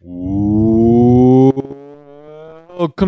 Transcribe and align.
Welcome 0.00 1.54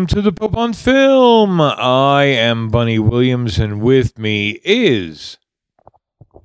to 0.07 0.21
the 0.21 0.31
Pope 0.31 0.55
on 0.55 0.71
Film. 0.71 1.59
I 1.59 2.23
am 2.23 2.69
Bunny 2.69 2.97
Williams, 2.97 3.59
and 3.59 3.81
with 3.81 4.17
me 4.17 4.61
is. 4.63 5.37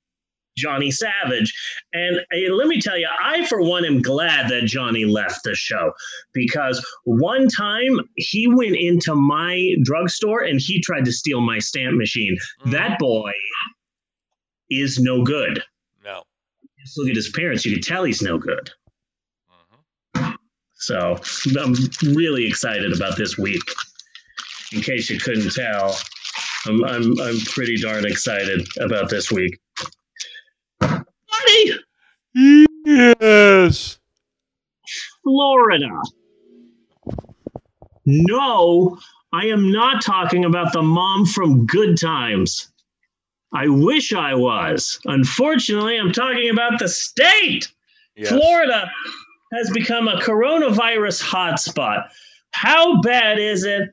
Johnny 0.58 0.91
Savage. 0.91 1.55
And 1.94 2.18
uh, 2.18 2.52
let 2.52 2.66
me 2.66 2.80
tell 2.80 2.98
you, 2.98 3.08
I, 3.22 3.46
for 3.46 3.62
one, 3.62 3.84
am 3.86 4.02
glad 4.02 4.50
that 4.50 4.66
Johnny 4.66 5.06
left 5.06 5.42
the 5.44 5.55
show 5.55 5.92
because 6.34 6.84
one 7.05 7.48
time 7.48 7.98
he 8.16 8.46
went 8.46 8.77
into 8.77 9.14
my 9.14 9.74
drugstore 9.84 10.41
and 10.42 10.61
he 10.61 10.80
tried 10.83 11.06
to 11.06 11.12
steal 11.12 11.41
my 11.41 11.61
stamp 11.61 11.96
machine. 11.96 12.36
Mhm. 12.66 12.72
That 12.72 12.98
boy 12.98 13.33
is 14.70 14.98
no 15.00 15.22
good. 15.22 15.62
no. 16.04 16.22
Just 16.80 16.96
look 16.98 17.08
at 17.08 17.16
his 17.16 17.28
parents, 17.30 17.64
you 17.66 17.72
can 17.74 17.82
tell 17.82 18.04
he's 18.04 18.22
no 18.22 18.38
good. 18.38 18.70
Mhm. 20.16 20.36
So 20.74 21.20
I'm 21.60 21.74
really 22.14 22.46
excited 22.46 22.92
about 22.95 23.17
this 23.18 23.36
week. 23.36 23.62
In 24.72 24.80
case 24.80 25.11
you 25.11 25.18
couldn't 25.18 25.52
tell, 25.52 25.96
I'm, 26.67 26.84
I'm, 26.84 27.20
I'm 27.20 27.40
pretty 27.40 27.77
darn 27.77 28.06
excited 28.06 28.67
about 28.80 29.11
this 29.11 29.30
week. 29.30 29.58
Buddy! 30.78 31.74
Yes. 32.34 33.98
Florida. 35.22 35.89
No, 38.06 38.98
I 39.33 39.46
am 39.46 39.70
not 39.70 40.02
talking 40.02 40.45
about 40.45 40.72
the 40.72 40.83
mom 40.83 41.27
from 41.27 41.66
Good 41.66 41.98
Times. 42.00 42.72
I 43.52 43.68
wish 43.68 44.12
I 44.12 44.34
was. 44.34 45.00
Unfortunately, 45.05 45.98
I'm 45.98 46.12
talking 46.12 46.50
about 46.50 46.78
the 46.78 46.88
state. 46.88 47.68
Yes. 48.16 48.28
Florida 48.28 48.90
has 49.52 49.70
become 49.70 50.08
a 50.08 50.20
coronavirus 50.20 51.22
hotspot. 51.22 52.05
How 52.52 53.00
bad 53.00 53.39
is 53.39 53.64
it? 53.64 53.90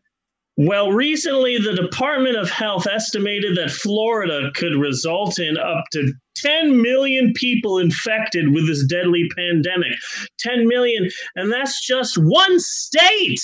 Well, 0.58 0.92
recently 0.92 1.58
the 1.60 1.76
Department 1.76 2.36
of 2.36 2.50
Health 2.50 2.88
estimated 2.88 3.58
that 3.58 3.70
Florida 3.70 4.52
could 4.56 4.76
result 4.76 5.40
in 5.40 5.56
up 5.58 5.86
to 5.94 6.12
10 6.38 6.82
million 6.82 7.32
people 7.34 7.78
infected 7.78 8.52
with 8.54 8.68
this 8.68 8.86
deadly 8.88 9.30
pandemic. 9.36 9.92
10 10.40 10.68
million, 10.68 11.10
and 11.36 11.52
that's 11.52 11.86
just 11.86 12.18
one 12.18 12.60
state. 12.60 13.42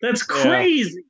That's 0.00 0.22
crazy. 0.22 0.98
It- 0.98 1.04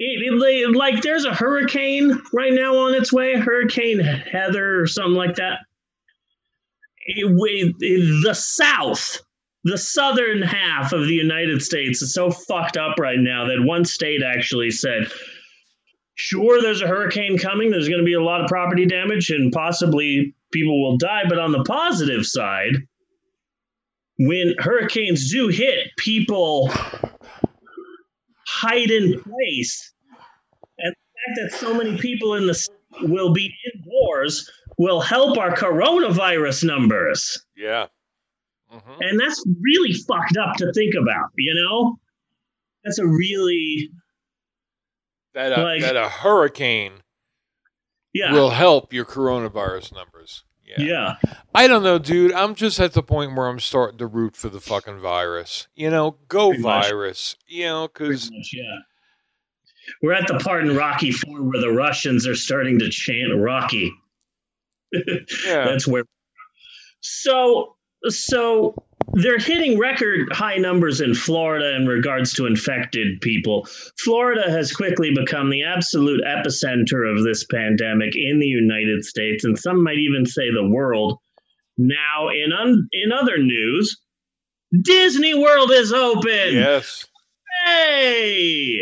it- 0.00 0.76
like 0.76 1.02
there's 1.02 1.24
a 1.24 1.34
hurricane 1.34 2.20
right 2.32 2.52
now 2.52 2.76
on 2.76 2.94
its 2.94 3.12
way, 3.12 3.34
Hurricane 3.34 4.00
Heather 4.00 4.80
or 4.80 4.86
something 4.86 5.14
like 5.14 5.36
that. 5.36 5.60
It- 7.06 7.74
it- 7.80 8.22
the 8.24 8.34
South, 8.34 9.20
the 9.64 9.78
southern 9.78 10.42
half 10.42 10.92
of 10.92 11.06
the 11.06 11.14
United 11.14 11.62
States 11.62 12.00
is 12.00 12.14
so 12.14 12.30
fucked 12.30 12.76
up 12.76 12.98
right 12.98 13.18
now 13.18 13.46
that 13.46 13.62
one 13.62 13.84
state 13.84 14.22
actually 14.22 14.70
said, 14.70 15.10
sure, 16.14 16.62
there's 16.62 16.82
a 16.82 16.88
hurricane 16.88 17.36
coming, 17.36 17.70
there's 17.70 17.88
going 17.88 18.00
to 18.00 18.04
be 18.04 18.14
a 18.14 18.22
lot 18.22 18.40
of 18.40 18.48
property 18.48 18.86
damage, 18.86 19.30
and 19.30 19.52
possibly 19.52 20.34
people 20.52 20.82
will 20.82 20.96
die. 20.96 21.24
But 21.28 21.38
on 21.38 21.52
the 21.52 21.64
positive 21.64 22.24
side, 22.24 22.76
when 24.18 24.54
hurricanes 24.58 25.30
do 25.30 25.48
hit, 25.48 25.88
people 25.96 26.70
hide 28.60 28.90
in 28.90 29.20
place. 29.22 29.92
And 30.78 30.94
the 30.94 31.42
fact 31.42 31.52
that 31.52 31.58
so 31.58 31.74
many 31.74 31.96
people 31.98 32.34
in 32.34 32.46
the 32.46 32.52
s- 32.52 32.68
will 33.02 33.32
be 33.32 33.54
indoors 33.74 34.50
will 34.78 35.00
help 35.00 35.38
our 35.38 35.54
coronavirus 35.54 36.64
numbers. 36.64 37.44
Yeah. 37.56 37.86
Mhm. 38.72 38.96
And 39.00 39.18
that's 39.20 39.44
really 39.60 39.92
fucked 39.92 40.36
up 40.36 40.56
to 40.56 40.72
think 40.72 40.94
about, 40.94 41.30
you 41.36 41.54
know? 41.54 41.98
That's 42.84 42.98
a 42.98 43.06
really, 43.06 43.90
That 45.34 45.56
a, 45.58 45.62
Like- 45.62 45.82
that 45.82 45.96
a 45.96 46.08
hurricane 46.08 47.02
yeah. 48.12 48.32
will 48.32 48.50
help 48.50 48.92
your 48.92 49.04
coronavirus 49.04 49.92
numbers. 49.92 50.44
Yeah. 50.78 51.16
yeah. 51.24 51.32
I 51.54 51.66
don't 51.66 51.82
know, 51.82 51.98
dude. 51.98 52.32
I'm 52.32 52.54
just 52.54 52.78
at 52.80 52.92
the 52.92 53.02
point 53.02 53.34
where 53.34 53.48
I'm 53.48 53.60
starting 53.60 53.98
to 53.98 54.06
root 54.06 54.36
for 54.36 54.48
the 54.48 54.60
fucking 54.60 55.00
virus. 55.00 55.68
You 55.74 55.90
know, 55.90 56.16
go 56.28 56.50
Pretty 56.50 56.62
much. 56.62 56.88
virus. 56.88 57.36
You 57.46 57.66
know, 57.66 57.88
because 57.88 58.30
yeah. 58.52 58.78
We're 60.02 60.12
at 60.12 60.26
the 60.28 60.38
part 60.38 60.64
in 60.64 60.76
Rocky 60.76 61.10
Four 61.10 61.42
where 61.42 61.60
the 61.60 61.72
Russians 61.72 62.26
are 62.26 62.36
starting 62.36 62.78
to 62.78 62.88
chant 62.90 63.34
Rocky. 63.36 63.92
yeah, 64.92 65.64
That's 65.64 65.86
where. 65.86 66.04
So, 67.00 67.76
so 68.08 68.74
they're 69.14 69.38
hitting 69.38 69.78
record 69.78 70.32
high 70.32 70.56
numbers 70.56 71.00
in 71.00 71.14
Florida 71.14 71.74
in 71.76 71.86
regards 71.86 72.32
to 72.34 72.46
infected 72.46 73.20
people. 73.20 73.66
Florida 73.98 74.50
has 74.50 74.72
quickly 74.72 75.12
become 75.14 75.50
the 75.50 75.62
absolute 75.64 76.22
epicenter 76.24 77.10
of 77.10 77.24
this 77.24 77.44
pandemic 77.44 78.14
in 78.14 78.38
the 78.38 78.46
United 78.46 79.04
States, 79.04 79.44
and 79.44 79.58
some 79.58 79.82
might 79.82 79.98
even 79.98 80.26
say 80.26 80.50
the 80.52 80.68
world. 80.68 81.18
Now, 81.78 82.28
in 82.28 82.52
un- 82.52 82.88
in 82.92 83.10
other 83.12 83.38
news, 83.38 83.98
Disney 84.82 85.34
World 85.34 85.72
is 85.72 85.92
open. 85.92 86.52
yes. 86.54 87.06
Hey! 87.66 88.80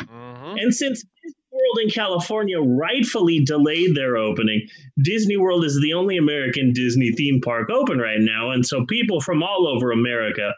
hmm 0.00 0.56
And 0.58 0.74
since 0.74 1.04
World 1.52 1.80
in 1.82 1.90
California 1.90 2.58
rightfully 2.58 3.44
delayed 3.44 3.94
their 3.94 4.16
opening, 4.16 4.66
Disney 5.02 5.36
World 5.36 5.66
is 5.66 5.78
the 5.82 5.92
only 5.92 6.16
American 6.16 6.72
Disney 6.72 7.12
theme 7.12 7.42
park 7.42 7.68
open 7.68 7.98
right 7.98 8.20
now. 8.20 8.52
And 8.52 8.64
so 8.64 8.86
people 8.86 9.20
from 9.20 9.42
all 9.42 9.68
over 9.68 9.92
America, 9.92 10.54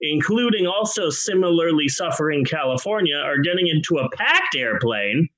including 0.00 0.66
also 0.66 1.10
similarly 1.10 1.88
suffering 1.88 2.46
California, 2.46 3.16
are 3.16 3.38
getting 3.38 3.68
into 3.68 3.98
a 3.98 4.08
packed 4.16 4.56
airplane 4.56 5.28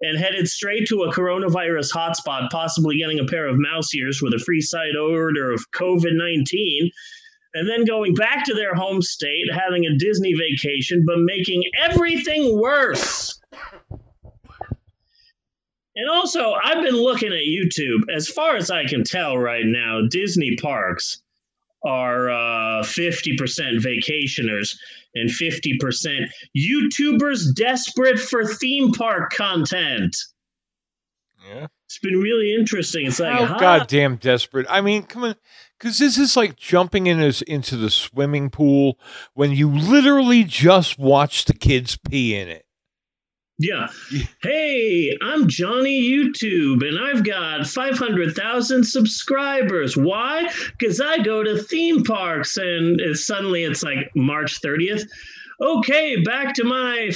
and 0.00 0.16
headed 0.16 0.46
straight 0.46 0.86
to 0.88 1.02
a 1.02 1.12
coronavirus 1.12 1.92
hotspot, 1.92 2.50
possibly 2.50 2.96
getting 2.96 3.18
a 3.18 3.26
pair 3.26 3.48
of 3.48 3.56
mouse 3.58 3.92
ears 3.96 4.22
with 4.22 4.32
a 4.32 4.38
free 4.38 4.60
side 4.60 4.94
order 4.96 5.50
of 5.50 5.64
COVID 5.72 6.12
19 6.12 6.90
and 7.54 7.68
then 7.68 7.84
going 7.84 8.14
back 8.14 8.44
to 8.44 8.54
their 8.54 8.74
home 8.74 9.00
state, 9.00 9.46
having 9.52 9.86
a 9.86 9.96
Disney 9.96 10.34
vacation, 10.34 11.04
but 11.06 11.18
making 11.18 11.62
everything 11.80 12.60
worse. 12.60 13.40
And 15.96 16.08
also, 16.10 16.52
I've 16.52 16.82
been 16.82 16.96
looking 16.96 17.32
at 17.32 17.40
YouTube. 17.40 18.12
As 18.14 18.28
far 18.28 18.56
as 18.56 18.70
I 18.70 18.84
can 18.84 19.04
tell 19.04 19.38
right 19.38 19.64
now, 19.64 20.00
Disney 20.10 20.56
parks 20.56 21.22
are 21.84 22.30
uh, 22.30 22.82
50% 22.82 23.36
vacationers 23.78 24.76
and 25.14 25.30
50% 25.30 26.30
YouTubers 26.56 27.54
desperate 27.54 28.18
for 28.18 28.44
theme 28.44 28.92
park 28.92 29.32
content. 29.32 30.16
Yeah. 31.46 31.66
It's 31.86 31.98
been 31.98 32.18
really 32.18 32.54
interesting. 32.54 33.06
It's 33.06 33.20
like, 33.20 33.32
How 33.32 33.46
huh? 33.46 33.58
goddamn 33.58 34.16
desperate. 34.16 34.66
I 34.68 34.80
mean, 34.80 35.02
come 35.04 35.24
on. 35.24 35.36
Because 35.78 35.98
this 35.98 36.16
is 36.16 36.36
like 36.36 36.56
jumping 36.56 37.06
in 37.06 37.20
as, 37.20 37.42
into 37.42 37.76
the 37.76 37.90
swimming 37.90 38.48
pool 38.48 38.98
when 39.34 39.52
you 39.52 39.68
literally 39.70 40.44
just 40.44 40.98
watch 40.98 41.44
the 41.44 41.52
kids 41.52 41.96
pee 41.96 42.34
in 42.34 42.48
it. 42.48 42.64
Yeah. 43.58 43.86
Hey, 44.42 45.16
I'm 45.22 45.46
Johnny 45.46 46.02
YouTube 46.02 46.86
and 46.86 46.98
I've 46.98 47.24
got 47.24 47.66
500,000 47.66 48.84
subscribers. 48.84 49.96
Why? 49.96 50.50
Because 50.76 51.00
I 51.00 51.18
go 51.18 51.44
to 51.44 51.62
theme 51.62 52.02
parks 52.02 52.56
and 52.56 53.00
it's, 53.00 53.24
suddenly 53.24 53.62
it's 53.62 53.84
like 53.84 54.10
March 54.16 54.60
30th. 54.60 55.04
Okay, 55.62 56.20
back 56.22 56.54
to 56.54 56.64
my 56.64 57.12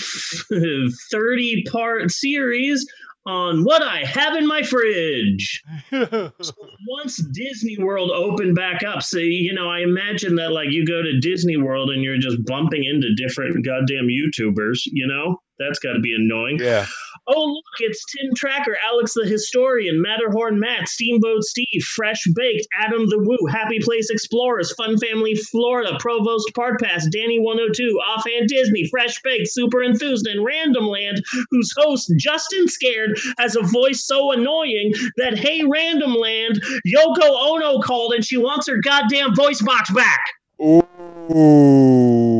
30 1.11 1.65
part 1.65 2.13
series 2.13 2.87
on 3.27 3.65
what 3.65 3.83
I 3.83 4.05
have 4.05 4.37
in 4.37 4.47
my 4.47 4.63
fridge. 4.63 5.65
Once 5.91 7.17
Disney 7.33 7.79
World 7.79 8.13
opened 8.13 8.55
back 8.55 8.85
up, 8.85 9.03
so 9.03 9.19
you 9.19 9.53
know, 9.53 9.69
I 9.69 9.81
imagine 9.81 10.37
that 10.37 10.53
like 10.53 10.71
you 10.71 10.87
go 10.87 11.03
to 11.03 11.19
Disney 11.19 11.57
World 11.57 11.91
and 11.91 12.05
you're 12.05 12.17
just 12.17 12.45
bumping 12.47 12.85
into 12.85 13.13
different 13.17 13.65
goddamn 13.65 14.07
YouTubers, 14.07 14.83
you 14.87 15.09
know? 15.09 15.41
That's 15.59 15.79
got 15.79 15.95
to 15.95 16.01
be 16.01 16.15
annoying. 16.15 16.59
yeah. 16.61 16.87
Oh, 17.31 17.45
look, 17.45 17.65
it's 17.81 18.03
Tim 18.07 18.33
Tracker, 18.35 18.79
Alex 18.87 19.13
the 19.13 19.27
Historian, 19.27 20.01
Matterhorn 20.01 20.59
Matt, 20.59 20.89
Steamboat 20.89 21.45
Steve, 21.45 21.83
Fresh 21.95 22.23
Baked, 22.35 22.67
Adam 22.81 23.07
the 23.07 23.19
Woo, 23.19 23.47
Happy 23.51 23.81
Place 23.81 24.09
Explorers, 24.09 24.73
Fun 24.73 24.97
Family 24.97 25.35
Florida, 25.35 25.99
Provost 26.01 26.51
Part 26.55 26.81
Pass, 26.81 27.07
Danny 27.09 27.39
102, 27.39 28.01
Offhand 28.09 28.49
Disney, 28.49 28.87
Fresh 28.89 29.21
Baked, 29.23 29.49
Super 29.49 29.83
Enthused, 29.83 30.27
and 30.27 30.43
Random 30.43 30.87
Land, 30.87 31.23
whose 31.51 31.71
host, 31.77 32.11
Justin 32.19 32.67
Scared, 32.67 33.21
has 33.37 33.57
a 33.57 33.63
voice 33.63 34.07
so 34.07 34.33
annoying 34.33 34.93
that, 35.19 35.37
hey, 35.37 35.65
Random 35.71 36.15
Land, 36.15 36.63
Yoko 36.87 37.29
Ono 37.29 37.81
called 37.81 38.15
and 38.15 38.25
she 38.25 38.39
wants 38.39 38.69
her 38.69 38.81
goddamn 38.83 39.35
voice 39.35 39.61
box 39.61 39.93
back. 39.93 40.21
Ooh. 40.63 42.38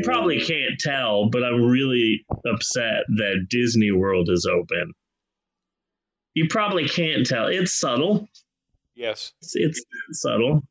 You 0.00 0.12
probably 0.12 0.40
can't 0.40 0.78
tell, 0.78 1.28
but 1.28 1.44
I'm 1.44 1.62
really 1.62 2.24
upset 2.46 3.04
that 3.16 3.46
Disney 3.50 3.92
World 3.92 4.30
is 4.30 4.46
open. 4.50 4.92
You 6.34 6.46
probably 6.48 6.88
can't 6.88 7.26
tell. 7.26 7.48
It's 7.48 7.78
subtle. 7.78 8.28
Yes. 8.94 9.32
It's, 9.42 9.54
it's 9.56 9.84
subtle. 10.12 10.62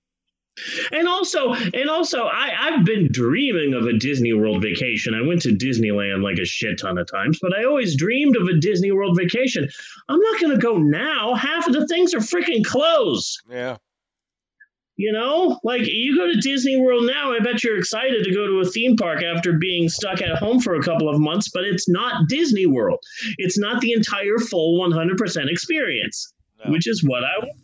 And 0.92 1.08
also, 1.08 1.54
and 1.54 1.90
also, 1.90 2.24
I, 2.24 2.52
I've 2.60 2.86
been 2.86 3.10
dreaming 3.12 3.74
of 3.74 3.86
a 3.86 3.98
Disney 3.98 4.34
World 4.34 4.62
vacation. 4.62 5.14
I 5.14 5.26
went 5.26 5.42
to 5.44 5.50
Disneyland 5.50 6.24
like 6.24 6.38
a 6.38 6.46
shit 6.46 6.80
ton 6.80 6.98
of 6.98 7.10
times, 7.10 7.40
but 7.42 7.58
I 7.58 7.64
always 7.64 7.96
dreamed 7.96 8.36
of 8.36 8.48
a 8.48 8.58
Disney 8.60 8.92
World 8.92 9.18
vacation. 9.18 9.70
I'm 10.10 10.20
not 10.20 10.42
going 10.42 10.54
to 10.54 10.62
go 10.62 10.78
now. 10.78 11.36
Half 11.36 11.68
of 11.68 11.74
the 11.74 11.88
things 11.88 12.14
are 12.14 12.20
freaking 12.20 12.66
closed. 12.66 13.42
Yeah. 13.50 13.78
You 15.00 15.14
know, 15.14 15.58
like 15.64 15.84
you 15.86 16.18
go 16.18 16.28
to 16.28 16.42
Disney 16.42 16.76
World 16.76 17.06
now, 17.06 17.32
I 17.32 17.40
bet 17.40 17.64
you're 17.64 17.78
excited 17.78 18.26
to 18.26 18.34
go 18.34 18.46
to 18.48 18.60
a 18.60 18.66
theme 18.66 18.98
park 18.98 19.24
after 19.24 19.54
being 19.54 19.88
stuck 19.88 20.22
at 20.22 20.36
home 20.36 20.60
for 20.60 20.76
a 20.76 20.84
couple 20.84 21.08
of 21.08 21.22
months, 21.22 21.50
but 21.54 21.64
it's 21.64 21.88
not 21.88 22.28
Disney 22.28 22.66
World. 22.66 23.00
It's 23.38 23.58
not 23.58 23.80
the 23.80 23.94
entire 23.94 24.38
full 24.40 24.78
100% 24.78 25.50
experience, 25.50 26.34
No. 26.66 26.74
which 26.74 26.86
is 26.86 27.02
what 27.02 27.24
I 27.24 27.40
want. 27.40 27.58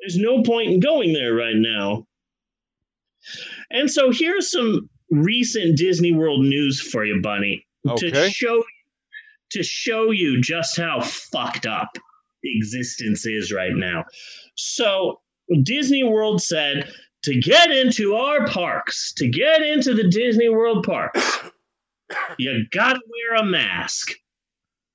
There's 0.00 0.16
no 0.16 0.42
point 0.42 0.70
in 0.72 0.80
going 0.80 1.12
there 1.12 1.34
right 1.34 1.56
now. 1.56 2.06
And 3.70 3.90
so 3.90 4.10
here's 4.10 4.50
some 4.50 4.88
recent 5.10 5.76
Disney 5.76 6.12
World 6.12 6.40
news 6.40 6.80
for 6.80 7.04
you, 7.04 7.20
Bunny, 7.20 7.66
Okay. 7.86 8.10
to 8.12 8.30
show 8.30 8.64
to 9.50 9.62
show 9.62 10.10
you 10.10 10.40
just 10.40 10.78
how 10.78 11.02
fucked 11.02 11.66
up 11.66 11.98
existence 12.42 13.26
is 13.26 13.52
right 13.52 13.74
now. 13.74 14.06
So 14.54 15.20
Disney 15.62 16.02
World 16.04 16.42
said 16.42 16.92
to 17.24 17.38
get 17.38 17.70
into 17.70 18.14
our 18.14 18.46
parks, 18.46 19.12
to 19.14 19.28
get 19.28 19.62
into 19.62 19.94
the 19.94 20.08
Disney 20.08 20.48
World 20.48 20.84
parks, 20.84 21.38
you 22.38 22.64
gotta 22.72 23.00
wear 23.06 23.42
a 23.42 23.44
mask. 23.44 24.12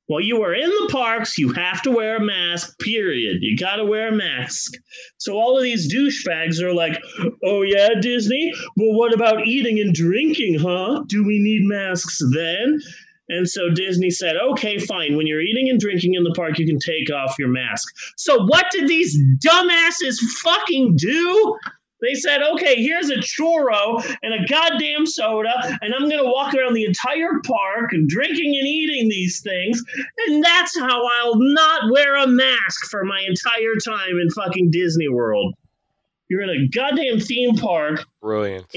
While 0.07 0.21
you 0.21 0.43
are 0.43 0.53
in 0.53 0.69
the 0.69 0.89
parks, 0.91 1.37
you 1.39 1.51
have 1.53 1.81
to 1.81 1.91
wear 1.91 2.17
a 2.17 2.23
mask, 2.23 2.77
period. 2.79 3.37
You 3.41 3.57
gotta 3.57 3.83
wear 3.83 4.09
a 4.09 4.15
mask. 4.15 4.73
So 5.17 5.33
all 5.33 5.57
of 5.57 5.63
these 5.63 5.91
douchebags 5.91 6.61
are 6.61 6.73
like, 6.73 7.01
oh 7.43 7.63
yeah, 7.63 7.89
Disney? 7.99 8.53
Well, 8.77 8.93
what 8.93 9.13
about 9.13 9.47
eating 9.47 9.79
and 9.79 9.93
drinking, 9.93 10.59
huh? 10.59 11.03
Do 11.07 11.25
we 11.25 11.39
need 11.39 11.63
masks 11.63 12.19
then? 12.33 12.79
And 13.29 13.49
so 13.49 13.69
Disney 13.69 14.11
said, 14.11 14.35
okay, 14.37 14.77
fine. 14.77 15.17
When 15.17 15.27
you're 15.27 15.41
eating 15.41 15.69
and 15.69 15.79
drinking 15.79 16.13
in 16.13 16.23
the 16.23 16.33
park, 16.35 16.59
you 16.59 16.65
can 16.65 16.79
take 16.79 17.11
off 17.11 17.35
your 17.39 17.49
mask. 17.49 17.87
So 18.17 18.45
what 18.45 18.65
did 18.71 18.87
these 18.87 19.17
dumbasses 19.43 20.17
fucking 20.43 20.95
do? 20.97 21.57
They 22.01 22.13
said, 22.13 22.41
okay, 22.53 22.75
here's 22.75 23.09
a 23.09 23.15
churro 23.15 24.03
and 24.21 24.33
a 24.33 24.45
goddamn 24.47 25.05
soda, 25.05 25.53
and 25.81 25.93
I'm 25.93 26.09
going 26.09 26.23
to 26.23 26.29
walk 26.29 26.53
around 26.53 26.73
the 26.73 26.83
entire 26.83 27.39
park 27.43 27.93
and 27.93 28.07
drinking 28.07 28.55
and 28.59 28.67
eating 28.67 29.09
these 29.09 29.41
things, 29.41 29.81
and 30.27 30.43
that's 30.43 30.77
how 30.77 31.01
I'll 31.03 31.39
not 31.39 31.91
wear 31.91 32.17
a 32.17 32.27
mask 32.27 32.91
for 32.91 33.05
my 33.05 33.25
entire 33.25 33.75
time 33.83 34.19
in 34.21 34.29
fucking 34.31 34.71
Disney 34.71 35.07
World. 35.07 35.55
You're 36.29 36.41
in 36.41 36.49
a 36.49 36.67
goddamn 36.67 37.21
theme 37.21 37.55
park 37.55 38.05
Brilliant. 38.21 38.67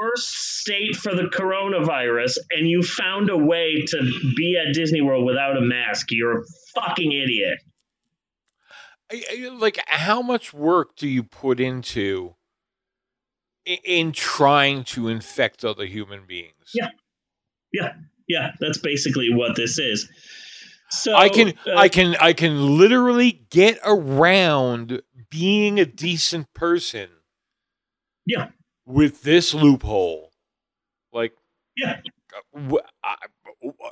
Worst 0.00 0.28
state 0.28 0.96
for 0.96 1.14
the 1.14 1.24
coronavirus 1.24 2.38
and 2.52 2.68
you 2.68 2.82
found 2.82 3.28
a 3.28 3.36
way 3.36 3.82
to 3.86 3.98
be 4.36 4.56
at 4.56 4.74
Disney 4.74 5.00
World 5.00 5.24
without 5.26 5.56
a 5.56 5.60
mask, 5.60 6.08
you're 6.10 6.38
a 6.40 6.44
fucking 6.74 7.12
idiot. 7.12 7.58
Like 9.52 9.78
how 9.86 10.22
much 10.22 10.54
work 10.54 10.96
do 10.96 11.08
you 11.08 11.22
put 11.22 11.60
into 11.60 12.34
in 13.66 14.12
trying 14.12 14.84
to 14.84 15.08
infect 15.08 15.64
other 15.64 15.84
human 15.84 16.24
beings 16.26 16.72
Yeah, 16.74 16.88
Yeah. 17.72 17.94
Yeah, 18.28 18.52
that's 18.60 18.78
basically 18.78 19.28
what 19.34 19.56
this 19.56 19.76
is. 19.78 20.08
So 20.92 21.14
i 21.14 21.28
can 21.28 21.54
uh, 21.66 21.76
i 21.76 21.88
can 21.88 22.16
i 22.20 22.32
can 22.32 22.76
literally 22.76 23.46
get 23.50 23.78
around 23.84 25.02
being 25.30 25.78
a 25.78 25.86
decent 25.86 26.52
person 26.52 27.08
Yeah. 28.26 28.48
With 28.90 29.22
this 29.22 29.54
loophole 29.54 30.32
like 31.12 31.32
Yeah. 31.76 32.00
I, 33.04 33.16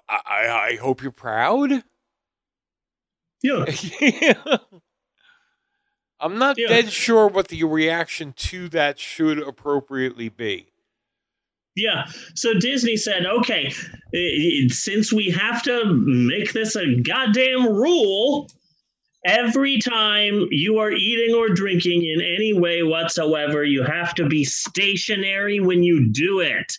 I, 0.08 0.68
I 0.72 0.76
hope 0.76 1.02
you're 1.02 1.12
proud 1.12 1.82
yeah, 3.42 3.64
i'm 6.20 6.38
not 6.38 6.58
Yeah. 6.58 6.68
dead 6.68 6.90
sure 6.90 7.28
what 7.28 7.48
the 7.48 7.64
reaction 7.64 8.32
to 8.34 8.68
that 8.70 8.98
should 8.98 9.38
appropriately 9.38 10.28
be 10.28 10.72
yeah. 11.76 12.06
So 12.34 12.54
Disney 12.54 12.96
said, 12.96 13.24
okay, 13.24 13.70
since 14.68 15.12
we 15.12 15.30
have 15.30 15.62
to 15.62 15.84
make 15.84 16.52
this 16.52 16.74
a 16.74 16.96
goddamn 17.02 17.72
rule, 17.72 18.50
every 19.24 19.78
time 19.78 20.48
you 20.50 20.78
are 20.78 20.92
eating 20.92 21.34
or 21.34 21.48
drinking 21.48 22.04
in 22.04 22.20
any 22.20 22.52
way 22.52 22.82
whatsoever, 22.82 23.64
you 23.64 23.82
have 23.82 24.14
to 24.14 24.26
be 24.26 24.44
stationary 24.44 25.60
when 25.60 25.82
you 25.82 26.10
do 26.10 26.40
it. 26.40 26.78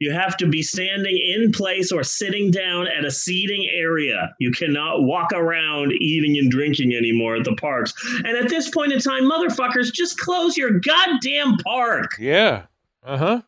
You 0.00 0.12
have 0.12 0.38
to 0.38 0.46
be 0.46 0.62
standing 0.62 1.18
in 1.18 1.52
place 1.52 1.92
or 1.92 2.02
sitting 2.02 2.50
down 2.50 2.88
at 2.88 3.04
a 3.04 3.10
seating 3.10 3.68
area. 3.70 4.34
You 4.40 4.50
cannot 4.50 5.02
walk 5.02 5.30
around 5.34 5.92
eating 5.92 6.38
and 6.38 6.50
drinking 6.50 6.94
anymore 6.94 7.36
at 7.36 7.44
the 7.44 7.54
parks. 7.54 7.92
And 8.24 8.28
at 8.28 8.48
this 8.48 8.70
point 8.70 8.92
in 8.92 8.98
time, 8.98 9.24
motherfuckers, 9.24 9.92
just 9.92 10.18
close 10.18 10.56
your 10.56 10.80
goddamn 10.80 11.58
park. 11.58 12.12
yeah 12.18 12.62
uh-huh 13.04 13.42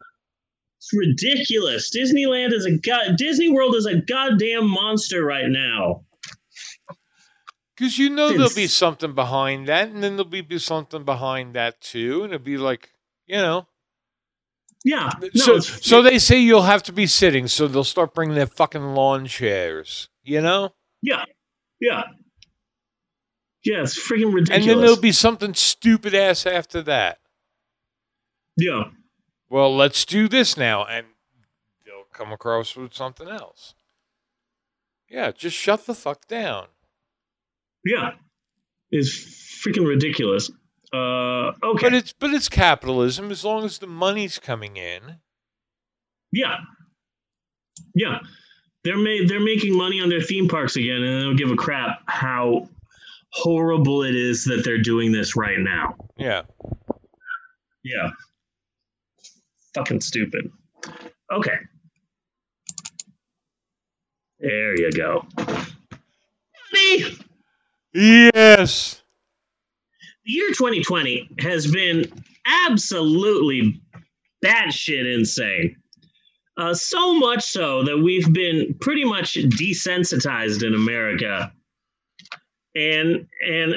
It's 0.76 0.93
ridiculous. 0.93 1.91
Disneyland 1.91 2.52
is 2.52 2.67
a 2.67 2.76
god. 2.76 3.17
Disney 3.17 3.49
World 3.49 3.75
is 3.75 3.87
a 3.87 4.02
goddamn 4.02 4.69
monster 4.69 5.25
right 5.25 5.49
now. 5.49 6.05
Because 7.76 7.99
you 7.99 8.11
know 8.11 8.29
there'll 8.29 8.55
be 8.55 8.67
something 8.67 9.14
behind 9.14 9.69
that, 9.69 9.88
and 9.88 10.02
then 10.02 10.17
there'll 10.17 10.31
be, 10.31 10.59
something 10.59 11.05
behind 11.05 11.55
that 11.55 11.81
too, 11.81 12.23
and 12.23 12.33
it'll 12.33 12.45
be 12.45 12.59
like, 12.59 12.93
you 13.26 13.37
know. 13.37 13.67
Yeah. 14.85 15.11
So, 15.35 15.59
so 15.61 16.02
they 16.02 16.19
say 16.19 16.38
you'll 16.38 16.62
have 16.62 16.83
to 16.85 16.93
be 16.93 17.07
sitting, 17.07 17.49
so 17.49 17.69
they'll 17.69 17.85
start 17.85 18.14
bringing 18.14 18.35
their 18.35 18.47
fucking 18.47 18.95
lawn 18.95 19.26
chairs, 19.26 20.09
you 20.23 20.41
know. 20.41 20.75
yeah. 21.00 21.25
Yeah. 21.81 22.02
Yeah, 23.64 23.83
it's 23.83 23.99
freaking 23.99 24.35
ridiculous. 24.35 24.50
And 24.50 24.64
then 24.64 24.81
there'll 24.81 25.00
be 25.00 25.12
something 25.12 25.55
stupid 25.55 26.14
ass 26.14 26.47
after 26.47 26.83
that. 26.83 27.19
yeah. 28.57 28.85
Well, 29.49 29.75
let's 29.76 30.05
do 30.05 30.29
this 30.29 30.57
now, 30.57 30.85
and 30.85 31.07
they'll 31.85 32.07
come 32.12 32.33
across 32.33 32.75
with 32.75 32.95
something 32.95 33.29
else. 33.29 33.75
Yeah, 35.09 35.31
just 35.31 35.57
shut 35.57 35.87
the 35.87 35.95
fuck 35.95 36.26
down. 36.26 36.69
Yeah, 37.84 38.12
is 38.90 39.10
freaking 39.64 39.86
ridiculous. 39.86 40.50
Uh, 40.92 41.52
okay, 41.64 41.86
But 41.86 41.94
it's 41.94 42.12
but 42.12 42.30
it's 42.34 42.48
capitalism 42.48 43.30
as 43.30 43.44
long 43.44 43.64
as 43.64 43.78
the 43.78 43.86
money's 43.86 44.38
coming 44.38 44.76
in. 44.76 45.16
yeah, 46.32 46.58
yeah. 47.94 48.18
They're 48.84 48.98
ma- 48.98 49.26
they're 49.28 49.40
making 49.40 49.76
money 49.76 50.00
on 50.00 50.08
their 50.08 50.20
theme 50.20 50.48
parks 50.48 50.76
again, 50.76 51.02
and 51.02 51.20
they 51.20 51.24
don't 51.24 51.36
give 51.36 51.50
a 51.50 51.56
crap 51.56 52.00
how 52.06 52.68
horrible 53.32 54.02
it 54.02 54.14
is 54.16 54.44
that 54.46 54.62
they're 54.64 54.82
doing 54.82 55.12
this 55.12 55.36
right 55.36 55.58
now. 55.58 55.94
Yeah. 56.18 56.42
Yeah. 57.84 58.10
Fucking 59.74 60.00
stupid. 60.00 60.50
Okay. 61.32 61.54
There 64.40 64.76
you 64.78 64.90
go. 64.90 65.24
Buddy, 65.36 67.18
Yes. 67.94 69.02
the 70.25 70.32
year 70.32 70.49
2020 70.49 71.28
has 71.40 71.70
been 71.70 72.11
absolutely 72.46 73.80
batshit 74.44 75.12
insane. 75.14 75.76
Uh, 76.56 76.75
so 76.75 77.14
much 77.14 77.42
so 77.42 77.82
that 77.82 77.99
we've 77.99 78.30
been 78.32 78.75
pretty 78.80 79.04
much 79.04 79.34
desensitized 79.34 80.66
in 80.66 80.75
America, 80.75 81.50
and 82.75 83.26
and 83.46 83.75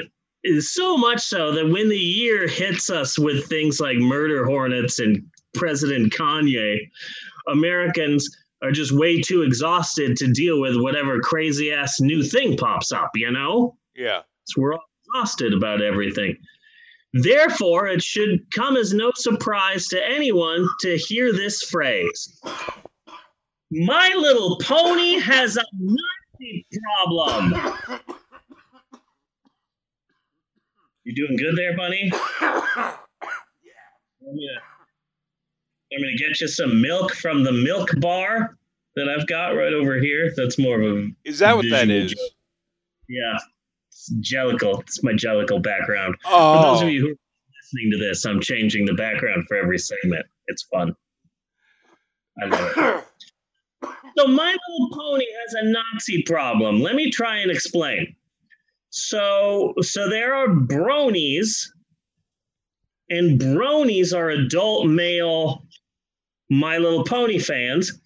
so 0.64 0.98
much 0.98 1.22
so 1.22 1.54
that 1.54 1.70
when 1.70 1.88
the 1.88 1.98
year 1.98 2.48
hits 2.48 2.90
us 2.90 3.18
with 3.18 3.48
things 3.48 3.80
like 3.80 3.98
murder 3.98 4.46
hornets 4.46 5.00
and 5.00 5.26
President 5.54 6.14
Kanye, 6.14 6.78
Americans 7.48 8.30
are 8.62 8.72
just 8.72 8.92
way 8.92 9.22
too 9.22 9.44
exhausted 9.44 10.18
to 10.18 10.28
deal 10.28 10.60
with 10.60 10.76
whatever 10.76 11.22
crazy 11.22 11.72
ass 11.72 12.02
new 12.02 12.24
thing 12.24 12.58
pops 12.58 12.92
up. 12.92 13.12
You 13.16 13.32
know. 13.32 13.78
Yeah. 13.96 14.22
So 14.46 14.62
we're 14.62 14.74
all 14.74 14.84
exhausted 15.08 15.54
about 15.54 15.82
everything. 15.82 16.38
Therefore, 17.14 17.88
it 17.88 18.02
should 18.04 18.40
come 18.54 18.76
as 18.76 18.94
no 18.94 19.12
surprise 19.16 19.88
to 19.88 20.06
anyone 20.06 20.68
to 20.82 20.98
hear 20.98 21.32
this 21.32 21.62
phrase 21.64 22.42
My 23.72 24.14
Little 24.18 24.58
Pony 24.62 25.18
has 25.20 25.56
a 25.58 25.64
Nazi 25.74 26.66
problem. 26.98 27.54
You 31.06 31.16
doing 31.16 31.38
good 31.38 31.56
there, 31.56 31.76
Bunny? 31.78 32.12
I'm 32.42 32.52
gonna, 34.26 34.60
I'm 35.94 36.00
gonna 36.02 36.18
get 36.18 36.42
you 36.42 36.48
some 36.48 36.82
milk 36.82 37.14
from 37.14 37.44
the 37.44 37.52
milk 37.52 37.90
bar 38.00 38.58
that 38.96 39.08
I've 39.08 39.28
got 39.28 39.50
right 39.50 39.74
over 39.74 40.00
here. 40.00 40.34
That's 40.36 40.58
more 40.58 40.82
of 40.82 40.98
a 40.98 41.08
Is 41.24 41.40
that 41.40 41.56
what 41.56 41.66
that 41.70 41.88
Visual 41.88 42.06
is? 42.06 42.12
joke. 42.12 42.20
yeah. 43.08 43.38
It's 44.08 44.34
jellicle. 44.34 44.82
It's 44.82 45.04
my 45.04 45.14
jellicle 45.14 45.62
background. 45.62 46.16
Oh. 46.26 46.30
For 46.30 46.60
Oh. 46.60 46.72
those 46.72 46.82
of 46.82 46.88
oh. 46.88 46.92
you 46.92 47.02
who 47.02 47.08
are 47.10 47.16
listening 47.64 47.92
to 47.92 47.98
this, 47.98 48.26
I'm 48.26 48.40
changing 48.40 48.86
the 48.86 48.94
background 48.94 49.46
for 49.48 49.58
every 49.58 49.78
segment. 49.78 50.26
It's 50.48 50.64
fun. 50.64 50.94
I 52.42 52.46
love 52.46 52.74
it. 52.78 53.04
So, 54.18 54.28
My 54.28 54.46
Little 54.70 54.98
Pony 54.98 55.26
has 55.26 55.54
a 55.56 55.66
Nazi 55.66 56.24
problem. 56.24 56.80
Let 56.80 56.96
me 56.96 57.12
try 57.12 57.40
and 57.40 57.52
explain. 57.52 58.16
So, 58.90 59.74
so 59.82 60.10
there 60.10 60.34
are 60.34 60.48
bronies, 60.48 61.68
and 63.10 63.38
bronies 63.40 64.16
are 64.18 64.30
adult 64.30 64.88
male 64.88 65.66
My 66.50 66.78
Little 66.78 67.04
Pony 67.04 67.40
fans. 67.40 68.00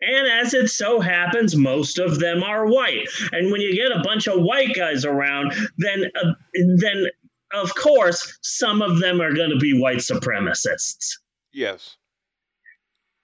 And 0.00 0.28
as 0.28 0.52
it 0.52 0.68
so 0.68 1.00
happens, 1.00 1.56
most 1.56 1.98
of 1.98 2.18
them 2.18 2.42
are 2.42 2.66
white. 2.66 3.08
And 3.32 3.50
when 3.50 3.60
you 3.60 3.74
get 3.74 3.96
a 3.96 4.02
bunch 4.02 4.26
of 4.28 4.42
white 4.42 4.74
guys 4.74 5.04
around, 5.04 5.54
then 5.78 6.04
uh, 6.22 6.32
then 6.76 7.06
of 7.54 7.74
course 7.74 8.38
some 8.42 8.82
of 8.82 8.98
them 8.98 9.20
are 9.20 9.32
going 9.32 9.50
to 9.50 9.58
be 9.58 9.78
white 9.80 9.98
supremacists. 9.98 11.12
yes. 11.52 11.96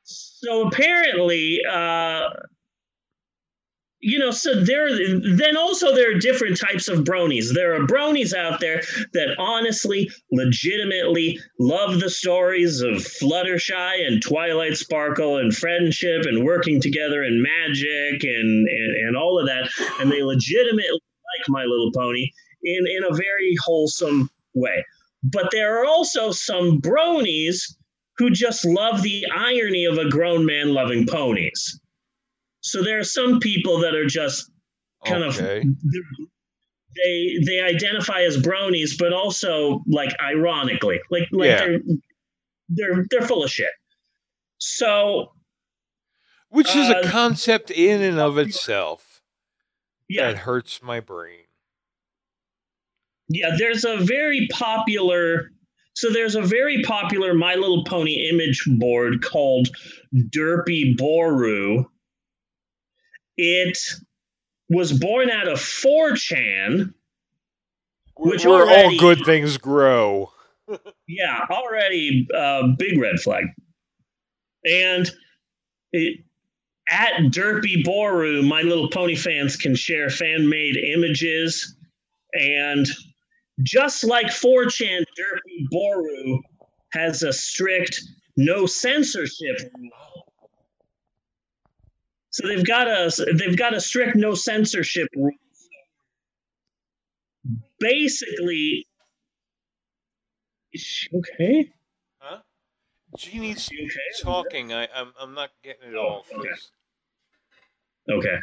So 0.04 0.66
apparently, 0.66 1.60
uh, 1.70 2.28
you 4.02 4.18
know, 4.18 4.32
so 4.32 4.62
there. 4.64 4.88
Then 4.90 5.56
also 5.56 5.94
there 5.94 6.10
are 6.10 6.18
different 6.18 6.58
types 6.58 6.88
of 6.88 7.04
bronies. 7.04 7.54
There 7.54 7.74
are 7.74 7.86
bronies 7.86 8.34
out 8.34 8.58
there 8.58 8.82
that 9.12 9.36
honestly, 9.38 10.10
legitimately 10.32 11.38
love 11.60 12.00
the 12.00 12.10
stories 12.10 12.80
of 12.80 12.96
Fluttershy 12.96 14.06
and 14.06 14.20
Twilight 14.20 14.76
Sparkle 14.76 15.38
and 15.38 15.54
friendship 15.54 16.26
and 16.26 16.44
working 16.44 16.80
together 16.80 17.22
and 17.22 17.42
magic 17.42 18.24
and 18.24 18.68
and, 18.68 19.06
and 19.06 19.16
all 19.16 19.38
of 19.38 19.46
that, 19.46 19.70
and 20.00 20.10
they 20.10 20.22
legitimately 20.22 21.00
like 21.38 21.48
My 21.48 21.62
Little 21.64 21.92
Pony 21.94 22.28
in 22.64 22.84
in 22.86 23.04
a 23.08 23.14
very 23.14 23.54
wholesome 23.64 24.28
way. 24.54 24.84
But 25.22 25.50
there 25.52 25.80
are 25.80 25.86
also 25.86 26.32
some 26.32 26.80
bronies 26.80 27.72
who 28.16 28.30
just 28.30 28.64
love 28.64 29.02
the 29.02 29.24
irony 29.32 29.84
of 29.84 29.96
a 29.96 30.08
grown 30.10 30.44
man 30.44 30.74
loving 30.74 31.06
ponies. 31.06 31.80
So 32.62 32.82
there 32.82 32.98
are 32.98 33.04
some 33.04 33.38
people 33.40 33.80
that 33.80 33.94
are 33.94 34.06
just 34.06 34.50
kind 35.04 35.22
Okay. 35.24 35.60
of 35.60 35.64
they 36.96 37.38
they 37.46 37.60
identify 37.60 38.22
as 38.22 38.36
bronies, 38.38 38.96
but 38.98 39.12
also 39.12 39.82
like 39.86 40.14
ironically, 40.22 41.00
like 41.10 41.28
like 41.32 41.48
Yeah. 41.48 41.58
they're 41.58 41.80
they're 42.68 43.04
they're 43.10 43.26
full 43.28 43.44
of 43.44 43.50
shit. 43.50 43.70
So 44.58 45.32
Which 46.48 46.74
is 46.76 46.88
a 46.88 46.98
Uh, 46.98 47.08
concept 47.08 47.70
in 47.70 48.02
and 48.02 48.18
of 48.20 48.38
itself 48.38 49.22
yeah, 50.08 50.30
that 50.32 50.38
hurts 50.38 50.82
my 50.82 51.00
brain. 51.00 51.46
Yeah, 53.28 53.56
there's 53.58 53.84
a 53.84 53.96
very 53.96 54.46
popular 54.52 55.50
so 55.94 56.10
there's 56.10 56.34
a 56.36 56.42
very 56.42 56.82
popular 56.82 57.34
My 57.34 57.54
Little 57.54 57.84
Pony 57.84 58.28
image 58.30 58.62
board 58.78 59.22
called 59.22 59.68
Derpibooru. 60.14 61.86
It 63.36 63.78
was 64.68 64.92
born 64.92 65.30
out 65.30 65.48
of 65.48 65.58
4chan. 65.58 66.92
Which 68.16 68.44
Where 68.44 68.62
already- 68.62 68.94
all 68.94 69.00
good 69.00 69.24
things 69.24 69.56
grow. 69.58 70.30
Yeah, 71.06 71.40
already 71.50 72.26
uh, 72.34 72.68
big 72.78 72.98
red 72.98 73.20
flag. 73.20 73.44
And 74.64 75.10
it, 75.92 76.20
at 76.90 77.12
Derpibooru, 77.24 78.46
My 78.46 78.62
Little 78.62 78.88
Pony 78.88 79.16
fans 79.16 79.56
can 79.56 79.74
share 79.74 80.08
fan 80.08 80.48
made 80.48 80.76
images. 80.76 81.76
And 82.32 82.86
just 83.62 84.04
like 84.04 84.26
4chan, 84.28 85.04
Derpibooru 85.18 86.38
has 86.92 87.22
a 87.22 87.32
strict 87.32 88.00
no 88.38 88.64
censorship 88.64 89.58
rule. 89.76 89.90
So 92.32 92.48
they've 92.48 92.66
got 92.66 92.88
a 92.88 93.12
they've 93.34 93.56
got 93.56 93.74
a 93.74 93.80
strict 93.80 94.16
no 94.16 94.34
censorship 94.34 95.08
rule. 95.14 95.32
Basically, 97.78 98.86
okay? 101.14 101.70
Huh? 102.18 102.38
Jeannie's 103.18 103.68
okay? 103.68 104.22
talking. 104.22 104.72
I, 104.72 104.88
I'm 104.94 105.12
I'm 105.20 105.34
not 105.34 105.50
getting 105.62 105.90
it 105.90 105.94
Oh, 105.94 106.00
all. 106.00 106.26
okay. 106.34 106.48
Okay. 108.10 108.38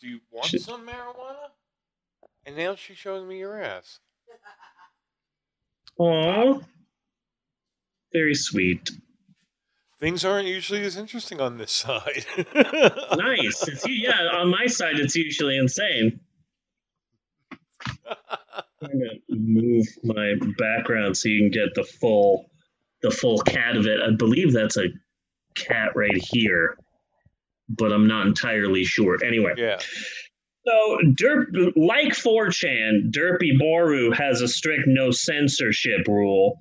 Do 0.00 0.08
you 0.08 0.20
want 0.30 0.46
some 0.48 0.86
marijuana? 0.86 1.50
And 2.44 2.56
now 2.56 2.76
she's 2.76 2.96
showing 2.96 3.26
me 3.26 3.38
your 3.40 3.60
ass. 3.60 3.98
Aw. 5.98 6.60
Very 8.12 8.34
sweet. 8.34 8.88
Things 9.98 10.24
aren't 10.24 10.46
usually 10.46 10.82
as 10.82 10.96
interesting 10.96 11.40
on 11.40 11.56
this 11.56 11.72
side. 11.84 12.26
Nice. 13.16 13.66
It's 13.68 13.88
yeah, 13.88 14.28
on 14.34 14.50
my 14.50 14.66
side 14.66 14.98
it's 14.98 15.16
usually 15.16 15.56
insane. 15.56 16.20
I'm 18.82 18.90
gonna 18.90 19.20
move 19.28 19.86
my 20.04 20.34
background 20.58 21.16
so 21.16 21.28
you 21.28 21.40
can 21.40 21.50
get 21.50 21.74
the 21.74 21.84
full 21.84 22.50
the 23.02 23.10
full 23.10 23.38
cat 23.38 23.76
of 23.76 23.86
it. 23.86 24.00
I 24.00 24.10
believe 24.10 24.52
that's 24.52 24.76
a 24.76 24.88
cat 25.54 25.90
right 25.94 26.16
here, 26.16 26.76
but 27.68 27.92
I'm 27.92 28.06
not 28.06 28.26
entirely 28.26 28.84
sure. 28.84 29.18
Anyway, 29.24 29.54
yeah. 29.56 29.78
so 30.66 30.98
Derp 31.04 31.72
like 31.76 32.12
4chan, 32.12 33.10
Derpibooru 33.10 34.14
has 34.14 34.42
a 34.42 34.48
strict 34.48 34.84
no 34.86 35.10
censorship 35.10 36.06
rule. 36.06 36.58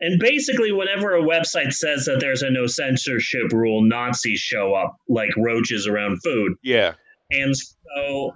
And 0.00 0.20
basically, 0.20 0.72
whenever 0.72 1.14
a 1.14 1.22
website 1.22 1.72
says 1.72 2.04
that 2.04 2.20
there's 2.20 2.42
a 2.42 2.50
no 2.50 2.66
censorship 2.66 3.52
rule, 3.52 3.82
Nazis 3.82 4.40
show 4.40 4.74
up 4.74 4.96
like 5.08 5.30
roaches 5.36 5.86
around 5.86 6.18
food. 6.22 6.52
Yeah. 6.62 6.94
And 7.30 7.54
so, 7.56 8.32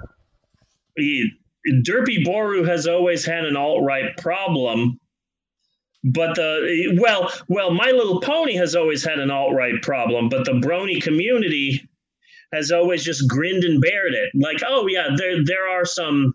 he, 0.97 1.31
Derpibooru 1.87 2.67
has 2.67 2.87
always 2.87 3.25
had 3.25 3.45
an 3.45 3.57
alt 3.57 3.83
right 3.85 4.17
problem. 4.17 4.99
But 6.03 6.37
the 6.37 6.97
well, 6.99 7.31
well, 7.49 7.73
My 7.73 7.91
Little 7.91 8.21
Pony 8.23 8.55
has 8.55 8.75
always 8.75 9.05
had 9.05 9.19
an 9.19 9.31
alt 9.31 9.55
right 9.55 9.81
problem, 9.83 10.31
but 10.31 10.47
the 10.47 10.53
Brony 10.53 11.03
community 11.03 11.87
has 12.55 12.71
always 12.73 13.05
just 13.05 13.29
grinned 13.29 13.65
and 13.65 13.83
bared 13.83 14.15
it. 14.15 14.31
Like, 14.35 14.63
oh 14.67 14.87
yeah, 14.87 15.09
there 15.15 15.45
there 15.45 15.69
are 15.69 15.85
some 15.85 16.33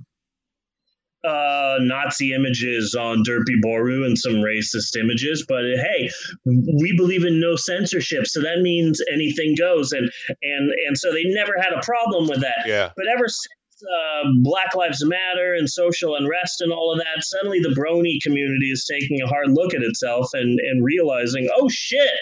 uh, 1.25 1.77
Nazi 1.81 2.33
images 2.33 2.95
on 2.95 3.23
Derpibooru 3.23 4.05
and 4.05 4.17
some 4.17 4.35
racist 4.35 4.95
images, 4.99 5.45
but 5.47 5.63
hey, 5.63 6.09
we 6.45 6.93
believe 6.95 7.25
in 7.25 7.39
no 7.39 7.55
censorship, 7.55 8.27
so 8.27 8.41
that 8.41 8.61
means 8.61 9.01
anything 9.11 9.55
goes, 9.55 9.91
and 9.91 10.09
and 10.41 10.71
and 10.87 10.97
so 10.97 11.11
they 11.11 11.23
never 11.25 11.55
had 11.59 11.73
a 11.73 11.81
problem 11.81 12.27
with 12.27 12.41
that. 12.41 12.65
Yeah. 12.65 12.89
But 12.95 13.07
ever 13.07 13.27
since 13.27 13.47
uh, 13.83 14.29
Black 14.41 14.75
Lives 14.75 15.03
Matter 15.03 15.53
and 15.53 15.69
social 15.69 16.15
unrest 16.15 16.61
and 16.61 16.71
all 16.71 16.91
of 16.91 16.99
that, 16.99 17.23
suddenly 17.23 17.59
the 17.59 17.75
Brony 17.75 18.21
community 18.21 18.71
is 18.71 18.85
taking 18.85 19.21
a 19.21 19.27
hard 19.27 19.51
look 19.51 19.73
at 19.73 19.81
itself 19.81 20.29
and 20.33 20.59
and 20.59 20.83
realizing, 20.83 21.49
oh 21.55 21.69
shit. 21.69 22.17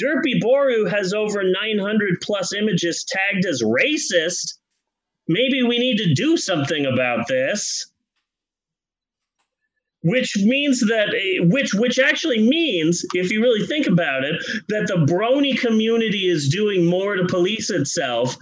Derpibooru 0.00 0.88
has 0.88 1.12
over 1.12 1.42
900 1.42 2.20
plus 2.22 2.52
images 2.54 3.04
tagged 3.08 3.44
as 3.44 3.64
racist. 3.64 4.54
Maybe 5.26 5.64
we 5.64 5.76
need 5.76 5.96
to 5.96 6.14
do 6.14 6.36
something 6.36 6.86
about 6.86 7.26
this 7.26 7.90
which 10.02 10.36
means 10.38 10.80
that 10.80 11.08
which 11.50 11.74
which 11.74 11.98
actually 11.98 12.38
means 12.38 13.04
if 13.14 13.30
you 13.32 13.42
really 13.42 13.66
think 13.66 13.86
about 13.86 14.22
it 14.24 14.36
that 14.68 14.86
the 14.86 14.94
brony 15.12 15.58
community 15.58 16.28
is 16.28 16.48
doing 16.48 16.86
more 16.86 17.16
to 17.16 17.26
police 17.26 17.68
itself 17.70 18.36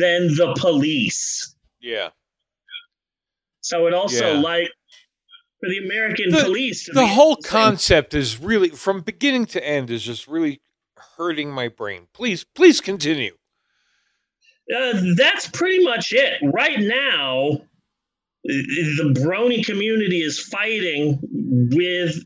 than 0.00 0.28
the 0.36 0.54
police 0.58 1.54
Yeah. 1.80 2.10
so 3.62 3.86
it 3.88 3.94
also 3.94 4.34
Yeah. 4.34 4.40
like 4.40 4.70
for 5.60 5.68
the 5.68 5.78
american 5.78 6.30
The- 6.30 6.44
police 6.44 6.88
The 6.92 7.06
whole 7.06 7.36
concept 7.36 8.14
is 8.14 8.38
really 8.40 8.68
from 8.68 9.00
beginning 9.00 9.46
to 9.46 9.66
end 9.66 9.90
is 9.90 10.02
just 10.04 10.28
really 10.28 10.60
hurting 11.16 11.50
my 11.52 11.68
brain. 11.68 12.06
Please, 12.14 12.42
please 12.44 12.80
continue. 12.80 13.36
uh, 14.74 15.00
that's 15.16 15.48
pretty 15.48 15.82
much 15.84 16.12
it 16.12 16.34
right 16.54 16.78
now 16.80 17.60
the 18.44 19.14
brony 19.20 19.64
community 19.64 20.20
is 20.20 20.38
fighting 20.38 21.18
with 21.72 22.24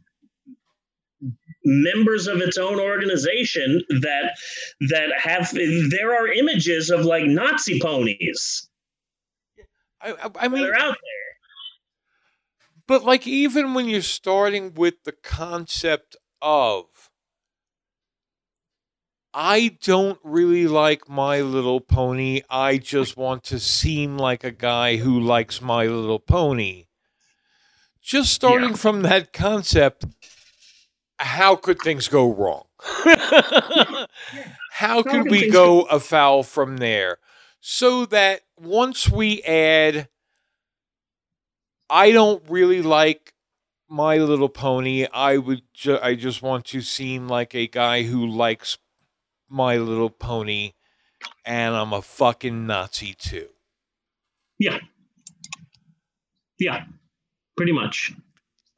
members 1.64 2.28
of 2.28 2.40
its 2.40 2.56
own 2.56 2.78
organization 2.78 3.82
that 3.88 4.37
that 4.88 5.08
have 5.18 5.52
there 5.90 6.14
are 6.14 6.28
images 6.28 6.90
of 6.90 7.04
like 7.04 7.25
nazi 7.25 7.80
ponies. 7.80 8.68
I, 10.00 10.30
I, 10.38 10.49
mean, 10.49 10.62
are 10.62 10.75
out 10.75 10.94
there. 10.94 11.26
But 12.87 13.04
like 13.04 13.26
even 13.26 13.75
when 13.75 13.88
you're 13.88 14.02
starting 14.02 14.75
with 14.75 15.02
the 15.04 15.12
concept 15.12 16.16
of 16.40 16.87
I 19.38 19.76
don't 19.83 20.19
really 20.25 20.66
like 20.66 21.11
My 21.11 21.43
Little 21.43 21.83
Pony. 21.83 22.40
I 22.49 22.78
just 22.78 23.19
want 23.19 23.45
to 23.45 23.61
seem 23.61 24.16
like 24.16 24.45
a 24.45 24.50
guy 24.50 24.97
who 24.97 25.21
likes 25.21 25.61
My 25.61 25.85
Little 25.85 26.19
Pony. 26.19 26.87
Just 28.00 28.33
starting 28.33 28.75
from 28.75 29.02
that 29.02 29.35
concept, 29.35 30.07
how 31.19 31.55
could 31.55 31.78
things 31.81 32.09
go 32.09 32.33
wrong? 32.33 32.64
how 34.71 35.02
could 35.02 35.25
could 35.25 35.31
we 35.31 35.50
go 35.50 35.83
afoul 35.83 36.43
from 36.43 36.78
there? 36.78 37.19
So 37.61 38.07
that 38.07 38.40
once 38.59 39.11
we 39.11 39.43
add 39.43 40.09
I 41.90 42.11
don't 42.11 42.43
really 42.49 42.81
like 42.81 43.35
My 43.87 44.16
Little 44.16 44.49
Pony. 44.49 45.07
I 45.12 45.37
would 45.37 45.61
ju- 45.75 45.99
I 46.02 46.14
just 46.14 46.40
want 46.40 46.64
to 46.66 46.81
seem 46.81 47.28
like 47.28 47.55
a 47.55 47.66
guy 47.66 48.05
who 48.05 48.26
likes 48.26 48.78
My 49.49 49.76
Little 49.76 50.11
Pony 50.11 50.73
and 51.45 51.75
I'm 51.75 51.93
a 51.93 52.03
fucking 52.03 52.67
Nazi 52.67 53.15
too. 53.15 53.49
yeah 54.59 54.79
yeah 56.59 56.85
pretty 57.56 57.73
much 57.73 58.13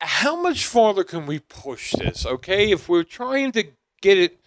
How 0.00 0.40
much 0.40 0.66
farther 0.66 1.04
can 1.04 1.26
we 1.26 1.40
push 1.40 1.92
this, 1.92 2.24
okay? 2.24 2.70
If 2.70 2.88
we're 2.88 3.02
trying 3.02 3.52
to 3.52 3.64
get 4.00 4.18
it 4.18 4.38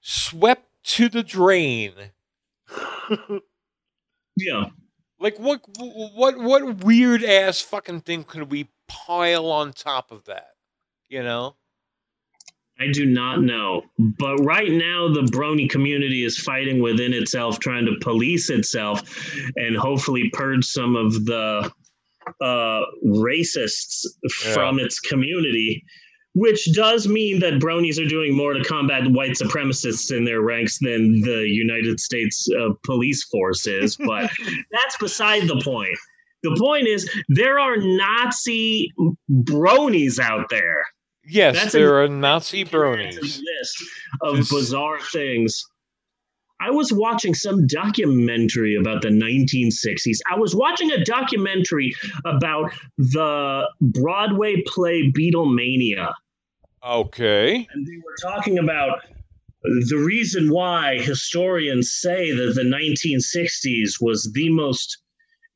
swept 0.00 0.64
to 0.96 1.08
the 1.08 1.22
drain, 1.22 1.92
yeah 4.36 4.64
like 5.18 5.38
what 5.38 5.60
what 5.76 6.38
what 6.38 6.84
weird 6.84 7.22
ass 7.24 7.60
fucking 7.60 8.02
thing 8.02 8.24
could 8.24 8.50
we 8.50 8.68
pile 8.88 9.50
on 9.50 9.72
top 9.72 10.10
of 10.10 10.24
that? 10.24 10.50
You 11.08 11.22
know? 11.22 11.56
I 12.78 12.88
do 12.92 13.06
not 13.06 13.42
know. 13.42 13.82
But 13.98 14.36
right 14.38 14.70
now, 14.70 15.08
the 15.12 15.22
Brony 15.22 15.68
community 15.68 16.24
is 16.24 16.38
fighting 16.38 16.80
within 16.80 17.12
itself, 17.14 17.58
trying 17.58 17.86
to 17.86 17.96
police 18.00 18.50
itself 18.50 19.02
and 19.56 19.76
hopefully 19.76 20.30
purge 20.32 20.64
some 20.64 20.94
of 20.94 21.24
the 21.24 21.70
uh, 22.40 22.80
racists 23.06 24.04
from 24.52 24.78
its 24.78 25.00
community, 25.00 25.82
which 26.34 26.68
does 26.74 27.08
mean 27.08 27.40
that 27.40 27.54
Bronies 27.54 28.04
are 28.04 28.08
doing 28.08 28.36
more 28.36 28.52
to 28.52 28.62
combat 28.62 29.10
white 29.10 29.32
supremacists 29.32 30.14
in 30.14 30.24
their 30.24 30.42
ranks 30.42 30.78
than 30.80 31.20
the 31.22 31.46
United 31.48 31.98
States 31.98 32.46
uh, 32.60 32.70
police 32.84 33.24
force 33.24 33.66
is. 33.66 33.96
But 34.06 34.30
that's 34.70 34.98
beside 34.98 35.48
the 35.48 35.60
point. 35.64 35.96
The 36.42 36.56
point 36.60 36.86
is, 36.86 37.10
there 37.28 37.58
are 37.58 37.76
Nazi 37.76 38.92
bronies 39.30 40.18
out 40.20 40.46
there. 40.50 40.84
Yes, 41.28 41.54
That's 41.56 41.74
a- 41.74 41.78
there 41.78 42.02
are 42.02 42.08
Nazi 42.08 42.64
bronies. 42.64 43.20
list 43.20 43.84
of 44.22 44.36
This- 44.38 44.50
bizarre 44.52 45.00
things. 45.00 45.64
I 46.60 46.70
was 46.70 46.90
watching 46.92 47.34
some 47.34 47.66
documentary 47.66 48.76
about 48.76 49.02
the 49.02 49.10
1960s. 49.10 50.20
I 50.30 50.38
was 50.38 50.54
watching 50.54 50.90
a 50.90 51.04
documentary 51.04 51.94
about 52.24 52.72
the 52.96 53.68
Broadway 53.82 54.62
play 54.66 55.12
Beatlemania, 55.12 56.14
Okay. 56.82 57.66
and 57.70 57.86
they 57.86 57.96
were 57.96 58.16
talking 58.32 58.58
about 58.58 59.00
the 59.62 59.98
reason 59.98 60.48
why 60.50 60.98
historians 61.00 61.92
say 61.92 62.30
that 62.30 62.54
the 62.54 62.64
1960s 62.64 64.00
was 64.00 64.30
the 64.32 64.48
most 64.50 64.98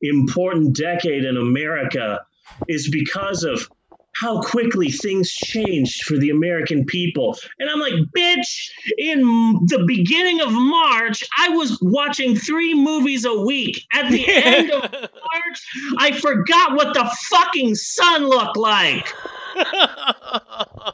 important 0.01 0.75
decade 0.75 1.23
in 1.23 1.37
America 1.37 2.19
is 2.67 2.89
because 2.89 3.43
of 3.43 3.67
how 4.13 4.41
quickly 4.41 4.89
things 4.89 5.31
changed 5.31 6.03
for 6.03 6.17
the 6.17 6.29
American 6.29 6.85
people. 6.85 7.37
And 7.59 7.69
I'm 7.69 7.79
like, 7.79 7.93
bitch, 8.15 8.69
in 8.97 9.19
the 9.67 9.83
beginning 9.87 10.41
of 10.41 10.51
March, 10.51 11.23
I 11.39 11.49
was 11.49 11.77
watching 11.81 12.35
three 12.35 12.73
movies 12.73 13.25
a 13.25 13.33
week. 13.41 13.81
At 13.93 14.11
the 14.11 14.25
end 14.31 14.71
of 14.71 14.91
March, 14.91 15.95
I 15.97 16.11
forgot 16.19 16.75
what 16.75 16.93
the 16.93 17.09
fucking 17.29 17.75
sun 17.75 18.25
looked 18.27 18.57
like. 18.57 19.07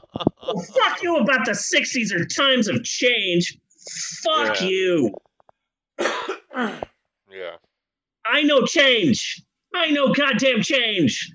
Well, 0.47 0.63
fuck 0.63 1.03
you 1.03 1.17
about 1.17 1.45
the 1.45 1.51
60s 1.51 2.13
or 2.13 2.23
times 2.23 2.69
of 2.69 2.82
change. 2.86 3.58
Fuck 4.23 4.62
Yeah. 4.62 4.67
you. 4.67 5.13
yeah. 5.99 7.56
I 8.25 8.43
know 8.43 8.65
change. 8.65 9.41
I 9.75 9.91
know 9.91 10.13
goddamn 10.13 10.62
change. 10.62 11.30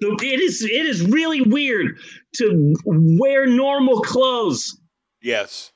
It 0.00 0.40
is 0.40 0.62
it 0.62 0.86
is 0.86 1.04
really 1.06 1.42
weird 1.42 1.98
to 2.36 2.74
wear 2.84 3.46
normal 3.46 4.00
clothes. 4.02 4.80
Yes. 5.22 5.72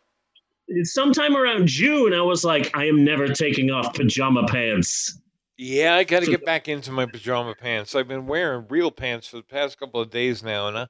Sometime 0.83 1.37
around 1.37 1.67
June, 1.67 2.15
I 2.15 2.23
was 2.23 2.45
like, 2.45 2.77
I 2.77 2.87
am 2.87 3.05
never 3.05 3.29
taking 3.29 3.71
off 3.71 3.95
pajama 3.95 4.47
pants. 4.47 5.21
Yeah, 5.57 5.95
I 5.95 6.05
got 6.05 6.23
to 6.25 6.31
get 6.31 6.45
back 6.45 6.69
into 6.69 6.91
my 6.91 7.07
pajama 7.07 7.55
pants. 7.55 7.95
I've 7.95 8.09
been 8.09 8.27
wearing 8.27 8.67
real 8.69 8.91
pants 8.91 9.29
for 9.29 9.37
the 9.37 9.43
past 9.43 9.79
couple 9.79 10.01
of 10.01 10.11
days 10.11 10.43
now, 10.43 10.67
and 10.69 10.79
I, 10.79 10.87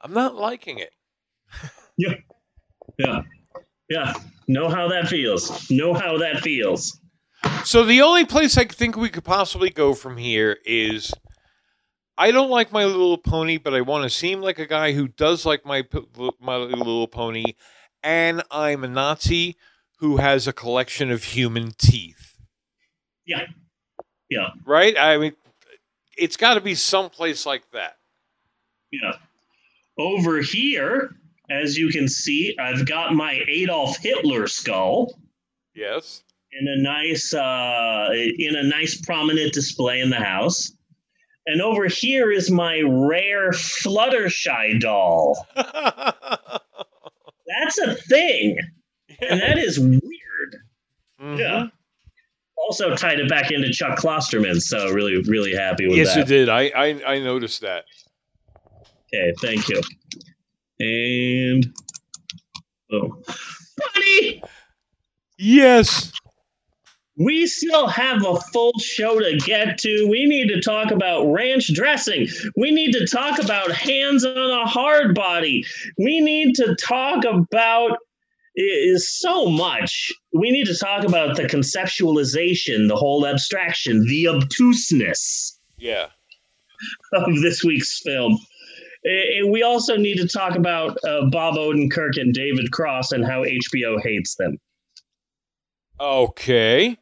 I'm 0.00 0.14
not 0.14 0.34
liking 0.34 0.78
it. 0.78 0.92
Yeah, 1.98 2.14
yeah. 2.98 3.22
Yeah. 3.90 4.14
Know 4.48 4.70
how 4.70 4.88
that 4.88 5.08
feels. 5.08 5.70
Know 5.70 5.92
how 5.92 6.16
that 6.16 6.40
feels. 6.40 6.98
So 7.64 7.84
the 7.84 8.00
only 8.00 8.24
place 8.24 8.56
I 8.56 8.64
think 8.64 8.96
we 8.96 9.10
could 9.10 9.24
possibly 9.24 9.68
go 9.68 9.92
from 9.92 10.16
here 10.16 10.56
is 10.64 11.12
I 12.20 12.32
don't 12.32 12.50
like 12.50 12.70
My 12.70 12.84
Little 12.84 13.16
Pony, 13.16 13.56
but 13.56 13.72
I 13.72 13.80
want 13.80 14.04
to 14.04 14.10
seem 14.10 14.42
like 14.42 14.58
a 14.58 14.66
guy 14.66 14.92
who 14.92 15.08
does 15.08 15.46
like 15.46 15.64
my 15.64 15.84
My 16.38 16.56
Little 16.56 17.08
Pony, 17.08 17.54
and 18.02 18.42
I'm 18.50 18.84
a 18.84 18.88
Nazi 18.88 19.56
who 20.00 20.18
has 20.18 20.46
a 20.46 20.52
collection 20.52 21.10
of 21.10 21.24
human 21.24 21.72
teeth. 21.78 22.36
Yeah. 23.26 23.46
Yeah. 24.28 24.50
Right? 24.66 24.98
I 24.98 25.16
mean, 25.16 25.32
it's 26.18 26.36
got 26.36 26.54
to 26.54 26.60
be 26.60 26.74
someplace 26.74 27.46
like 27.46 27.62
that. 27.72 27.96
Yeah. 28.92 29.14
Over 29.98 30.42
here, 30.42 31.16
as 31.48 31.78
you 31.78 31.88
can 31.88 32.06
see, 32.06 32.54
I've 32.58 32.84
got 32.86 33.14
my 33.14 33.40
Adolf 33.48 33.96
Hitler 33.96 34.46
skull. 34.46 35.18
Yes. 35.74 36.22
in 36.52 36.68
a 36.68 36.82
nice 36.82 37.32
uh, 37.32 38.08
in 38.12 38.56
a 38.56 38.62
nice 38.62 39.00
prominent 39.00 39.54
display 39.54 40.00
in 40.00 40.10
the 40.10 40.16
house. 40.16 40.72
And 41.50 41.60
over 41.60 41.88
here 41.88 42.30
is 42.30 42.48
my 42.48 42.80
rare 42.86 43.50
Fluttershy 43.50 44.78
doll. 44.78 45.44
That's 45.56 45.78
a 47.78 47.96
thing, 47.96 48.56
and 49.20 49.40
that 49.40 49.58
is 49.58 49.80
weird. 49.80 50.56
Mhm. 51.20 51.38
Yeah. 51.38 51.64
Also 52.56 52.94
tied 52.94 53.18
it 53.18 53.28
back 53.28 53.50
into 53.50 53.72
Chuck 53.72 53.98
Klosterman, 53.98 54.60
so 54.60 54.92
really, 54.92 55.20
really 55.22 55.52
happy 55.52 55.88
with 55.88 55.96
yes, 55.96 56.14
that. 56.14 56.20
Yes, 56.20 56.30
it 56.30 56.32
did. 56.32 56.48
I, 56.48 56.68
I 56.68 57.14
I 57.14 57.18
noticed 57.18 57.62
that. 57.62 57.84
Okay, 59.12 59.32
thank 59.40 59.68
you. 59.68 59.80
And 60.78 61.74
oh, 62.92 63.20
buddy, 63.76 64.40
Yes. 65.36 66.12
We 67.20 67.46
still 67.46 67.86
have 67.86 68.24
a 68.24 68.40
full 68.52 68.72
show 68.78 69.20
to 69.20 69.36
get 69.36 69.76
to. 69.78 70.08
We 70.08 70.24
need 70.24 70.48
to 70.48 70.60
talk 70.60 70.90
about 70.90 71.26
ranch 71.26 71.72
dressing. 71.74 72.28
We 72.56 72.70
need 72.70 72.92
to 72.92 73.06
talk 73.06 73.38
about 73.38 73.72
hands 73.72 74.24
on 74.24 74.36
a 74.36 74.64
Hardbody. 74.66 75.66
We 75.98 76.20
need 76.20 76.54
to 76.54 76.74
talk 76.76 77.24
about 77.24 77.98
is 78.56 79.10
so 79.10 79.46
much. 79.46 80.10
We 80.32 80.50
need 80.50 80.66
to 80.66 80.76
talk 80.76 81.04
about 81.04 81.36
the 81.36 81.44
conceptualization, 81.44 82.88
the 82.88 82.96
whole 82.96 83.26
abstraction, 83.26 84.06
the 84.06 84.28
obtuseness. 84.28 85.58
Yeah. 85.76 86.06
of 87.12 87.40
this 87.42 87.62
week's 87.62 88.00
film. 88.00 88.38
And 89.04 89.50
we 89.50 89.62
also 89.62 89.96
need 89.96 90.16
to 90.18 90.28
talk 90.28 90.56
about 90.56 90.98
uh, 91.04 91.26
Bob 91.30 91.54
Odenkirk 91.54 92.20
and 92.20 92.34
David 92.34 92.70
Cross 92.72 93.12
and 93.12 93.24
how 93.24 93.44
HBO 93.44 94.00
hates 94.02 94.36
them. 94.36 94.58
Okay. 95.98 96.96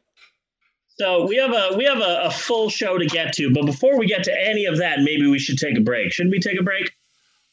So 0.99 1.25
we 1.25 1.37
have 1.37 1.53
a 1.53 1.77
we 1.77 1.85
have 1.85 1.99
a, 1.99 2.23
a 2.23 2.31
full 2.31 2.69
show 2.69 2.97
to 2.97 3.05
get 3.05 3.31
to, 3.35 3.53
but 3.53 3.65
before 3.65 3.97
we 3.97 4.05
get 4.05 4.23
to 4.25 4.33
any 4.37 4.65
of 4.65 4.79
that, 4.79 4.99
maybe 4.99 5.27
we 5.27 5.39
should 5.39 5.57
take 5.57 5.77
a 5.77 5.81
break. 5.81 6.11
Shouldn't 6.11 6.31
we 6.31 6.39
take 6.39 6.59
a 6.59 6.63
break? 6.63 6.91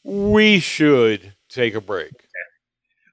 We 0.03 0.59
should 0.59 1.33
take 1.47 1.73
a 1.73 1.79
break. 1.79 2.11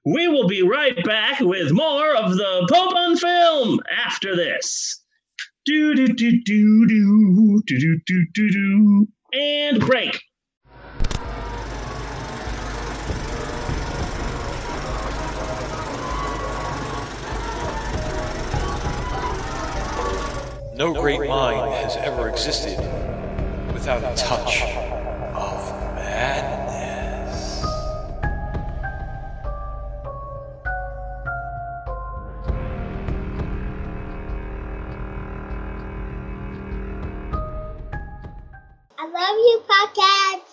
We 0.05 0.27
will 0.27 0.47
be 0.47 0.61
right 0.61 1.01
back 1.05 1.39
with 1.39 1.71
more 1.71 2.13
of 2.15 2.35
the 2.35 2.67
Pope 2.69 2.95
on 2.95 3.15
Film 3.15 3.79
after 3.89 4.35
this. 4.35 5.01
Do 5.65 5.95
do 5.95 6.07
do 6.07 6.43
do 6.43 6.85
do 6.85 7.61
do 7.65 7.79
do 7.79 7.99
do 8.05 8.25
do 8.33 8.49
do 8.51 9.07
and 9.31 9.79
break. 9.79 10.21
No 20.77 20.93
great 20.93 21.21
mind 21.21 21.71
has 21.71 21.95
ever 21.95 22.27
existed 22.27 22.77
without 23.73 24.03
a 24.03 24.13
touch 24.17 24.61
of 25.33 25.71
madness. 25.95 27.63
I 38.99 39.07
love 39.07 39.37
you, 39.37 39.61
podcast. 39.69 40.44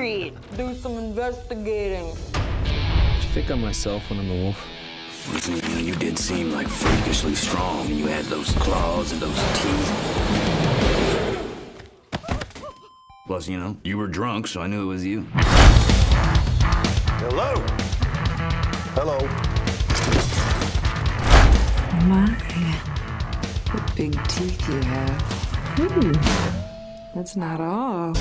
Breed. 0.00 0.32
Do 0.56 0.74
some 0.74 0.96
investigating. 0.96 2.14
Did 2.32 3.22
you 3.22 3.30
think 3.34 3.50
of 3.50 3.58
myself 3.58 4.08
when 4.08 4.18
I'm 4.20 4.30
a 4.30 4.34
wolf. 4.44 4.66
You, 5.78 5.94
did 5.94 6.18
seem 6.18 6.52
like 6.52 6.68
freakishly 6.68 7.34
strong. 7.34 7.86
You 7.88 8.06
had 8.06 8.24
those 8.24 8.50
claws 8.52 9.12
and 9.12 9.20
those 9.20 9.36
teeth. 9.60 9.90
Plus, 13.26 13.46
you 13.46 13.58
know, 13.58 13.76
you 13.84 13.98
were 13.98 14.06
drunk, 14.06 14.46
so 14.46 14.62
I 14.62 14.66
knew 14.68 14.84
it 14.84 14.86
was 14.86 15.04
you. 15.04 15.26
Hello. 17.20 17.52
Hello. 18.96 19.18
My, 22.08 22.26
what 23.70 23.96
big 23.96 24.12
teeth 24.28 24.66
you 24.66 24.80
have. 24.80 25.20
Hmm. 25.76 26.12
That's 27.14 27.36
not 27.36 27.60
all. 27.60 28.14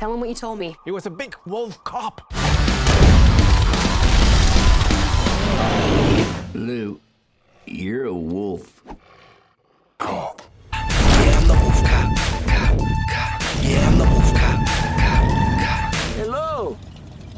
Tell 0.00 0.14
him 0.14 0.20
what 0.20 0.30
you 0.30 0.34
told 0.34 0.58
me. 0.58 0.74
He 0.86 0.90
was 0.90 1.04
a 1.04 1.10
big 1.10 1.36
wolf 1.44 1.84
cop. 1.84 2.32
Lou, 6.54 6.98
you're 7.66 8.06
a 8.06 8.14
wolf. 8.14 8.82
Cop. 9.98 10.40
Yeah, 10.72 11.36
I'm 11.36 11.48
the 11.48 11.52
wolf 11.52 11.84
cop. 11.84 12.16
Cop, 12.46 12.78
cop. 13.10 13.42
Yeah, 13.62 13.88
I'm 13.88 13.98
the 13.98 14.04
wolf 14.04 14.34
cop. 14.34 14.66
Cop, 14.96 15.26
cop. 15.60 15.94
Hello. 16.16 16.78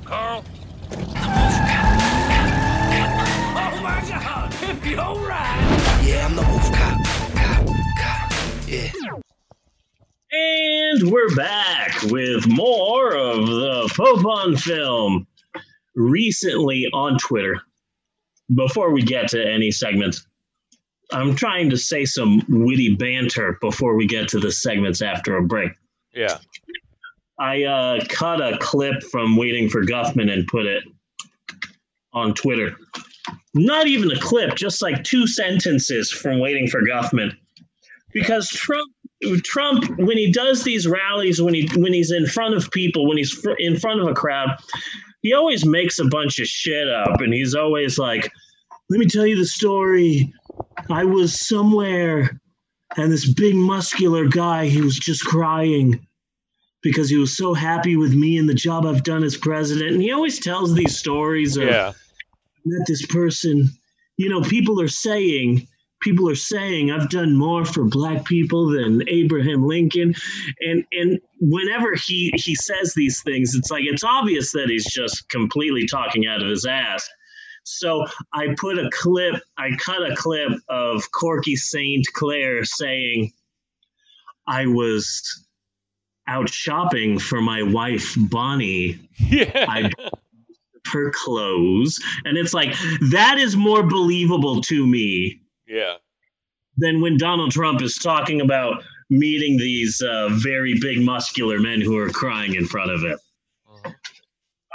Carl? 0.05 0.45
Oh, 4.95 5.27
yeah, 6.05 6.27
I'm 6.27 6.37
the 6.37 6.43
wolf 6.43 6.73
cop. 6.73 7.03
Cop, 7.35 7.67
cop. 7.99 8.33
Yeah. 8.69 8.93
And 10.93 11.11
we're 11.11 11.35
back 11.35 12.03
with 12.11 12.47
more 12.47 13.17
of 13.17 13.47
the 13.47 13.91
Pope 13.97 14.27
on 14.27 14.57
Film. 14.57 15.27
Recently 15.95 16.87
on 16.93 17.17
Twitter, 17.17 17.63
before 18.55 18.93
we 18.93 19.01
get 19.01 19.29
to 19.29 19.43
any 19.43 19.71
segments, 19.71 20.27
I'm 21.11 21.35
trying 21.35 21.71
to 21.71 21.79
say 21.79 22.05
some 22.05 22.43
witty 22.47 22.95
banter 22.95 23.57
before 23.63 23.95
we 23.95 24.07
get 24.07 24.29
to 24.31 24.39
the 24.39 24.53
segments 24.53 25.01
after 25.01 25.39
a 25.39 25.43
break. 25.43 25.73
Yeah. 26.15 26.37
I 27.39 27.63
uh, 27.63 28.05
cut 28.11 28.43
a 28.43 28.59
clip 28.59 29.03
from 29.05 29.37
Waiting 29.37 29.71
for 29.71 29.87
Guffman 29.87 30.31
and 30.31 30.47
put 30.47 30.67
it 30.67 30.85
on 32.13 32.35
Twitter. 32.35 32.77
Not 33.55 33.87
even 33.87 34.11
a 34.11 34.21
clip, 34.21 34.57
just 34.57 34.83
like 34.83 35.05
two 35.05 35.27
sentences 35.27 36.11
from 36.11 36.39
Waiting 36.39 36.69
for 36.69 36.83
Guffman. 36.83 37.35
Because 38.13 38.51
Trump, 38.51 38.93
Trump, 39.45 39.85
when 39.99 40.17
he 40.19 40.31
does 40.33 40.65
these 40.65 40.87
rallies, 40.87 41.41
when 41.41 41.55
he 41.55 41.69
when 41.77 41.93
he's 41.93 42.11
in 42.11 42.27
front 42.27 42.55
of 42.55 42.71
people, 42.71 43.07
when 43.09 43.17
he's 43.17 43.33
fr- 43.33 43.53
in 43.59 43.79
front 43.79 44.01
of 44.01 44.07
a 44.09 44.15
crowd, 44.15 44.51
he 45.23 45.33
always 45.33 45.65
makes 45.65 45.99
a 45.99 46.05
bunch 46.05 46.39
of 46.39 46.47
shit 46.47 46.89
up, 46.89 47.21
and 47.21 47.33
he's 47.33 47.55
always 47.55 47.99
like, 47.99 48.31
"Let 48.91 48.99
me 49.01 49.07
tell 49.07 49.27
you 49.27 49.37
the 49.37 49.47
story. 49.47 50.33
I 50.91 51.05
was 51.05 51.39
somewhere, 51.39 52.41
and 52.97 53.13
this 53.13 53.33
big 53.33 53.55
muscular 53.55 54.27
guy, 54.27 54.67
he 54.67 54.81
was 54.81 54.99
just 54.99 55.25
crying." 55.25 56.07
because 56.85 57.09
he 57.09 57.17
was 57.17 57.37
so 57.37 57.55
happy 57.55 57.95
with 57.97 58.13
me 58.13 58.37
and 58.37 58.49
the 58.49 58.55
job 58.55 58.85
I've 58.85 59.05
done 59.05 59.23
as 59.23 59.37
president. 59.37 59.93
And 59.93 60.03
he 60.03 60.11
always 60.11 60.41
tells 60.41 60.75
these 60.75 60.99
stories 60.99 61.57
of 61.57 61.69
Yeah. 61.69 61.93
met 62.65 62.85
this 62.89 63.07
person. 63.07 63.71
You 64.17 64.29
know, 64.29 64.41
people 64.43 64.81
are 64.81 64.89
saying, 64.89 65.69
people 66.03 66.29
are 66.29 66.35
saying 66.35 66.91
I've 66.91 67.09
done 67.09 67.37
more 67.37 67.65
for 67.65 67.85
black 67.85 68.25
people 68.25 68.67
than 68.67 69.09
Abraham 69.09 69.67
Lincoln. 69.67 70.15
And 70.61 70.85
and 70.93 71.21
whenever 71.41 71.95
he 71.95 72.33
he 72.35 72.55
says 72.55 72.95
these 72.95 73.23
things, 73.23 73.55
it's 73.55 73.71
like 73.71 73.85
it's 73.85 74.05
obvious 74.05 74.53
that 74.53 74.69
he's 74.69 74.93
just 74.93 75.29
completely 75.29 75.87
talking 75.87 76.27
out 76.27 76.43
of 76.43 76.49
his 76.49 76.67
ass. 76.67 77.09
So 77.65 78.05
I 78.35 78.49
put 78.59 78.79
a 78.79 78.91
clip, 78.93 79.41
I 79.57 79.71
cut 79.79 80.03
a 80.03 80.17
clip 80.17 80.53
of 80.69 81.11
Corky 81.13 81.55
St. 81.55 82.05
Clair 82.13 82.65
saying, 82.65 83.31
I 84.49 84.67
was 84.67 85.47
out 86.27 86.49
shopping 86.49 87.21
for 87.21 87.41
my 87.41 87.63
wife 87.63 88.17
Bonnie. 88.19 88.99
Yeah. 89.19 89.67
I 89.69 89.91
her 90.93 91.13
clothes, 91.15 92.01
and 92.25 92.37
it's 92.37 92.53
like 92.53 92.75
that 93.13 93.39
is 93.39 93.57
more 93.57 93.83
believable 93.83 94.61
to 94.63 94.87
me 94.87 95.42
yeah. 95.73 95.95
than 96.77 97.01
when 97.01 97.17
Donald 97.19 97.51
Trump 97.53 97.83
is 97.83 97.97
talking 97.97 98.41
about 98.41 98.83
meeting 99.11 99.57
these 99.59 100.01
uh, 100.03 100.29
very 100.33 100.79
big 100.81 101.01
muscular 101.05 101.59
men 101.61 101.81
who 101.81 101.99
are 101.99 102.09
crying 102.11 102.55
in 102.55 102.67
front 102.67 102.91
of 102.91 103.03
it. 103.05 103.19
Mhm. 103.69 103.95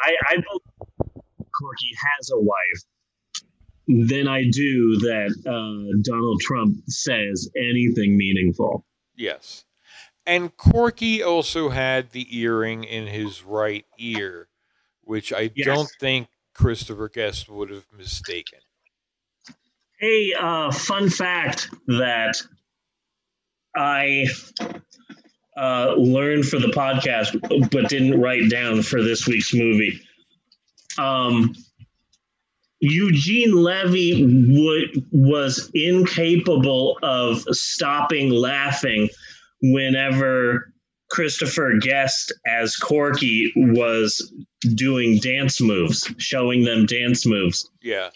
I, 0.04 0.16
I 0.30 0.36
believe 0.36 1.24
Corky 1.60 1.92
has 2.18 2.30
a 2.32 2.40
wife 2.40 2.84
than 4.10 4.28
I 4.28 4.44
do 4.52 4.98
that 5.00 5.32
uh, 5.48 5.98
Donald 6.04 6.40
Trump 6.42 6.76
says 6.88 7.50
anything 7.58 8.18
meaningful. 8.18 8.86
Yes. 9.16 9.66
And 10.26 10.56
Corky 10.58 11.24
also 11.24 11.70
had 11.70 12.12
the 12.12 12.28
earring 12.38 12.84
in 12.84 13.08
his 13.08 13.44
right 13.44 13.86
ear, 13.98 14.50
which 15.02 15.32
I 15.34 15.50
Yes. 15.56 15.66
don't 15.66 15.90
think 16.00 16.28
Christopher 16.54 17.08
Guest 17.10 17.48
would 17.50 17.70
have 17.70 17.86
mistaken. 17.92 18.60
Hey, 20.00 20.34
uh, 20.40 20.72
fun 20.72 21.10
fact 21.10 21.70
that 21.88 22.42
I 23.76 24.28
uh, 25.58 25.96
learned 25.98 26.46
for 26.46 26.60
the 26.60 26.68
podcast, 26.68 27.72
but 27.72 27.90
didn't 27.90 28.22
write 28.22 28.50
down 28.50 28.84
for 28.84 29.02
this 29.02 29.26
week's 29.28 29.54
movie. 29.54 30.00
Um, 31.00 31.56
Eugene 32.80 33.56
Levy 33.56 34.24
was 35.12 35.72
incapable 35.74 37.00
of 37.02 37.42
stopping 37.52 38.30
laughing 38.30 39.10
whenever 39.62 40.72
Christopher 41.10 41.74
Guest 41.82 42.34
as 42.46 42.76
Corky 42.76 43.52
was 43.56 44.32
doing 44.76 45.18
dance 45.18 45.60
moves, 45.60 46.08
showing 46.18 46.66
them 46.66 46.86
dance 46.86 47.26
moves. 47.26 47.70
Yeah. 47.82 48.10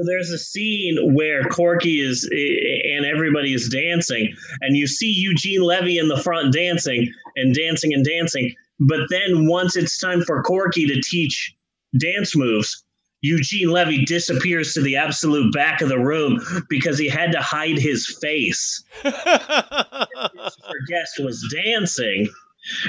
So 0.00 0.06
there's 0.06 0.30
a 0.30 0.38
scene 0.38 1.14
where 1.14 1.44
Corky 1.44 2.00
is 2.00 2.26
eh, 2.32 2.36
eh, 2.36 2.96
and 2.96 3.04
everybody 3.04 3.52
is 3.52 3.68
dancing, 3.68 4.34
and 4.62 4.74
you 4.74 4.86
see 4.86 5.10
Eugene 5.10 5.60
Levy 5.60 5.98
in 5.98 6.08
the 6.08 6.16
front 6.16 6.54
dancing 6.54 7.12
and 7.36 7.54
dancing 7.54 7.92
and 7.92 8.02
dancing. 8.02 8.54
But 8.78 9.00
then 9.10 9.46
once 9.46 9.76
it's 9.76 9.98
time 9.98 10.22
for 10.22 10.42
Corky 10.42 10.86
to 10.86 11.02
teach 11.02 11.54
dance 11.98 12.34
moves, 12.34 12.82
Eugene 13.20 13.68
Levy 13.68 14.06
disappears 14.06 14.72
to 14.72 14.80
the 14.80 14.96
absolute 14.96 15.52
back 15.52 15.82
of 15.82 15.90
the 15.90 15.98
room 15.98 16.40
because 16.70 16.98
he 16.98 17.08
had 17.08 17.32
to 17.32 17.42
hide 17.42 17.76
his 17.76 18.16
face. 18.22 18.82
Christopher 19.02 20.80
Guest 20.88 21.18
was 21.18 21.46
dancing. 21.62 22.26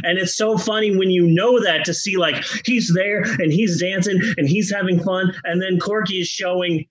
And 0.04 0.18
it's 0.18 0.38
so 0.38 0.58
funny 0.58 0.96
when 0.96 1.10
you 1.10 1.28
know 1.28 1.62
that 1.62 1.84
to 1.86 1.94
see 1.94 2.16
like 2.16 2.44
he's 2.66 2.94
there 2.94 3.22
and 3.22 3.52
he's 3.52 3.82
dancing 3.82 4.20
and 4.38 4.48
he's 4.48 4.72
having 4.72 5.04
fun, 5.04 5.34
and 5.44 5.62
then 5.62 5.78
Corky 5.78 6.22
is 6.22 6.28
showing 6.28 6.86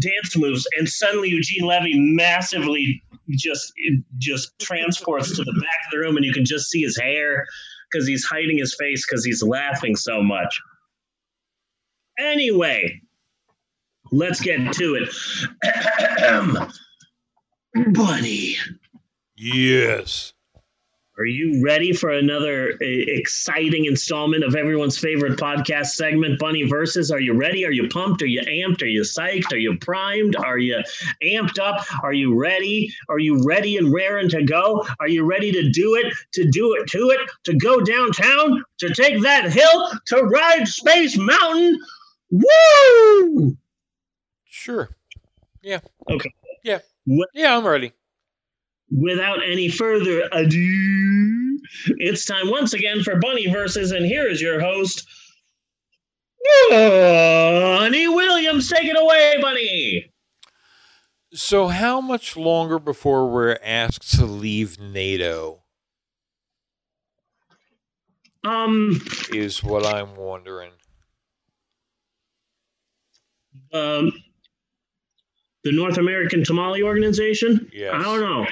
dance 0.00 0.36
moves, 0.36 0.66
and 0.78 0.88
suddenly 0.88 1.30
Eugene 1.30 1.66
Levy 1.66 1.98
massively 1.98 3.02
just 3.30 3.72
just 4.18 4.58
transports 4.60 5.34
to 5.36 5.42
the 5.42 5.52
back 5.52 5.86
of 5.86 5.90
the 5.92 5.98
room, 5.98 6.16
and 6.16 6.24
you 6.24 6.32
can 6.32 6.44
just 6.44 6.70
see 6.70 6.82
his 6.82 6.98
hair 6.98 7.46
because 7.90 8.06
he's 8.06 8.24
hiding 8.24 8.58
his 8.58 8.74
face 8.78 9.06
because 9.06 9.24
he's 9.24 9.42
laughing 9.42 9.96
so 9.96 10.22
much. 10.22 10.60
Anyway, 12.18 13.00
let's 14.12 14.40
get 14.40 14.72
to 14.74 14.94
it. 14.94 16.72
Buddy. 17.92 18.56
yes. 19.36 20.32
Are 21.18 21.24
you 21.24 21.62
ready 21.64 21.94
for 21.94 22.10
another 22.10 22.72
uh, 22.72 22.76
exciting 22.82 23.86
installment 23.86 24.44
of 24.44 24.54
everyone's 24.54 24.98
favorite 24.98 25.38
podcast 25.38 25.86
segment, 25.92 26.38
Bunny 26.38 26.64
Versus? 26.64 27.10
Are 27.10 27.20
you 27.20 27.32
ready? 27.32 27.64
Are 27.64 27.72
you 27.72 27.88
pumped? 27.88 28.20
Are 28.20 28.26
you 28.26 28.42
amped? 28.42 28.82
Are 28.82 28.86
you 28.86 29.00
psyched? 29.00 29.50
Are 29.50 29.56
you 29.56 29.78
primed? 29.78 30.36
Are 30.36 30.58
you 30.58 30.78
amped 31.22 31.58
up? 31.58 31.86
Are 32.02 32.12
you 32.12 32.38
ready? 32.38 32.92
Are 33.08 33.18
you 33.18 33.42
ready 33.46 33.78
and 33.78 33.94
raring 33.94 34.28
to 34.28 34.42
go? 34.44 34.86
Are 35.00 35.08
you 35.08 35.24
ready 35.24 35.50
to 35.52 35.70
do 35.70 35.94
it, 35.94 36.12
to 36.34 36.50
do 36.50 36.74
it, 36.78 36.86
to 36.90 37.08
it, 37.08 37.20
to 37.44 37.56
go 37.56 37.80
downtown, 37.80 38.62
to 38.80 38.92
take 38.92 39.22
that 39.22 39.50
hill, 39.50 39.90
to 40.08 40.16
ride 40.22 40.68
Space 40.68 41.16
Mountain? 41.16 41.78
Woo! 42.30 43.56
Sure. 44.44 44.90
Yeah. 45.62 45.80
Okay. 46.10 46.34
Yeah. 46.62 46.80
What- 47.06 47.30
Yeah, 47.32 47.56
I'm 47.56 47.66
ready. 47.66 47.92
Without 48.90 49.38
any 49.44 49.68
further 49.68 50.28
ado, 50.32 51.58
it's 51.98 52.24
time 52.24 52.50
once 52.50 52.72
again 52.72 53.02
for 53.02 53.16
Bunny 53.18 53.46
Versus, 53.48 53.92
and 53.92 54.04
here 54.06 54.26
is 54.26 54.40
your 54.40 54.60
host, 54.60 55.06
Bunny 56.70 58.08
Williams. 58.08 58.68
Take 58.70 58.84
it 58.84 58.96
away, 58.98 59.36
Bunny. 59.40 60.12
So, 61.32 61.68
how 61.68 62.00
much 62.00 62.36
longer 62.36 62.78
before 62.78 63.28
we're 63.30 63.58
asked 63.62 64.12
to 64.14 64.24
leave 64.24 64.78
NATO 64.78 65.64
Um, 68.44 69.00
is 69.32 69.62
what 69.62 69.84
I'm 69.84 70.14
wondering. 70.14 70.70
um, 73.72 74.12
the 75.66 75.72
North 75.72 75.98
American 75.98 76.44
Tamale 76.44 76.84
Organization. 76.84 77.68
Yeah, 77.72 77.90
I 77.92 78.02
don't 78.02 78.20
know. 78.20 78.46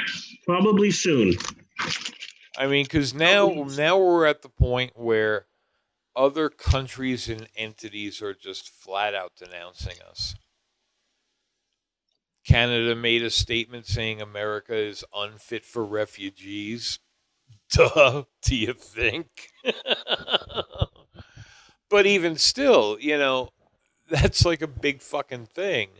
Probably 0.44 0.90
soon. 0.90 1.34
I 2.58 2.66
mean, 2.66 2.84
because 2.84 3.14
now 3.14 3.66
now 3.76 3.96
we're 3.98 4.26
at 4.26 4.42
the 4.42 4.48
point 4.48 4.92
where 4.96 5.46
other 6.16 6.48
countries 6.48 7.28
and 7.28 7.48
entities 7.56 8.20
are 8.20 8.34
just 8.34 8.68
flat 8.68 9.14
out 9.14 9.32
denouncing 9.36 9.96
us. 10.08 10.34
Canada 12.44 12.96
made 12.96 13.22
a 13.22 13.30
statement 13.30 13.86
saying 13.86 14.20
America 14.20 14.74
is 14.74 15.04
unfit 15.14 15.64
for 15.64 15.84
refugees. 15.84 16.98
Duh, 17.70 18.24
do 18.42 18.56
you 18.56 18.72
think? 18.74 19.50
but 21.88 22.06
even 22.06 22.36
still, 22.36 22.98
you 23.00 23.16
know, 23.16 23.50
that's 24.10 24.44
like 24.44 24.62
a 24.62 24.66
big 24.66 25.00
fucking 25.00 25.46
thing 25.46 25.90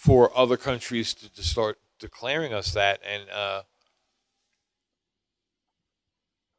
for 0.00 0.34
other 0.34 0.56
countries 0.56 1.12
to, 1.12 1.30
to 1.30 1.42
start 1.42 1.76
declaring 1.98 2.54
us 2.54 2.72
that. 2.72 3.02
And 3.06 3.28
uh, 3.28 3.64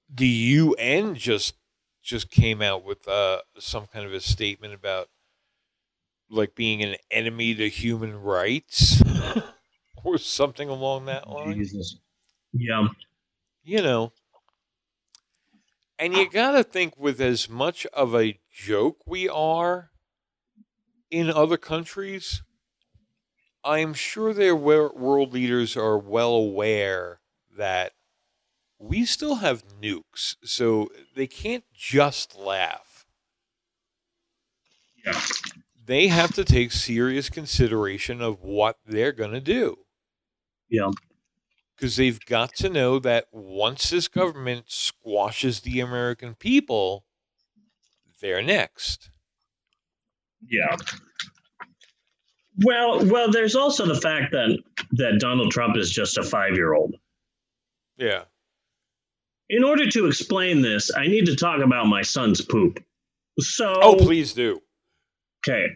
the 0.07 0.27
UN 0.27 1.15
just 1.15 1.55
just 2.03 2.29
came 2.29 2.61
out 2.61 2.85
with 2.85 3.07
uh, 3.07 3.41
some 3.57 3.87
kind 3.87 4.05
of 4.05 4.13
a 4.13 4.19
statement 4.19 4.75
about 4.75 5.09
like 6.29 6.53
being 6.53 6.83
an 6.83 6.97
enemy 7.09 7.55
to 7.55 7.67
human 7.67 8.21
rights 8.21 9.01
or 10.03 10.19
something 10.19 10.69
along 10.69 11.05
that 11.05 11.27
line. 11.27 11.55
Jesus. 11.55 11.97
Yeah. 12.53 12.89
You 13.63 13.81
know. 13.81 14.11
And 15.97 16.13
you 16.13 16.29
got 16.29 16.51
to 16.51 16.63
think 16.63 16.95
with 16.95 17.19
as 17.19 17.49
much 17.49 17.87
of 17.87 18.15
a 18.15 18.39
joke 18.53 18.97
we 19.07 19.27
are 19.27 19.89
in 21.09 21.31
other 21.31 21.57
countries, 21.57 22.43
I'm 23.63 23.93
sure 23.93 24.33
their 24.33 24.55
world 24.55 25.33
leaders 25.33 25.77
are 25.77 25.97
well 25.97 26.33
aware 26.33 27.21
that 27.57 27.93
we 28.79 29.05
still 29.05 29.35
have 29.35 29.67
nukes, 29.81 30.35
so 30.43 30.89
they 31.15 31.27
can't 31.27 31.65
just 31.73 32.35
laugh. 32.37 33.07
Yeah. 35.05 35.19
They 35.83 36.07
have 36.07 36.33
to 36.35 36.45
take 36.45 36.71
serious 36.71 37.29
consideration 37.29 38.21
of 38.21 38.41
what 38.41 38.77
they're 38.85 39.11
going 39.11 39.31
to 39.31 39.41
do 39.41 39.85
Yeah. 40.69 40.91
because 41.75 41.95
they've 41.95 42.19
got 42.25 42.53
to 42.55 42.69
know 42.69 42.99
that 42.99 43.27
once 43.31 43.89
this 43.89 44.07
government 44.07 44.65
squashes 44.71 45.61
the 45.61 45.79
American 45.79 46.35
people, 46.35 47.05
they're 48.21 48.41
next. 48.43 49.09
Yeah. 50.47 50.75
Well, 52.63 53.05
well, 53.05 53.31
there's 53.31 53.55
also 53.55 53.85
the 53.85 53.99
fact 53.99 54.31
that 54.31 54.57
that 54.91 55.19
Donald 55.19 55.51
Trump 55.51 55.77
is 55.77 55.91
just 55.91 56.17
a 56.17 56.23
five-year-old. 56.23 56.95
Yeah. 57.97 58.23
In 59.49 59.63
order 59.63 59.87
to 59.89 60.05
explain 60.07 60.61
this, 60.61 60.89
I 60.95 61.07
need 61.07 61.25
to 61.25 61.35
talk 61.35 61.61
about 61.61 61.87
my 61.87 62.01
son's 62.01 62.41
poop. 62.41 62.83
So, 63.39 63.73
Oh, 63.81 63.95
please 63.95 64.33
do. 64.33 64.61
okay. 65.47 65.67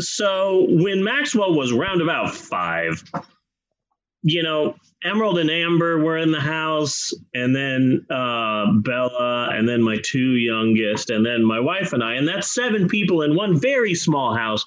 So 0.00 0.66
when 0.70 1.04
Maxwell 1.04 1.54
was 1.54 1.72
round 1.72 2.00
about 2.02 2.34
five, 2.34 3.02
you 4.26 4.42
know, 4.42 4.74
Emerald 5.04 5.38
and 5.38 5.50
Amber 5.50 6.02
were 6.02 6.16
in 6.16 6.32
the 6.32 6.40
house, 6.40 7.12
and 7.34 7.54
then 7.54 8.06
uh, 8.10 8.72
Bella, 8.72 9.50
and 9.52 9.68
then 9.68 9.82
my 9.82 9.98
two 10.02 10.36
youngest, 10.36 11.10
and 11.10 11.24
then 11.26 11.44
my 11.44 11.60
wife 11.60 11.92
and 11.92 12.02
I, 12.02 12.14
and 12.14 12.26
that's 12.26 12.54
seven 12.54 12.88
people 12.88 13.20
in 13.20 13.36
one 13.36 13.60
very 13.60 13.94
small 13.94 14.34
house. 14.34 14.64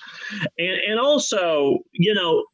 And, 0.60 0.80
and 0.88 1.00
also, 1.00 1.80
you 1.94 2.14
know, 2.14 2.46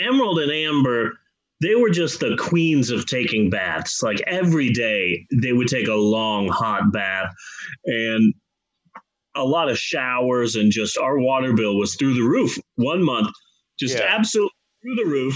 Emerald 0.00 0.38
and 0.38 0.50
Amber, 0.50 1.12
they 1.60 1.74
were 1.74 1.90
just 1.90 2.20
the 2.20 2.36
queens 2.40 2.90
of 2.90 3.04
taking 3.04 3.50
baths. 3.50 4.02
Like 4.02 4.22
every 4.26 4.70
day, 4.70 5.26
they 5.30 5.52
would 5.52 5.68
take 5.68 5.88
a 5.88 5.94
long 5.94 6.48
hot 6.48 6.90
bath, 6.90 7.30
and 7.84 8.32
a 9.36 9.44
lot 9.44 9.68
of 9.68 9.76
showers, 9.76 10.56
and 10.56 10.72
just 10.72 10.96
our 10.96 11.18
water 11.18 11.52
bill 11.52 11.76
was 11.76 11.96
through 11.96 12.14
the 12.14 12.22
roof 12.22 12.58
one 12.76 13.04
month, 13.04 13.28
just 13.78 13.98
Yeah. 13.98 14.06
absolutely 14.08 14.52
through 14.82 14.96
the 14.96 15.10
roof. 15.10 15.34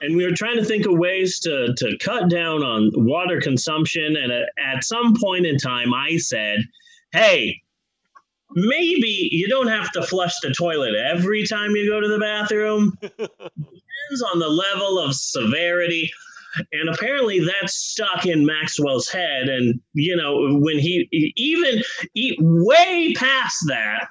And 0.00 0.16
we 0.16 0.24
were 0.24 0.34
trying 0.34 0.56
to 0.56 0.64
think 0.64 0.86
of 0.86 0.98
ways 0.98 1.38
to 1.40 1.74
to 1.76 1.98
cut 1.98 2.30
down 2.30 2.62
on 2.62 2.90
water 2.94 3.40
consumption. 3.40 4.16
And 4.16 4.32
at, 4.32 4.84
some 4.84 5.14
point 5.20 5.46
in 5.46 5.58
time, 5.58 5.92
I 5.94 6.16
said, 6.16 6.60
"Hey." 7.12 7.60
Maybe 8.56 9.30
you 9.32 9.48
don't 9.48 9.66
have 9.66 9.90
to 9.92 10.02
flush 10.02 10.32
the 10.40 10.54
toilet 10.56 10.94
every 10.94 11.44
time 11.44 11.74
you 11.74 11.90
go 11.90 12.00
to 12.00 12.06
the 12.06 12.20
bathroom 12.20 12.96
depends 14.04 14.22
on 14.32 14.38
the 14.38 14.48
level 14.48 14.98
of 14.98 15.14
severity. 15.14 16.12
And 16.72 16.88
apparently 16.88 17.40
that's 17.40 17.74
stuck 17.74 18.26
in 18.26 18.46
Maxwell's 18.46 19.08
head. 19.08 19.48
And, 19.48 19.80
you 19.92 20.16
know, 20.16 20.58
when 20.60 20.78
he 20.78 21.08
even 21.36 21.82
e- 22.14 22.36
way 22.40 23.12
past 23.16 23.56
that, 23.68 24.06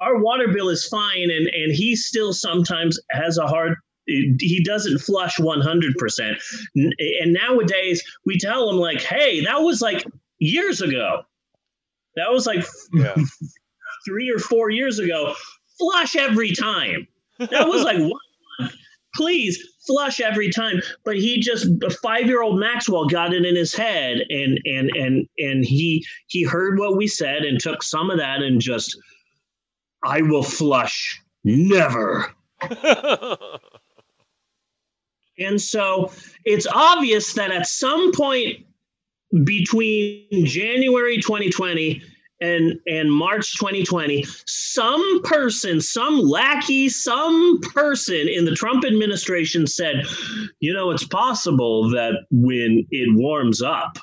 our 0.00 0.18
water 0.18 0.48
bill 0.48 0.68
is 0.68 0.86
fine. 0.86 1.30
And, 1.30 1.46
and 1.46 1.72
he 1.72 1.96
still 1.96 2.32
sometimes 2.32 2.98
has 3.10 3.38
a 3.38 3.46
hard, 3.46 3.76
he 4.06 4.62
doesn't 4.64 4.98
flush 4.98 5.36
100%. 5.36 6.34
And 6.74 7.32
nowadays 7.32 8.02
we 8.26 8.38
tell 8.38 8.68
him, 8.70 8.76
like, 8.76 9.00
hey, 9.00 9.44
that 9.44 9.62
was 9.62 9.80
like 9.80 10.04
years 10.38 10.80
ago. 10.80 11.22
That 12.16 12.30
was 12.30 12.46
like 12.46 12.64
Yeah. 12.92 13.14
three 14.06 14.30
or 14.30 14.38
four 14.38 14.70
years 14.70 14.98
ago. 14.98 15.34
Flush 15.78 16.16
every 16.16 16.52
time. 16.54 17.08
That 17.38 17.68
was 17.68 17.82
like 17.82 17.98
one. 17.98 18.70
Please 19.14 19.58
flush 19.86 20.20
every 20.20 20.50
time. 20.50 20.80
But 21.04 21.16
he 21.16 21.40
just 21.40 21.66
five 22.02 22.26
year 22.26 22.42
old 22.42 22.58
Maxwell 22.58 23.06
got 23.06 23.32
it 23.32 23.44
in 23.44 23.54
his 23.56 23.72
head, 23.74 24.18
and 24.28 24.58
and 24.64 24.90
and 24.96 25.26
and 25.38 25.64
he 25.64 26.04
he 26.26 26.42
heard 26.42 26.78
what 26.78 26.96
we 26.96 27.06
said 27.06 27.42
and 27.42 27.60
took 27.60 27.82
some 27.82 28.10
of 28.10 28.18
that 28.18 28.42
and 28.42 28.60
just, 28.60 28.96
I 30.04 30.22
will 30.22 30.42
flush 30.42 31.20
never. 31.44 32.32
And 35.38 35.60
so 35.60 36.12
it's 36.44 36.66
obvious 36.66 37.32
that 37.34 37.50
at 37.50 37.66
some 37.66 38.12
point 38.12 38.64
between 39.42 40.46
January 40.46 41.16
2020 41.16 42.02
and, 42.40 42.78
and 42.86 43.12
March 43.12 43.56
2020, 43.58 44.24
some 44.46 45.22
person, 45.22 45.80
some 45.80 46.20
lackey, 46.20 46.88
some 46.88 47.60
person 47.72 48.28
in 48.28 48.44
the 48.44 48.54
Trump 48.54 48.84
administration 48.84 49.66
said, 49.66 50.04
you 50.60 50.72
know, 50.72 50.90
it's 50.90 51.06
possible 51.06 51.90
that 51.90 52.26
when 52.30 52.86
it 52.90 53.08
warms 53.14 53.62
up, 53.62 53.98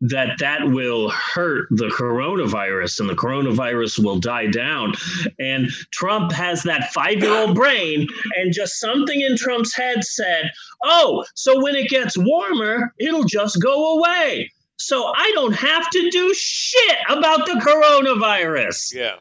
that 0.00 0.38
that 0.38 0.68
will 0.68 1.10
hurt 1.10 1.68
the 1.70 1.86
coronavirus 1.86 3.00
and 3.00 3.08
the 3.08 3.14
coronavirus 3.14 4.02
will 4.04 4.18
die 4.18 4.46
down. 4.46 4.92
And 5.38 5.70
trump 5.90 6.32
has 6.32 6.62
that 6.64 6.92
five-year-old 6.92 7.54
brain 7.54 8.06
and 8.36 8.52
just 8.52 8.78
something 8.78 9.20
in 9.20 9.36
trump's 9.36 9.74
head 9.74 10.04
said 10.04 10.50
oh 10.84 11.24
so 11.34 11.62
when 11.62 11.74
it 11.74 11.88
gets 11.88 12.16
warmer 12.18 12.92
it'll 12.98 13.24
just 13.24 13.62
go 13.62 13.96
away. 13.98 14.50
So 14.76 15.12
i 15.16 15.32
don't 15.34 15.54
have 15.54 15.88
to 15.90 16.10
do 16.10 16.34
shit 16.34 16.98
about 17.08 17.46
the 17.46 17.52
coronavirus. 17.52 18.94
Yeah. 18.94 19.16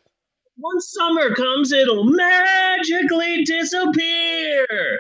once 0.58 0.92
summer 0.92 1.34
comes 1.36 1.72
it'll 1.72 2.04
magically 2.04 3.44
disappear 3.46 5.00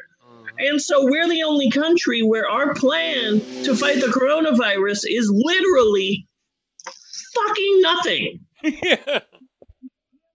and 0.59 0.81
so 0.81 1.03
we're 1.03 1.27
the 1.27 1.43
only 1.43 1.69
country 1.69 2.21
where 2.21 2.49
our 2.49 2.73
plan 2.73 3.39
to 3.63 3.75
fight 3.75 3.99
the 3.99 4.07
coronavirus 4.07 5.03
is 5.07 5.31
literally 5.33 6.27
fucking 7.35 7.81
nothing. 7.81 8.39
yeah. 8.63 9.19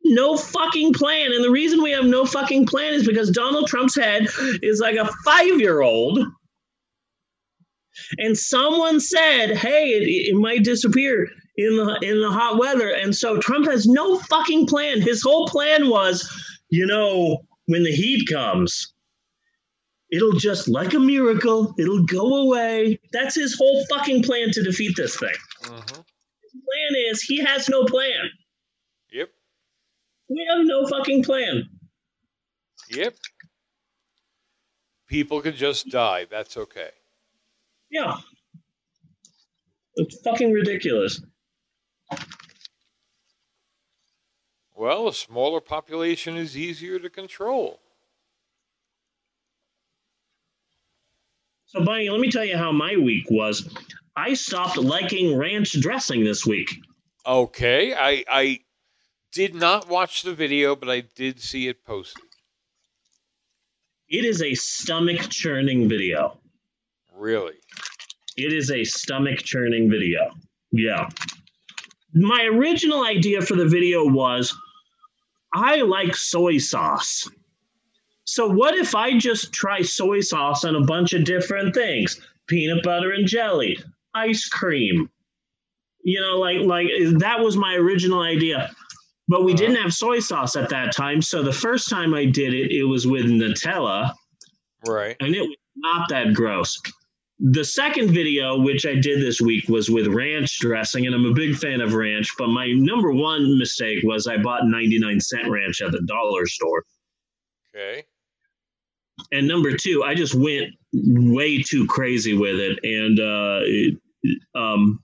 No 0.03 0.37
fucking 0.37 0.95
plan. 0.95 1.33
And 1.33 1.45
the 1.45 1.51
reason 1.51 1.83
we 1.83 1.93
have 1.93 2.07
no 2.07 2.25
fucking 2.25 2.67
plan 2.67 2.95
is 2.95 3.07
because 3.07 3.31
Donald 3.31 3.69
Trump's 3.69 3.95
head 3.95 4.27
is 4.61 4.81
like 4.81 4.97
a 4.97 5.09
five 5.25 5.61
year 5.61 5.83
old. 5.83 6.19
And 8.19 8.37
someone 8.37 8.99
said, 8.99 9.57
hey, 9.57 9.91
it, 9.91 10.33
it 10.33 10.35
might 10.35 10.65
disappear 10.65 11.29
in 11.57 11.77
the 11.77 11.99
in 12.03 12.21
the 12.21 12.31
hot 12.31 12.59
weather. 12.59 12.89
And 12.89 13.15
so 13.15 13.39
Trump 13.39 13.67
has 13.67 13.87
no 13.87 14.19
fucking 14.19 14.67
plan. 14.67 15.01
His 15.01 15.23
whole 15.23 15.47
plan 15.47 15.89
was, 15.89 16.29
you 16.71 16.87
know, 16.87 17.43
when 17.67 17.85
the 17.85 17.93
heat 17.93 18.27
comes, 18.29 18.93
It'll 20.13 20.33
just 20.33 20.69
like 20.69 20.93
a 20.95 20.99
miracle. 20.99 21.75
It'll 21.79 22.05
go 22.05 22.43
away. 22.43 22.99
That's 23.13 23.37
his 23.37 23.57
whole 23.57 23.85
fucking 23.87 24.25
plan 24.25 24.51
to 24.53 24.63
defeat 24.63 24.97
this 24.97 25.17
thing. 25.17 25.35
Mhm. 25.63 26.05
His 26.43 26.53
plan 26.53 27.05
is 27.11 27.23
he 27.23 27.39
has 27.39 27.69
no 27.69 27.85
plan. 27.85 28.31
Yep. 29.13 29.31
We 30.29 30.47
have 30.49 30.67
no 30.67 30.87
fucking 30.87 31.23
plan. 31.23 31.69
Yep. 32.91 33.15
People 35.07 35.41
can 35.41 35.55
just 35.55 35.89
die. 35.91 36.25
That's 36.25 36.57
okay. 36.57 36.91
Yeah. 37.91 38.17
It's 39.97 40.21
fucking 40.23 40.53
ridiculous. 40.53 41.21
Well, 44.75 45.09
a 45.09 45.13
smaller 45.15 45.61
population 45.61 46.37
is 46.37 46.57
easier 46.57 46.99
to 46.99 47.11
control. 47.11 47.81
So, 51.73 51.85
Bunny, 51.85 52.11
let 52.11 52.21
me 52.21 52.33
tell 52.33 52.45
you 52.45 52.57
how 52.57 52.73
my 52.73 52.97
week 52.97 53.31
was. 53.31 53.73
I 54.17 54.35
stopped 54.35 54.77
liking 54.77 55.39
ranch 55.39 55.81
dressing 55.81 56.25
this 56.25 56.45
week. 56.45 56.69
Okay. 57.25 57.95
I 57.95 58.25
I 58.29 58.61
did 59.33 59.55
not 59.55 59.89
watch 59.89 60.23
the 60.23 60.35
video, 60.35 60.75
but 60.75 60.91
I 60.91 61.03
did 61.03 61.41
see 61.41 61.69
it 61.69 61.85
posted. 61.85 62.25
It 64.09 64.25
is 64.25 64.43
a 64.43 64.53
stomach 64.55 65.29
churning 65.29 65.89
video. 65.89 66.41
Really? 67.15 67.61
It 68.37 68.53
is 68.53 68.73
a 68.73 68.83
stomach 68.83 69.39
churning 69.39 69.89
video. 69.89 70.33
Yeah. 70.73 71.09
My 72.15 72.49
original 72.53 73.05
idea 73.05 73.43
for 73.43 73.55
the 73.55 73.69
video 73.69 74.05
was 74.05 74.53
I 75.55 75.83
like 75.83 76.17
soy 76.17 76.59
sauce. 76.59 77.31
So, 78.31 78.47
what 78.47 78.77
if 78.77 78.95
I 78.95 79.19
just 79.19 79.53
try 79.53 79.83
soy 79.83 80.21
sauce 80.21 80.65
on 80.65 80.77
a 80.77 80.85
bunch 80.85 81.15
of 81.15 81.25
different 81.25 81.75
things? 81.75 82.21
Peanut 82.47 82.85
butter 82.85 83.11
and 83.11 83.27
jelly, 83.27 83.77
ice 84.15 84.49
cream. 84.49 85.11
You 86.05 86.21
know, 86.21 86.39
like 86.39 86.61
like 86.61 86.87
that 87.19 87.41
was 87.41 87.57
my 87.57 87.75
original 87.75 88.21
idea. 88.21 88.71
But 89.27 89.43
we 89.43 89.53
didn't 89.53 89.75
uh-huh. 89.79 89.83
have 89.83 89.95
soy 89.95 90.21
sauce 90.21 90.55
at 90.55 90.69
that 90.69 90.95
time. 90.95 91.21
So 91.23 91.43
the 91.43 91.53
first 91.53 91.91
time 91.91 92.15
I 92.15 92.25
did 92.25 92.55
it, 92.55 92.71
it 92.71 92.85
was 92.85 93.05
with 93.05 93.25
Nutella 93.27 94.13
Right. 94.87 95.17
and 95.19 95.35
it 95.35 95.41
was 95.41 95.57
not 95.75 96.09
that 96.11 96.33
gross. 96.33 96.81
The 97.41 97.65
second 97.65 98.13
video, 98.13 98.61
which 98.61 98.87
I 98.87 98.95
did 98.95 99.21
this 99.21 99.41
week, 99.41 99.69
was 99.69 99.91
with 99.91 100.07
ranch 100.07 100.61
dressing, 100.61 101.05
and 101.05 101.17
I'm 101.17 101.25
a 101.25 101.35
big 101.35 101.57
fan 101.57 101.81
of 101.81 101.95
ranch. 101.95 102.31
But 102.39 102.51
my 102.51 102.71
number 102.71 103.11
one 103.11 103.59
mistake 103.59 104.05
was 104.05 104.29
I 104.29 104.37
bought 104.37 104.69
99 104.69 105.19
cent 105.19 105.51
ranch 105.51 105.83
at 105.83 105.91
the 105.91 106.03
dollar 106.07 106.47
store. 106.47 106.85
Okay. 107.75 108.05
And 109.33 109.47
number 109.47 109.77
two, 109.77 110.03
I 110.05 110.15
just 110.15 110.35
went 110.35 110.75
way 110.93 111.63
too 111.63 111.87
crazy 111.87 112.35
with 112.35 112.59
it. 112.59 112.79
And 112.83 113.19
uh, 113.21 113.61
it, 113.65 113.99
um, 114.55 115.03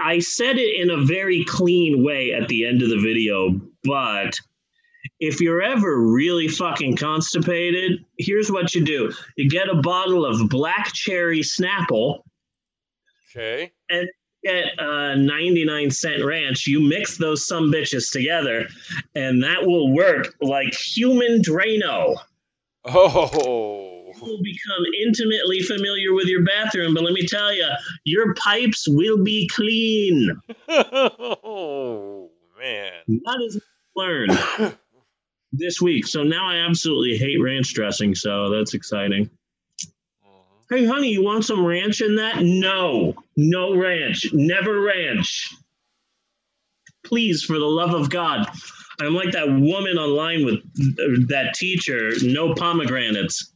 I 0.00 0.18
said 0.20 0.56
it 0.58 0.80
in 0.80 0.90
a 0.90 1.04
very 1.04 1.44
clean 1.44 2.04
way 2.04 2.32
at 2.32 2.48
the 2.48 2.66
end 2.66 2.82
of 2.82 2.90
the 2.90 2.98
video, 3.00 3.60
but 3.84 4.38
if 5.18 5.40
you're 5.40 5.62
ever 5.62 6.00
really 6.00 6.48
fucking 6.48 6.96
constipated, 6.96 8.04
here's 8.18 8.52
what 8.52 8.74
you 8.74 8.84
do 8.84 9.12
you 9.36 9.48
get 9.48 9.68
a 9.68 9.76
bottle 9.76 10.24
of 10.24 10.48
black 10.48 10.92
cherry 10.92 11.40
Snapple 11.40 12.20
Okay. 13.34 13.72
and 13.88 14.08
get 14.44 14.66
a 14.78 15.16
99 15.16 15.90
cent 15.90 16.24
ranch. 16.24 16.66
You 16.66 16.80
mix 16.80 17.16
those 17.16 17.46
some 17.46 17.72
bitches 17.72 18.12
together, 18.12 18.66
and 19.14 19.42
that 19.42 19.64
will 19.64 19.92
work 19.92 20.34
like 20.40 20.74
human 20.74 21.40
Drano. 21.40 22.16
Oh. 22.84 24.12
You 24.14 24.26
will 24.26 24.42
become 24.42 24.84
intimately 25.06 25.60
familiar 25.60 26.12
with 26.12 26.26
your 26.26 26.44
bathroom, 26.44 26.94
but 26.94 27.04
let 27.04 27.12
me 27.12 27.26
tell 27.26 27.54
you, 27.54 27.66
your 28.04 28.34
pipes 28.34 28.86
will 28.88 29.22
be 29.22 29.48
clean. 29.48 30.40
oh 30.68 32.30
man. 32.58 32.92
That 33.08 33.42
is 33.46 33.60
learned 33.96 34.38
this 35.52 35.80
week. 35.80 36.06
So 36.06 36.22
now 36.22 36.48
I 36.48 36.56
absolutely 36.56 37.16
hate 37.16 37.40
ranch 37.42 37.74
dressing. 37.74 38.14
So 38.14 38.50
that's 38.50 38.74
exciting. 38.74 39.30
Mm-hmm. 40.24 40.74
Hey, 40.74 40.84
honey, 40.86 41.08
you 41.08 41.24
want 41.24 41.44
some 41.44 41.64
ranch 41.64 42.00
in 42.00 42.16
that? 42.16 42.42
No, 42.42 43.14
no 43.36 43.76
ranch. 43.76 44.26
Never 44.32 44.80
ranch. 44.80 45.54
Please, 47.04 47.42
for 47.42 47.58
the 47.58 47.66
love 47.66 47.94
of 47.94 48.10
God. 48.10 48.46
I'm 49.06 49.14
like 49.14 49.32
that 49.32 49.48
woman 49.48 49.98
online 49.98 50.44
with 50.44 51.28
that 51.28 51.54
teacher, 51.54 52.10
no 52.22 52.54
pomegranates. 52.54 53.52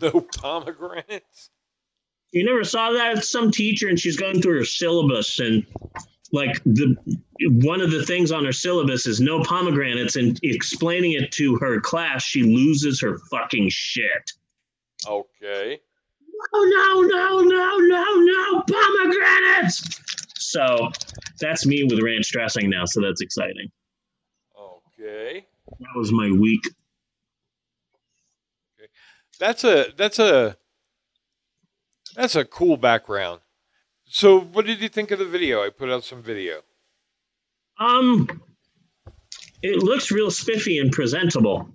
No 0.00 0.20
pomegranates. 0.20 1.50
You 2.32 2.44
never 2.44 2.64
saw 2.64 2.92
that? 2.92 3.18
It's 3.18 3.30
some 3.30 3.50
teacher 3.50 3.88
and 3.88 3.98
she's 3.98 4.16
going 4.16 4.40
through 4.40 4.58
her 4.58 4.64
syllabus 4.64 5.38
and 5.38 5.64
like 6.32 6.62
the 6.64 6.96
one 7.62 7.80
of 7.80 7.90
the 7.90 8.04
things 8.04 8.32
on 8.32 8.44
her 8.44 8.52
syllabus 8.52 9.06
is 9.06 9.20
no 9.20 9.42
pomegranates 9.42 10.16
and 10.16 10.40
explaining 10.42 11.12
it 11.12 11.30
to 11.32 11.56
her 11.56 11.80
class, 11.80 12.22
she 12.22 12.42
loses 12.42 13.00
her 13.00 13.18
fucking 13.30 13.68
shit. 13.70 14.32
Okay. 15.06 15.80
Oh 16.54 16.64
no, 16.64 17.02
no, 17.02 17.40
no, 17.40 17.78
no, 17.78 18.18
no, 18.18 18.62
no 18.62 18.62
pomegranates. 18.62 20.00
So 20.38 20.90
that's 21.38 21.66
me 21.66 21.84
with 21.84 22.00
ranch 22.02 22.30
dressing 22.30 22.70
now, 22.70 22.84
so 22.86 23.00
that's 23.00 23.20
exciting. 23.20 23.70
Okay. 25.02 25.46
That 25.80 25.96
was 25.96 26.12
my 26.12 26.30
week. 26.30 26.62
That's 29.40 29.64
a 29.64 29.86
that's 29.96 30.18
a 30.18 30.56
that's 32.14 32.36
a 32.36 32.44
cool 32.44 32.76
background. 32.76 33.40
So, 34.04 34.38
what 34.38 34.66
did 34.66 34.80
you 34.80 34.88
think 34.88 35.10
of 35.10 35.18
the 35.18 35.24
video? 35.24 35.64
I 35.64 35.70
put 35.70 35.90
out 35.90 36.04
some 36.04 36.22
video. 36.22 36.60
Um 37.80 38.28
it 39.62 39.82
looks 39.82 40.12
real 40.12 40.30
spiffy 40.30 40.78
and 40.78 40.92
presentable. 40.92 41.68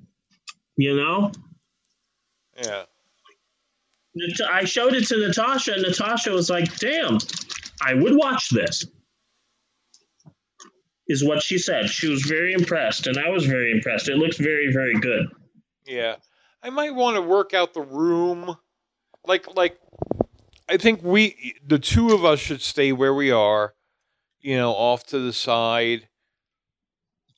You 0.77 0.95
know? 0.95 1.31
Yeah. 2.61 2.83
I 4.49 4.65
showed 4.65 4.93
it 4.93 5.05
to 5.07 5.17
Natasha, 5.17 5.73
and 5.73 5.83
Natasha 5.83 6.31
was 6.31 6.49
like, 6.49 6.75
damn, 6.79 7.17
I 7.81 7.93
would 7.93 8.15
watch 8.15 8.49
this. 8.49 8.85
Is 11.09 11.23
what 11.23 11.41
she 11.41 11.57
said. 11.57 11.89
She 11.89 12.09
was 12.09 12.23
very 12.23 12.53
impressed, 12.53 13.07
and 13.07 13.17
I 13.17 13.29
was 13.29 13.45
very 13.45 13.71
impressed. 13.71 14.09
It 14.09 14.17
looks 14.17 14.37
very, 14.37 14.71
very 14.73 14.93
good. 14.95 15.27
Yeah. 15.85 16.17
I 16.61 16.69
might 16.69 16.93
want 16.93 17.15
to 17.15 17.21
work 17.21 17.53
out 17.53 17.73
the 17.73 17.81
room. 17.81 18.57
Like 19.25 19.55
like 19.55 19.79
I 20.67 20.77
think 20.77 21.01
we 21.03 21.55
the 21.65 21.79
two 21.79 22.13
of 22.13 22.25
us 22.25 22.39
should 22.39 22.61
stay 22.61 22.91
where 22.91 23.13
we 23.13 23.31
are, 23.31 23.73
you 24.41 24.57
know, 24.57 24.71
off 24.73 25.05
to 25.07 25.19
the 25.19 25.31
side, 25.33 26.09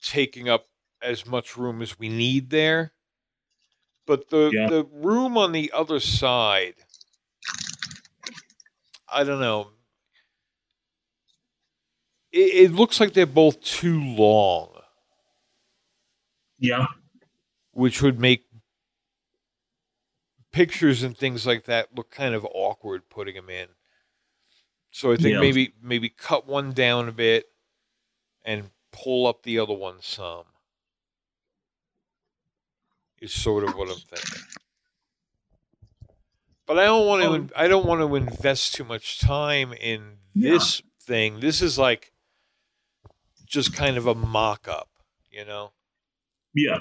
taking 0.01 0.49
up 0.49 0.65
as 1.01 1.25
much 1.27 1.55
room 1.57 1.81
as 1.81 1.99
we 1.99 2.09
need 2.09 2.49
there. 2.49 2.93
But 4.07 4.29
the 4.29 4.49
Yeah. 4.51 4.67
the 4.67 4.85
room 4.85 5.37
on 5.37 5.51
the 5.51 5.71
other 5.71 5.99
side 5.99 6.75
I 9.11 9.23
don't 9.23 9.39
know. 9.39 9.69
It, 12.31 12.37
it 12.69 12.71
looks 12.71 12.99
like 12.99 13.13
they're 13.13 13.25
both 13.25 13.61
too 13.61 14.01
long, 14.01 14.69
Yeah. 16.59 16.85
which 17.71 18.01
would 18.01 18.19
make 18.19 18.45
pictures 20.51 21.03
and 21.03 21.17
things 21.17 21.45
like 21.45 21.65
that 21.65 21.95
look 21.95 22.11
kind 22.11 22.33
of 22.35 22.45
awkward 22.53 23.09
putting 23.09 23.35
them 23.35 23.49
in. 23.49 23.67
So 24.91 25.11
I 25.11 25.15
think 25.15 25.33
Yeah. 25.33 25.39
maybe 25.41 25.73
maybe 25.81 26.09
cut 26.09 26.47
one 26.47 26.73
down 26.73 27.07
a 27.07 27.11
bit 27.11 27.45
and 28.43 28.71
pull 28.91 29.27
up 29.27 29.43
the 29.43 29.59
other 29.59 29.73
one 29.73 30.01
some. 30.01 30.45
Is 33.19 33.33
sort 33.33 33.63
of 33.63 33.75
what 33.75 33.89
I'm 33.89 33.97
thinking. 33.97 34.43
But 36.65 36.79
I 36.79 36.85
don't 36.85 37.05
want 37.07 37.23
to. 37.23 37.29
Um, 37.31 37.49
I 37.55 37.67
don't 37.67 37.85
want 37.85 38.01
to 38.01 38.15
invest 38.15 38.75
too 38.75 38.83
much 38.83 39.19
time 39.19 39.73
in 39.73 40.19
this 40.33 40.81
thing. 41.01 41.39
This 41.39 41.61
is 41.61 41.77
like 41.77 42.11
just 43.49 43.73
kind 43.73 43.97
of 43.97 44.07
a 44.07 44.15
mock-up, 44.15 44.87
you 45.31 45.43
know, 45.43 45.73
Yeah. 46.53 46.77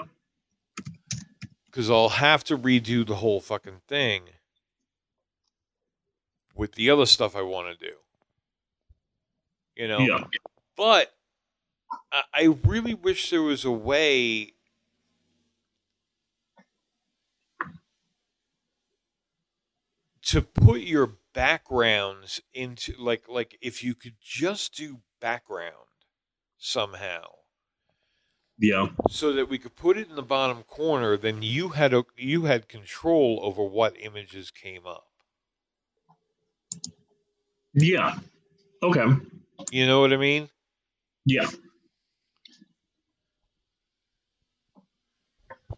because 1.65 1.89
I'll 1.89 2.09
have 2.09 2.43
to 2.45 2.57
redo 2.57 3.05
the 3.05 3.15
whole 3.15 3.41
fucking 3.41 3.81
thing 3.87 4.29
with 6.55 6.73
the 6.73 6.89
other 6.89 7.05
stuff 7.05 7.35
I 7.35 7.41
want 7.41 7.77
to 7.77 7.85
do. 7.87 7.95
You 9.75 9.87
know, 9.87 9.99
Yeah. 9.99 10.23
but 10.77 11.15
I, 12.11 12.23
I 12.33 12.43
really 12.65 12.93
wish 12.93 13.29
there 13.29 13.41
was 13.41 13.65
a 13.65 13.71
way 13.71 14.53
to 20.21 20.41
put 20.41 20.81
your 20.81 21.15
backgrounds 21.33 22.41
into 22.53 22.93
like 22.99 23.27
like 23.27 23.57
if 23.61 23.83
you 23.83 23.95
could 23.95 24.15
just 24.21 24.75
do 24.75 24.99
background 25.21 25.88
somehow 26.59 27.23
Yeah. 28.59 28.87
so 29.09 29.33
that 29.33 29.49
we 29.49 29.57
could 29.57 29.75
put 29.75 29.97
it 29.97 30.09
in 30.09 30.15
the 30.15 30.21
bottom 30.21 30.63
corner 30.63 31.17
then 31.17 31.41
you 31.41 31.69
had 31.69 31.93
a 31.93 32.03
you 32.17 32.43
had 32.43 32.67
control 32.69 33.39
over 33.41 33.63
what 33.63 33.95
images 33.99 34.51
came 34.51 34.85
up 34.85 35.07
Yeah. 37.73 38.19
Okay. 38.83 39.05
you 39.71 39.85
know 39.87 40.01
what 40.01 40.13
i 40.13 40.17
mean 40.17 40.49
Yeah. 41.25 41.47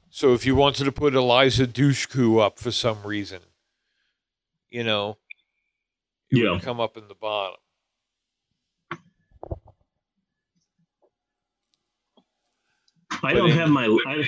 So 0.09 0.33
if 0.33 0.45
you 0.45 0.55
wanted 0.55 0.83
to 0.85 0.91
put 0.91 1.15
Eliza 1.15 1.65
Dushku 1.65 2.39
up 2.41 2.59
for 2.59 2.71
some 2.71 3.01
reason, 3.03 3.41
you 4.69 4.83
know, 4.83 5.17
it 6.29 6.37
Yeah. 6.37 6.51
would 6.51 6.61
come 6.61 6.79
up 6.81 6.97
in 6.97 7.07
the 7.07 7.15
bottom. 7.15 7.59
I 13.23 13.33
don't 13.33 13.51
have 13.51 13.69
my 13.69 13.85
I, 14.07 14.23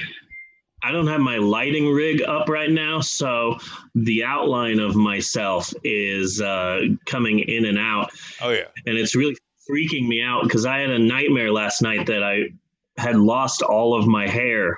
I 0.83 0.91
don't 0.91 1.07
have 1.07 1.21
my 1.21 1.37
lighting 1.37 1.89
rig 1.91 2.21
up 2.23 2.49
right 2.49 2.69
now, 2.69 2.99
so 2.99 3.57
the 3.95 4.23
outline 4.25 4.79
of 4.79 4.95
myself 4.95 5.73
is 5.83 6.41
uh, 6.41 6.81
coming 7.05 7.39
in 7.39 7.65
and 7.65 7.77
out, 7.77 8.11
Oh 8.41 8.49
yeah. 8.51 8.65
and 8.85 8.97
it's 8.97 9.15
really 9.15 9.37
freaking 9.69 10.07
me 10.07 10.21
out 10.21 10.43
because 10.43 10.65
I 10.65 10.79
had 10.79 10.89
a 10.89 10.99
nightmare 10.99 11.51
last 11.51 11.81
night 11.81 12.05
that 12.07 12.21
I 12.21 12.49
had 12.97 13.15
lost 13.15 13.61
all 13.61 13.97
of 13.97 14.07
my 14.07 14.27
hair, 14.27 14.77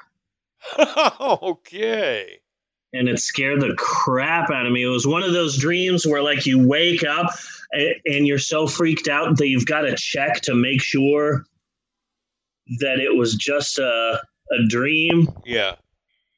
okay. 1.20 2.40
and 2.94 3.10
it 3.10 3.20
scared 3.20 3.62
the 3.62 3.74
crap 3.78 4.52
out 4.52 4.68
of 4.68 4.72
me. 4.72 4.84
It 4.84 4.88
was 4.88 5.08
one 5.08 5.24
of 5.24 5.34
those 5.34 5.58
dreams 5.58 6.06
where 6.06 6.22
like 6.22 6.46
you 6.46 6.66
wake 6.68 7.04
up 7.04 7.32
and, 7.72 7.96
and 8.06 8.28
you're 8.28 8.38
so 8.38 8.68
freaked 8.68 9.08
out 9.08 9.38
that 9.38 9.48
you've 9.48 9.66
got 9.66 9.82
to 9.82 9.96
check 9.98 10.42
to 10.42 10.54
make 10.54 10.82
sure 10.82 11.46
that 12.80 13.00
it 13.00 13.16
was 13.16 13.36
just 13.36 13.80
a 13.80 14.22
a 14.52 14.68
dream. 14.70 15.28
Yeah. 15.44 15.76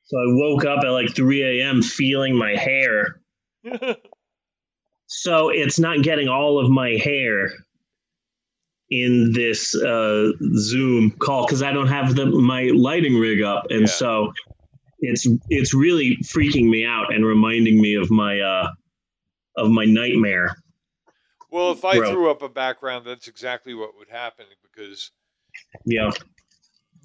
So 0.05 0.17
I 0.17 0.25
woke 0.36 0.63
up 0.65 0.80
at 0.86 0.89
like 0.89 1.13
3 1.13 1.61
a.m. 1.61 1.82
feeling 1.82 2.36
my 2.36 2.55
hair. 2.55 3.19
So 5.09 5.49
it's 5.49 5.80
not 5.80 6.03
getting 6.03 6.28
all 6.28 6.59
of 6.59 6.69
my 6.69 6.91
hair 7.01 7.49
in 8.89 9.32
this 9.34 9.73
uh, 9.75 10.32
Zoom 10.57 11.11
call 11.11 11.45
because 11.45 11.63
I 11.63 11.71
don't 11.71 11.88
have 11.88 12.15
the, 12.15 12.25
my 12.25 12.63
lighting 12.75 13.15
rig 13.17 13.41
up, 13.41 13.67
and 13.69 13.82
Yeah. 13.82 13.86
so 13.88 14.34
it's 14.99 15.25
it's 15.49 15.73
really 15.73 16.17
freaking 16.23 16.69
me 16.69 16.86
out 16.86 17.13
and 17.13 17.25
reminding 17.25 17.82
me 17.82 17.95
of 17.95 18.09
my 18.11 18.39
uh, 18.39 18.69
of 19.55 19.69
my 19.71 19.86
nightmare. 19.86 20.57
well, 21.51 21.71
if 21.71 21.86
I 21.86 21.97
Bro. 21.99 22.11
threw 22.11 22.30
up 22.30 22.41
a 22.41 22.49
background, 22.49 23.05
that's 23.05 23.28
exactly 23.30 23.73
what 23.73 23.97
would 23.97 24.09
happen 24.09 24.45
because 24.61 25.11
Yeah. 25.86 26.11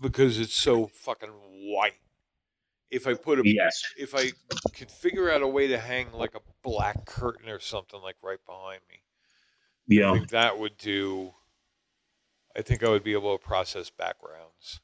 because 0.01 0.39
it's 0.41 0.55
so 0.55 0.87
fucking 0.89 1.31
white. 1.31 1.95
If 2.91 3.07
I 3.07 3.15
put 3.15 3.39
a 3.39 3.43
Yes. 3.45 3.83
if 3.97 4.15
I 4.15 4.33
could 4.75 4.91
figure 4.91 5.31
out 5.31 5.43
a 5.43 5.47
way 5.49 5.69
to 5.69 5.79
hang 5.79 6.13
like 6.13 6.35
a 6.35 6.41
black 6.63 7.07
curtain 7.07 7.49
or 7.49 7.59
something 7.61 8.01
like 8.01 8.17
right 8.23 8.45
behind 8.45 8.81
me, 8.91 8.97
I 9.91 9.95
Yeah. 10.01 10.13
think 10.15 10.29
that 10.31 10.59
would 10.59 10.77
do. 10.77 11.35
I 12.57 12.63
think 12.63 12.83
I 12.83 12.89
would 12.91 13.03
be 13.05 13.13
able 13.15 13.39
to 13.39 13.43
process 13.45 13.89
backgrounds. 13.91 14.81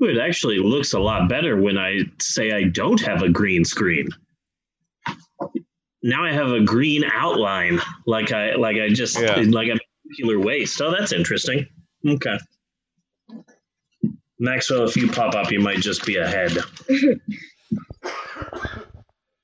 It 0.00 0.18
actually 0.18 0.58
looks 0.58 0.92
a 0.92 1.00
lot 1.00 1.28
better 1.28 1.56
when 1.60 1.78
I 1.78 2.00
say 2.20 2.52
I 2.52 2.64
don't 2.64 3.00
have 3.00 3.22
a 3.22 3.28
green 3.28 3.64
screen. 3.64 4.08
Now 6.02 6.24
I 6.24 6.32
have 6.32 6.48
a 6.50 6.60
green 6.60 7.02
outline, 7.12 7.80
like 8.06 8.30
I 8.32 8.54
like 8.54 8.76
I 8.76 8.88
just 8.90 9.18
Yeah. 9.20 9.36
like 9.48 9.68
a 9.68 9.78
circular 10.08 10.38
waste. 10.38 10.80
Oh, 10.80 10.90
that's 10.92 11.12
interesting. 11.12 11.66
Okay. 12.06 12.38
Maxwell, 14.38 14.84
if 14.84 14.96
you 14.96 15.10
pop 15.10 15.34
up, 15.34 15.50
you 15.50 15.60
might 15.60 15.78
just 15.78 16.04
be 16.04 16.16
ahead. 16.16 16.56
of 16.56 16.64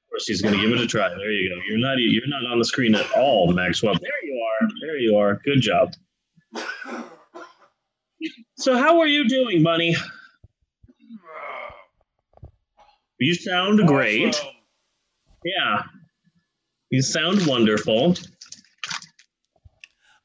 course, 0.08 0.26
he's 0.26 0.42
going 0.42 0.54
to 0.54 0.60
give 0.60 0.70
it 0.72 0.80
a 0.80 0.86
try. 0.86 1.08
There 1.08 1.30
you 1.30 1.48
go. 1.48 1.56
You're 1.68 1.78
not 1.78 1.96
you're 1.98 2.26
not 2.26 2.50
on 2.50 2.58
the 2.58 2.64
screen 2.64 2.94
at 2.94 3.10
all, 3.12 3.52
Maxwell. 3.52 3.94
There 3.94 4.24
you 4.24 4.42
are. 4.42 4.68
There 4.82 4.98
you 4.98 5.16
are. 5.16 5.40
Good 5.44 5.60
job. 5.60 5.94
So, 8.56 8.76
how 8.76 9.00
are 9.00 9.06
you 9.06 9.28
doing, 9.28 9.62
Bunny? 9.62 9.96
You 13.18 13.34
sound 13.34 13.86
great. 13.86 14.34
Awesome. 14.34 14.48
Yeah. 15.44 15.82
You 16.90 17.02
sound 17.02 17.46
wonderful. 17.46 18.16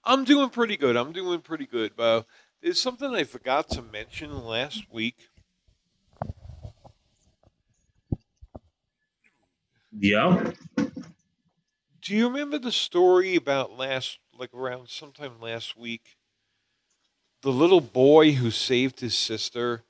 I'm 0.03 0.23
doing 0.23 0.49
pretty 0.49 0.77
good. 0.77 0.95
I'm 0.95 1.11
doing 1.11 1.41
pretty 1.41 1.65
good. 1.65 1.91
But 1.95 2.25
there's 2.61 2.79
something 2.81 3.13
I 3.13 3.23
forgot 3.23 3.69
to 3.69 3.81
mention 3.81 4.45
last 4.45 4.91
week. 4.91 5.29
Yeah. 9.91 10.51
Do 12.01 12.15
you 12.15 12.27
remember 12.27 12.57
the 12.59 12.71
story 12.71 13.35
about 13.35 13.71
last, 13.77 14.19
like 14.37 14.53
around 14.53 14.89
sometime 14.89 15.39
last 15.41 15.75
week? 15.77 16.17
The 17.41 17.51
little 17.51 17.81
boy 17.81 18.33
who 18.33 18.51
saved 18.51 18.99
his 18.99 19.15
sister 19.15 19.83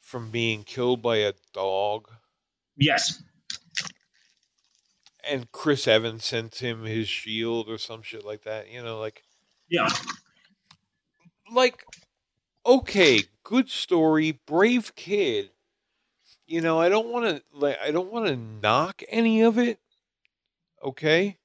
from 0.00 0.30
being 0.30 0.64
killed 0.64 1.02
by 1.02 1.16
a 1.18 1.32
dog, 1.52 2.10
Yes. 2.76 3.22
and 5.28 5.50
Chris 5.52 5.88
Evans 5.88 6.24
sent 6.24 6.56
him 6.56 6.84
his 6.84 7.08
shield 7.08 7.68
or 7.68 7.78
some 7.78 8.02
shit 8.02 8.24
like 8.24 8.42
that. 8.42 8.68
You 8.70 8.82
know, 8.82 9.00
like, 9.00 9.24
Yeah. 9.68 9.88
Like, 11.52 11.84
okay, 12.66 13.22
good 13.42 13.68
story, 13.68 14.38
brave 14.46 14.94
kid. 14.94 15.50
You 16.46 16.60
know, 16.60 16.80
I 16.80 16.88
don't 16.88 17.08
want 17.08 17.24
to, 17.24 17.42
like, 17.52 17.78
I 17.82 17.90
don't 17.90 18.12
want 18.12 18.26
to 18.26 18.36
knock 18.36 19.02
any 19.08 19.42
of 19.42 19.58
it. 19.58 19.78
Okay. 20.82 21.38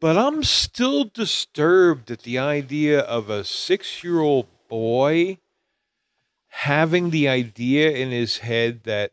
But 0.00 0.16
I'm 0.16 0.42
still 0.42 1.04
disturbed 1.04 2.10
at 2.10 2.20
the 2.20 2.38
idea 2.38 3.00
of 3.00 3.28
a 3.28 3.44
six 3.44 4.02
year 4.02 4.20
old 4.20 4.46
boy 4.68 5.38
having 6.48 7.10
the 7.10 7.28
idea 7.28 7.90
in 7.90 8.10
his 8.10 8.38
head 8.38 8.84
that, 8.84 9.12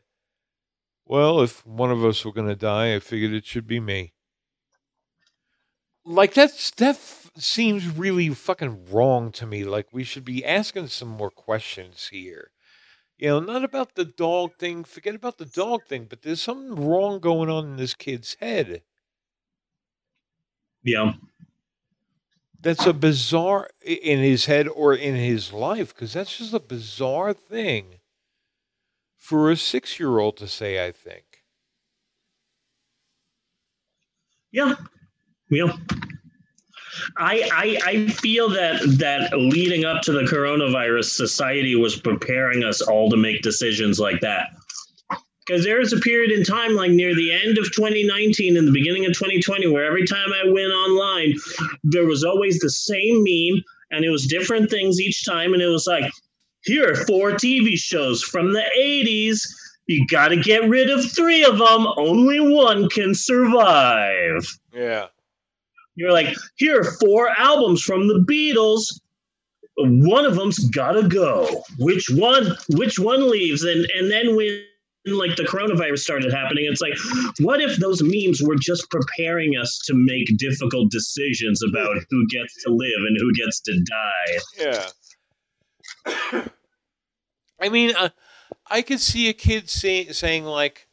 well, 1.05 1.41
if 1.41 1.65
one 1.65 1.91
of 1.91 2.05
us 2.05 2.24
were 2.24 2.32
going 2.32 2.47
to 2.47 2.55
die, 2.55 2.95
I 2.95 2.99
figured 2.99 3.34
it 3.34 3.45
should 3.45 3.68
be 3.68 3.82
me. 3.82 4.13
Like, 6.05 6.34
that's, 6.34 6.72
that 6.72 6.95
seems 7.41 7.88
really 7.88 8.29
fucking 8.29 8.91
wrong 8.91 9.31
to 9.33 9.45
me. 9.45 9.63
Like, 9.63 9.88
we 9.91 10.03
should 10.03 10.25
be 10.25 10.45
asking 10.45 10.88
some 10.88 11.09
more 11.09 11.31
questions 11.31 12.09
here. 12.11 12.51
You 13.17 13.29
know, 13.29 13.39
not 13.41 13.63
about 13.63 13.95
the 13.95 14.05
dog 14.05 14.55
thing, 14.57 14.83
forget 14.85 15.15
about 15.15 15.38
the 15.39 15.45
dog 15.45 15.85
thing, 15.85 16.05
but 16.09 16.23
there's 16.23 16.41
something 16.41 16.75
wrong 16.75 17.19
going 17.19 17.49
on 17.49 17.65
in 17.65 17.77
this 17.77 17.93
kid's 17.95 18.35
head. 18.41 18.83
Yeah. 20.83 21.13
that's 22.59 22.85
a 22.85 22.93
bizarre 22.93 23.69
in 23.85 24.19
his 24.19 24.45
head 24.45 24.67
or 24.67 24.93
in 24.93 25.15
his 25.15 25.53
life 25.53 25.93
because 25.93 26.13
that's 26.13 26.38
just 26.38 26.53
a 26.53 26.59
bizarre 26.59 27.33
thing 27.33 27.99
for 29.17 29.51
a 29.51 29.57
six-year-old 29.57 30.38
to 30.38 30.47
say 30.47 30.83
i 30.85 30.91
think 30.91 31.43
Yeah. 34.51 34.75
Yeah. 35.49 35.73
I, 37.18 37.50
I 37.54 37.89
I 37.89 38.08
feel 38.08 38.50
that 38.50 38.82
that 39.00 39.38
leading 39.38 39.86
up 39.86 40.02
to 40.04 40.12
the 40.12 40.22
coronavirus, 40.22 41.06
society 41.06 41.76
was 41.76 42.00
preparing 42.00 42.64
us 42.64 42.82
all 42.82 43.10
to 43.10 43.18
make 43.18 43.41
decisions 43.41 44.00
like 44.00 44.22
that. 44.22 44.50
Because 45.45 45.64
there 45.64 45.80
was 45.80 45.93
a 45.93 46.00
period 46.00 46.32
in 46.32 46.43
time, 46.43 46.74
like 46.74 46.91
near 46.91 47.16
the 47.16 47.32
end 47.32 47.58
of 47.58 47.72
2019 47.72 48.58
and 48.58 48.68
the 48.68 48.72
beginning 48.72 49.06
of 49.06 49.14
2020, 49.14 49.68
where 49.68 49.86
every 49.86 50.06
time 50.06 50.34
I 50.34 50.50
went 50.50 50.74
online, 50.74 51.34
there 51.84 52.06
was 52.06 52.26
always 52.26 52.60
the 52.60 52.70
same 52.70 53.24
meme, 53.24 53.64
and 53.91 54.04
it 54.04 54.10
was 54.10 54.28
different 54.28 54.70
things 54.70 55.00
each 55.00 55.26
time, 55.26 55.54
and 55.54 55.62
it 55.62 55.68
was 55.68 55.88
like, 55.88 56.12
here 56.64 56.91
are 56.91 56.95
four 57.06 57.32
TV 57.32 57.78
shows 57.78 58.22
from 58.22 58.52
the 58.52 58.64
80s. 58.78 59.39
You 59.86 60.06
got 60.08 60.30
to 60.30 60.36
get 60.36 60.68
rid 60.68 60.89
of 60.89 61.10
three 61.10 61.45
of 61.45 61.60
them. 61.60 61.88
Only 61.95 62.41
one 62.41 62.89
can 62.89 63.16
survive. 63.16 64.45
yeah 64.74 65.08
You're 65.98 66.14
like, 66.14 66.34
here 66.56 66.80
are 66.80 66.91
four 67.00 67.30
albums 67.38 67.82
from 67.82 68.08
the 68.08 68.24
Beatles. 68.30 69.02
One 69.78 70.26
of 70.26 70.36
them's 70.36 70.70
gotta 70.70 71.08
go. 71.08 71.64
Which 71.80 72.10
one? 72.10 72.56
Which 72.70 72.98
one 72.98 73.30
leaves? 73.30 73.64
And 73.64 73.86
and 73.95 74.10
then 74.10 74.36
when 74.36 74.64
like 75.08 75.36
the 75.36 75.43
coronavirus 75.43 76.00
started 76.00 76.34
happening, 76.34 76.66
it's 76.70 76.82
like, 76.82 76.93
what 77.39 77.62
if 77.62 77.78
those 77.78 78.02
memes 78.02 78.41
were 78.41 78.56
just 78.56 78.89
preparing 78.89 79.54
us 79.58 79.82
to 79.86 79.93
make 79.93 80.38
difficult 80.38 80.91
decisions 80.91 81.62
about 81.64 81.98
who 82.10 82.28
gets 82.28 82.64
to 82.64 82.72
live 82.72 83.02
and 83.08 83.18
who 83.20 83.34
gets 83.34 83.60
to 83.62 83.84
die? 83.84 84.39
yeah 84.60 84.89
i 87.62 87.70
mean 87.70 87.95
uh, 87.95 88.10
i 88.68 88.82
could 88.82 89.00
see 89.00 89.30
a 89.30 89.34
kid 89.34 89.70
say, 89.70 90.08
saying 90.08 90.45
like 90.45 90.88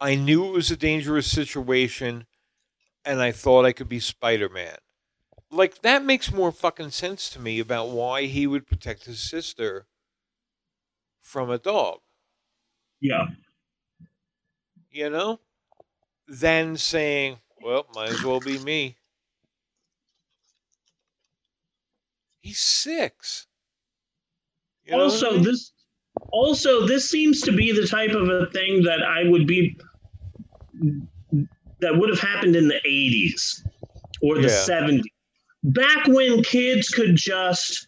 i 0.00 0.14
knew 0.14 0.46
it 0.46 0.52
was 0.52 0.70
a 0.70 0.76
dangerous 0.76 1.26
situation 1.26 2.26
and 3.04 3.20
i 3.20 3.30
thought 3.32 3.64
i 3.64 3.72
could 3.72 3.88
be 3.88 4.00
spider-man 4.00 4.76
like 5.50 5.82
that 5.82 6.04
makes 6.04 6.32
more 6.32 6.52
fucking 6.52 6.90
sense 6.90 7.28
to 7.30 7.38
me 7.40 7.58
about 7.58 7.88
why 7.90 8.22
he 8.26 8.46
would 8.46 8.66
protect 8.66 9.04
his 9.04 9.20
sister 9.20 9.86
from 11.20 11.50
a 11.50 11.58
dog 11.58 12.00
Yeah. 13.00 13.26
you 14.90 15.08
know, 15.10 15.40
than 16.28 16.76
saying, 16.76 17.38
well, 17.62 17.86
might 17.94 18.10
as 18.10 18.22
well 18.22 18.40
be 18.40 18.58
me. 18.58 18.96
He's 22.40 22.58
six. 22.58 23.46
You 24.84 24.92
know 24.92 24.98
what 24.98 25.02
I 25.02 25.04
also, 25.04 25.30
mean? 25.32 25.42
this 25.44 25.72
also 26.32 26.86
this 26.86 27.08
seems 27.08 27.40
to 27.42 27.52
be 27.52 27.72
the 27.72 27.86
type 27.86 28.10
of 28.12 28.28
a 28.28 28.46
thing 28.50 28.82
that 28.82 29.02
I 29.02 29.28
would 29.28 29.46
be 29.46 29.76
that 31.80 31.96
would 31.96 32.08
have 32.10 32.20
happened 32.20 32.56
in 32.56 32.68
the 32.68 32.80
80s 32.86 33.62
or 34.22 34.36
the 34.36 34.48
Yeah. 34.48 34.64
70s. 34.66 35.02
Back 35.62 36.06
when 36.06 36.42
kids 36.42 36.88
could 36.88 37.16
just 37.16 37.86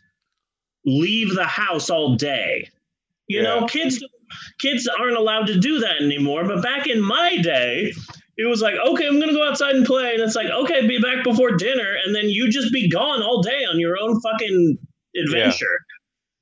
leave 0.85 1.35
the 1.35 1.45
house 1.45 1.91
all 1.91 2.17
day. 2.17 2.69
You 3.29 3.43
know, 3.43 3.67
kids 3.67 4.03
kids 4.61 4.89
aren't 4.99 5.17
allowed 5.17 5.47
to 5.47 5.59
do 5.59 5.79
that 5.81 6.03
anymore, 6.03 6.45
but 6.45 6.63
back 6.63 6.87
in 6.87 7.01
my 7.01 7.39
day, 7.39 7.93
it 8.37 8.47
was 8.47 8.61
like, 8.61 8.75
okay, 8.75 9.07
I'm 9.07 9.21
gonna 9.21 9.33
go 9.33 9.47
outside 9.47 9.75
and 9.75 9.87
play, 9.87 10.15
and 10.15 10.23
it's 10.23 10.35
like, 10.35 10.49
okay, 10.49 10.87
be 10.87 10.99
back 10.99 11.25
before 11.25 11.53
dinner, 11.53 11.97
and 12.05 12.15
then 12.15 12.29
you 12.29 12.51
just 12.51 12.73
be 12.73 12.89
gone 12.89 13.23
all 13.23 13.43
day 13.43 13.65
on 13.65 13.79
your 13.79 13.97
own 13.99 14.21
fucking 14.21 14.79
adventure. 15.17 15.79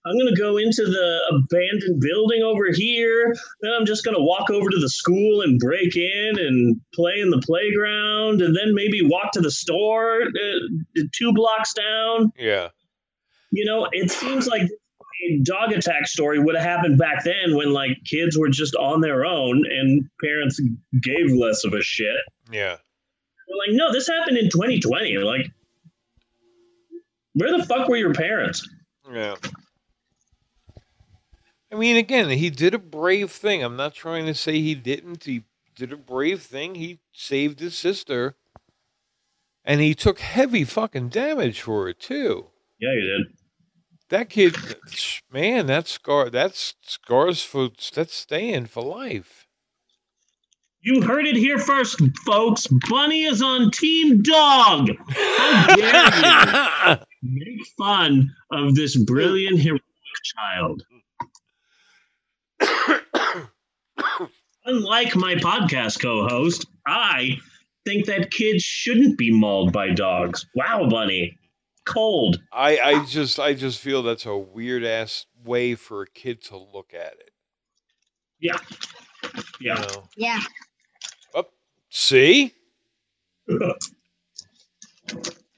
I'm 0.07 0.19
gonna 0.19 0.35
go 0.37 0.57
into 0.57 0.85
the 0.87 1.21
abandoned 1.31 2.01
building 2.01 2.43
over 2.43 2.73
here. 2.73 3.35
Then 3.61 3.73
I'm 3.79 3.85
just 3.85 4.05
gonna 4.05 4.23
walk 4.23 4.49
over 4.51 4.71
to 4.71 4.79
the 4.79 4.89
school 4.89 5.43
and 5.43 5.59
break 5.59 5.95
in 5.97 6.39
and 6.39 6.81
play 6.95 7.21
in 7.21 7.29
the 7.31 7.43
playground, 7.45 8.41
and 8.41 8.57
then 8.57 8.75
maybe 8.75 9.01
walk 9.03 9.33
to 9.33 9.41
the 9.41 9.51
store 9.51 10.23
uh, 10.23 11.03
two 11.15 11.33
blocks 11.35 11.75
down. 11.75 12.33
yeah, 12.39 12.69
You 13.51 13.65
know, 13.67 13.89
it 13.93 14.11
seems 14.11 14.47
like 14.47 14.63
a 15.29 15.41
dog 15.45 15.73
attack 15.73 16.07
story 16.07 16.39
would 16.39 16.55
have 16.55 16.65
happened 16.65 16.97
back 16.99 17.23
then 17.25 17.55
when 17.55 17.75
like 17.75 17.91
kids 18.07 18.39
were 18.39 18.49
just 18.49 18.75
on 18.77 19.03
their 19.03 19.27
own 19.27 19.65
and 19.71 20.09
parents 20.25 20.59
gave 21.03 21.31
less 21.33 21.63
of 21.65 21.75
a 21.75 21.83
shit. 21.83 22.17
yeah, 22.51 22.77
We're 23.49 23.59
like, 23.59 23.77
no, 23.77 23.93
this 23.93 24.09
happened 24.09 24.39
in 24.39 24.49
2020. 24.49 25.19
Like, 25.19 25.51
where 27.35 27.57
the 27.57 27.65
fuck 27.67 27.87
were 27.89 27.97
your 27.97 28.15
parents? 28.15 28.67
yeah. 29.13 29.35
I 31.73 31.77
mean, 31.77 31.97
again, 31.97 32.29
he 32.31 32.51
did 32.51 32.75
a 32.75 32.79
brave 32.79 33.31
thing. 33.31 33.63
I'm 33.63 33.77
not 33.77 33.95
trying 33.95 34.27
to 34.27 34.35
say 34.35 34.61
he 34.61 34.75
didn't. 34.75 35.25
He 35.25 35.45
did 35.77 35.93
a 35.93 35.97
brave 35.97 36.43
thing. 36.43 36.75
He 36.75 36.99
saved 37.13 37.61
his 37.61 37.79
sister, 37.79 38.37
and 39.65 39.81
he 39.81 39.95
took 39.95 40.19
heavy 40.19 40.65
fucking 40.65 41.11
damage 41.11 41.61
for 41.61 41.89
it 41.89 42.01
too. 42.01 42.49
Yeah, 42.81 42.95
he 42.95 43.01
did. 43.01 43.37
That 44.09 44.29
kid, 44.29 44.57
man, 45.33 45.67
that 45.67 45.87
scar, 45.87 46.31
that's 46.31 46.75
scars 46.83 47.45
for 47.45 47.71
that's 47.95 48.15
staying 48.15 48.67
for 48.67 48.83
life. 48.83 49.47
You 50.83 51.03
heard 51.03 51.27
it 51.27 51.37
here 51.37 51.59
first, 51.59 52.01
folks. 52.25 52.67
Bunny 52.89 53.25
is 53.25 53.43
on 53.43 53.71
Team 53.71 54.23
Dog. 54.23 54.89
How 55.11 55.77
dare 55.77 56.97
you 56.97 57.05
make 57.23 57.67
fun 57.79 58.35
of 58.51 58.75
this 58.75 58.97
brilliant 58.97 59.61
heroic 59.61 59.83
child? 60.25 60.83
Unlike 64.67 65.17
my 65.17 65.35
podcast 65.37 66.01
co-host, 66.01 66.67
I 66.87 67.39
think 67.85 68.07
that 68.07 68.31
kids 68.31 68.63
shouldn't 68.63 69.19
be 69.19 69.31
mauled 69.33 69.73
by 69.73 69.91
dogs. 69.91 70.47
Wow, 70.55 70.87
Bunny. 70.89 71.37
Cold. 71.87 72.41
I, 72.53 72.79
I 72.79 73.05
just 73.07 73.41
I 73.41 73.55
just 73.55 73.81
feel 73.81 74.03
that's 74.03 74.27
a 74.27 74.37
weird 74.37 74.85
ass 74.85 75.27
way 75.45 75.75
for 75.75 76.03
a 76.03 76.07
kid 76.07 76.43
to 76.45 76.57
look 76.59 76.93
at 76.95 77.15
it. 77.15 77.31
Yeah. 78.39 78.59
You 79.25 79.43
Yeah. 79.61 79.75
know? 79.75 80.03
Yeah. 80.17 80.41
Oh, 81.35 81.47
see? 81.89 82.53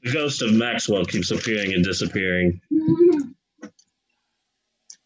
The 0.05 0.13
ghost 0.13 0.43
of 0.43 0.53
Maxwell 0.53 1.05
keeps 1.05 1.31
appearing 1.31 1.75
and 1.75 1.85
disappearing. 1.85 2.61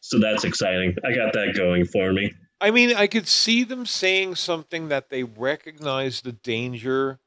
So 0.06 0.20
that's 0.20 0.44
exciting. 0.44 0.94
I 1.04 1.12
got 1.12 1.32
that 1.32 1.54
going 1.56 1.84
for 1.84 2.12
me. 2.12 2.32
I 2.60 2.70
mean, 2.70 2.94
I 2.94 3.08
could 3.08 3.26
see 3.26 3.64
them 3.64 3.84
saying 3.84 4.36
something 4.36 4.88
that 4.88 5.10
they 5.10 5.24
recognize 5.24 6.20
the 6.20 6.30
danger 6.30 7.18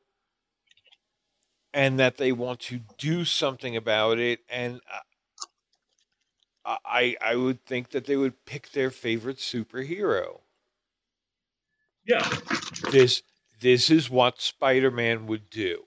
and 1.73 1.99
that 1.99 2.15
they 2.15 2.31
want 2.31 2.61
to 2.61 2.79
do 2.97 3.25
something 3.25 3.75
about 3.75 4.17
it 4.17 4.39
and 4.49 4.79
I 6.65 7.15
I 7.21 7.35
would 7.35 7.65
think 7.65 7.89
that 7.89 8.05
they 8.05 8.15
would 8.15 8.45
pick 8.45 8.71
their 8.71 8.91
favorite 8.91 9.37
superhero. 9.37 10.39
Yeah. 12.05 12.27
This 12.91 13.23
this 13.59 13.89
is 13.89 14.09
what 14.09 14.39
Spider-Man 14.39 15.27
would 15.27 15.49
do. 15.49 15.85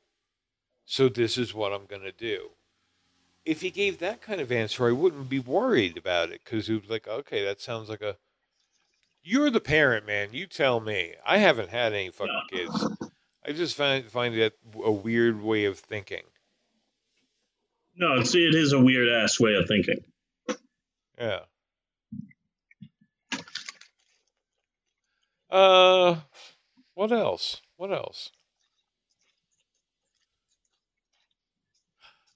So 0.85 1.09
this 1.09 1.39
is 1.39 1.55
what 1.55 1.73
I'm 1.73 1.87
going 1.87 2.03
to 2.03 2.13
do. 2.13 2.51
If 3.45 3.61
he 3.61 3.71
gave 3.71 3.99
that 3.99 4.23
kind 4.23 4.41
of 4.41 4.53
answer, 4.53 4.87
I 4.87 4.93
wouldn't 4.93 5.29
be 5.29 5.41
worried 5.41 5.97
about 5.97 6.31
it 6.31 6.43
because 6.45 6.69
it 6.69 6.81
was 6.81 6.91
like, 6.91 7.09
okay, 7.09 7.45
that 7.45 7.61
sounds 7.61 7.89
like 7.89 8.03
a. 8.03 8.17
You're 9.25 9.51
the 9.51 9.61
parent, 9.61 10.07
man. 10.07 10.29
You 10.33 10.47
tell 10.47 10.81
me. 10.81 11.15
I 11.27 11.39
haven't 11.39 11.71
had 11.71 11.93
any 11.93 12.11
fucking 12.11 12.43
kids. 12.51 12.87
I 13.47 13.53
just 13.53 13.77
find 13.77 14.05
find 14.11 14.35
that 14.37 14.55
a 14.83 14.93
weird 14.93 15.43
way 15.43 15.65
of 15.65 15.79
thinking. 15.79 16.23
No, 17.97 18.15
it's, 18.15 18.35
it 18.35 18.55
is 18.55 18.73
a 18.73 18.81
weird 18.81 19.09
ass 19.09 19.39
way 19.39 19.55
of 19.55 19.67
thinking. 19.67 19.99
Yeah. 21.19 21.41
Uh, 25.51 26.17
what 26.95 27.13
else? 27.13 27.61
What 27.77 27.93
else? 27.93 28.31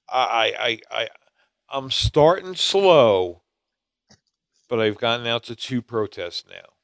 I 0.08 0.54
I 0.58 0.78
I 0.90 1.02
I 1.02 1.08
I'm 1.68 1.90
starting 1.90 2.54
slow, 2.54 3.42
but 4.68 4.80
I've 4.80 4.98
gotten 4.98 5.26
out 5.26 5.44
to 5.44 5.56
two 5.56 5.82
protests 5.82 6.44
now. 6.48 6.74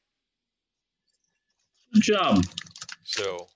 Good 1.93 2.03
job. 2.03 2.45
So 3.03 3.47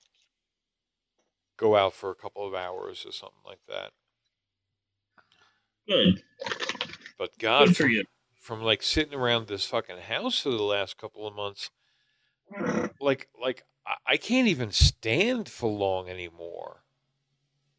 go 1.57 1.75
out 1.75 1.93
for 1.93 2.11
a 2.11 2.15
couple 2.15 2.47
of 2.47 2.53
hours 2.53 3.05
or 3.05 3.11
something 3.11 3.41
like 3.45 3.59
that. 3.67 3.91
Good. 5.87 6.21
But 7.17 7.37
God, 7.39 7.67
Good 7.67 7.77
for 7.77 7.83
from, 7.83 7.91
you. 7.91 8.03
from 8.39 8.61
like 8.61 8.83
sitting 8.83 9.17
around 9.17 9.47
this 9.47 9.65
fucking 9.65 9.97
house 9.97 10.39
for 10.39 10.49
the 10.49 10.61
last 10.61 10.97
couple 10.97 11.27
of 11.27 11.35
months, 11.35 11.71
like 13.01 13.27
like 13.41 13.63
I, 13.85 13.95
I 14.13 14.17
can't 14.17 14.47
even 14.47 14.71
stand 14.71 15.49
for 15.49 15.69
long 15.69 16.09
anymore. 16.09 16.83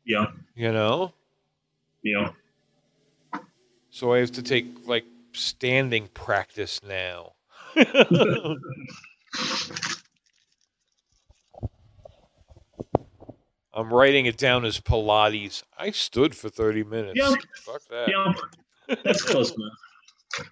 Yeah. 0.04 0.26
You 0.54 0.72
know, 0.72 1.12
Yeah. 2.02 2.30
so 3.90 4.12
I 4.12 4.18
have 4.18 4.32
to 4.32 4.42
take 4.42 4.86
like 4.86 5.04
standing 5.32 6.08
practice 6.08 6.80
now. 6.82 7.32
I'm 13.74 13.92
writing 13.92 14.26
it 14.26 14.36
down 14.36 14.64
as 14.64 14.80
Pilates. 14.80 15.62
I 15.78 15.92
stood 15.92 16.34
for 16.34 16.48
30 16.48 16.82
minutes. 16.84 17.12
Yeah. 17.16 17.32
Fuck 17.60 17.82
that. 17.90 18.08
Yeah. 18.08 18.96
That's 19.04 19.22
close 19.22 19.52
enough. 19.54 20.48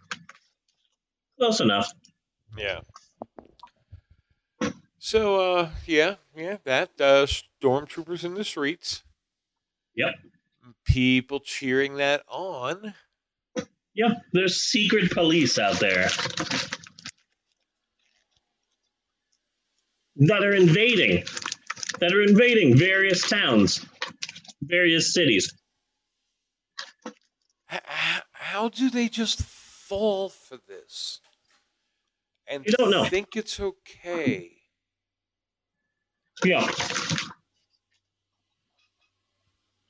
Close 1.38 1.60
enough. 1.60 1.92
Yeah. 2.56 2.80
So, 4.98 5.40
uh, 5.40 5.70
yeah, 5.86 6.16
yeah, 6.36 6.56
that 6.64 6.90
uh, 7.00 7.26
stormtroopers 7.26 8.24
in 8.24 8.34
the 8.34 8.44
streets. 8.44 9.02
Yep. 9.96 10.14
People 10.84 11.40
cheering 11.40 11.96
that 11.96 12.22
on. 12.28 12.94
Yeah. 13.94 14.14
There's 14.32 14.56
secret 14.62 15.10
police 15.10 15.58
out 15.58 15.78
there 15.80 16.08
that 20.16 20.42
are 20.42 20.54
invading, 20.54 21.24
that 22.00 22.12
are 22.12 22.22
invading 22.22 22.76
various 22.76 23.28
towns, 23.28 23.84
various 24.62 25.12
cities. 25.14 25.52
H- 27.70 27.80
h- 27.88 28.22
how 28.32 28.68
do 28.68 28.90
they 28.90 29.08
just 29.08 29.42
fall 29.42 30.28
for 30.28 30.58
this? 30.68 31.20
And 32.48 32.64
You 32.64 32.72
don't 32.78 32.90
know. 32.90 33.04
think 33.04 33.36
it's 33.36 33.58
okay. 33.58 34.52
Yeah. 36.44 36.66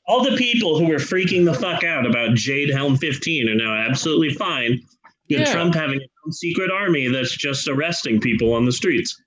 All 0.09 0.23
the 0.23 0.37
people 0.37 0.79
who 0.79 0.87
were 0.87 0.97
freaking 0.97 1.45
the 1.45 1.55
fuck 1.55 1.83
out 1.83 2.07
about 2.07 2.35
Jade 2.37 2.71
Helm 2.71 2.97
15 2.97 3.49
are 3.49 3.55
now 3.57 3.75
absolutely 3.75 4.31
fine 4.35 4.81
with 5.29 5.41
Yeah. 5.41 5.53
Trump 5.53 5.75
having 5.75 5.99
his 6.01 6.09
own 6.25 6.33
secret 6.33 6.71
army 6.71 7.09
that's 7.09 7.37
just 7.37 7.67
arresting 7.69 8.21
people 8.21 8.53
on 8.53 8.65
the 8.65 8.73
streets. 8.73 9.21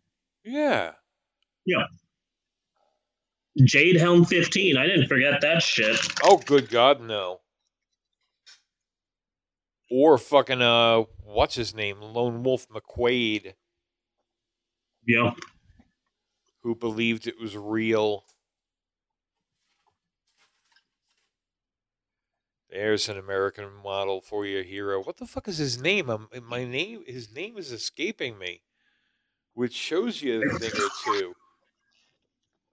Yeah. 0.45 0.93
Yeah. 1.65 1.85
Jade 3.65 3.97
Helm 3.97 4.23
15. 4.23 4.77
I 4.77 4.85
didn't 4.87 5.07
forget 5.07 5.41
that 5.41 5.61
shit. 5.61 5.97
Oh, 6.23 6.37
good 6.37 6.69
God, 6.69 7.01
no. 7.01 7.41
Or 9.91 10.17
fucking, 10.17 10.61
uh, 10.61 11.03
what's 11.25 11.55
his 11.55 11.73
name? 11.75 11.99
Lone 12.01 12.43
Wolf 12.43 12.67
McQuaid, 12.69 13.53
Yeah. 15.05 15.31
who 16.61 16.75
believed 16.75 17.27
it 17.27 17.39
was 17.39 17.57
real. 17.57 18.23
There's 22.69 23.09
an 23.09 23.17
American 23.17 23.67
model 23.83 24.21
for 24.21 24.45
your 24.45 24.63
hero. 24.63 25.01
What 25.01 25.17
the 25.17 25.25
fuck 25.25 25.47
is 25.47 25.57
his 25.57 25.81
name? 25.81 26.09
Um 26.09 26.27
my 26.43 26.65
name, 26.65 27.03
his 27.07 27.33
name 27.33 27.57
is 27.57 27.71
escaping 27.71 28.37
me, 28.37 28.61
which 29.53 29.73
shows 29.73 30.21
you 30.21 30.43
a 30.43 30.59
thing 30.59 30.71
or 30.71 30.89
two. 31.03 31.33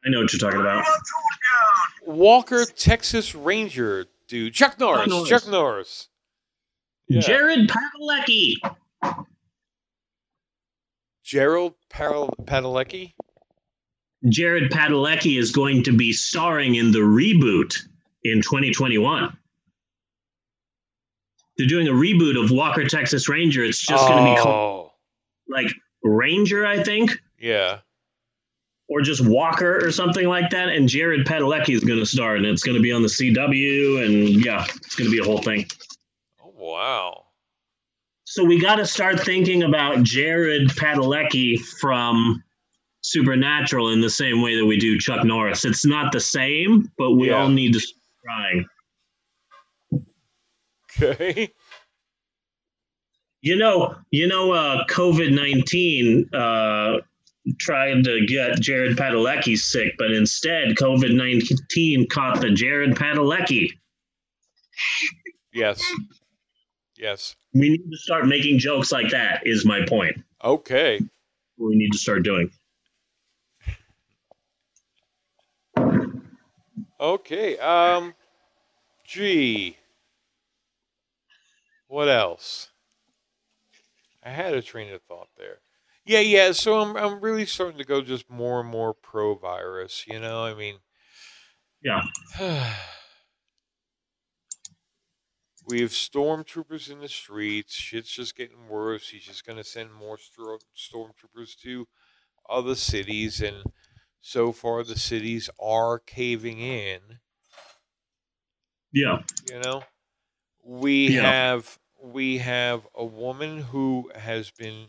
I 0.04 0.10
know 0.10 0.20
what 0.20 0.32
you're 0.32 0.40
talking 0.40 0.60
about. 0.60 0.84
Walker, 2.06 2.64
Texas 2.64 3.34
Ranger, 3.34 4.06
dude. 4.28 4.54
Chuck 4.54 4.78
Norris. 4.78 5.08
Norris. 5.08 5.28
Chuck 5.28 5.48
Norris. 5.48 6.08
Yeah. 7.08 7.20
Jared 7.20 7.68
Padalecki. 7.68 8.54
Gerald 11.24 11.74
Padalecki. 11.90 13.14
Jared 14.28 14.70
Padalecki 14.70 15.38
is 15.38 15.50
going 15.52 15.82
to 15.84 15.96
be 15.96 16.12
starring 16.12 16.76
in 16.76 16.92
the 16.92 17.00
reboot 17.00 17.76
in 18.22 18.42
2021. 18.42 19.36
They're 21.58 21.66
doing 21.66 21.88
a 21.88 21.92
reboot 21.92 22.42
of 22.42 22.50
Walker 22.50 22.86
Texas 22.86 23.28
Ranger. 23.28 23.64
It's 23.64 23.80
just 23.80 24.06
going 24.08 24.22
to 24.24 24.30
be 24.34 24.36
called 24.40 24.54
Oh, 24.90 24.92
like 25.48 25.68
Ranger, 26.02 26.66
I 26.66 26.82
think, 26.82 27.12
yeah. 27.38 27.78
or 28.88 29.00
just 29.00 29.26
Walker 29.26 29.84
or 29.84 29.90
something 29.90 30.26
like 30.26 30.50
that. 30.50 30.68
And 30.68 30.88
Jared 30.88 31.26
Padalecki 31.26 31.74
is 31.74 31.82
going 31.82 31.98
to 31.98 32.06
star, 32.06 32.36
and 32.36 32.44
it's 32.44 32.62
going 32.62 32.76
to 32.76 32.82
be 32.82 32.92
on 32.92 33.02
the 33.02 33.08
CW, 33.08 34.04
and 34.04 34.44
yeah, 34.44 34.64
it's 34.84 34.94
going 34.96 35.10
to 35.10 35.14
be 35.16 35.20
a 35.20 35.24
whole 35.24 35.38
thing. 35.40 35.66
Oh, 36.44 36.52
wow. 36.56 37.22
So 38.24 38.44
we 38.44 38.60
got 38.60 38.76
to 38.76 38.86
start 38.86 39.20
thinking 39.20 39.62
about 39.62 40.02
Jared 40.02 40.68
Padalecki 40.70 41.58
from 41.80 42.42
Supernatural 43.00 43.90
in 43.90 44.00
the 44.00 44.10
same 44.10 44.42
way 44.42 44.56
that 44.56 44.66
we 44.66 44.76
do 44.78 44.98
Chuck 44.98 45.24
Norris. 45.24 45.64
It's 45.64 45.86
not 45.86 46.12
the 46.12 46.20
same, 46.20 46.90
but 46.98 47.12
we 47.12 47.28
Yeah. 47.28 47.36
all 47.42 47.48
need 47.48 47.72
to 47.72 47.80
start 47.80 48.02
trying. 48.24 48.66
Okay. 51.00 51.52
You 53.42 53.56
know, 53.56 53.94
you 54.10 54.26
know, 54.26 54.52
uh, 54.52 54.84
COVID 54.86 55.32
nineteen 55.32 56.28
uh, 56.34 56.98
tried 57.58 58.02
to 58.04 58.26
get 58.26 58.60
Jared 58.60 58.96
Padalecki 58.96 59.56
sick, 59.56 59.94
but 59.98 60.10
instead, 60.10 60.74
COVID 60.76 61.14
nineteen 61.14 62.08
caught 62.08 62.40
the 62.40 62.50
Jared 62.50 62.96
Padalecki. 62.96 63.70
Yes. 65.52 65.82
Yes. 66.96 67.36
We 67.54 67.68
need 67.70 67.90
to 67.90 67.98
start 67.98 68.26
making 68.26 68.58
jokes 68.58 68.90
like 68.90 69.10
that. 69.10 69.42
Is 69.46 69.64
my 69.64 69.84
point. 69.86 70.16
Okay. 70.42 71.00
We 71.58 71.76
need 71.76 71.92
to 71.92 71.98
start 71.98 72.22
doing. 72.22 72.50
Okay. 76.98 77.58
Um. 77.58 78.14
Gee. 79.06 79.76
What 81.88 82.08
else? 82.08 82.70
I 84.22 84.30
had 84.30 84.54
a 84.54 84.62
train 84.62 84.92
of 84.92 85.02
thought 85.02 85.28
there. 85.36 85.58
Yeah, 86.04 86.20
yeah. 86.20 86.52
So 86.52 86.80
I'm 86.80 86.96
I'm 86.96 87.20
really 87.20 87.46
starting 87.46 87.78
to 87.78 87.84
go 87.84 88.02
just 88.02 88.28
more 88.30 88.60
and 88.60 88.68
more 88.68 88.92
pro 88.94 89.34
virus. 89.34 90.04
You 90.06 90.20
know, 90.20 90.44
I 90.44 90.54
mean, 90.54 90.78
Yeah. 91.82 92.02
we 95.66 95.80
have 95.80 95.90
stormtroopers 95.90 96.90
in 96.90 97.00
the 97.00 97.08
streets. 97.08 97.74
Shit's 97.74 98.10
just 98.10 98.36
getting 98.36 98.68
worse. 98.68 99.08
He's 99.08 99.24
just 99.24 99.44
gonna 99.44 99.64
send 99.64 99.92
more 99.92 100.16
stro- 100.16 100.60
stormtroopers 100.76 101.56
to 101.62 101.86
other 102.48 102.74
cities, 102.76 103.40
and 103.40 103.64
so 104.20 104.52
far 104.52 104.84
the 104.84 104.98
cities 104.98 105.50
are 105.60 105.98
caving 105.98 106.60
in. 106.60 107.00
Yeah. 108.92 109.22
you 109.50 109.60
know 109.60 109.82
we 110.66 111.10
Yeah. 111.10 111.22
have 111.22 111.78
we 112.02 112.38
have 112.38 112.86
a 112.94 113.04
woman 113.04 113.58
who 113.58 114.10
has 114.14 114.50
been 114.50 114.88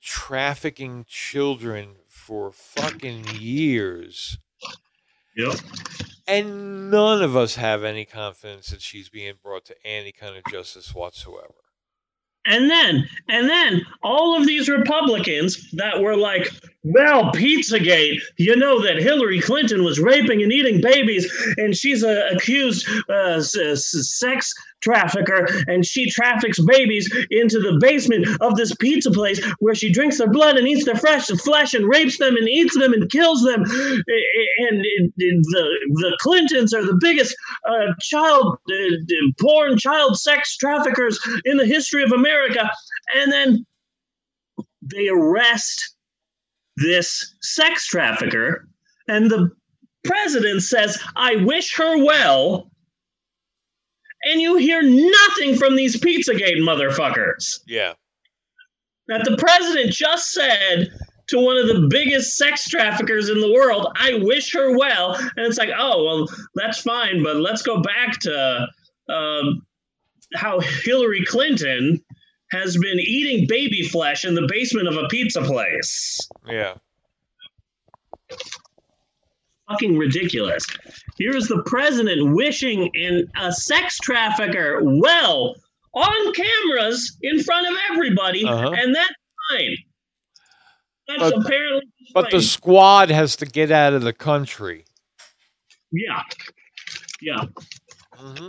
trafficking 0.00 1.04
children 1.08 1.96
for 2.08 2.50
fucking 2.52 3.24
years 3.28 4.38
Yep. 5.36 5.54
and 6.26 6.90
none 6.90 7.22
of 7.22 7.36
us 7.36 7.56
have 7.56 7.82
any 7.84 8.04
confidence 8.04 8.68
that 8.68 8.82
she's 8.82 9.08
being 9.08 9.34
brought 9.42 9.64
to 9.66 9.86
any 9.86 10.12
kind 10.12 10.36
of 10.36 10.44
justice 10.44 10.94
whatsoever 10.94 11.54
And 12.46 12.70
then, 12.70 13.06
and 13.28 13.48
then 13.48 13.82
all 14.02 14.40
of 14.40 14.46
these 14.46 14.68
Republicans 14.68 15.70
that 15.72 16.00
were 16.00 16.16
like, 16.16 16.48
well, 16.84 17.32
Pizzagate, 17.32 18.20
you 18.36 18.54
know 18.56 18.80
that 18.82 19.02
Hillary 19.02 19.40
Clinton 19.40 19.82
was 19.84 19.98
raping 19.98 20.42
and 20.42 20.52
eating 20.52 20.80
babies, 20.80 21.30
and 21.56 21.76
she's 21.76 22.02
a 22.04 22.28
accused 22.28 22.88
uh, 23.10 23.38
s- 23.38 23.56
s- 23.56 24.16
sex 24.18 24.52
trafficker, 24.80 25.46
and 25.66 25.84
she 25.84 26.08
traffics 26.08 26.58
babies 26.64 27.12
into 27.30 27.58
the 27.58 27.78
basement 27.80 28.28
of 28.40 28.56
this 28.56 28.74
pizza 28.76 29.10
place 29.10 29.44
where 29.58 29.74
she 29.74 29.92
drinks 29.92 30.18
their 30.18 30.30
blood 30.30 30.56
and 30.56 30.68
eats 30.68 30.84
their 30.84 30.94
fresh 30.94 31.26
flesh 31.26 31.74
and 31.74 31.88
rapes 31.88 32.18
them 32.18 32.36
and 32.36 32.48
eats 32.48 32.78
them 32.78 32.92
and 32.92 33.10
kills 33.10 33.42
them. 33.42 33.62
And 33.62 34.80
the 35.18 35.78
the 35.94 36.16
Clintons 36.20 36.72
are 36.72 36.84
the 36.84 36.98
biggest 37.00 37.34
uh, 37.68 37.92
child 38.00 38.56
uh, 38.70 39.32
porn, 39.40 39.78
child 39.78 40.16
sex 40.18 40.56
traffickers 40.56 41.18
in 41.44 41.56
the 41.56 41.66
history 41.66 42.04
of 42.04 42.12
America. 42.12 42.70
And 43.16 43.32
then 43.32 43.66
they 44.82 45.08
arrest 45.08 45.96
this 46.80 47.34
sex 47.40 47.86
trafficker, 47.86 48.68
and 49.06 49.30
the 49.30 49.50
president 50.04 50.62
says, 50.62 50.98
I 51.16 51.36
wish 51.36 51.76
her 51.76 52.04
well. 52.04 52.70
And 54.24 54.40
you 54.40 54.56
hear 54.56 54.82
nothing 54.82 55.56
from 55.56 55.76
these 55.76 56.00
Pizzagate 56.00 56.58
motherfuckers. 56.58 57.60
Yeah. 57.66 57.92
That 59.06 59.24
the 59.24 59.36
president 59.36 59.92
just 59.92 60.32
said 60.32 60.88
to 61.28 61.38
one 61.38 61.56
of 61.56 61.68
the 61.68 61.86
biggest 61.88 62.36
sex 62.36 62.68
traffickers 62.68 63.28
in 63.28 63.40
the 63.40 63.52
world, 63.52 63.86
I 63.96 64.18
wish 64.22 64.52
her 64.54 64.76
well. 64.76 65.14
And 65.14 65.46
it's 65.46 65.58
like, 65.58 65.70
oh, 65.76 66.04
well, 66.04 66.26
that's 66.54 66.80
fine, 66.80 67.22
but 67.22 67.36
let's 67.36 67.62
go 67.62 67.80
back 67.80 68.18
to 68.20 68.66
um, 69.08 69.62
how 70.34 70.60
Hillary 70.60 71.24
Clinton 71.26 72.02
has 72.50 72.76
been 72.76 72.98
eating 72.98 73.46
baby 73.48 73.82
flesh 73.82 74.24
in 74.24 74.34
the 74.34 74.46
basement 74.50 74.88
of 74.88 74.96
a 74.96 75.06
pizza 75.08 75.42
place. 75.42 76.18
Yeah. 76.46 76.74
Fucking 79.68 79.98
ridiculous. 79.98 80.66
Here's 81.18 81.46
the 81.46 81.62
president 81.66 82.34
wishing 82.34 82.90
in 82.94 83.26
a 83.38 83.52
sex 83.52 83.98
trafficker 83.98 84.80
well 84.82 85.54
on 85.94 86.32
cameras 86.32 87.16
in 87.22 87.42
front 87.42 87.66
of 87.68 87.74
everybody, 87.90 88.44
Uh-huh. 88.46 88.70
and 88.72 88.94
that's 88.94 89.12
fine. 89.50 89.76
That's 91.08 91.20
But- 91.32 91.34
apparently 91.46 91.82
But 92.14 92.30
the 92.30 92.40
squad 92.40 93.10
has 93.10 93.36
to 93.36 93.46
get 93.46 93.70
out 93.70 93.92
of 93.92 94.02
the 94.02 94.12
country. 94.14 94.84
yeah, 95.92 96.22
yeah. 97.20 97.44
hmm 98.14 98.48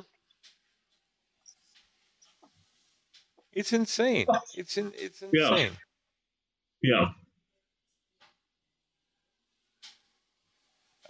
It's 3.54 3.74
insane. 3.74 4.28
It's 4.56 4.78
in, 4.78 4.94
it's 4.96 5.22
insane. 5.34 5.72
Yeah. 6.82 7.10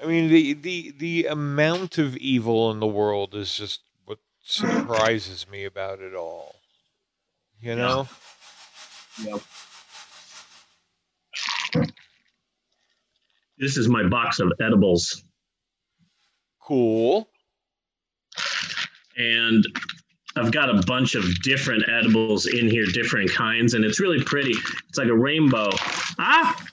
I 0.02 0.06
mean, 0.06 0.30
the, 0.30 0.54
the 0.54 0.92
the 0.98 1.26
amount 1.28 1.98
of 1.98 2.16
evil 2.18 2.72
in 2.72 2.80
the 2.80 2.88
world 2.88 3.36
is 3.36 3.54
just 3.54 3.82
what 4.06 4.20
surprises 4.42 5.46
me 5.50 5.66
about 5.66 6.00
it 6.00 6.16
all. 6.16 6.56
You 7.60 7.76
know? 7.76 8.08
Yep. 9.22 9.42
This 13.58 13.76
is 13.76 13.90
my 13.90 14.08
box 14.08 14.40
of 14.40 14.54
edibles, 14.62 15.24
Cool. 16.62 17.28
and 19.18 19.66
I've 20.40 20.54
got 20.54 20.70
a 20.70 20.82
bunch 20.88 21.16
of 21.16 21.42
different 21.42 21.84
edibles 21.90 22.48
in 22.48 22.70
here, 22.70 22.86
different 22.86 23.30
kinds, 23.30 23.74
and 23.74 23.84
it's 23.84 24.00
really 24.00 24.24
pretty. 24.24 24.54
It's 24.88 24.98
like 24.98 25.10
a 25.10 25.16
rainbow. 25.16 25.70
Ah! 26.18 26.66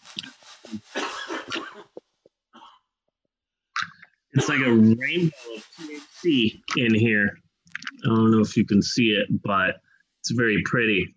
It's 4.35 4.49
like 4.49 4.61
a 4.61 4.73
rainbow 4.73 5.35
of 5.57 5.67
THC 5.81 6.61
in 6.77 6.95
here. 6.95 7.39
I 8.05 8.09
don't 8.09 8.31
know 8.31 8.41
if 8.41 8.57
you 8.57 8.65
can 8.65 8.81
see 8.83 9.11
it, 9.11 9.27
but 9.43 9.81
it's 10.21 10.31
very 10.31 10.63
pretty. 10.65 11.13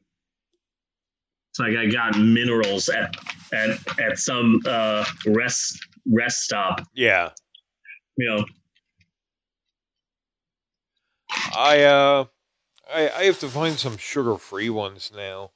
It's 1.52 1.60
like 1.60 1.76
I 1.76 1.86
got 1.86 2.18
minerals 2.18 2.90
at 2.90 3.16
at 3.54 4.00
at 4.00 4.18
some 4.18 4.60
uh, 4.66 5.06
rest 5.28 5.86
rest 6.12 6.42
stop. 6.42 6.82
Yeah. 6.96 7.30
You 8.18 8.28
know, 8.28 8.46
I 11.56 11.84
uh 11.84 12.26
I 12.92 13.10
I 13.10 13.24
have 13.24 13.40
to 13.40 13.48
find 13.50 13.78
some 13.78 13.98
sugar 13.98 14.38
free 14.38 14.70
ones 14.70 15.12
now. 15.16 15.52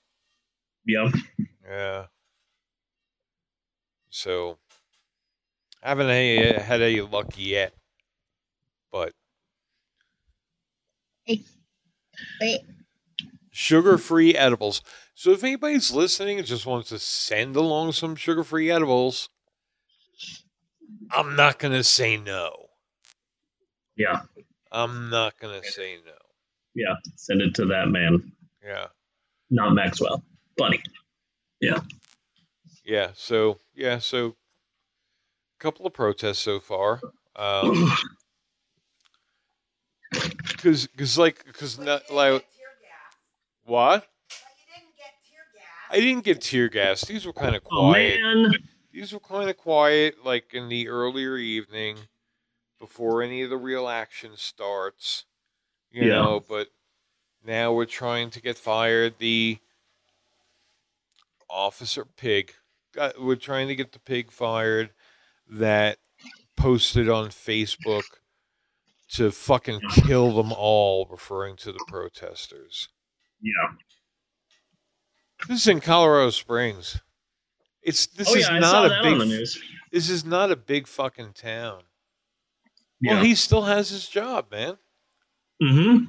yeah. 0.85 1.09
Yeah. 1.67 2.05
So 4.09 4.57
haven't 5.81 6.09
a, 6.09 6.59
had 6.59 6.81
any 6.81 7.01
luck 7.01 7.33
yet. 7.35 7.73
But 8.91 9.13
Wait. 11.27 12.61
sugar 13.49 13.97
free 13.97 14.35
edibles. 14.35 14.81
So 15.15 15.31
if 15.31 15.43
anybody's 15.43 15.91
listening 15.91 16.37
and 16.37 16.47
just 16.47 16.65
wants 16.65 16.89
to 16.89 16.99
send 16.99 17.55
along 17.55 17.93
some 17.93 18.15
sugar 18.15 18.43
free 18.43 18.69
edibles, 18.69 19.29
I'm 21.11 21.35
not 21.35 21.59
gonna 21.59 21.83
say 21.83 22.17
no. 22.17 22.67
Yeah, 23.95 24.21
I'm 24.71 25.09
not 25.09 25.39
gonna 25.39 25.63
say 25.63 25.97
no. 26.05 26.22
Yeah. 26.75 26.95
Send 27.15 27.41
it 27.41 27.53
to 27.55 27.65
that 27.65 27.89
man, 27.89 28.31
Yeah. 28.63 28.87
not 29.49 29.73
Maxwell. 29.73 30.23
Bunny. 30.57 30.81
Yeah. 31.61 31.79
Yeah. 32.85 33.11
So 33.15 33.59
yeah, 33.75 33.99
so 33.99 34.27
a 34.27 35.59
couple 35.59 35.85
of 35.85 35.93
protests 35.93 36.39
so 36.39 36.59
far. 36.59 36.99
Um 37.35 37.91
cause 40.57 40.87
cause 40.97 41.17
like 41.17 41.43
cause 41.53 41.79
not 41.79 42.09
like 42.11 42.45
what? 43.65 44.07
I 45.91 45.99
didn't 45.99 46.23
get 46.23 46.41
tear 46.41 46.69
gas. 46.69 47.01
These 47.05 47.25
were 47.25 47.33
kind 47.33 47.55
of 47.55 47.61
Oh 47.71 47.89
quiet. 47.91 48.19
man. 48.21 48.51
These 48.91 49.13
were 49.13 49.19
kind 49.19 49.49
of 49.49 49.57
quiet, 49.57 50.23
like 50.25 50.53
in 50.53 50.69
the 50.69 50.87
earlier 50.87 51.35
evening, 51.37 51.97
before 52.79 53.21
any 53.23 53.41
of 53.43 53.49
the 53.49 53.57
real 53.57 53.87
action 53.87 54.31
starts. 54.35 55.25
You 55.93 56.07
Yeah. 56.07 56.15
know, 56.15 56.39
but 56.41 56.67
now 57.45 57.71
we're 57.71 57.85
trying 57.85 58.29
to 58.31 58.41
get 58.41 58.57
fired. 58.57 59.15
The 59.19 59.59
officer 61.49 62.03
pig, 62.03 62.53
got, 62.93 63.21
we're 63.21 63.35
trying 63.35 63.67
to 63.67 63.75
get 63.75 63.91
the 63.91 63.99
pig 63.99 64.31
fired 64.31 64.89
that 65.47 65.99
posted 66.57 67.07
on 67.07 67.27
Facebook 67.29 68.03
to 69.09 69.31
fucking 69.31 69.79
kill 69.91 70.35
them 70.35 70.51
all, 70.51 71.05
referring 71.09 71.55
to 71.57 71.71
the 71.71 71.83
protesters. 71.87 72.89
Yeah. 73.39 73.51
This 75.47 75.61
is 75.61 75.67
in 75.67 75.79
Colorado 75.81 76.31
Springs. 76.31 76.99
It's 77.83 78.07
this 78.07 78.29
oh 78.29 78.35
is 78.35 78.47
yeah, 78.49 78.59
not 78.59 78.85
a 78.85 78.99
big 79.03 79.13
on 79.13 79.19
the 79.19 79.25
news. 79.25 79.61
this 79.91 80.09
is 80.09 80.23
not 80.25 80.49
a 80.51 80.55
big 80.55 80.87
fucking 80.87 81.33
town. 81.33 81.81
Oh, 81.83 82.69
yeah. 83.01 83.13
Well, 83.15 83.23
he 83.23 83.35
still 83.35 83.63
has 83.63 83.89
his 83.89 84.07
job, 84.07 84.49
man. 84.49 84.77
Mm-hmm. 85.63 86.03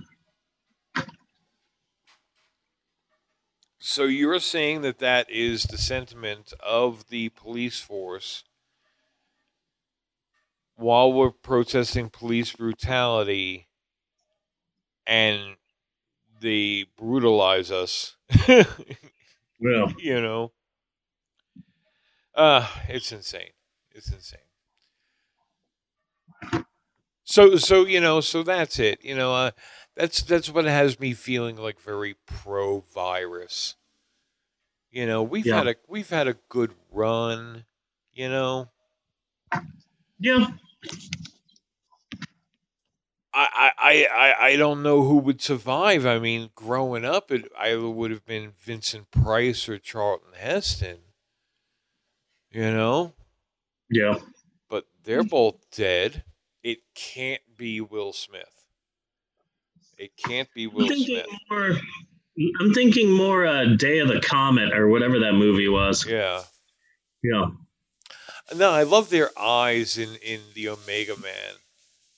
So 3.78 4.04
you're 4.04 4.40
saying 4.40 4.80
that 4.82 4.98
that 5.00 5.30
is 5.30 5.64
the 5.64 5.78
sentiment 5.78 6.52
of 6.60 7.08
the 7.10 7.28
police 7.30 7.80
force 7.80 8.44
while 10.76 11.12
we're 11.12 11.30
protesting 11.30 12.10
police 12.10 12.52
brutality 12.52 13.68
and 15.06 15.56
they 16.40 16.86
brutalize 16.96 17.70
us. 17.70 18.16
Well, 19.60 19.94
you 19.98 20.20
know. 20.20 20.52
Uh, 22.34 22.68
it's 22.88 23.12
insane. 23.12 23.52
It's 23.92 24.12
insane. 24.12 24.40
So 27.24 27.56
so 27.56 27.86
you 27.86 28.00
know, 28.00 28.20
so 28.20 28.42
that's 28.42 28.78
it. 28.78 28.98
You 29.04 29.14
know, 29.14 29.34
uh 29.34 29.50
that's 29.96 30.22
that's 30.22 30.50
what 30.50 30.64
has 30.64 30.98
me 31.00 31.12
feeling 31.14 31.56
like 31.56 31.80
very 31.80 32.16
pro 32.26 32.80
virus. 32.80 33.76
You 34.90 35.06
know, 35.06 35.22
we've 35.22 35.46
Yeah. 35.46 35.56
had 35.58 35.68
a 35.68 35.74
we've 35.88 36.10
had 36.10 36.28
a 36.28 36.36
good 36.48 36.72
run, 36.90 37.64
you 38.12 38.28
know. 38.28 38.68
yeah. 40.18 40.46
I, 43.36 43.72
I, 43.76 44.06
I, 44.14 44.46
I 44.50 44.56
don't 44.56 44.82
know 44.84 45.02
who 45.02 45.16
would 45.18 45.42
survive. 45.42 46.06
I 46.06 46.20
mean, 46.20 46.50
growing 46.54 47.04
up, 47.04 47.32
it 47.32 47.50
either 47.58 47.88
would 47.88 48.12
have 48.12 48.24
been 48.24 48.52
Vincent 48.60 49.10
Price 49.10 49.68
or 49.68 49.76
Charlton 49.76 50.34
Heston. 50.36 50.98
You 52.52 52.70
know? 52.70 53.14
Yeah. 53.90 54.20
but 54.70 54.86
they're 55.02 55.24
both 55.24 55.56
dead. 55.72 56.22
It 56.64 56.78
can't 56.94 57.42
be 57.56 57.80
Will 57.80 58.12
Smith. 58.12 58.50
It 59.98 60.16
can't 60.16 60.48
be 60.54 60.66
Will 60.66 60.88
think 60.88 61.06
Smith. 61.06 61.26
more 61.50 61.76
I'm 62.60 62.74
thinking 62.74 63.12
more 63.12 63.46
uh, 63.46 63.76
Day 63.76 64.00
of 64.00 64.08
the 64.08 64.20
Comet 64.20 64.72
or 64.72 64.88
whatever 64.88 65.20
that 65.20 65.34
movie 65.34 65.68
was. 65.68 66.04
Yeah. 66.04 66.42
Yeah. 67.22 67.46
No, 68.56 68.70
I 68.72 68.82
love 68.82 69.10
their 69.10 69.30
eyes 69.38 69.96
in 69.96 70.16
in 70.16 70.40
the 70.54 70.68
Omega 70.68 71.16
Man. 71.20 71.54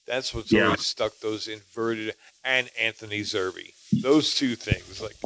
That's 0.06 0.32
what's 0.32 0.52
Yeah. 0.52 0.66
always 0.66 0.86
stuck. 0.86 1.18
Those 1.18 1.48
inverted 1.48 2.14
and 2.44 2.70
Anthony 2.80 3.20
Zerbe. 3.22 3.74
Those 3.92 4.34
two 4.34 4.54
things, 4.56 5.00
like 5.00 5.16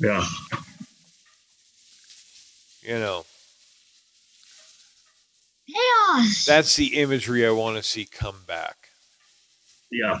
Yeah. 0.00 0.26
you 2.82 2.98
know, 2.98 3.24
Chaos. 5.72 6.44
that's 6.46 6.76
the 6.76 6.98
imagery 7.00 7.46
I 7.46 7.50
want 7.50 7.76
to 7.76 7.82
see 7.82 8.04
come 8.04 8.42
back. 8.46 8.88
Yeah. 9.90 10.20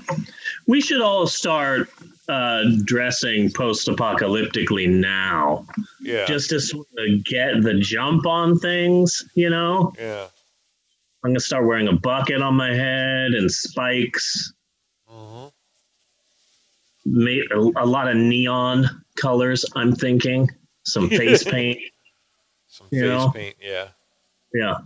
We 0.66 0.80
should 0.80 1.00
all 1.00 1.26
start 1.26 1.88
uh, 2.28 2.62
dressing 2.84 3.50
post 3.50 3.88
apocalyptically 3.88 4.88
now 4.88 5.66
Yeah. 6.00 6.26
just 6.26 6.50
to 6.50 6.60
sort 6.60 6.86
of 6.98 7.24
get 7.24 7.62
the 7.62 7.74
jump 7.80 8.26
on 8.26 8.58
things, 8.58 9.24
you 9.34 9.48
know? 9.50 9.92
yeah. 9.98 10.26
I'm 11.24 11.30
going 11.30 11.34
to 11.36 11.40
start 11.40 11.66
wearing 11.66 11.88
a 11.88 11.92
bucket 11.92 12.42
on 12.42 12.54
my 12.56 12.74
head 12.74 13.30
and 13.32 13.50
spikes, 13.50 14.52
Uh-huh. 15.08 15.50
ma- 17.06 17.30
a, 17.78 17.84
a 17.84 17.86
lot 17.86 18.08
of 18.08 18.16
neon 18.16 18.86
colors, 19.16 19.64
I'm 19.76 19.94
thinking. 19.94 20.50
Some 20.84 21.08
face 21.20 21.44
paint. 21.44 21.78
Some 22.68 22.88
face 22.88 23.00
know? 23.02 23.30
paint. 23.30 23.54
Yeah. 23.62 23.88
Yeah. 24.52 24.78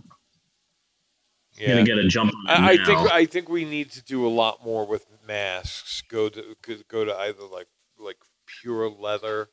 Yeah. 1.57 1.67
Gonna 1.69 1.83
get 1.85 1.97
a 1.97 2.07
jump 2.07 2.33
on 2.35 2.47
I, 2.47 2.71
I 2.73 2.77
think 2.85 3.11
I 3.11 3.25
think 3.25 3.49
we 3.49 3.65
need 3.65 3.91
to 3.91 4.03
do 4.03 4.25
a 4.25 4.29
lot 4.29 4.63
more 4.63 4.85
with 4.85 5.05
masks. 5.27 6.01
Go 6.07 6.29
to 6.29 6.55
go 6.87 7.03
to 7.05 7.15
either 7.17 7.43
like 7.43 7.67
like 7.99 8.17
pure 8.61 8.89
leather 8.89 9.49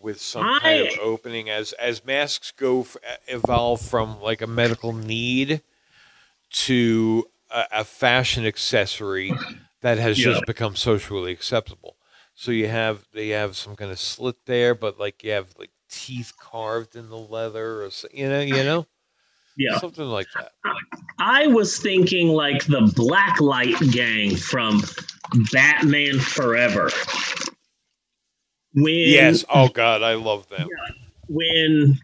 with 0.00 0.20
some 0.20 0.60
kind 0.60 0.86
of 0.88 0.98
opening 1.00 1.50
as 1.50 1.72
as 1.74 2.04
masks 2.04 2.50
go 2.52 2.80
f- 2.82 2.96
evolve 3.26 3.80
from 3.80 4.20
like 4.22 4.40
a 4.40 4.46
medical 4.46 4.92
need 4.92 5.60
to 6.50 7.26
a, 7.50 7.64
a 7.72 7.84
fashion 7.84 8.46
accessory 8.46 9.32
that 9.80 9.98
has 9.98 10.18
Yeah. 10.18 10.32
just 10.32 10.46
become 10.46 10.76
socially 10.76 11.32
acceptable. 11.32 11.96
So 12.34 12.52
you 12.52 12.68
have 12.68 13.04
they 13.12 13.28
have 13.30 13.56
some 13.56 13.74
kind 13.76 13.90
of 13.90 13.98
slit 13.98 14.36
there, 14.46 14.74
but 14.74 14.98
like 14.98 15.24
you 15.24 15.32
have 15.32 15.48
like 15.58 15.70
teeth 15.90 16.32
carved 16.38 16.94
in 16.94 17.08
the 17.10 17.16
leather, 17.18 17.82
or 17.82 17.90
you 18.12 18.28
know, 18.28 18.40
you 18.40 18.62
know, 18.64 18.86
yeah. 19.58 19.78
something 19.78 20.04
like 20.06 20.28
that. 20.36 20.52
I 21.18 21.46
was 21.48 21.78
thinking 21.78 22.28
like 22.28 22.64
the 22.66 22.80
Blacklight 22.80 23.92
Gang 23.92 24.36
from 24.36 24.82
Batman 25.52 26.18
Forever. 26.20 26.90
When 28.74 28.94
Yes. 28.94 29.44
Oh 29.52 29.68
God, 29.68 30.02
I 30.02 30.14
love 30.14 30.48
them. 30.48 30.68
when 31.28 31.98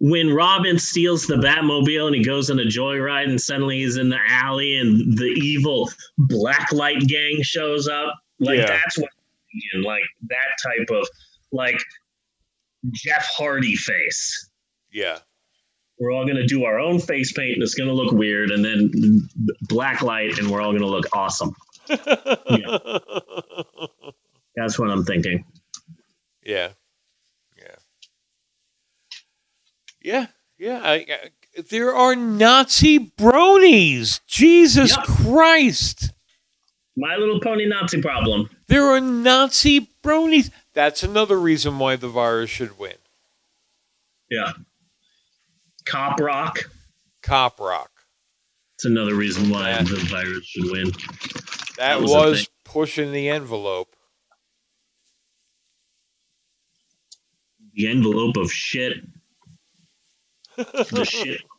when 0.00 0.34
Robin 0.34 0.78
steals 0.78 1.26
the 1.26 1.36
Batmobile 1.36 2.06
and 2.08 2.14
he 2.14 2.22
goes 2.22 2.50
on 2.50 2.58
a 2.58 2.64
joyride 2.64 3.28
and 3.28 3.40
suddenly 3.40 3.78
he's 3.78 3.96
in 3.96 4.10
the 4.10 4.18
alley 4.28 4.76
and 4.78 5.16
the 5.16 5.32
evil 5.42 5.88
Blacklight 6.20 7.06
Gang 7.08 7.38
shows 7.42 7.88
up. 7.88 8.14
Like 8.38 8.58
Yeah. 8.58 8.66
that's 8.66 8.98
what 8.98 9.08
I'm 9.74 9.82
like 9.82 10.02
that 10.28 10.56
type 10.62 10.90
of 10.90 11.08
like 11.52 11.80
Jeff 12.92 13.24
Hardy 13.30 13.76
face. 13.76 14.50
Yeah. 14.92 15.20
We're 16.04 16.12
all 16.12 16.26
gonna 16.26 16.46
do 16.46 16.64
our 16.64 16.78
own 16.78 17.00
face 17.00 17.32
paint 17.32 17.54
and 17.54 17.62
it's 17.62 17.74
gonna 17.74 17.94
look 17.94 18.12
weird, 18.12 18.50
and 18.50 18.62
then 18.62 18.90
black 19.62 20.02
light 20.02 20.38
and 20.38 20.50
we're 20.50 20.60
all 20.60 20.72
gonna 20.72 20.86
look 20.86 21.06
awesome. 21.16 21.54
That's 24.54 24.78
what 24.78 24.90
I'm 24.90 25.04
thinking. 25.04 25.46
Yeah. 26.44 26.72
Yeah. 27.56 27.76
Yeah. 30.02 30.26
Yeah. 30.58 30.80
I, 30.84 30.94
I, 30.94 31.30
there 31.70 31.94
are 31.94 32.14
Nazi 32.14 32.98
bronies. 32.98 34.20
Jesus 34.26 34.94
Yep. 34.94 35.06
Christ. 35.06 36.12
My 36.98 37.16
little 37.16 37.40
pony 37.40 37.66
Nazi 37.66 38.02
problem. 38.02 38.50
There 38.66 38.84
are 38.90 39.00
Nazi 39.00 39.88
bronies. 40.02 40.50
That's 40.74 41.02
another 41.02 41.40
reason 41.40 41.78
why 41.78 41.96
the 41.96 42.08
virus 42.08 42.50
should 42.50 42.78
win. 42.78 42.96
Yeah. 44.30 44.52
Cop 45.86 46.20
rock. 46.20 46.58
Cop 47.22 47.58
Rock. 47.58 47.90
It's 48.76 48.84
another 48.84 49.14
reason 49.14 49.48
why 49.50 49.70
Yeah. 49.70 49.82
the 49.82 49.96
virus 50.10 50.44
should 50.44 50.70
win. 50.70 50.92
That, 51.78 52.00
was 52.00 52.10
was, 52.10 52.48
pushing 52.64 53.12
the 53.12 53.28
envelope. 53.28 53.94
The 57.74 57.88
envelope 57.88 58.36
of 58.36 58.52
shit. 58.52 58.98
the 60.56 61.04
shit. 61.04 61.40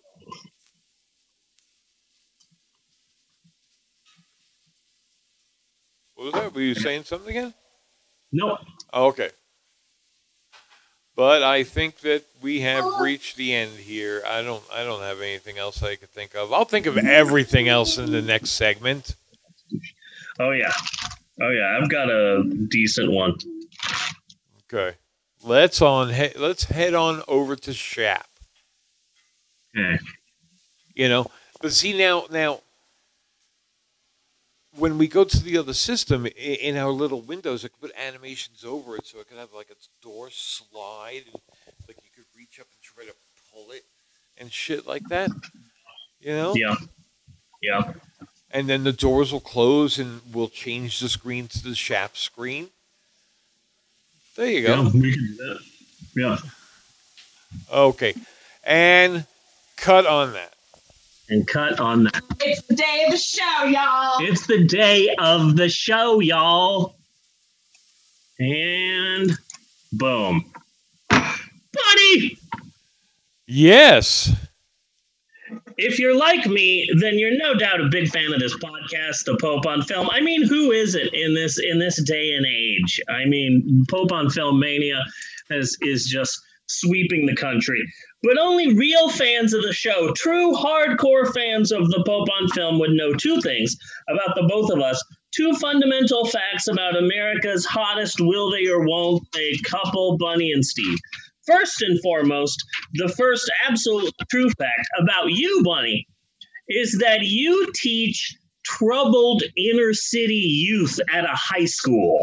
What 6.15 6.25
was 6.25 6.33
that? 6.33 6.55
Were 6.55 6.61
you 6.61 6.75
saying 6.75 7.03
something 7.03 7.29
again? 7.29 7.53
No. 8.31 8.57
Oh, 8.93 9.07
okay. 9.07 9.29
But 11.15 11.43
I 11.43 11.63
think 11.63 11.99
that 11.99 12.23
we 12.41 12.61
have 12.61 12.83
oh. 12.85 13.01
reached 13.01 13.37
the 13.37 13.53
end 13.53 13.71
here. 13.71 14.21
I 14.27 14.41
don't 14.41 14.63
I 14.73 14.83
don't 14.83 15.01
have 15.01 15.21
anything 15.21 15.57
else 15.57 15.81
I 15.81 15.95
could 15.95 16.09
think 16.09 16.35
of. 16.35 16.51
I'll 16.51 16.65
think 16.65 16.85
of 16.85 16.97
everything 16.97 17.69
else 17.69 17.97
in 17.97 18.11
the 18.11 18.21
next 18.21 18.51
segment. 18.51 19.15
Oh 20.39 20.51
yeah. 20.51 20.73
Oh 21.41 21.49
yeah. 21.49 21.79
I've 21.81 21.89
got 21.89 22.09
a 22.09 22.43
decent 22.69 23.11
one. 23.11 23.35
Okay. 24.73 24.97
Let's 25.41 25.81
on 25.81 26.13
he- 26.13 26.37
let's 26.37 26.65
head 26.65 26.93
on 26.93 27.23
over 27.27 27.55
to 27.55 27.73
Shap. 27.73 28.27
Okay. 29.77 29.99
You 30.95 31.07
know, 31.07 31.27
but 31.61 31.71
see 31.71 31.97
now 31.97 32.25
now 32.29 32.59
when 34.77 34.97
we 34.97 35.07
go 35.07 35.23
to 35.23 35.43
the 35.43 35.57
other 35.57 35.73
system 35.73 36.25
in 36.25 36.77
our 36.77 36.91
little 36.91 37.21
windows, 37.21 37.63
I 37.63 37.69
could 37.69 37.81
put 37.81 37.91
animations 37.95 38.63
over 38.65 38.95
it 38.95 39.05
so 39.05 39.19
it 39.19 39.27
could 39.27 39.37
have 39.37 39.53
like 39.53 39.69
its 39.69 39.89
door 40.01 40.29
slide 40.31 41.23
and 41.25 41.41
like 41.87 41.97
you 42.03 42.09
could 42.15 42.25
reach 42.35 42.59
up 42.59 42.67
and 42.67 42.81
try 42.81 43.05
to 43.05 43.13
pull 43.53 43.71
it 43.71 43.83
and 44.37 44.51
shit 44.51 44.85
like 44.85 45.07
that. 45.09 45.29
You 46.19 46.33
know? 46.33 46.53
Yeah. 46.55 46.75
Yeah. 47.61 47.93
And 48.51 48.67
then 48.69 48.83
the 48.83 48.93
doors 48.93 49.31
will 49.31 49.39
close 49.39 49.97
and 49.99 50.21
we'll 50.33 50.49
change 50.49 50.99
the 50.99 51.09
screen 51.09 51.47
to 51.49 51.63
the 51.63 51.75
Shap 51.75 52.17
screen. 52.17 52.69
There 54.35 54.47
you 54.47 54.65
go. 54.65 54.83
Yeah. 54.83 54.89
We 54.93 55.13
can 55.13 55.27
do 55.27 55.35
that. 55.37 55.59
Yeah. 56.15 56.37
Okay. 57.71 58.13
And 58.63 59.25
cut 59.77 60.05
on 60.05 60.33
that. 60.33 60.54
And 61.27 61.47
cut 61.47 61.79
on 61.79 62.03
that. 62.03 62.21
It's 62.41 62.61
the 62.67 62.75
day 62.75 63.03
of 63.05 63.11
the 63.11 63.17
show, 63.17 63.63
y'all. 63.65 64.17
It's 64.19 64.45
the 64.45 64.63
day 64.63 65.15
of 65.17 65.55
the 65.55 65.69
show, 65.69 66.19
y'all. 66.19 66.95
And 68.37 69.31
boom. 69.91 70.45
Buddy! 71.09 72.37
Yes. 73.47 74.31
If 75.77 75.99
you're 75.99 76.15
like 76.15 76.45
me, 76.45 76.89
then 76.99 77.19
you're 77.19 77.37
no 77.37 77.53
doubt 77.53 77.81
a 77.81 77.89
big 77.89 78.09
fan 78.09 78.33
of 78.33 78.39
this 78.39 78.55
podcast, 78.57 79.25
The 79.25 79.37
Pope 79.41 79.65
on 79.65 79.81
Film. 79.81 80.09
I 80.11 80.21
mean, 80.21 80.47
who 80.47 80.71
isn't 80.71 81.13
in 81.13 81.33
this 81.33 81.59
in 81.59 81.79
this 81.79 82.01
day 82.03 82.33
and 82.33 82.45
age? 82.45 83.01
I 83.09 83.25
mean, 83.25 83.85
Pope 83.89 84.11
on 84.11 84.29
Film 84.29 84.59
mania 84.59 85.03
is 85.49 85.77
is 85.81 86.05
just 86.05 86.39
sweeping 86.67 87.25
the 87.25 87.35
country. 87.35 87.81
But 88.23 88.37
only 88.37 88.73
real 88.73 89.09
fans 89.09 89.53
of 89.53 89.61
the 89.61 89.73
show, 89.73 90.11
true 90.13 90.53
hardcore 90.53 91.33
fans 91.33 91.71
of 91.71 91.89
The 91.89 92.03
Pope 92.05 92.27
on 92.41 92.47
Film, 92.49 92.79
would 92.79 92.91
know 92.91 93.13
two 93.13 93.39
things 93.41 93.75
about 94.09 94.35
the 94.35 94.47
both 94.47 94.71
of 94.71 94.79
us. 94.79 95.03
Two 95.35 95.53
fundamental 95.53 96.25
facts 96.25 96.67
about 96.67 96.97
America's 96.97 97.65
hottest 97.65 98.19
will 98.19 98.49
they 98.51 98.67
or 98.67 98.87
won't 98.87 99.23
they 99.33 99.57
couple, 99.65 100.17
Bunny 100.17 100.51
and 100.51 100.65
Steve. 100.65 100.97
First 101.45 101.81
and 101.81 102.01
foremost, 102.01 102.63
the 102.93 103.09
first 103.09 103.51
absolute 103.67 104.13
true 104.31 104.49
fact 104.57 104.87
about 104.99 105.31
you, 105.31 105.61
Bunny, 105.63 106.07
is 106.67 106.97
that 106.99 107.21
you 107.21 107.71
teach 107.75 108.35
troubled 108.63 109.43
inner 109.55 109.93
city 109.93 110.33
youth 110.33 110.99
at 111.13 111.25
a 111.25 111.35
high 111.35 111.65
school. 111.65 112.19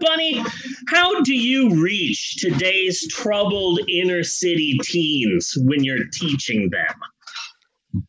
Bunny, 0.00 0.42
how 0.88 1.20
do 1.22 1.34
you 1.34 1.82
reach 1.82 2.36
today's 2.38 3.06
troubled 3.08 3.80
inner 3.88 4.22
city 4.22 4.78
teens 4.82 5.52
when 5.56 5.84
you're 5.84 6.06
teaching 6.12 6.70
them? 6.70 8.04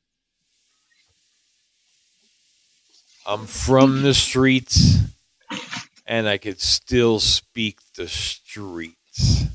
I'm 3.27 3.45
from 3.47 4.03
the 4.03 4.13
streets 4.13 4.97
and 6.05 6.27
I 6.29 6.37
could 6.37 6.61
still 6.61 7.19
speak 7.19 7.79
the 7.95 8.07
streets. 8.07 9.45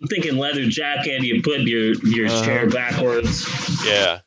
I'm 0.00 0.08
thinking 0.08 0.36
leather 0.36 0.68
jacket, 0.68 1.22
you 1.22 1.40
put 1.42 1.62
your, 1.62 1.94
your 2.04 2.26
Uh-huh. 2.26 2.44
chair 2.44 2.68
backwards. 2.68 3.46
Yeah. 3.86 4.20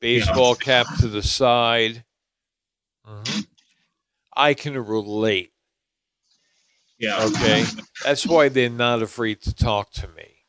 Baseball 0.00 0.54
cap 0.54 0.86
to 1.00 1.08
the 1.08 1.22
side. 1.22 2.04
Mhm. 3.06 3.46
I 4.34 4.54
can 4.54 4.78
relate. 4.78 5.52
Yeah. 6.98 7.22
Okay. 7.24 7.64
That's 8.04 8.26
why 8.26 8.48
they're 8.48 8.68
not 8.70 9.02
afraid 9.02 9.40
to 9.42 9.54
talk 9.54 9.92
to 9.92 10.08
me. 10.08 10.44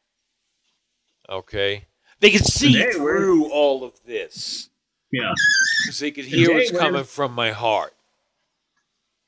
Okay. 1.29 1.85
They 2.21 2.31
can 2.31 2.43
see 2.43 2.73
Today 2.73 2.97
we're- 2.99 3.19
through 3.19 3.51
all 3.51 3.83
of 3.83 3.93
this 4.05 4.69
Yeah. 5.11 5.33
because 5.83 5.99
they 5.99 6.11
can 6.11 6.25
hear 6.25 6.47
Today 6.47 6.53
what's 6.59 6.71
we're- 6.71 6.83
coming 6.83 7.03
from 7.03 7.33
my 7.33 7.51
heart. 7.51 7.93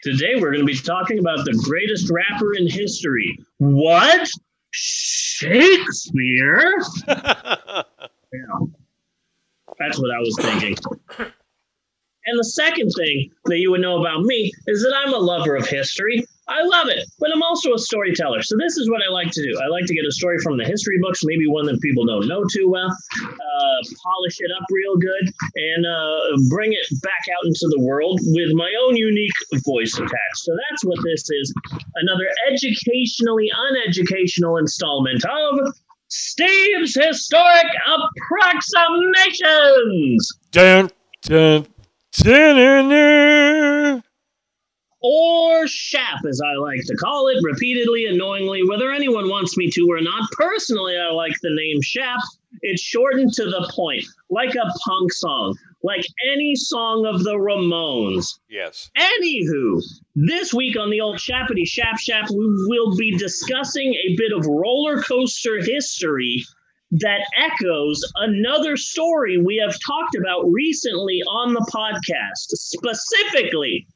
Today 0.04 0.34
we're 0.36 0.50
going 0.52 0.62
to 0.62 0.66
be 0.66 0.76
talking 0.76 1.20
about 1.20 1.46
the 1.46 1.54
greatest 1.70 2.10
rapper 2.12 2.56
in 2.56 2.68
history. 2.68 3.38
What? 3.60 4.28
Shakespeare? 4.72 6.74
Yeah. 8.34 8.66
That's 9.78 10.00
what 10.00 10.10
I 10.10 10.20
was 10.20 10.34
thinking. 10.40 10.78
And 11.18 12.40
the 12.40 12.46
second 12.46 12.92
thing 12.92 13.30
that 13.44 13.58
you 13.58 13.72
would 13.72 13.82
know 13.82 14.00
about 14.00 14.22
me 14.22 14.54
is 14.68 14.82
that 14.84 14.94
I'm 14.96 15.14
a 15.14 15.18
lover 15.18 15.58
of 15.58 15.68
history. 15.68 16.24
I 16.52 16.64
love 16.64 16.90
it, 16.90 17.08
but 17.18 17.30
I'm 17.34 17.42
also 17.42 17.74
a 17.74 17.80
storyteller. 17.80 18.42
So 18.44 18.58
this 18.60 18.76
is 18.76 18.90
what 18.90 19.02
I 19.02 19.08
like 19.10 19.32
to 19.32 19.42
do. 19.42 19.58
I 19.64 19.68
like 19.72 19.86
to 19.86 19.96
get 19.96 20.04
a 20.06 20.12
story 20.12 20.38
from 20.44 20.58
the 20.58 20.66
history 20.66 21.00
books, 21.02 21.22
maybe 21.24 21.48
one 21.48 21.66
that 21.68 21.80
people 21.82 22.06
don't 22.06 22.28
know 22.28 22.44
too 22.52 22.68
well, 22.68 22.92
uh, 22.92 23.80
polish 24.04 24.36
it 24.40 24.52
up 24.52 24.66
real 24.70 24.98
good, 24.98 25.32
and 25.56 25.86
uh, 25.88 26.36
bring 26.50 26.74
it 26.74 26.86
back 27.02 27.24
out 27.32 27.46
into 27.48 27.70
the 27.72 27.80
world 27.80 28.20
with 28.36 28.52
my 28.54 28.70
own 28.84 28.98
unique 28.98 29.32
voice 29.66 29.96
attached. 29.96 30.44
So 30.44 30.54
that's 30.70 30.84
what 30.84 31.02
this 31.04 31.30
is. 31.30 31.54
Another 31.96 32.28
educationally 32.52 33.50
uneducational 33.72 34.58
installment 34.60 35.24
of 35.24 35.74
Steve's 36.10 36.96
Historic 36.96 37.72
Approximations. 37.88 40.28
Dun, 40.52 40.90
dun, 41.22 41.66
dun, 42.12 42.56
dun, 42.56 42.90
dun. 42.90 44.04
Or 45.02 45.68
SHAP, 45.68 46.26
as 46.28 46.42
I 46.46 46.54
like 46.60 46.82
to 46.86 46.96
call 46.96 47.28
it, 47.28 47.38
repeatedly 47.42 48.06
annoyingly, 48.06 48.62
whether 48.68 48.92
anyone 48.92 49.30
wants 49.30 49.58
me 49.58 49.70
to 49.72 49.88
or 49.90 50.02
not. 50.02 50.30
Personally, 50.32 50.98
I 50.98 51.12
like 51.12 51.34
the 51.42 51.54
name 51.54 51.82
SHAP. 51.82 52.20
It's 52.62 52.82
shortened 52.82 53.34
to 53.34 53.46
the 53.46 53.72
point, 53.76 54.06
like 54.30 54.56
a 54.56 54.72
punk 54.86 55.14
song, 55.14 55.58
like 55.84 56.06
any 56.32 56.56
song 56.56 57.06
of 57.06 57.24
the 57.24 57.34
Ramones. 57.34 58.40
Yes. 58.50 58.92
Anywho, 58.98 59.82
this 60.16 60.54
week 60.54 60.78
on 60.78 60.90
the 60.90 61.02
old 61.02 61.18
Shappity 61.18 61.66
Shap 61.66 61.98
Shap, 61.98 62.30
we 62.30 62.46
will 62.68 62.96
be 62.96 63.18
discussing 63.18 63.94
a 63.94 64.16
bit 64.18 64.32
of 64.34 64.46
roller 64.46 65.02
coaster 65.02 65.60
history 65.64 66.44
that 66.92 67.22
echoes 67.38 68.02
another 68.16 68.76
story 68.76 69.38
we 69.38 69.56
have 69.56 69.80
talked 69.86 70.16
about 70.16 70.44
recently 70.52 71.22
on 71.24 71.54
the 71.54 71.66
podcast. 71.74 72.50
Specifically, 72.54 73.88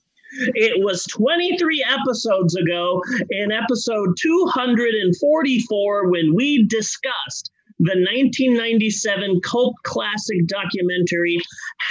it 0.56 0.84
was 0.84 1.06
23 1.06 1.86
episodes 1.88 2.56
ago 2.56 3.02
in 3.30 3.52
episode 3.52 4.16
244 4.22 6.10
when 6.10 6.34
we 6.36 6.66
discussed 6.68 7.52
the 7.80 7.96
1997 7.96 9.42
cult 9.42 9.76
classic 9.84 10.48
documentary 10.48 11.38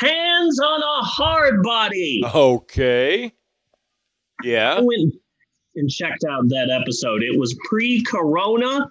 Hands 0.01 0.59
on 0.61 0.80
a 0.82 1.05
Hardbody. 1.05 2.20
Okay. 2.34 3.32
Yeah. 4.42 4.74
I 4.74 4.80
went 4.80 5.14
and 5.76 5.90
checked 5.90 6.24
out 6.30 6.49
that 6.49 6.70
episode. 6.70 7.22
It 7.22 7.38
was 7.38 7.55
pre-corona. 7.68 8.88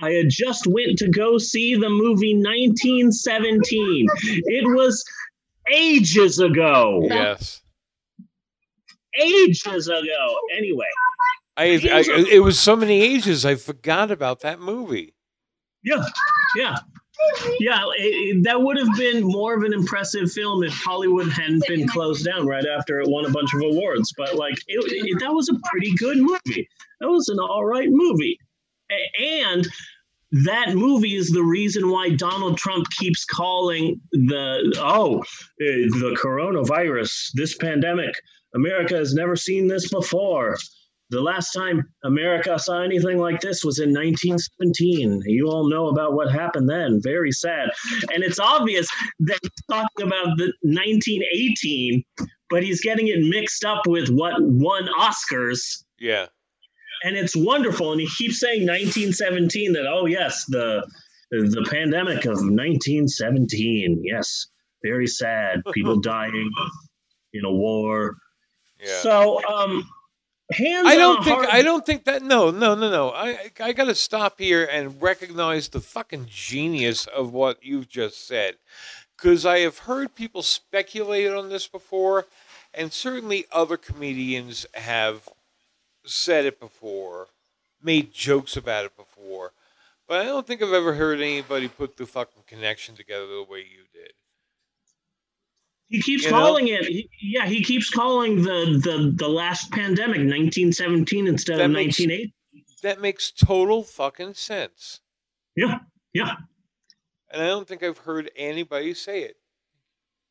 I 0.00 0.10
had 0.10 0.26
just 0.28 0.66
went 0.66 0.98
to 0.98 1.08
go 1.08 1.38
see 1.38 1.76
the 1.76 1.88
movie 1.88 2.34
1917. 2.34 4.06
It 4.24 4.64
was 4.74 5.04
ages 5.72 6.40
ago. 6.40 7.02
Yes. 7.04 7.61
Ages 9.20 9.88
ago. 9.88 10.36
Anyway, 10.56 10.86
I, 11.56 11.64
I, 11.92 12.02
it 12.30 12.42
was 12.42 12.58
so 12.58 12.74
many 12.76 13.02
ages 13.02 13.44
I 13.44 13.54
forgot 13.56 14.10
about 14.10 14.40
that 14.40 14.60
movie. 14.60 15.14
yeah, 15.84 16.04
yeah. 16.56 16.76
Yeah, 17.60 17.82
it, 17.98 18.02
it- 18.38 18.44
that 18.44 18.60
would 18.62 18.76
have 18.78 18.96
been 18.96 19.22
more 19.22 19.54
of 19.56 19.62
an 19.62 19.72
impressive 19.72 20.32
film 20.32 20.64
if 20.64 20.72
Hollywood 20.72 21.28
hadn't 21.30 21.64
been 21.68 21.86
closed 21.86 22.24
down 22.24 22.46
right 22.48 22.64
after 22.66 23.00
it 23.00 23.08
won 23.08 23.26
a 23.26 23.30
bunch 23.30 23.54
of 23.54 23.60
awards. 23.60 24.12
But 24.16 24.34
like, 24.34 24.54
it, 24.66 24.82
it- 24.90 25.20
that 25.20 25.30
was 25.32 25.48
a 25.48 25.54
pretty 25.70 25.94
good 25.98 26.18
movie. 26.18 26.68
That 27.00 27.08
was 27.10 27.28
an 27.28 27.38
all 27.38 27.64
right 27.64 27.88
movie, 27.90 28.38
and 29.20 29.68
that 30.46 30.74
movie 30.74 31.14
is 31.14 31.30
the 31.30 31.42
reason 31.44 31.90
why 31.90 32.10
Donald 32.10 32.56
Trump 32.58 32.88
keeps 32.90 33.24
calling 33.24 34.00
the 34.12 34.74
oh 34.80 35.18
uh, 35.20 35.24
the 35.58 36.16
coronavirus, 36.20 37.30
this 37.34 37.56
pandemic. 37.56 38.14
America 38.54 38.96
has 38.96 39.14
never 39.14 39.36
seen 39.36 39.66
this 39.66 39.88
before. 39.88 40.56
The 41.12 41.20
last 41.20 41.52
time 41.52 41.84
America 42.04 42.58
saw 42.58 42.82
anything 42.82 43.18
like 43.18 43.42
this 43.42 43.62
was 43.62 43.78
in 43.78 43.90
1917. 43.90 45.20
You 45.26 45.46
all 45.46 45.68
know 45.68 45.88
about 45.88 46.14
what 46.14 46.32
happened 46.32 46.70
then. 46.70 47.00
Very 47.02 47.30
sad. 47.32 47.68
And 48.14 48.24
it's 48.24 48.38
obvious 48.38 48.88
that 49.20 49.38
he's 49.42 49.50
talking 49.70 50.06
about 50.06 50.38
the 50.38 50.54
1918, 50.62 52.02
but 52.48 52.62
he's 52.62 52.80
getting 52.80 53.08
it 53.08 53.20
mixed 53.20 53.62
up 53.62 53.86
with 53.86 54.08
what 54.08 54.40
won 54.40 54.88
Oscars. 54.98 55.84
Yeah. 56.00 56.28
And 57.04 57.14
it's 57.14 57.36
wonderful. 57.36 57.92
And 57.92 58.00
he 58.00 58.08
keeps 58.08 58.40
saying 58.40 58.62
1917 58.62 59.74
that, 59.74 59.86
oh, 59.86 60.06
yes, 60.06 60.46
the, 60.46 60.82
the 61.30 61.66
pandemic 61.70 62.24
of 62.24 62.36
1917. 62.36 64.00
Yes, 64.02 64.46
very 64.82 65.06
sad. 65.06 65.60
People 65.74 66.00
dying 66.00 66.50
in 67.34 67.44
a 67.44 67.52
war. 67.52 68.16
Yeah. 68.82 69.00
So, 69.00 69.44
um, 69.46 69.88
hands 70.50 70.86
I 70.88 70.96
don't 70.96 71.22
think 71.24 71.36
hard- 71.36 71.48
I 71.50 71.62
don't 71.62 71.86
think 71.86 72.04
that 72.04 72.22
no 72.22 72.50
no 72.50 72.74
no 72.74 72.90
no. 72.90 73.10
I 73.10 73.50
I 73.60 73.72
got 73.72 73.84
to 73.84 73.94
stop 73.94 74.38
here 74.38 74.64
and 74.64 75.00
recognize 75.00 75.68
the 75.68 75.80
fucking 75.80 76.26
genius 76.28 77.06
of 77.06 77.32
what 77.32 77.62
you've 77.62 77.88
just 77.88 78.26
said. 78.26 78.56
Cuz 79.16 79.46
I 79.46 79.60
have 79.60 79.78
heard 79.78 80.14
people 80.14 80.42
speculate 80.42 81.30
on 81.30 81.48
this 81.48 81.68
before 81.68 82.26
and 82.74 82.92
certainly 82.92 83.46
other 83.52 83.76
comedians 83.76 84.66
have 84.74 85.28
said 86.04 86.44
it 86.44 86.58
before 86.58 87.28
made 87.82 88.12
jokes 88.12 88.56
about 88.56 88.84
it 88.84 88.96
before. 88.96 89.52
But 90.08 90.20
I 90.20 90.24
don't 90.24 90.46
think 90.46 90.60
I've 90.62 90.72
ever 90.72 90.94
heard 90.94 91.20
anybody 91.20 91.68
put 91.68 91.96
the 91.96 92.06
fucking 92.06 92.42
connection 92.46 92.96
together 92.96 93.26
the 93.26 93.46
way 93.48 93.60
you 93.60 93.84
did 93.92 94.12
He 95.92 96.00
keeps 96.00 96.24
You 96.24 96.30
know? 96.30 96.38
calling 96.38 96.68
it. 96.68 96.84
he- 96.86 97.08
yeah, 97.20 97.46
he 97.46 97.62
keeps 97.62 97.90
calling 97.90 98.36
the 98.42 98.80
the 98.82 99.12
the 99.14 99.28
last 99.28 99.70
pandemic 99.70 100.18
1917 100.20 101.26
instead 101.28 101.58
That 101.58 101.66
of 101.66 101.70
makes- 101.70 101.98
1980. 102.00 102.34
that 102.82 103.00
makes 103.00 103.30
total 103.30 103.84
fucking 103.84 104.34
sense 104.34 105.00
Yeah, 105.56 105.78
yeah, 106.14 106.34
and 107.30 107.42
I 107.42 107.46
don't 107.46 107.68
think 107.68 107.82
I've 107.82 107.98
heard 107.98 108.30
anybody 108.36 108.94
say 108.94 109.22
it 109.22 109.36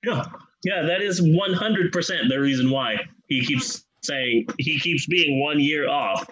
yeah, 0.03 0.23
yeah. 0.63 0.81
That 0.81 1.01
is 1.03 1.21
100 1.21 1.91
percent 1.91 2.27
the 2.29 2.39
reason 2.39 2.71
why 2.71 2.97
he 3.27 3.45
keeps 3.45 3.85
saying 4.01 4.47
he 4.57 4.79
keeps 4.79 5.05
being 5.05 5.39
one 5.39 5.59
year 5.59 5.87
off 5.87 6.25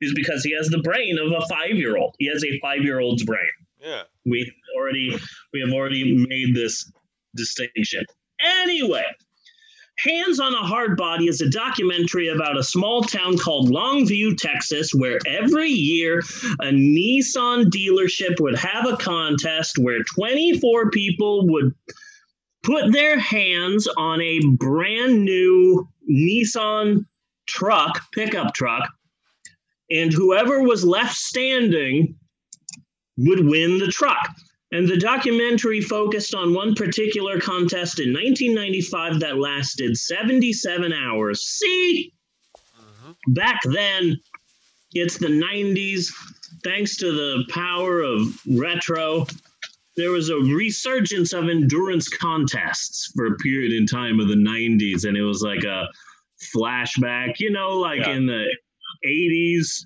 is 0.00 0.14
because 0.14 0.42
he 0.42 0.54
has 0.56 0.68
the 0.68 0.78
brain 0.78 1.18
of 1.18 1.30
a 1.32 1.46
five 1.48 1.76
year 1.76 1.98
old. 1.98 2.14
He 2.18 2.26
has 2.28 2.42
a 2.42 2.58
five 2.60 2.82
year 2.82 2.98
old's 3.00 3.24
brain. 3.24 3.50
yeah 3.78 4.04
We 4.24 4.50
already 4.74 5.14
we 5.52 5.60
have 5.60 5.70
already 5.74 6.26
made 6.28 6.54
this 6.54 6.90
distinction. 7.36 8.04
Anyway, 8.42 9.04
Hands 10.04 10.40
on 10.40 10.54
a 10.54 10.62
Hardbody 10.62 11.28
is 11.28 11.42
a 11.42 11.50
documentary 11.50 12.28
about 12.28 12.56
a 12.56 12.62
small 12.62 13.02
town 13.02 13.36
called 13.36 13.68
Longview, 13.68 14.38
Texas, 14.38 14.94
where 14.94 15.18
every 15.26 15.68
year 15.68 16.20
a 16.60 16.72
Nissan 16.72 17.66
dealership 17.66 18.40
would 18.40 18.56
have 18.56 18.86
a 18.86 18.96
contest 18.96 19.76
where 19.78 20.02
24 20.14 20.90
people 20.90 21.46
would 21.48 21.74
put 22.62 22.92
their 22.92 23.18
hands 23.18 23.86
on 23.98 24.22
a 24.22 24.40
brand 24.56 25.22
new 25.22 25.86
Nissan 26.10 27.04
truck, 27.46 28.00
pickup 28.14 28.54
truck, 28.54 28.88
and 29.90 30.10
whoever 30.12 30.62
was 30.62 30.82
left 30.82 31.14
standing 31.14 32.14
would 33.18 33.44
win 33.46 33.78
the 33.78 33.88
truck. 33.88 34.30
And 34.72 34.88
the 34.88 34.96
documentary 34.96 35.80
focused 35.80 36.34
on 36.34 36.54
one 36.54 36.74
particular 36.74 37.40
contest 37.40 37.98
in 37.98 38.12
1995 38.12 39.20
that 39.20 39.38
lasted 39.38 39.96
77 39.96 40.92
hours. 40.92 41.42
See, 41.42 42.12
uh-huh. 42.54 43.14
back 43.28 43.60
then, 43.64 44.16
it's 44.92 45.18
the 45.18 45.26
90s. 45.26 46.06
Thanks 46.62 46.96
to 46.98 47.10
the 47.10 47.44
power 47.48 48.00
of 48.00 48.40
retro, 48.46 49.26
there 49.96 50.10
was 50.10 50.30
a 50.30 50.36
resurgence 50.36 51.32
of 51.32 51.48
endurance 51.48 52.08
contests 52.08 53.10
for 53.16 53.26
a 53.26 53.36
period 53.36 53.72
in 53.72 53.86
time 53.86 54.20
of 54.20 54.28
the 54.28 54.34
90s. 54.36 55.04
And 55.04 55.16
it 55.16 55.22
was 55.22 55.42
like 55.42 55.64
a 55.64 55.88
flashback, 56.54 57.34
you 57.38 57.50
know, 57.50 57.78
like 57.78 58.00
Yeah. 58.00 58.12
in 58.12 58.26
the 58.26 58.46
80s, 59.04 59.84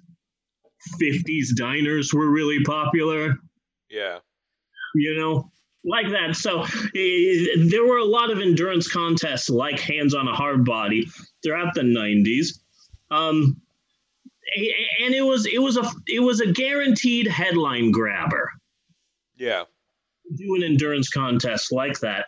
50s, 1.01 1.55
diners 1.57 2.13
were 2.13 2.29
really 2.29 2.63
popular 2.65 3.39
yeah 3.89 4.19
you 4.95 5.17
know, 5.17 5.51
like 5.85 6.09
that. 6.11 6.37
So 6.37 6.63
eh, 6.63 7.67
there 7.69 7.87
were 7.87 7.99
a 7.99 8.05
lot 8.05 8.31
of 8.31 8.41
endurance 8.41 8.91
contests 8.91 9.51
like 9.51 9.79
Hands 9.79 10.15
on 10.15 10.29
a 10.29 10.33
Hardbody 10.33 11.11
throughout 11.43 11.75
the 11.75 11.83
90s. 11.83 12.59
Um, 13.11 13.61
and 15.05 15.15
it 15.15 15.23
was 15.23 15.47
it 15.47 15.59
was 15.59 15.77
a 15.77 15.85
it 16.07 16.21
was 16.21 16.41
a 16.41 16.53
guaranteed 16.53 17.27
headline 17.27 17.91
grabber. 17.91 18.51
Yeah. 19.37 19.65
Do 20.37 20.55
an 20.55 20.63
endurance 20.63 21.11
contest 21.11 21.73
like 21.73 21.99
that 22.01 22.27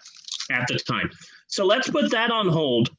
at 0.50 0.66
the 0.68 0.78
time. 0.78 1.10
So 1.48 1.64
let's 1.64 1.88
put 1.88 2.10
that 2.10 2.30
on 2.30 2.48
hold 2.48 2.90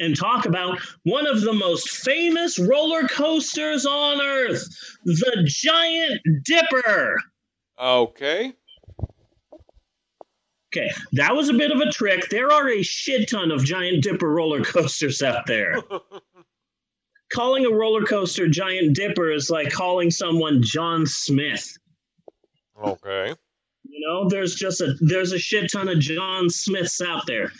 and 0.00 0.16
talk 0.16 0.46
about 0.46 0.80
one 1.04 1.26
of 1.26 1.40
the 1.42 1.52
most 1.52 1.88
famous 1.88 2.58
roller 2.58 3.06
coasters 3.06 3.86
on 3.86 4.20
earth, 4.20 4.66
the 5.04 5.44
Giant 5.46 6.20
Dipper. 6.44 7.16
Okay. 7.78 8.52
Okay, 10.74 10.90
that 11.12 11.34
was 11.34 11.48
a 11.48 11.54
bit 11.54 11.70
of 11.70 11.80
a 11.80 11.90
trick. 11.90 12.28
There 12.28 12.50
are 12.50 12.68
a 12.68 12.82
shit 12.82 13.30
ton 13.30 13.50
of 13.50 13.64
Giant 13.64 14.02
Dipper 14.02 14.28
roller 14.28 14.62
coasters 14.62 15.22
out 15.22 15.46
there. 15.46 15.76
calling 17.32 17.66
a 17.66 17.70
roller 17.70 18.04
coaster 18.04 18.48
Giant 18.48 18.94
Dipper 18.94 19.30
is 19.30 19.50
like 19.50 19.70
calling 19.70 20.10
someone 20.10 20.62
John 20.62 21.06
Smith. 21.06 21.76
Okay. 22.84 23.34
You 23.84 24.08
know, 24.08 24.28
there's 24.28 24.54
just 24.54 24.80
a 24.80 24.94
there's 25.00 25.32
a 25.32 25.38
shit 25.38 25.70
ton 25.72 25.88
of 25.88 26.00
John 26.00 26.50
Smiths 26.50 27.00
out 27.00 27.26
there. 27.26 27.52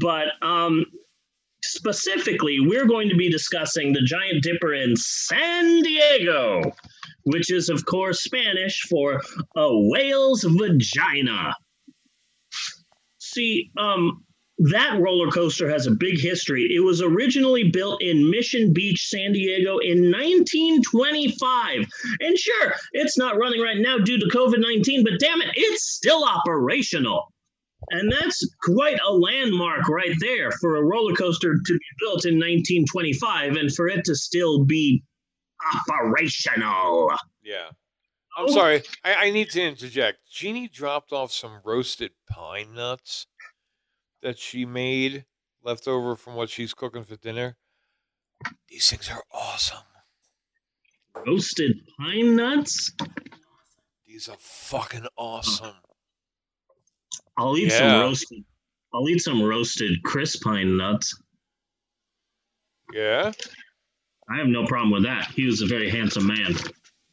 But 0.00 0.28
um 0.40 0.86
specifically, 1.64 2.58
we're 2.60 2.86
going 2.86 3.08
to 3.08 3.16
be 3.16 3.30
discussing 3.30 3.92
the 3.92 4.02
Giant 4.02 4.42
Dipper 4.42 4.74
in 4.74 4.96
San 4.96 5.82
Diego, 5.82 6.72
which 7.24 7.50
is 7.50 7.68
of 7.68 7.84
course 7.86 8.22
Spanish 8.22 8.80
for 8.88 9.20
a 9.56 9.68
whale's 9.88 10.44
vagina. 10.44 11.54
See, 13.18 13.70
um 13.78 14.24
that 14.58 14.98
roller 15.00 15.30
coaster 15.30 15.68
has 15.68 15.86
a 15.86 15.92
big 15.92 16.20
history. 16.20 16.68
It 16.72 16.80
was 16.80 17.02
originally 17.02 17.70
built 17.70 18.02
in 18.02 18.30
Mission 18.30 18.72
Beach, 18.72 19.08
San 19.08 19.32
Diego 19.32 19.78
in 19.78 20.10
1925. 20.10 21.86
And 22.20 22.38
sure, 22.38 22.74
it's 22.92 23.18
not 23.18 23.38
running 23.38 23.60
right 23.60 23.78
now 23.78 23.98
due 23.98 24.18
to 24.18 24.26
COVID 24.26 24.60
19, 24.60 25.04
but 25.04 25.18
damn 25.18 25.40
it, 25.42 25.48
it's 25.54 25.90
still 25.90 26.24
operational. 26.24 27.32
And 27.90 28.12
that's 28.12 28.46
quite 28.62 28.98
a 29.04 29.12
landmark 29.12 29.88
right 29.88 30.14
there 30.20 30.52
for 30.60 30.76
a 30.76 30.84
roller 30.84 31.14
coaster 31.14 31.54
to 31.54 31.72
be 31.72 31.86
built 31.98 32.24
in 32.24 32.34
1925 32.34 33.56
and 33.56 33.74
for 33.74 33.88
it 33.88 34.04
to 34.04 34.14
still 34.14 34.64
be 34.64 35.02
operational. 35.90 37.10
Yeah. 37.42 37.68
I'm 38.36 38.48
sorry. 38.48 38.82
I, 39.04 39.26
I 39.26 39.30
need 39.30 39.50
to 39.50 39.62
interject. 39.62 40.18
Jeannie 40.30 40.68
dropped 40.68 41.12
off 41.12 41.32
some 41.32 41.60
roasted 41.64 42.12
pine 42.30 42.74
nuts 42.74 43.26
that 44.22 44.38
she 44.38 44.64
made 44.64 45.26
left 45.62 45.86
over 45.86 46.16
from 46.16 46.34
what 46.34 46.48
she's 46.48 46.72
cooking 46.74 47.04
for 47.04 47.16
dinner. 47.16 47.56
These 48.68 48.88
things 48.90 49.10
are 49.10 49.22
awesome. 49.32 49.84
Roasted 51.26 51.80
pine 51.98 52.34
nuts? 52.36 52.92
These 54.06 54.28
are 54.28 54.36
fucking 54.38 55.06
awesome. 55.16 55.74
I'll 57.36 57.56
eat 57.56 57.68
Yeah. 57.70 57.78
some 57.78 58.00
roasted. 58.00 58.44
I'll 58.94 59.08
eat 59.08 59.20
some 59.20 59.42
roasted 59.42 60.02
crisp 60.02 60.42
pine 60.42 60.76
nuts. 60.76 61.14
Yeah. 62.92 63.32
I 64.30 64.38
have 64.38 64.48
no 64.48 64.64
problem 64.66 64.90
with 64.90 65.04
that. 65.04 65.30
He 65.34 65.46
was 65.46 65.62
a 65.62 65.66
very 65.66 65.90
handsome 65.90 66.26
man. 66.26 66.54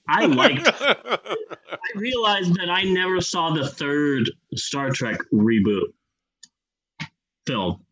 I 0.08 0.26
liked. 0.26 0.68
I 0.82 1.78
realized 1.96 2.56
that 2.56 2.70
I 2.70 2.84
never 2.84 3.22
saw 3.22 3.52
the 3.52 3.68
third 3.68 4.30
Star 4.56 4.90
Trek 4.90 5.20
reboot 5.34 5.88
film. 7.46 7.84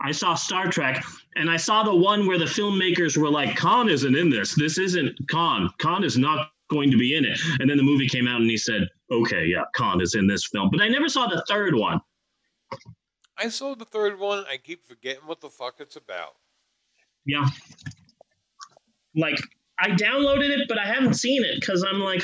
I 0.00 0.12
saw 0.12 0.34
Star 0.34 0.70
Trek, 0.70 1.04
and 1.36 1.50
I 1.50 1.56
saw 1.56 1.82
the 1.82 1.94
one 1.94 2.26
where 2.26 2.38
the 2.38 2.44
filmmakers 2.44 3.16
were 3.16 3.30
like, 3.30 3.56
"Khan 3.56 3.88
isn't 3.88 4.16
in 4.16 4.30
this. 4.30 4.54
This 4.54 4.78
isn't 4.78 5.18
Khan. 5.30 5.68
Khan 5.78 6.04
is 6.04 6.16
not 6.16 6.50
going 6.70 6.90
to 6.90 6.96
be 6.96 7.16
in 7.16 7.24
it." 7.24 7.38
And 7.58 7.68
then 7.68 7.76
the 7.76 7.82
movie 7.82 8.08
came 8.08 8.28
out, 8.28 8.40
and 8.40 8.50
he 8.50 8.56
said, 8.56 8.86
"Okay, 9.10 9.46
yeah, 9.46 9.64
Khan 9.74 10.00
is 10.00 10.14
in 10.14 10.26
this 10.26 10.46
film." 10.46 10.70
But 10.70 10.80
I 10.80 10.88
never 10.88 11.08
saw 11.08 11.26
the 11.26 11.44
third 11.48 11.74
one. 11.74 12.00
I 13.36 13.48
saw 13.48 13.74
the 13.74 13.84
third 13.84 14.18
one. 14.18 14.44
I 14.50 14.56
keep 14.56 14.86
forgetting 14.86 15.26
what 15.26 15.40
the 15.40 15.50
fuck 15.50 15.76
it's 15.80 15.96
about. 15.96 16.34
Yeah. 17.24 17.46
Like 19.14 19.38
I 19.78 19.90
downloaded 19.90 20.50
it, 20.50 20.68
but 20.68 20.78
I 20.78 20.86
haven't 20.86 21.14
seen 21.14 21.44
it 21.44 21.60
because 21.60 21.84
I'm 21.84 22.00
like, 22.00 22.22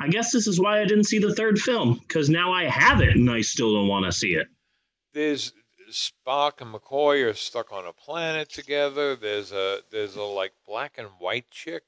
I 0.00 0.08
guess 0.08 0.32
this 0.32 0.46
is 0.46 0.60
why 0.60 0.80
I 0.80 0.84
didn't 0.84 1.04
see 1.04 1.18
the 1.18 1.34
third 1.34 1.58
film 1.58 2.00
because 2.06 2.28
now 2.28 2.52
I 2.52 2.64
have 2.64 3.00
it 3.00 3.16
and 3.16 3.30
I 3.30 3.40
still 3.42 3.72
don't 3.74 3.88
want 3.88 4.04
to 4.06 4.12
see 4.12 4.34
it. 4.34 4.48
There's 5.12 5.52
Spock 5.90 6.60
and 6.60 6.74
McCoy 6.74 7.24
are 7.30 7.34
stuck 7.34 7.72
on 7.72 7.86
a 7.86 7.92
planet 7.92 8.48
together. 8.48 9.14
There's 9.16 9.52
a 9.52 9.80
there's 9.90 10.16
a 10.16 10.22
like 10.22 10.52
black 10.66 10.94
and 10.98 11.08
white 11.18 11.50
chick 11.50 11.82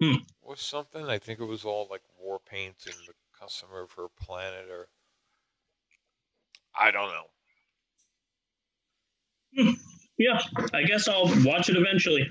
Hmm. 0.00 0.14
or 0.40 0.56
something. 0.56 1.04
I 1.04 1.18
think 1.18 1.40
it 1.40 1.44
was 1.44 1.64
all 1.64 1.86
like 1.90 2.00
war 2.18 2.38
paint 2.38 2.76
and 2.86 2.94
the 3.06 3.12
customer 3.38 3.82
of 3.82 3.92
her 3.92 4.08
planet 4.08 4.70
or 4.70 4.88
I 6.78 6.90
don't 6.90 7.10
know. 9.56 9.74
Yeah, 10.20 10.38
I 10.74 10.82
guess 10.82 11.08
I'll 11.08 11.32
watch 11.44 11.70
it 11.70 11.76
eventually. 11.78 12.28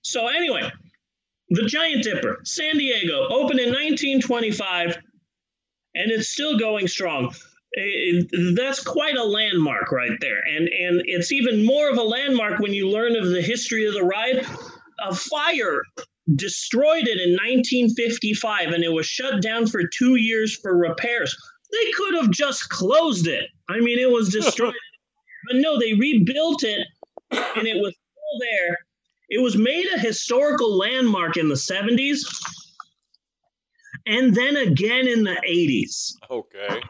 So 0.00 0.26
anyway, 0.28 0.70
The 1.50 1.66
Giant 1.66 2.02
Dipper, 2.02 2.40
San 2.44 2.78
Diego, 2.78 3.28
opened 3.28 3.60
in 3.60 3.68
1925, 3.68 4.96
and 5.94 6.10
it's 6.10 6.30
still 6.30 6.58
going 6.58 6.88
strong. 6.88 7.34
It- 7.72 8.56
that's 8.56 8.82
quite 8.82 9.16
a 9.16 9.22
landmark 9.24 9.92
right 9.92 10.18
there, 10.22 10.40
and 10.40 10.66
and 10.68 11.02
it's 11.04 11.30
even 11.30 11.66
more 11.66 11.90
of 11.90 11.98
a 11.98 12.02
landmark 12.02 12.58
when 12.58 12.72
you 12.72 12.88
learn 12.88 13.16
of 13.16 13.28
the 13.28 13.42
history 13.42 13.84
of 13.86 13.92
the 13.92 14.02
ride. 14.02 14.46
A 15.02 15.14
fire 15.14 15.82
destroyed 16.36 17.06
it 17.06 17.20
in 17.20 17.36
1955, 17.36 18.72
and 18.72 18.82
it 18.82 18.92
was 18.92 19.04
shut 19.06 19.42
down 19.42 19.66
for 19.66 19.82
two 19.86 20.16
years 20.16 20.56
for 20.62 20.74
repairs. 20.74 21.36
They 21.70 21.90
could 21.92 22.14
have 22.14 22.30
just 22.30 22.70
closed 22.70 23.26
it. 23.26 23.44
I 23.68 23.80
mean, 23.80 23.98
it 23.98 24.10
was 24.10 24.30
destroyed. 24.30 24.74
But 25.48 25.58
no, 25.58 25.78
they 25.78 25.92
rebuilt 25.94 26.64
it 26.64 26.86
and 27.56 27.66
it 27.66 27.76
was 27.76 27.94
still 27.94 28.38
there. 28.40 28.76
It 29.28 29.42
was 29.42 29.56
made 29.56 29.86
a 29.94 29.98
historical 29.98 30.76
landmark 30.76 31.36
in 31.36 31.48
the 31.48 31.54
70s 31.54 32.20
and 34.06 34.34
then 34.34 34.56
again 34.56 35.08
in 35.08 35.24
the 35.24 35.36
80s. 35.48 36.12
Okay. 36.30 36.80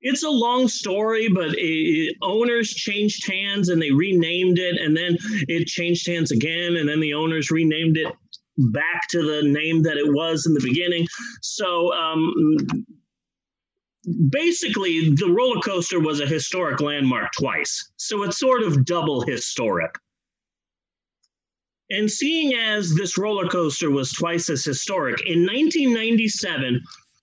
It's 0.00 0.22
a 0.22 0.30
long 0.30 0.68
story, 0.68 1.28
but 1.28 1.50
it, 1.54 1.60
it- 1.60 2.16
owners 2.22 2.70
changed 2.72 3.28
hands 3.30 3.68
and 3.68 3.82
they 3.82 3.90
renamed 3.90 4.58
it, 4.58 4.80
and 4.80 4.96
then 4.96 5.18
it 5.48 5.66
changed 5.66 6.06
hands 6.06 6.30
again, 6.30 6.76
and 6.76 6.88
then 6.88 7.00
the 7.00 7.14
owners 7.14 7.50
renamed 7.50 7.96
it 7.96 8.06
back 8.72 9.08
to 9.10 9.22
the 9.22 9.42
name 9.48 9.82
that 9.82 9.96
it 9.96 10.12
was 10.12 10.46
in 10.46 10.54
the 10.54 10.60
beginning. 10.60 11.06
So 11.42 11.92
um, 11.92 12.32
basically, 14.30 15.14
the 15.14 15.30
roller 15.30 15.60
coaster 15.60 16.00
was 16.00 16.20
a 16.20 16.26
historic 16.26 16.80
landmark 16.80 17.32
twice. 17.32 17.90
So 17.96 18.22
it's 18.22 18.38
sort 18.38 18.62
of 18.62 18.84
double 18.84 19.22
historic. 19.22 19.94
And 21.90 22.10
seeing 22.10 22.54
as 22.54 22.94
this 22.94 23.16
roller 23.16 23.48
coaster 23.48 23.90
was 23.90 24.12
twice 24.12 24.50
as 24.50 24.64
historic, 24.64 25.20
in 25.26 25.46
1997, 25.46 26.82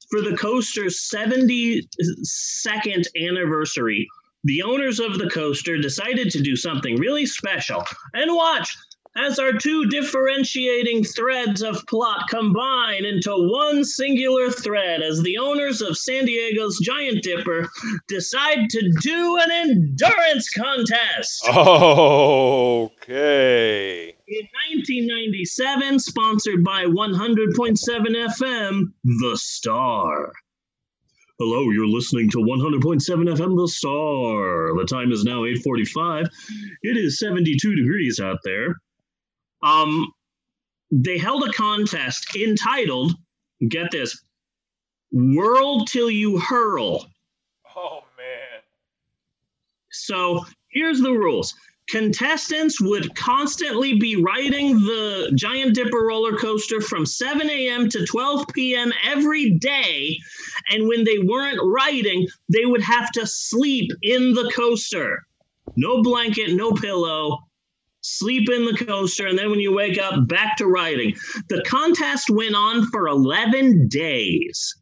for 0.10 0.22
the 0.22 0.36
coaster's 0.36 1.08
72nd 1.14 3.06
anniversary, 3.16 4.08
the 4.44 4.64
owners 4.64 5.00
of 5.00 5.18
the 5.18 5.30
coaster 5.30 5.78
decided 5.78 6.32
to 6.32 6.42
do 6.42 6.56
something 6.56 6.96
really 6.98 7.26
special. 7.26 7.84
And 8.14 8.34
watch 8.34 8.76
as 9.18 9.40
our 9.40 9.54
two 9.54 9.86
differentiating 9.86 11.04
threads 11.04 11.62
of 11.62 11.86
plot 11.88 12.28
combine 12.30 13.06
into 13.06 13.32
one 13.34 13.84
singular 13.86 14.50
thread 14.50 15.02
as 15.02 15.22
the 15.22 15.38
owners 15.38 15.82
of 15.82 15.98
San 15.98 16.26
Diego's 16.26 16.78
Giant 16.80 17.24
Dipper 17.24 17.70
decide 18.08 18.70
to 18.70 18.92
do 19.02 19.38
an 19.38 19.52
endurance 19.52 20.50
contest. 20.50 21.48
Okay. 23.08 24.16
In 24.28 24.48
1997, 24.72 26.00
sponsored 26.00 26.64
by 26.64 26.86
100.7 26.86 27.78
FM, 27.78 28.92
The 29.04 29.38
Star. 29.40 30.34
Hello, 31.38 31.70
you're 31.70 31.86
listening 31.86 32.30
to 32.32 32.38
100.7 32.38 33.02
FM 33.02 33.56
The 33.58 33.68
Star. 33.68 34.74
The 34.78 34.86
time 34.90 35.12
is 35.12 35.24
now 35.24 35.44
8:45. 35.44 36.30
It 36.82 36.98
is 36.98 37.20
72 37.20 37.76
degrees 37.76 38.20
out 38.20 38.40
there. 38.44 38.76
Um 39.66 40.14
they 40.92 41.18
held 41.18 41.44
a 41.44 41.52
contest 41.52 42.36
entitled 42.36 43.14
get 43.68 43.92
this 43.92 44.22
Whirl 45.12 45.86
Till 45.86 46.10
You 46.10 46.38
Hurl. 46.38 47.06
Oh 47.76 48.04
man. 48.18 48.62
So 49.92 50.46
here's 50.70 51.00
the 51.02 51.12
rules. 51.12 51.54
Contestants 51.88 52.82
would 52.82 53.16
constantly 53.16 54.00
be 54.00 54.16
riding 54.16 54.80
the 54.80 55.32
Giant 55.36 55.76
Dipper 55.76 56.06
roller 56.06 56.36
coaster 56.36 56.82
from 56.82 57.06
7 57.06 57.48
a.m. 57.48 57.90
to 57.90 58.06
12 58.06 58.48
p.m. 58.54 58.92
every 59.04 59.52
day. 59.52 60.18
And 60.72 60.88
when 60.88 61.04
they 61.04 61.20
weren't 61.20 61.60
riding, 61.64 62.28
they 62.52 62.66
would 62.66 62.82
have 62.82 63.12
to 63.12 63.28
sleep 63.28 63.92
in 64.02 64.34
the 64.34 64.52
coaster. 64.56 65.28
No 65.76 66.02
blanket, 66.02 66.54
no 66.54 66.72
pillow. 66.72 67.45
Sleep 68.06 68.50
in 68.50 68.66
the 68.66 68.86
coaster, 68.86 69.26
and 69.26 69.38
then 69.38 69.50
when 69.50 69.60
you 69.60 69.74
wake 69.74 69.98
up, 69.98 70.28
back 70.28 70.58
to 70.58 70.68
riding. 70.68 71.16
The 71.50 71.64
contest 71.66 72.30
went 72.30 72.56
on 72.56 72.86
for 72.92 73.08
11 73.08 73.88
days. 73.88 74.76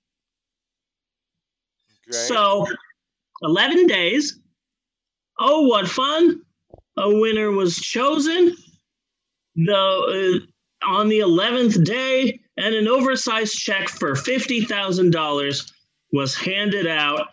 Okay. 2.10 2.18
So, 2.18 2.68
11 3.42 3.88
days. 3.88 4.40
Oh, 5.40 5.68
what 5.68 5.88
fun! 5.88 6.42
A 6.98 7.10
winner 7.10 7.50
was 7.52 7.78
chosen. 7.78 8.56
The 9.56 10.44
uh, 10.84 10.90
on 10.90 11.08
the 11.08 11.20
11th 11.20 11.86
day, 11.86 12.40
and 12.58 12.76
an 12.76 12.90
oversized 12.90 13.56
check 13.56 13.88
for 13.88 14.14
$50,000 14.14 15.72
was 16.12 16.36
handed 16.36 16.88
out, 16.88 17.28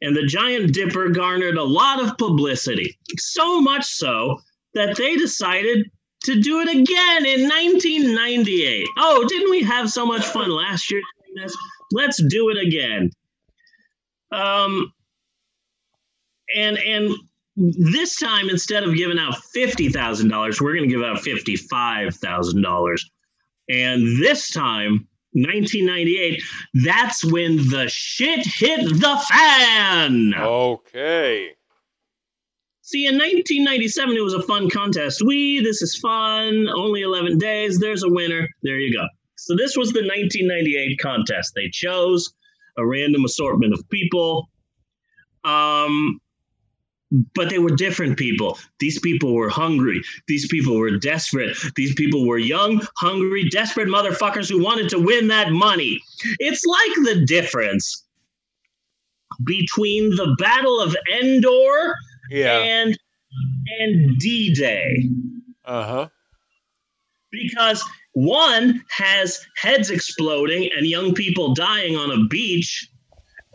and 0.00 0.16
the 0.16 0.26
Giant 0.26 0.72
Dipper 0.72 1.08
garnered 1.08 1.56
a 1.56 1.64
lot 1.64 2.02
of 2.02 2.16
publicity. 2.18 2.96
So 3.18 3.60
much 3.60 3.84
so 3.84 4.40
that 4.74 4.96
they 4.96 5.16
decided 5.16 5.90
to 6.24 6.40
do 6.40 6.60
it 6.60 6.68
again 6.68 7.26
in 7.26 7.48
1998. 7.48 8.86
Oh, 8.98 9.24
didn't 9.28 9.50
we 9.50 9.62
have 9.62 9.90
so 9.90 10.06
much 10.06 10.24
fun 10.24 10.50
last 10.50 10.90
year 10.90 11.00
doing 11.00 11.44
this? 11.44 11.56
Let's 11.92 12.22
do 12.22 12.48
it 12.50 12.58
again. 12.58 13.10
Um, 14.32 14.92
and 16.54 16.78
and 16.78 17.14
this 17.56 18.18
time 18.18 18.48
instead 18.48 18.82
of 18.82 18.96
giving 18.96 19.18
out 19.18 19.36
fifty 19.52 19.88
thousand 19.88 20.28
dollars, 20.28 20.60
we're 20.60 20.74
going 20.74 20.88
to 20.88 20.94
give 20.94 21.04
out 21.04 21.20
fifty-five 21.20 22.14
thousand 22.16 22.62
dollars. 22.62 23.08
And 23.68 24.22
this 24.22 24.50
time, 24.50 25.06
1998, 25.32 26.42
that's 26.84 27.24
when 27.24 27.56
the 27.56 27.88
shit 27.88 28.46
hit 28.46 28.84
the 28.84 29.24
fan. 29.28 30.34
Okay. 30.36 31.56
See, 32.94 33.08
in 33.08 33.14
1997, 33.14 34.16
it 34.16 34.20
was 34.20 34.34
a 34.34 34.42
fun 34.42 34.70
contest. 34.70 35.20
We, 35.20 35.58
this 35.58 35.82
is 35.82 35.98
fun, 35.98 36.68
only 36.76 37.02
11 37.02 37.38
days, 37.38 37.80
there's 37.80 38.04
a 38.04 38.08
winner. 38.08 38.48
There 38.62 38.78
you 38.78 38.96
go. 38.96 39.04
So, 39.34 39.56
this 39.56 39.76
was 39.76 39.88
the 39.88 40.02
1998 40.02 41.00
contest. 41.00 41.54
They 41.56 41.68
chose 41.70 42.32
a 42.78 42.86
random 42.86 43.24
assortment 43.24 43.72
of 43.72 43.82
people. 43.90 44.48
Um, 45.42 46.20
but 47.34 47.50
they 47.50 47.58
were 47.58 47.74
different 47.74 48.16
people. 48.16 48.60
These 48.78 49.00
people 49.00 49.34
were 49.34 49.48
hungry. 49.48 50.00
These 50.28 50.46
people 50.46 50.76
were 50.78 50.96
desperate. 50.96 51.56
These 51.74 51.94
people 51.94 52.28
were 52.28 52.38
young, 52.38 52.80
hungry, 52.96 53.48
desperate 53.48 53.88
motherfuckers 53.88 54.48
who 54.48 54.62
wanted 54.62 54.88
to 54.90 55.00
win 55.00 55.26
that 55.28 55.50
money. 55.50 56.00
It's 56.38 56.64
like 56.64 56.94
the 57.06 57.24
difference 57.26 58.04
between 59.42 60.10
the 60.10 60.36
Battle 60.38 60.80
of 60.80 60.96
Endor 61.20 61.96
Yeah. 62.30 62.58
and 62.58 62.96
and 63.80 64.18
D-Day 64.18 65.08
Uh 65.64 65.82
huh. 65.84 66.08
because 67.32 67.82
one 68.12 68.82
has 68.90 69.44
heads 69.56 69.90
exploding 69.90 70.70
and 70.76 70.86
young 70.86 71.14
people 71.14 71.52
dying 71.54 71.96
on 71.96 72.10
a 72.12 72.24
beach 72.28 72.88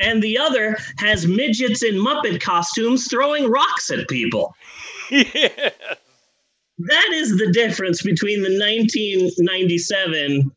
and 0.01 0.21
the 0.21 0.37
other 0.37 0.77
has 0.97 1.25
midgets 1.27 1.81
in 1.83 1.95
muppet 1.95 2.41
costumes 2.41 3.07
throwing 3.09 3.49
rocks 3.49 3.89
at 3.89 4.07
people 4.09 4.53
yeah. 5.11 5.69
that 6.79 7.09
is 7.13 7.37
the 7.37 7.49
difference 7.53 8.01
between 8.01 8.41
the 8.41 8.49
1997 8.49 10.51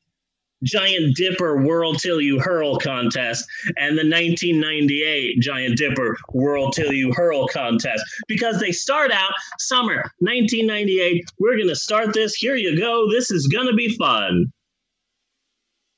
giant 0.63 1.17
dipper 1.17 1.63
whirl 1.63 1.95
till 1.95 2.21
you 2.21 2.39
hurl 2.39 2.77
contest 2.79 3.45
and 3.77 3.99
the 3.99 4.09
1998 4.09 5.41
giant 5.41 5.77
dipper 5.77 6.17
whirl 6.33 6.71
till 6.71 6.93
you 6.93 7.13
hurl 7.15 7.47
contest. 7.49 8.03
Because 8.29 8.61
they 8.61 8.73
start 8.73 9.11
out 9.11 9.33
summer 9.59 10.11
1998 10.19 11.25
we're 11.39 11.57
going 11.57 11.69
to 11.69 11.77
start 11.77 12.15
this. 12.15 12.35
Here 12.35 12.57
you 12.57 12.79
go. 12.79 13.11
This 13.11 13.31
is 13.31 13.49
going 13.49 13.67
to 13.67 13.75
be 13.75 13.97
fun. 13.97 14.53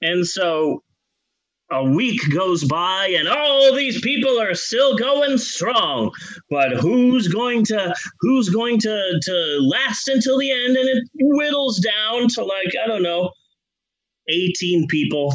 And 0.03 0.27
so 0.27 0.82
a 1.70 1.82
week 1.82 2.20
goes 2.32 2.62
by 2.65 3.15
and 3.19 3.27
all 3.27 3.74
these 3.74 4.01
people 4.03 4.39
are 4.39 4.55
still 4.55 4.97
going 4.97 5.39
strong. 5.39 6.11
But 6.51 6.73
who's 6.73 7.28
going 7.28 7.65
to 7.66 7.95
who's 8.20 8.51
going 8.51 8.78
to 8.81 9.20
to 9.23 9.59
last 9.62 10.09
until 10.09 10.39
the 10.39 10.51
end? 10.51 10.77
And 10.77 10.89
it 10.89 11.05
whittles 11.19 11.81
down 11.81 12.28
to 12.28 12.45
like 12.45 12.73
i 12.82 12.86
don't 12.86 13.03
know 13.03 13.31
18 14.29 14.87
people. 14.89 15.35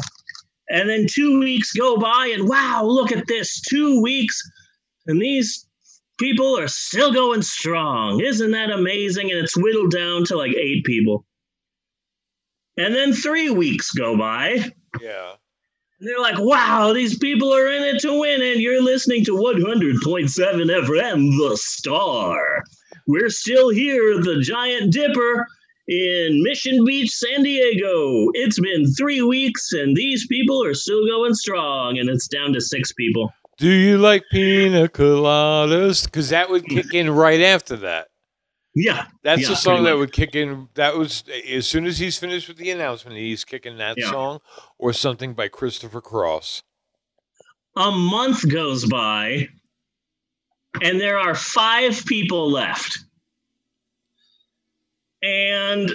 And 0.68 0.88
then 0.88 1.06
two 1.08 1.40
weeks 1.40 1.72
go 1.72 1.96
by 1.96 2.30
and 2.32 2.48
wow 2.48 2.84
look 2.84 3.12
at 3.12 3.26
this 3.26 3.60
two 3.60 4.00
weeks. 4.00 4.40
And 5.06 5.20
these 5.20 5.66
people 6.18 6.58
are 6.58 6.68
still 6.68 7.12
going 7.12 7.42
strong. 7.42 8.20
Isn't 8.20 8.52
that 8.52 8.70
amazing? 8.70 9.30
And 9.30 9.40
it's 9.40 9.56
whittled 9.56 9.90
down 9.90 10.24
to 10.26 10.36
like 10.36 10.54
eight 10.54 10.84
people. 10.84 11.24
And 12.76 12.94
then 12.94 13.12
three 13.12 13.50
weeks 13.50 13.90
go 13.90 14.16
by. 14.16 14.72
Yeah. 15.00 15.32
and 15.98 16.08
they're 16.08 16.20
like, 16.20 16.38
wow, 16.38 16.92
these 16.92 17.18
people 17.18 17.52
are 17.52 17.68
in 17.68 17.82
it 17.82 18.00
to 18.00 18.20
win. 18.20 18.42
It. 18.42 18.58
You're 18.58 18.82
listening 18.82 19.24
to 19.24 19.32
100.7 19.32 19.98
FM, 20.04 21.30
The 21.38 21.56
Star. 21.56 22.62
We're 23.06 23.30
still 23.30 23.70
here, 23.70 24.22
the 24.22 24.40
Giant 24.40 24.92
Dipper 24.92 25.46
in 25.90 26.40
Mission 26.44 26.84
Beach, 26.84 27.10
San 27.10 27.42
Diego. 27.42 28.28
It's 28.34 28.60
been 28.60 28.86
three 28.94 29.22
weeks, 29.22 29.72
and 29.72 29.96
these 29.96 30.24
people 30.28 30.64
are 30.64 30.72
still 30.72 31.04
going 31.04 31.34
strong, 31.34 31.98
and 31.98 32.08
it's 32.08 32.28
down 32.28 32.52
to 32.52 32.60
six 32.60 32.92
people. 32.92 33.32
Do 33.58 33.68
you 33.68 33.98
like 33.98 34.22
pina 34.30 34.86
coladas? 34.88 36.04
Because 36.04 36.30
that 36.30 36.48
would 36.48 36.64
kick 36.64 36.94
in 36.94 37.10
right 37.10 37.40
after 37.40 37.76
that. 37.78 38.06
Yeah. 38.74 39.06
That's 39.24 39.42
yeah, 39.42 39.48
the 39.48 39.56
song 39.56 39.82
that 39.82 39.98
would 39.98 40.12
kick 40.12 40.36
in. 40.36 40.68
That 40.74 40.96
was 40.96 41.24
as 41.50 41.66
soon 41.66 41.86
as 41.86 41.98
he's 41.98 42.16
finished 42.16 42.46
with 42.46 42.56
the 42.56 42.70
announcement, 42.70 43.16
he's 43.16 43.44
kicking 43.44 43.76
that 43.78 43.96
Yeah. 43.98 44.10
song 44.12 44.38
or 44.78 44.92
something 44.92 45.34
by 45.34 45.48
Christopher 45.48 46.00
Cross. 46.00 46.62
A 47.76 47.90
month 47.90 48.48
goes 48.48 48.86
by, 48.86 49.48
and 50.80 51.00
there 51.00 51.18
are 51.18 51.34
five 51.34 52.04
people 52.06 52.48
left. 52.48 52.96
And 55.22 55.92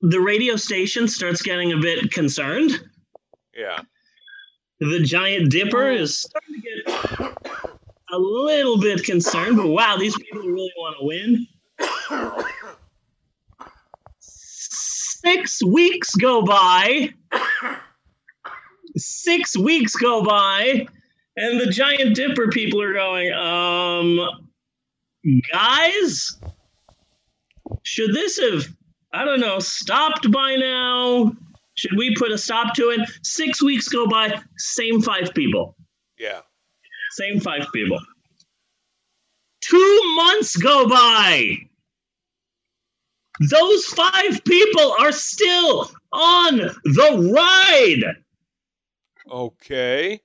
the 0.00 0.20
radio 0.20 0.56
station 0.56 1.08
starts 1.08 1.42
getting 1.42 1.72
a 1.72 1.78
bit 1.78 2.10
concerned. 2.10 2.72
Yeah. 3.56 3.80
The 4.80 5.00
Giant 5.00 5.50
Dipper 5.50 5.90
is 5.90 6.18
starting 6.18 6.54
to 6.54 6.60
get 6.60 6.88
a 8.12 8.18
little 8.18 8.78
bit 8.78 9.04
concerned, 9.04 9.56
but 9.56 9.68
wow, 9.68 9.96
these 9.96 10.16
people 10.16 10.42
really 10.42 10.72
want 10.76 10.96
to 10.98 11.06
win. 11.06 11.46
Six 14.18 15.62
weeks 15.64 16.14
go 16.16 16.42
by. 16.42 17.14
Six 18.96 19.56
weeks 19.56 19.96
go 19.96 20.22
by, 20.22 20.86
and 21.36 21.60
the 21.60 21.66
Giant 21.66 22.14
Dipper 22.14 22.48
people 22.50 22.80
are 22.80 22.92
going, 22.92 23.32
um, 23.32 24.20
guys, 25.50 26.38
should 27.82 28.14
this 28.14 28.38
have, 28.38 28.66
I 29.12 29.24
don't 29.24 29.40
know, 29.40 29.58
stopped 29.58 30.30
by 30.30 30.56
now? 30.56 31.32
Should 31.74 31.96
we 31.96 32.14
put 32.14 32.30
a 32.30 32.38
stop 32.38 32.74
to 32.74 32.90
it? 32.90 33.08
Six 33.22 33.62
weeks 33.62 33.88
go 33.88 34.06
by, 34.06 34.40
same 34.56 35.02
five 35.02 35.34
people. 35.34 35.76
Yeah. 36.18 36.40
Same 37.12 37.40
five 37.40 37.66
people. 37.72 37.98
Two 39.60 40.14
months 40.16 40.56
go 40.56 40.88
by. 40.88 41.56
Those 43.50 43.86
five 43.86 44.44
people 44.44 44.94
are 45.00 45.10
still 45.10 45.90
on 46.12 46.56
the 46.58 47.32
ride. 47.34 48.14
Okay. 49.30 50.20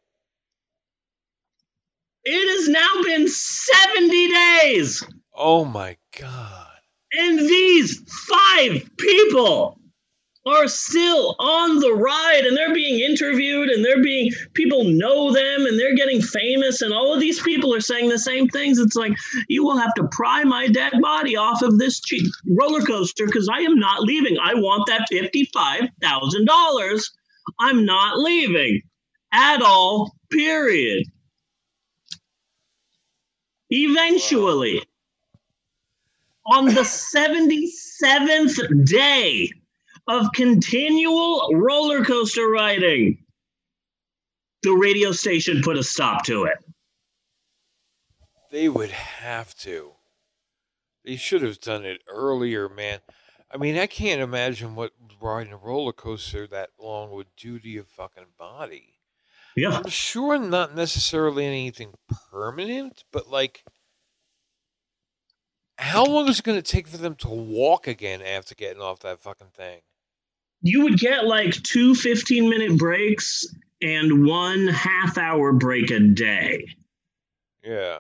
It 2.24 2.58
has 2.58 2.70
now 2.70 3.02
been 3.04 3.28
70 3.28 4.28
days. 4.30 5.04
Oh 5.34 5.66
my 5.66 5.98
God. 6.20 6.49
And 7.14 7.40
these 7.40 8.00
five 8.28 8.90
people 8.98 9.80
are 10.46 10.68
still 10.68 11.36
on 11.40 11.80
the 11.80 11.94
ride 11.94 12.44
and 12.46 12.56
they're 12.56 12.74
being 12.74 13.00
interviewed 13.00 13.70
and 13.70 13.84
they're 13.84 14.02
being 14.02 14.32
people 14.54 14.84
know 14.86 15.32
them 15.34 15.66
and 15.66 15.78
they're 15.78 15.96
getting 15.96 16.22
famous 16.22 16.82
and 16.82 16.94
all 16.94 17.14
of 17.14 17.20
these 17.20 17.42
people 17.42 17.74
are 17.74 17.82
saying 17.82 18.10
the 18.10 18.18
same 18.18 18.48
things. 18.48 18.80
It's 18.80 18.96
like 18.96 19.14
you 19.48 19.64
will 19.64 19.78
have 19.78 19.94
to 19.96 20.08
pry 20.12 20.44
my 20.44 20.68
dead 20.68 20.94
body 21.02 21.36
off 21.36 21.62
of 21.62 21.78
this 21.78 22.00
cheap 22.00 22.26
roller 22.58 22.82
coaster 22.82 23.26
because 23.26 23.50
i 23.54 23.60
am 23.60 23.78
not 23.80 24.02
leaving. 24.02 24.38
I 24.42 24.54
want 24.56 24.88
that 24.88 25.08
$55000 25.12 27.04
i'm 27.60 27.86
not 27.86 28.18
leaving 28.18 28.82
at 29.34 29.62
all 29.62 30.16
period. 30.32 31.06
Eventually 33.70 34.82
on 36.52 36.66
the 36.66 36.82
77th 36.82 38.86
day 38.86 39.52
of 40.08 40.28
continual 40.34 41.52
roller 41.54 42.04
coaster 42.04 42.48
riding, 42.48 43.24
the 44.64 44.72
radio 44.72 45.12
station 45.12 45.62
put 45.62 45.78
a 45.78 45.84
stop 45.84 46.26
to 46.26 46.46
it. 46.46 46.58
They 48.52 48.68
would 48.68 48.90
have 48.90 49.56
to. 49.58 49.92
They 51.06 51.16
should 51.16 51.44
have 51.44 51.62
done 51.62 51.86
it 51.86 52.02
earlier, 52.08 52.68
man. 52.68 53.00
I 53.52 53.58
mean, 53.58 53.78
I 53.78 53.88
can't 53.88 54.22
imagine 54.22 54.76
what 54.76 54.92
riding 55.22 55.54
a 55.54 55.58
roller 55.58 55.94
coaster 55.94 56.48
that 56.48 56.70
long 56.80 57.12
would 57.12 57.28
do 57.38 57.60
to 57.60 57.70
your 57.70 57.84
fucking 57.84 58.26
body. 58.38 58.96
Yeah. 59.56 59.72
I'm 59.72 59.90
sure 59.90 60.38
not 60.38 60.76
necessarily 60.76 61.46
anything 61.46 61.94
permanent, 62.32 63.04
but 63.12 63.30
like, 63.30 63.64
how 65.90 66.06
long 66.06 66.28
is 66.28 66.40
it 66.40 66.46
going 66.46 66.62
to 66.62 66.72
take 66.72 66.88
for 66.88 66.98
them 66.98 67.16
to 67.16 67.30
walk 67.30 67.88
again 67.88 68.22
after 68.22 68.56
getting 68.56 68.82
off 68.82 69.00
that 69.00 69.20
fucking 69.20 69.48
thing? 69.56 69.80
You 70.62 70.84
would 70.84 71.00
get 71.00 71.26
like 71.26 71.52
two 71.64 71.96
15 71.96 72.50
minute 72.50 72.78
breaks 72.78 73.46
and 73.82 74.26
one 74.26 74.68
half 74.68 75.18
hour 75.18 75.54
break 75.54 75.90
a 75.92 76.00
day. 76.00 76.66
Yeah. 77.64 77.98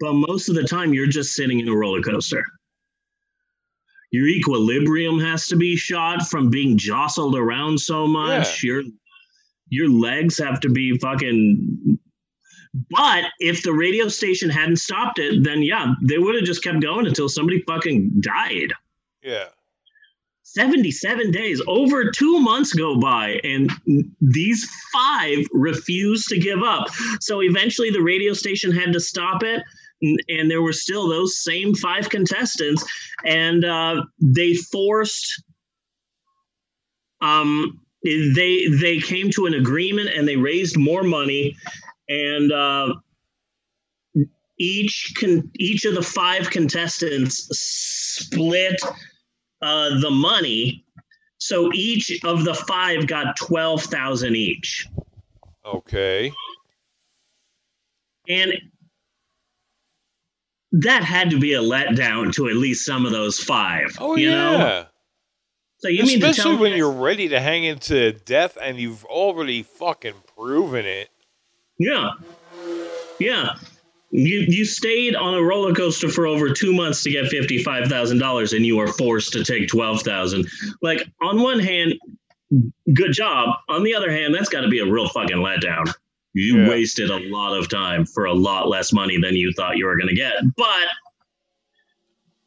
But 0.00 0.14
most 0.14 0.48
of 0.48 0.54
the 0.54 0.64
time, 0.64 0.92
you're 0.92 1.06
just 1.06 1.34
sitting 1.34 1.60
in 1.60 1.68
a 1.68 1.74
roller 1.74 2.02
coaster. 2.02 2.44
Your 4.10 4.28
equilibrium 4.28 5.18
has 5.20 5.46
to 5.48 5.56
be 5.56 5.76
shot 5.76 6.26
from 6.28 6.48
being 6.48 6.78
jostled 6.78 7.36
around 7.36 7.78
so 7.80 8.06
much. 8.06 8.62
Your 8.62 8.82
your 9.68 9.88
legs 9.88 10.38
have 10.38 10.60
to 10.60 10.68
be 10.68 10.96
fucking. 10.98 11.98
But 12.90 13.24
if 13.38 13.62
the 13.62 13.72
radio 13.72 14.08
station 14.08 14.50
hadn't 14.50 14.76
stopped 14.78 15.18
it, 15.18 15.44
then 15.44 15.62
yeah, 15.62 15.94
they 16.02 16.18
would 16.18 16.34
have 16.34 16.44
just 16.44 16.62
kept 16.64 16.82
going 16.82 17.06
until 17.06 17.28
somebody 17.28 17.62
fucking 17.68 18.10
died. 18.20 18.72
Yeah. 19.22 19.46
77 20.42 21.30
days, 21.30 21.60
over 21.66 22.10
two 22.10 22.38
months 22.38 22.72
go 22.74 22.98
by, 23.00 23.40
and 23.42 23.72
these 24.20 24.68
five 24.92 25.38
refused 25.52 26.28
to 26.28 26.38
give 26.38 26.62
up. 26.62 26.88
So 27.20 27.42
eventually 27.42 27.90
the 27.90 28.02
radio 28.02 28.32
station 28.34 28.70
had 28.70 28.92
to 28.92 29.00
stop 29.00 29.42
it. 29.42 29.62
n- 30.02 30.16
And 30.28 30.50
there 30.50 30.62
were 30.62 30.72
still 30.72 31.08
those 31.08 31.42
same 31.42 31.74
five 31.74 32.08
contestants, 32.10 32.84
and 33.24 33.64
uh, 33.64 34.02
they 34.20 34.54
forced. 34.54 35.42
Um, 37.20 37.80
they 38.04 38.66
they 38.68 38.98
came 39.00 39.30
to 39.30 39.46
an 39.46 39.54
agreement 39.54 40.10
and 40.14 40.28
they 40.28 40.36
raised 40.36 40.76
more 40.76 41.02
money, 41.02 41.56
and 42.08 42.52
uh, 42.52 42.94
each 44.58 45.12
con- 45.18 45.50
each 45.58 45.84
of 45.84 45.94
the 45.94 46.02
five 46.02 46.50
contestants 46.50 47.48
split 47.52 48.80
uh, 49.62 49.98
the 50.00 50.10
money. 50.10 50.84
So 51.38 51.70
each 51.74 52.20
of 52.24 52.44
the 52.44 52.54
five 52.54 53.06
got 53.06 53.36
twelve 53.36 53.82
thousand 53.82 54.36
each, 54.36 54.86
Okay. 55.66 56.32
and 58.28 58.52
that 60.72 61.04
had 61.04 61.30
to 61.30 61.38
be 61.38 61.52
a 61.54 61.60
letdown 61.60 62.32
to 62.34 62.48
at 62.48 62.56
least 62.56 62.84
some 62.86 63.04
of 63.06 63.12
those 63.12 63.38
five. 63.38 63.94
Oh 64.00 64.16
you 64.16 64.30
yeah. 64.30 64.38
Know? 64.56 64.86
So 65.78 65.88
you 65.88 66.04
mean 66.04 66.22
Especially 66.22 66.52
tell 66.52 66.60
when 66.60 66.72
me- 66.72 66.78
you're 66.78 66.90
ready 66.90 67.28
to 67.28 67.40
hang 67.40 67.64
into 67.64 68.12
death 68.12 68.56
and 68.60 68.78
you've 68.78 69.04
already 69.04 69.62
fucking 69.62 70.14
proven 70.34 70.86
it. 70.86 71.10
Yeah. 71.78 72.10
Yeah. 73.18 73.54
You 74.10 74.44
you 74.48 74.64
stayed 74.64 75.16
on 75.16 75.34
a 75.34 75.42
roller 75.42 75.74
coaster 75.74 76.08
for 76.08 76.26
over 76.26 76.50
two 76.52 76.72
months 76.72 77.02
to 77.02 77.10
get 77.10 77.26
fifty 77.28 77.62
five 77.62 77.88
thousand 77.88 78.18
dollars, 78.18 78.52
and 78.52 78.64
you 78.64 78.78
are 78.78 78.86
forced 78.86 79.32
to 79.32 79.42
take 79.44 79.66
twelve 79.68 80.02
thousand. 80.02 80.46
Like 80.82 81.02
on 81.20 81.42
one 81.42 81.58
hand, 81.58 81.94
good 82.94 83.12
job. 83.12 83.56
On 83.68 83.82
the 83.82 83.92
other 83.94 84.12
hand, 84.12 84.32
that's 84.32 84.48
got 84.48 84.60
to 84.60 84.68
be 84.68 84.78
a 84.78 84.86
real 84.86 85.08
fucking 85.08 85.38
letdown. 85.38 85.92
You 86.32 86.60
Yeah. 86.62 86.68
wasted 86.68 87.10
a 87.10 87.18
lot 87.28 87.58
of 87.58 87.68
time 87.68 88.06
for 88.06 88.26
a 88.26 88.32
lot 88.32 88.68
less 88.68 88.92
money 88.92 89.18
than 89.20 89.34
you 89.36 89.52
thought 89.56 89.76
you 89.76 89.86
were 89.86 89.96
going 89.96 90.08
to 90.08 90.14
get. 90.14 90.34
But 90.56 90.86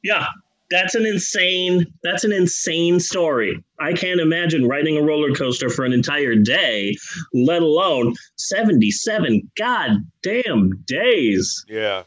yeah, 0.03 0.27
that's 0.69 0.95
an 0.95 1.05
insane. 1.05 1.85
That's 2.03 2.23
an 2.23 2.31
insane 2.31 2.99
story. 2.99 3.63
I 3.79 3.93
can't 3.93 4.19
imagine 4.19 4.67
riding 4.67 4.97
a 4.97 5.01
roller 5.01 5.33
coaster 5.33 5.69
for 5.69 5.85
an 5.85 5.93
entire 5.93 6.35
day, 6.35 6.95
let 7.33 7.61
alone 7.61 8.15
seventy-seven 8.37 9.49
goddamn 9.57 10.83
days. 10.85 11.63
Yeah. 11.67 12.03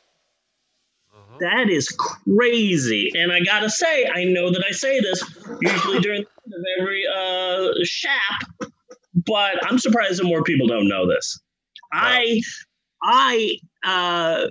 That 1.40 1.70
is 1.70 1.88
crazy. 1.88 3.10
And 3.14 3.32
I 3.32 3.40
gotta 3.40 3.70
say, 3.70 4.06
I 4.14 4.24
know 4.24 4.50
that 4.50 4.62
I 4.68 4.72
say 4.72 5.00
this 5.00 5.24
usually 5.62 6.00
during 6.00 6.22
the 6.22 6.54
end 6.54 6.54
of 6.54 6.64
every 6.80 7.04
uh 7.06 7.68
shap, 7.82 8.70
but 9.14 9.54
I'm 9.66 9.78
surprised 9.78 10.20
that 10.20 10.24
more 10.24 10.42
people 10.42 10.66
don't 10.66 10.86
know 10.86 11.08
this. 11.08 11.40
I 11.92 12.42
I 13.02 13.56
uh 13.84 14.48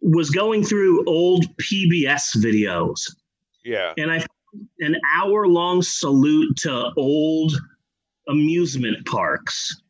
was 0.00 0.30
going 0.30 0.62
through 0.62 1.04
old 1.06 1.44
PBS 1.56 2.36
videos 2.36 3.00
Yeah. 3.68 3.92
and 3.98 4.10
I 4.10 4.18
found 4.18 4.68
an 4.80 4.96
hour 5.14 5.46
long 5.46 5.82
salute 5.82 6.56
to 6.62 6.90
old 6.96 7.52
amusement 8.28 9.06
parks. 9.06 9.82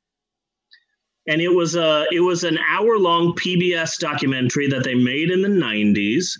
And 1.28 1.40
it 1.40 1.55
was 1.55 1.76
a 1.76 2.06
it 2.10 2.20
was 2.20 2.42
an 2.44 2.59
hour 2.70 2.98
long 2.98 3.34
PBS 3.34 3.98
documentary 3.98 4.66
that 4.68 4.84
they 4.84 4.94
made 4.94 5.30
in 5.30 5.42
the 5.42 5.48
90s. 5.48 6.38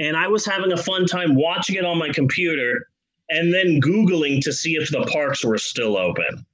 And 0.00 0.16
I 0.16 0.28
was 0.28 0.44
having 0.44 0.72
a 0.72 0.76
fun 0.76 1.06
time 1.06 1.34
watching 1.36 1.76
it 1.76 1.84
on 1.84 1.98
my 1.98 2.10
computer 2.10 2.88
and 3.30 3.54
then 3.54 3.80
Googling 3.80 4.40
to 4.42 4.52
see 4.52 4.74
if 4.74 4.90
the 4.90 5.08
parks 5.12 5.44
were 5.44 5.58
still 5.58 5.96
open. 5.96 6.44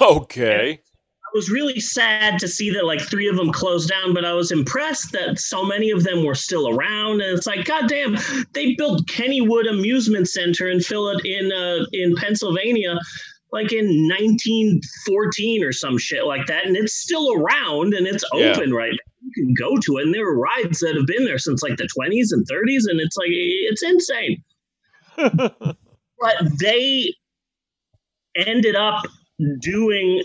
Okay. 0.00 0.80
Was 1.34 1.50
really 1.50 1.80
sad 1.80 2.38
to 2.38 2.46
see 2.46 2.70
that 2.70 2.84
like 2.84 3.00
three 3.00 3.26
of 3.28 3.34
them 3.34 3.50
closed 3.50 3.88
down, 3.88 4.14
but 4.14 4.24
I 4.24 4.32
was 4.34 4.52
impressed 4.52 5.10
that 5.12 5.40
so 5.40 5.64
many 5.64 5.90
of 5.90 6.04
them 6.04 6.24
were 6.24 6.36
still 6.36 6.68
around. 6.68 7.20
And 7.22 7.36
it's 7.36 7.44
like, 7.46 7.64
goddamn, 7.64 8.16
they 8.52 8.76
built 8.76 9.06
Kennywood 9.08 9.68
Amusement 9.68 10.28
Center 10.28 10.68
in 10.70 10.78
Phil 10.80 11.08
in 11.24 11.50
uh, 11.50 11.86
in 11.92 12.14
Pennsylvania, 12.14 13.00
like 13.50 13.72
in 13.72 13.86
1914 14.08 15.64
or 15.64 15.72
some 15.72 15.98
shit 15.98 16.24
like 16.24 16.46
that, 16.46 16.66
and 16.66 16.76
it's 16.76 16.94
still 16.94 17.32
around 17.32 17.94
and 17.94 18.06
it's 18.06 18.24
Yeah. 18.32 18.52
open 18.52 18.72
right. 18.72 18.92
now. 18.92 18.98
You 19.22 19.32
can 19.34 19.54
go 19.54 19.76
to 19.76 19.98
it, 19.98 20.04
and 20.04 20.14
there 20.14 20.26
are 20.28 20.38
rides 20.38 20.78
that 20.80 20.94
have 20.94 21.06
been 21.06 21.24
there 21.24 21.38
since 21.38 21.64
like 21.64 21.76
the 21.78 21.88
20s 21.98 22.28
and 22.30 22.46
30s, 22.46 22.82
and 22.88 23.00
it's 23.00 23.16
like 23.16 23.30
it's 23.30 23.82
insane. 23.82 24.44
but 26.20 26.58
they 26.60 27.12
ended 28.36 28.76
up 28.76 29.02
doing 29.60 30.22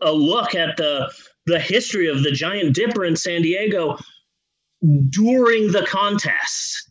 a 0.00 0.12
look 0.12 0.54
at 0.54 0.76
the 0.76 1.12
the 1.46 1.60
history 1.60 2.08
of 2.08 2.22
the 2.24 2.32
Giant 2.32 2.74
Dipper 2.74 3.04
in 3.04 3.14
San 3.14 3.42
Diego 3.42 3.96
during 5.10 5.70
the 5.70 5.86
contest. 5.88 6.90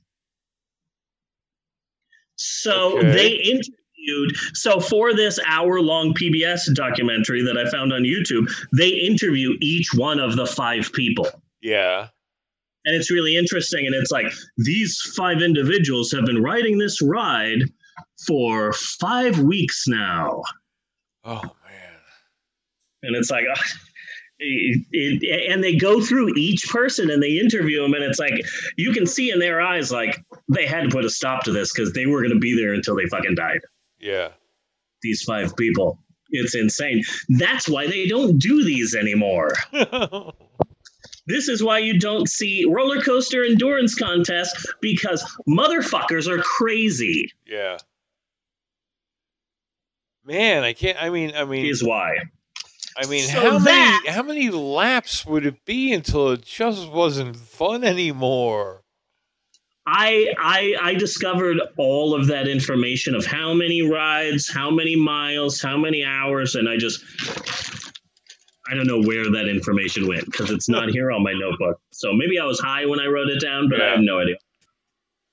So 2.36 2.98
Okay. 2.98 3.12
they 3.12 3.32
interviewed. 3.34 4.36
So 4.54 4.80
for 4.80 5.14
this 5.14 5.40
hour 5.46 5.82
long 5.82 6.14
PBS 6.14 6.74
documentary 6.74 7.42
that 7.42 7.58
I 7.58 7.70
found 7.70 7.92
on 7.92 8.04
YouTube, 8.04 8.50
they 8.76 8.90
interview 8.90 9.56
each 9.62 9.94
one 9.94 10.20
of 10.20 10.36
the 10.36 10.46
five 10.46 10.92
people. 10.94 11.28
Yeah. 11.62 12.08
And 12.86 12.96
it's 12.96 13.10
really 13.12 13.36
interesting. 13.36 13.86
And 13.86 13.96
it's 13.96 14.12
like 14.12 14.32
these 14.58 15.00
five 15.16 15.42
individuals 15.42 16.12
have 16.12 16.26
been 16.26 16.42
riding 16.42 16.78
this 16.78 17.02
ride 17.02 17.64
for 18.28 18.74
five 18.74 19.40
weeks 19.40 19.86
now. 19.88 20.44
Oh. 21.24 21.42
And 23.06 23.16
it's 23.16 23.32
like 23.32 23.46
it, 24.40 24.86
it, 24.92 25.52
and 25.52 25.64
they 25.64 25.76
go 25.76 26.02
through 26.02 26.34
each 26.36 26.68
person 26.70 27.10
and 27.10 27.24
they 27.24 27.38
interview 27.40 27.82
them 27.82 27.94
and 27.94 28.04
it's 28.04 28.20
like 28.20 28.34
you 28.78 28.92
can 28.92 29.06
see 29.06 29.32
in 29.32 29.40
their 29.40 29.62
eyes 29.62 29.92
like 29.92 30.18
they 30.50 30.66
had 30.66 30.84
to 30.84 30.90
put 30.90 31.06
a 31.06 31.10
stop 31.10 31.44
to 31.44 31.52
this 31.52 31.72
because 31.74 31.94
they 31.94 32.06
were 32.06 32.20
going 32.22 32.34
to 32.34 32.40
be 32.40 32.56
there 32.56 32.74
until 32.74 32.96
they 32.96 33.06
fucking 33.06 33.36
died 33.36 33.62
Yeah. 34.00 34.30
these 35.04 35.22
five 35.24 35.56
people 35.56 36.00
it's 36.32 36.54
insane 36.56 37.02
that's 37.38 37.70
why 37.70 37.88
they 37.88 38.08
don't 38.08 38.38
do 38.40 38.64
these 38.66 38.94
anymore 38.96 39.54
this 41.28 41.48
is 41.48 41.64
why 41.64 41.78
you 41.80 41.98
don't 41.98 42.28
see 42.28 42.66
roller 42.68 43.02
coaster 43.02 43.44
endurance 43.46 43.96
contests 43.96 44.66
because 44.82 45.24
motherfuckers 45.48 46.28
are 46.28 46.42
crazy 46.42 47.32
Yeah. 47.48 47.78
Man, 50.28 50.64
I 50.64 50.74
can't. 50.74 50.98
I 51.02 51.12
mean, 51.12 51.34
I 51.36 51.46
mean, 51.46 51.68
is 51.68 51.84
why 51.84 52.18
I 52.98 53.06
mean, 53.08 53.28
So 53.28 53.40
how 53.40 53.60
that- 53.60 54.02
many 54.04 54.16
how 54.16 54.24
many 54.24 54.50
laps 54.50 55.26
would 55.26 55.46
it 55.46 55.66
be 55.66 55.92
until 55.94 56.32
it 56.32 56.44
just 56.46 56.90
wasn't 56.90 57.36
fun 57.36 57.84
anymore? 57.84 58.82
I, 59.88 60.34
I 60.40 60.76
I 60.82 60.94
discovered 60.96 61.60
all 61.78 62.16
of 62.16 62.26
that 62.28 62.48
information 62.48 63.14
of 63.14 63.24
how 63.26 63.54
many 63.54 63.84
rides, 63.84 64.50
how 64.50 64.72
many 64.72 64.96
miles, 64.96 65.62
how 65.62 65.78
many 65.78 66.04
hours, 66.04 66.56
and 66.56 66.68
I 66.68 66.78
just 66.78 67.04
I 68.68 68.74
don't 68.74 68.88
know 68.88 69.02
where 69.02 69.26
that 69.32 69.48
information 69.48 70.08
went 70.08 70.26
because 70.26 70.50
it's 70.50 70.68
not 70.68 70.90
here 70.90 71.12
on 71.12 71.22
my 71.22 71.34
notebook. 71.34 71.80
So 71.92 72.14
maybe 72.14 72.40
I 72.40 72.46
was 72.46 72.60
high 72.60 72.86
when 72.88 73.00
I 73.00 73.06
wrote 73.06 73.30
it 73.30 73.40
down, 73.40 73.70
but 73.70 73.80
I 73.80 73.92
have 73.92 74.00
no 74.00 74.20
idea. 74.20 74.38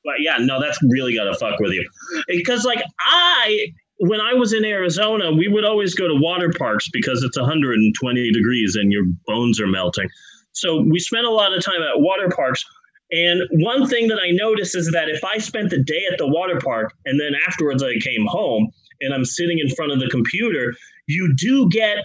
But 0.04 0.14
yeah, 0.20 0.36
no, 0.38 0.60
that's 0.60 0.78
really 0.82 1.14
gotta 1.14 1.34
fuck 1.34 1.58
with 1.58 1.72
you. 1.72 1.88
Because 2.28 2.64
like 2.66 2.82
I 3.00 3.72
when 4.08 4.20
I 4.20 4.34
was 4.34 4.52
in 4.52 4.64
Arizona, 4.64 5.30
we 5.32 5.46
would 5.46 5.64
always 5.64 5.94
go 5.94 6.08
to 6.08 6.14
water 6.14 6.50
parks 6.58 6.88
because 6.92 7.22
it's 7.22 7.38
120 7.38 8.32
degrees 8.32 8.74
and 8.74 8.90
your 8.90 9.04
bones 9.26 9.60
are 9.60 9.66
melting. 9.68 10.08
So 10.52 10.80
we 10.80 10.98
spent 10.98 11.24
a 11.24 11.30
lot 11.30 11.56
of 11.56 11.64
time 11.64 11.82
at 11.82 12.00
water 12.00 12.28
parks 12.28 12.64
And 13.12 13.42
one 13.50 13.86
thing 13.86 14.08
that 14.08 14.18
I 14.20 14.30
noticed 14.32 14.74
is 14.74 14.90
that 14.92 15.08
if 15.08 15.22
I 15.22 15.38
spent 15.38 15.70
the 15.70 15.82
day 15.82 16.02
at 16.10 16.18
the 16.18 16.26
water 16.26 16.58
park 16.58 16.92
and 17.04 17.20
then 17.20 17.32
afterwards 17.46 17.82
I 17.82 17.94
came 18.00 18.26
home 18.26 18.70
and 19.02 19.12
I'm 19.14 19.24
sitting 19.24 19.58
in 19.58 19.68
front 19.74 19.92
of 19.92 20.00
the 20.00 20.08
computer, 20.08 20.74
you 21.06 21.34
do 21.36 21.68
get 21.68 21.98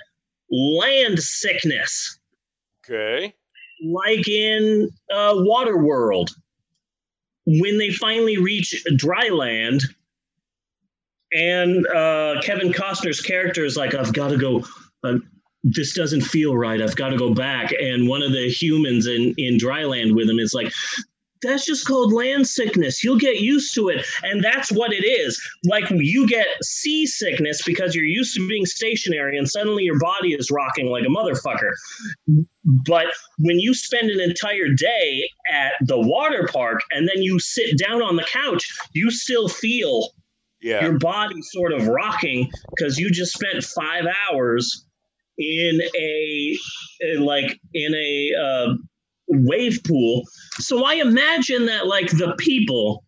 land 0.51 1.19
sickness, 1.19 2.19
Okay. 2.85 3.33
like 3.93 4.27
in 4.27 4.89
uh, 5.11 5.33
Waterworld. 5.33 6.29
When 7.45 7.77
they 7.77 7.91
finally 7.91 8.37
reach 8.37 8.83
dry 8.97 9.29
land, 9.29 9.81
and 11.33 11.85
uh, 11.87 12.41
Kevin 12.41 12.71
Costner's 12.71 13.21
character 13.21 13.65
is 13.65 13.77
like, 13.77 13.93
I've 13.93 14.13
got 14.13 14.29
to 14.29 14.37
go. 14.37 14.63
Uh, 15.03 15.17
this 15.63 15.93
doesn't 15.93 16.21
feel 16.21 16.55
right. 16.55 16.81
I've 16.81 16.95
got 16.95 17.09
to 17.09 17.17
go 17.17 17.33
back. 17.33 17.73
And 17.73 18.07
one 18.07 18.21
of 18.21 18.31
the 18.31 18.49
humans 18.49 19.07
in 19.07 19.33
in 19.37 19.57
dry 19.57 19.83
land 19.83 20.15
with 20.15 20.29
him 20.29 20.39
is 20.39 20.53
like, 20.53 20.71
that's 21.41 21.65
just 21.65 21.85
called 21.85 22.13
land 22.13 22.47
sickness. 22.47 23.03
You'll 23.03 23.19
get 23.19 23.39
used 23.39 23.73
to 23.75 23.89
it. 23.89 24.05
And 24.23 24.43
that's 24.43 24.71
what 24.71 24.93
it 24.93 25.05
is. 25.05 25.39
Like 25.65 25.85
you 25.89 26.27
get 26.27 26.47
seasickness 26.61 27.61
because 27.65 27.95
you're 27.95 28.05
used 28.05 28.35
to 28.35 28.47
being 28.47 28.65
stationary 28.65 29.37
and 29.37 29.47
suddenly 29.47 29.83
your 29.83 29.99
body 29.99 30.33
is 30.33 30.49
rocking 30.51 30.87
like 30.87 31.03
a 31.03 31.07
motherfucker. 31.07 31.71
But 32.85 33.07
when 33.39 33.59
you 33.59 33.73
spend 33.73 34.09
an 34.09 34.19
entire 34.19 34.69
day 34.75 35.29
at 35.51 35.73
the 35.81 35.99
water 35.99 36.47
park 36.51 36.81
and 36.91 37.07
then 37.07 37.21
you 37.21 37.39
sit 37.39 37.77
down 37.77 38.01
on 38.01 38.15
the 38.15 38.25
couch, 38.31 38.65
you 38.93 39.11
still 39.11 39.47
feel 39.47 40.09
Yeah. 40.61 40.83
your 40.83 40.97
body 40.97 41.41
sort 41.41 41.71
of 41.73 41.87
rocking 41.87 42.49
because 42.75 42.97
you 42.97 43.11
just 43.11 43.33
spent 43.33 43.63
five 43.63 44.05
hours 44.29 44.85
in 45.37 45.81
a, 45.95 46.57
in 47.01 47.21
like 47.21 47.59
in 47.73 47.93
a 47.93 48.31
uh, 48.35 48.73
wave 49.27 49.79
pool. 49.85 50.23
So 50.59 50.83
I 50.83 50.95
imagine 50.95 51.67
that 51.67 51.87
like 51.87 52.09
the 52.09 52.33
people 52.39 53.03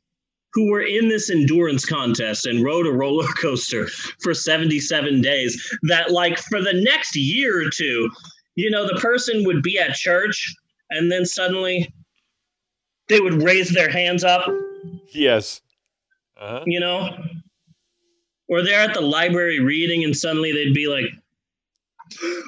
who 0.53 0.71
were 0.71 0.81
in 0.81 1.09
this 1.09 1.29
endurance 1.29 1.85
contest 1.85 2.45
and 2.45 2.63
rode 2.63 2.87
a 2.87 2.91
roller 2.91 3.27
coaster 3.41 3.87
for 4.21 4.33
77 4.33 5.21
days, 5.21 5.77
that 5.83 6.11
like 6.11 6.37
for 6.37 6.61
the 6.61 6.73
next 6.73 7.15
year 7.15 7.65
or 7.65 7.69
two, 7.69 8.09
you 8.55 8.69
know, 8.69 8.87
the 8.87 8.99
person 8.99 9.43
would 9.45 9.61
be 9.61 9.77
at 9.79 9.93
church 9.93 10.53
and 10.89 11.11
then 11.11 11.25
suddenly 11.25 11.91
they 13.07 13.19
would 13.19 13.41
raise 13.43 13.71
their 13.73 13.89
hands 13.89 14.23
up 14.23 14.47
Yes. 15.11 15.61
Uh-huh. 16.37 16.63
you 16.65 16.79
know? 16.79 17.09
Or 18.49 18.63
they're 18.63 18.79
at 18.79 18.95
the 18.95 19.01
library 19.01 19.59
reading 19.59 20.03
and 20.03 20.15
suddenly 20.15 20.51
they'd 20.51 20.73
be 20.73 20.87
like, 20.87 21.05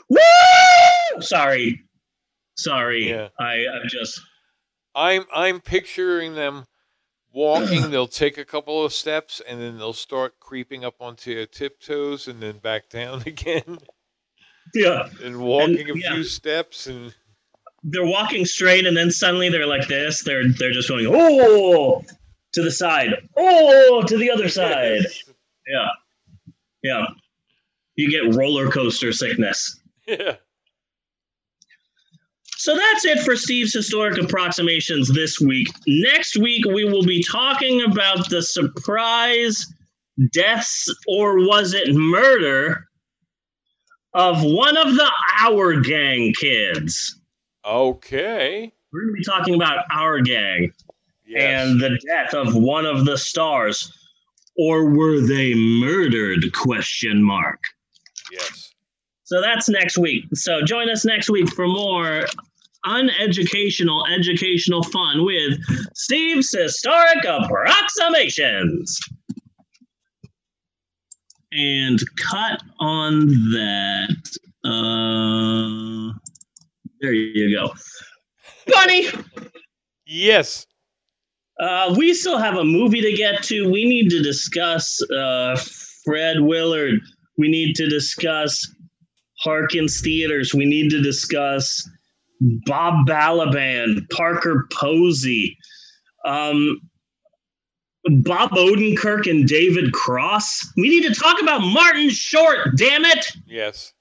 Woo! 0.10 1.22
Sorry. 1.22 1.84
Sorry. 2.58 3.10
Yeah. 3.10 3.30
I, 3.40 3.66
I'm 3.74 3.88
just 3.88 4.20
I'm 4.96 5.26
I'm 5.34 5.60
picturing 5.62 6.36
them 6.36 6.66
walking. 7.34 7.90
they'll 7.92 8.08
take 8.08 8.38
a 8.38 8.46
couple 8.46 8.84
of 8.84 8.92
steps 8.92 9.42
and 9.48 9.62
then 9.62 9.78
they'll 9.78 9.94
start 9.94 10.40
creeping 10.40 10.84
up 10.84 10.96
onto 11.00 11.34
their 11.34 11.46
tiptoes 11.46 12.28
and 12.28 12.42
then 12.42 12.58
back 12.58 12.90
down 12.90 13.22
again 13.26 13.78
yeah. 14.74 15.08
and 15.24 15.40
walking 15.40 15.90
a 15.90 15.96
yeah. 15.96 16.14
few 16.14 16.24
steps 16.24 16.88
and 16.88 17.14
They're 17.84 18.06
walking 18.06 18.46
straight 18.46 18.86
and 18.86 18.96
then 18.96 19.12
suddenly 19.12 19.50
they're 19.50 19.68
like 19.68 19.88
this. 19.88 20.24
They're 20.24 20.48
they're 20.58 20.72
just 20.72 20.90
going, 20.90 21.08
oh 21.10 22.04
to 22.54 22.62
the 22.62 22.72
side. 22.72 23.16
Oh 23.38 24.04
to 24.08 24.18
the 24.18 24.32
other 24.32 24.50
side. 24.60 25.06
Yeah. 25.72 25.88
Yeah. 26.84 27.06
You 27.96 28.10
get 28.10 28.36
roller 28.36 28.70
coaster 28.70 29.12
sickness. 29.14 29.80
yeah. 30.08 30.36
So 32.58 32.76
that's 32.76 33.06
it 33.06 33.20
for 33.22 33.36
Steve's 33.36 33.74
historic 33.74 34.22
approximations 34.22 35.12
this 35.12 35.40
week. 35.40 35.68
Next 35.88 36.38
week, 36.38 36.64
we 36.66 36.86
will 36.86 37.04
be 37.04 37.24
talking 37.24 37.82
about 37.82 38.30
the 38.30 38.42
surprise 38.44 39.66
deaths, 40.32 40.88
or 41.08 41.40
was 41.48 41.74
it 41.74 41.88
murder, 41.96 42.88
of 44.14 44.44
one 44.44 44.78
of 44.78 44.94
the 44.94 45.10
Our 45.40 45.80
Gang 45.80 46.34
kids. 46.34 47.20
Okay. 47.66 48.72
We're 48.92 49.02
going 49.06 49.14
to 49.16 49.18
be 49.18 49.24
talking 49.24 49.56
about 49.56 49.86
Our 49.92 50.20
Gang 50.22 50.72
Yes. 51.26 51.68
and 51.70 51.80
the 51.80 51.98
death 52.06 52.34
of 52.34 52.54
one 52.56 52.86
of 52.86 53.06
the 53.06 53.18
stars. 53.18 53.92
Or 54.58 54.86
were 54.90 55.20
they 55.22 55.54
murdered? 55.56 56.52
Question 56.54 57.24
mark. 57.24 57.60
yes. 58.32 58.72
So 59.24 59.40
that's 59.42 59.70
next 59.70 59.98
week. 59.98 60.26
So 60.34 60.62
join 60.62 60.90
us 60.90 61.06
next 61.06 61.30
week 61.30 61.50
for 61.54 61.66
more 61.66 62.26
uneducational, 62.86 64.06
educational 64.14 64.84
fun 64.84 65.24
with 65.24 65.58
Steve's 65.96 66.52
Historic 66.52 67.24
Approximations. 67.26 69.00
And 71.54 72.00
cut 72.18 72.62
on 72.80 73.28
that. 73.52 74.18
Uh, 74.64 76.14
there 77.00 77.14
you 77.14 77.56
go. 77.58 77.74
Bunny! 78.68 79.08
Yes. 80.06 80.68
Uh, 81.62 81.94
we 81.96 82.14
still 82.14 82.40
have 82.40 82.58
a 82.58 82.64
movie 82.64 83.02
to 83.02 83.14
get 83.14 83.44
to. 83.44 83.70
We 83.72 83.88
need 83.88 84.10
to 84.10 84.22
discuss 84.22 85.00
uh, 85.12 85.56
Fred 86.04 86.42
Willard. 86.42 87.00
We 87.38 87.50
need 87.50 87.76
to 87.76 87.88
discuss 87.88 88.68
Harkins 89.40 90.02
Theaters. 90.02 90.56
We 90.56 90.66
need 90.66 90.90
to 90.90 91.02
discuss 91.02 91.88
Bob 92.66 93.08
Balaban, 93.08 94.10
Parker 94.10 94.68
Posey, 94.74 95.56
um, 96.26 96.82
Bob 98.24 98.50
Odenkirk, 98.52 99.30
and 99.30 99.48
David 99.48 99.94
Cross. 99.94 100.68
We 100.78 100.90
need 100.90 101.04
to 101.04 101.14
talk 101.14 101.40
about 101.42 101.62
Martin 101.62 102.10
Short, 102.10 102.76
damn 102.76 103.06
it! 103.06 103.28
Yes. 103.46 103.94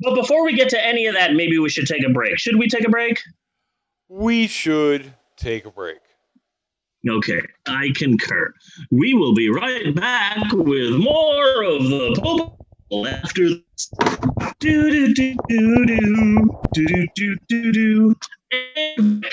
But 0.00 0.14
before 0.14 0.44
we 0.44 0.54
get 0.54 0.68
to 0.70 0.86
any 0.86 1.06
of 1.06 1.14
that, 1.14 1.32
maybe 1.32 1.58
we 1.58 1.70
should 1.70 1.86
take 1.86 2.04
a 2.04 2.10
break. 2.12 2.38
Should 2.38 2.58
we 2.58 2.68
take 2.68 2.86
a 2.86 2.90
break? 2.90 3.18
We 4.10 4.46
should 4.46 5.14
take 5.36 5.64
a 5.64 5.70
break. 5.70 5.98
Okay, 7.08 7.40
I 7.66 7.92
concur. 7.96 8.54
We 8.90 9.12
will 9.14 9.34
be 9.34 9.50
right 9.50 9.94
back 9.94 10.52
with 10.52 10.94
more 10.94 11.62
of 11.62 11.82
the 11.84 12.18
Pope 12.22 13.06
after 13.06 13.50
this. 13.50 13.90
Do 14.58 14.90
do 14.90 15.12
do 15.14 15.36
do 15.48 15.86
do 15.86 16.48
do 16.72 17.06
do 17.14 17.36
do 17.48 17.72
do. 17.72 18.14
And- 18.50 19.24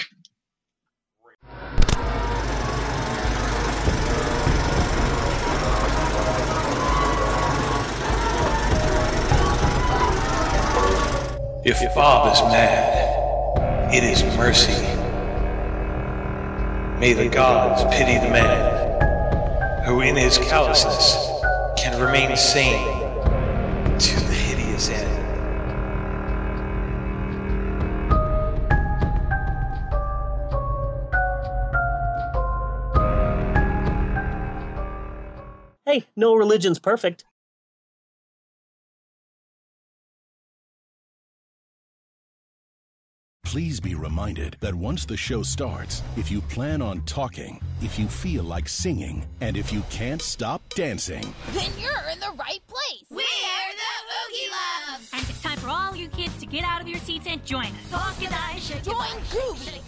If 11.63 11.79
Bob 11.93 12.33
is 12.33 12.41
mad, 12.41 13.93
it 13.93 14.03
is 14.03 14.23
mercy. 14.35 14.90
May 17.01 17.13
the 17.13 17.27
gods 17.29 17.83
pity 17.85 18.23
the 18.23 18.29
man 18.29 19.83
who, 19.85 20.01
in 20.01 20.15
his 20.15 20.37
callousness, 20.37 21.15
can 21.75 21.99
remain 21.99 22.37
sane 22.37 22.85
to 23.97 24.19
the 24.19 24.33
hideous 24.35 24.87
end. 24.89 25.07
Hey, 35.87 36.05
no 36.15 36.35
religion's 36.35 36.77
perfect. 36.77 37.25
Please 43.51 43.81
be 43.81 43.95
reminded 43.95 44.55
that 44.61 44.73
once 44.73 45.03
the 45.03 45.17
show 45.17 45.43
starts, 45.43 46.03
if 46.15 46.31
you 46.31 46.39
plan 46.39 46.81
on 46.81 47.01
talking, 47.01 47.61
if 47.81 47.99
you 47.99 48.07
feel 48.07 48.45
like 48.45 48.69
singing, 48.69 49.27
and 49.41 49.57
if 49.57 49.73
you 49.73 49.83
can't 49.89 50.21
stop 50.21 50.61
dancing, 50.73 51.21
Then 51.51 51.69
you're 51.77 52.09
in 52.13 52.19
the 52.21 52.31
right 52.39 52.61
place. 52.65 53.03
We're 53.09 53.17
the 53.19 53.91
Oogie 54.23 54.47
Loves. 54.55 55.09
And 55.11 55.29
it's 55.29 55.41
time 55.41 55.57
for 55.57 55.67
all 55.67 55.93
you 55.93 56.07
kids 56.07 56.33
to 56.39 56.45
get 56.45 56.63
out 56.63 56.79
of 56.79 56.87
your 56.87 56.99
seats 56.99 57.25
and 57.27 57.43
join 57.45 57.65
us. 57.65 57.89
Talk 57.89 58.23
and 58.23 58.33
I 58.33 58.55
shake 58.57 58.83
Join 58.83 59.19
Groovy, 59.27 59.81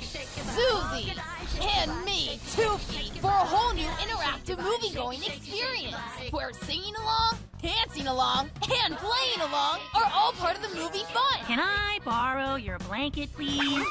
Susie, 0.51 1.13
and 1.61 2.03
me, 2.03 2.41
Toofy, 2.57 3.17
for 3.21 3.27
a 3.27 3.45
whole 3.47 3.73
new 3.73 3.87
interactive 3.87 4.61
movie-going 4.61 5.23
experience. 5.23 5.95
where 6.31 6.47
we're 6.47 6.67
singing 6.67 6.95
along, 6.97 7.37
dancing 7.63 8.07
along, 8.07 8.49
and 8.83 8.97
playing 8.97 9.39
along 9.39 9.79
are 9.95 10.11
all 10.13 10.33
part 10.33 10.55
of 10.55 10.61
the 10.61 10.77
movie 10.77 11.03
fun. 11.13 11.39
Can 11.47 11.59
I 11.59 11.97
borrow 12.03 12.55
your 12.55 12.77
blanket, 12.79 13.33
please? 13.33 13.85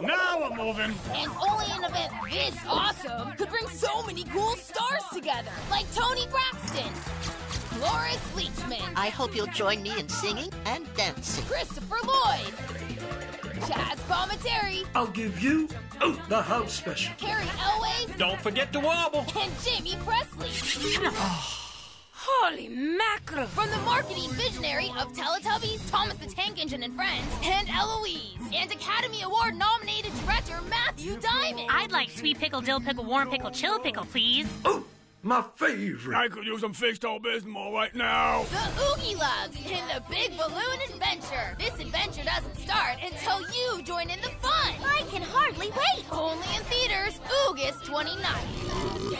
Now 0.00 0.40
we're 0.40 0.56
moving. 0.56 0.92
And 1.12 1.30
only 1.48 1.66
an 1.70 1.84
event 1.84 2.12
this 2.28 2.56
awesome 2.66 3.32
could 3.34 3.48
bring 3.48 3.68
so 3.68 4.02
many 4.04 4.24
cool 4.24 4.56
stars 4.56 5.04
together, 5.12 5.52
like 5.70 5.86
Toni 5.94 6.26
Braxton, 6.30 6.92
Cloris 7.78 8.16
Leachman, 8.34 8.92
I 8.96 9.08
hope 9.08 9.36
you'll 9.36 9.46
join 9.48 9.82
me 9.82 9.98
in 9.98 10.08
singing 10.08 10.50
and 10.66 10.92
dancing. 10.94 11.44
Christopher 11.44 11.98
Lloyd, 12.04 12.52
Chazz 13.68 13.98
Palminteri, 14.08 14.86
I'll 14.94 15.06
give 15.06 15.40
you 15.40 15.68
oh, 16.00 16.20
the 16.28 16.42
house 16.42 16.72
special. 16.72 17.14
Cary 17.18 17.46
Elwes, 17.60 18.16
Don't 18.18 18.40
forget 18.40 18.72
to 18.72 18.80
wobble. 18.80 19.20
and 19.20 19.52
Jaime 19.62 19.92
Pressly. 20.04 21.56
Holy 22.32 22.68
mackerel! 22.68 23.46
From 23.48 23.70
the 23.70 23.76
marketing 23.78 24.30
visionary 24.30 24.92
of 24.98 25.12
Teletubbies, 25.14 25.90
Thomas 25.90 26.14
the 26.14 26.26
Tank 26.26 26.60
Engine 26.60 26.82
and 26.82 26.94
Friends, 26.94 27.26
and 27.42 27.68
Eloise, 27.68 28.38
and 28.54 28.70
Academy 28.70 29.22
Award 29.22 29.56
nominated 29.56 30.12
director 30.24 30.60
Matthew 30.68 31.18
Diamond. 31.18 31.68
I'd 31.70 31.90
like 31.90 32.10
sweet 32.10 32.38
pickle, 32.38 32.60
dill 32.60 32.80
pickle, 32.80 33.04
warm 33.04 33.30
pickle, 33.30 33.50
chill 33.50 33.80
pickle, 33.80 34.04
please. 34.04 34.46
Ooh, 34.66 34.84
my 35.22 35.44
favorite. 35.56 36.16
I 36.16 36.28
could 36.28 36.46
use 36.46 36.60
some 36.60 36.72
fishtail 36.72 37.20
bismol 37.20 37.72
right 37.72 37.94
now. 37.94 38.44
The 38.44 38.82
Oogie 38.92 39.16
Loves 39.16 39.56
in 39.58 39.84
the 39.88 40.02
Big 40.08 40.36
Balloon 40.36 40.80
Adventure. 40.88 41.56
This 41.58 41.74
adventure 41.80 42.22
doesn't 42.24 42.56
start 42.56 42.98
until 43.04 43.40
you 43.40 43.82
join 43.82 44.08
in 44.08 44.20
the 44.20 44.30
fun. 44.40 44.74
I 44.86 45.04
can 45.10 45.22
hardly 45.22 45.70
wait. 45.70 46.04
Only 46.12 46.46
in 46.56 46.62
theaters, 46.62 47.20
August 47.48 47.84
29th. 47.84 49.16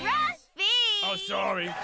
Oh, 1.03 1.17
sorry. 1.17 1.75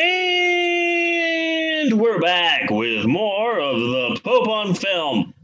And 0.00 1.90
we're 2.00 2.20
back 2.20 2.70
with 2.70 3.04
more 3.06 3.58
of 3.58 3.80
the 3.80 4.20
Pope 4.22 4.46
on 4.46 4.72
film. 4.74 5.34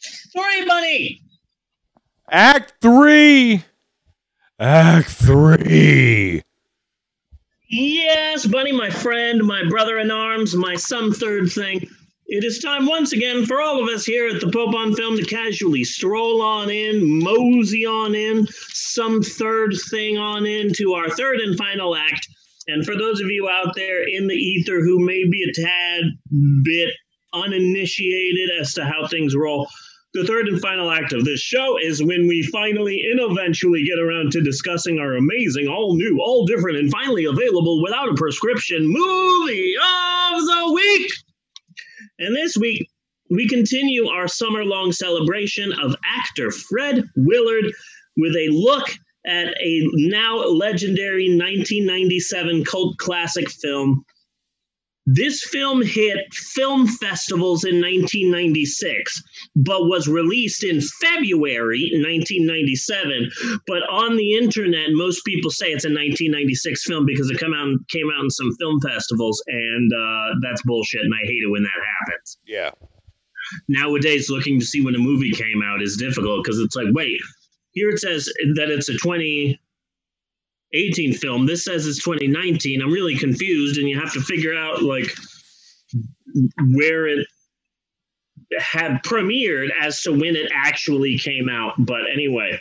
Story 0.00 0.64
Bunny! 0.66 1.22
Act 2.28 2.72
three. 2.80 3.62
Act 4.58 5.08
three. 5.08 6.42
Yes, 7.68 8.44
Bunny, 8.46 8.72
my 8.72 8.90
friend, 8.90 9.44
my 9.44 9.62
brother 9.68 10.00
in 10.00 10.10
arms, 10.10 10.56
my 10.56 10.74
some 10.74 11.12
third 11.12 11.52
thing. 11.52 11.88
It 12.26 12.42
is 12.42 12.58
time 12.58 12.86
once 12.86 13.12
again 13.12 13.46
for 13.46 13.60
all 13.60 13.80
of 13.80 13.88
us 13.88 14.04
here 14.04 14.26
at 14.26 14.40
the 14.40 14.50
Pope 14.50 14.74
on 14.74 14.96
Film 14.96 15.16
to 15.16 15.24
casually 15.24 15.84
stroll 15.84 16.42
on 16.42 16.70
in, 16.70 17.22
mosey 17.22 17.86
on 17.86 18.16
in, 18.16 18.48
some 18.48 19.22
third 19.22 19.74
thing 19.90 20.18
on 20.18 20.44
in 20.44 20.72
to 20.72 20.94
our 20.94 21.08
third 21.10 21.38
and 21.38 21.56
final 21.56 21.94
act. 21.94 22.26
And 22.72 22.84
for 22.84 22.96
those 22.96 23.20
of 23.20 23.30
you 23.30 23.48
out 23.48 23.74
there 23.74 24.02
in 24.06 24.26
the 24.26 24.34
ether 24.34 24.80
who 24.80 25.04
may 25.04 25.24
be 25.28 25.42
a 25.42 25.52
tad 25.52 26.04
bit 26.64 26.94
uninitiated 27.32 28.50
as 28.60 28.74
to 28.74 28.84
how 28.84 29.06
things 29.06 29.34
roll, 29.36 29.68
the 30.12 30.24
third 30.24 30.48
and 30.48 30.60
final 30.60 30.90
act 30.90 31.12
of 31.12 31.24
this 31.24 31.40
show 31.40 31.76
is 31.80 32.02
when 32.02 32.26
we 32.26 32.42
finally 32.42 33.00
and 33.10 33.20
eventually 33.20 33.84
get 33.84 34.00
around 34.00 34.32
to 34.32 34.42
discussing 34.42 34.98
our 34.98 35.14
amazing, 35.14 35.68
all 35.68 35.94
new, 35.94 36.18
all 36.20 36.46
different, 36.46 36.78
and 36.78 36.90
finally 36.90 37.26
available 37.26 37.82
without 37.82 38.08
a 38.08 38.14
prescription 38.14 38.78
movie 38.82 39.74
of 39.76 40.44
the 40.44 40.72
week. 40.74 41.12
And 42.18 42.34
this 42.34 42.56
week, 42.56 42.88
we 43.30 43.48
continue 43.48 44.08
our 44.08 44.26
summer 44.26 44.64
long 44.64 44.90
celebration 44.90 45.72
of 45.80 45.94
actor 46.04 46.50
Fred 46.50 47.04
Willard 47.16 47.66
with 48.16 48.34
a 48.34 48.48
look 48.50 48.88
at 49.26 49.48
a 49.60 49.88
now 49.94 50.36
legendary 50.38 51.28
1997 51.28 52.64
cult 52.64 52.96
classic 52.98 53.50
film. 53.50 54.04
This 55.06 55.42
film 55.42 55.82
hit 55.82 56.32
film 56.32 56.86
festivals 56.86 57.64
in 57.64 57.80
1996, 57.80 59.20
but 59.56 59.86
was 59.86 60.06
released 60.06 60.62
in 60.62 60.80
February 60.80 61.90
1997. 61.94 63.30
But 63.66 63.82
on 63.90 64.16
the 64.16 64.34
internet, 64.36 64.90
most 64.90 65.24
people 65.24 65.50
say 65.50 65.66
it's 65.72 65.84
a 65.84 65.88
1996 65.88 66.84
film 66.86 67.06
because 67.06 67.28
it 67.30 67.40
come 67.40 67.54
out 67.54 67.76
came 67.88 68.08
out 68.16 68.22
in 68.22 68.30
some 68.30 68.52
film 68.60 68.78
festivals, 68.80 69.42
and 69.48 69.90
uh, 69.92 70.34
that's 70.42 70.62
bullshit. 70.62 71.00
And 71.00 71.14
I 71.14 71.26
hate 71.26 71.42
it 71.42 71.50
when 71.50 71.64
that 71.64 71.70
happens 72.06 72.38
Yeah. 72.46 72.70
nowadays 73.68 74.30
looking 74.30 74.60
to 74.60 74.66
see 74.66 74.84
when 74.84 74.94
a 74.94 74.98
movie 74.98 75.32
came 75.32 75.62
out 75.64 75.82
is 75.82 75.96
difficult 75.96 76.44
because 76.44 76.60
it's 76.60 76.76
like 76.76 76.88
wait 76.92 77.20
here 77.72 77.90
it 77.90 77.98
says 77.98 78.24
that 78.56 78.70
it's 78.70 78.88
a 78.88 78.94
2018 78.94 81.12
film. 81.14 81.46
This 81.46 81.64
says 81.64 81.86
it's 81.86 82.02
2019 82.02 82.82
i'm 82.82 82.92
really 82.92 83.16
confused 83.16 83.78
and 83.78 83.88
you 83.88 83.98
have 83.98 84.12
to 84.12 84.20
figure 84.20 84.54
out 84.54 84.82
like 84.82 85.10
where 86.74 87.06
it 87.06 87.26
had 88.58 89.02
premiered 89.04 89.68
as 89.80 90.02
to 90.02 90.12
when 90.12 90.36
it 90.36 90.50
actually 90.54 91.18
came 91.18 91.48
out. 91.48 91.74
But 91.78 92.02
anyway 92.12 92.60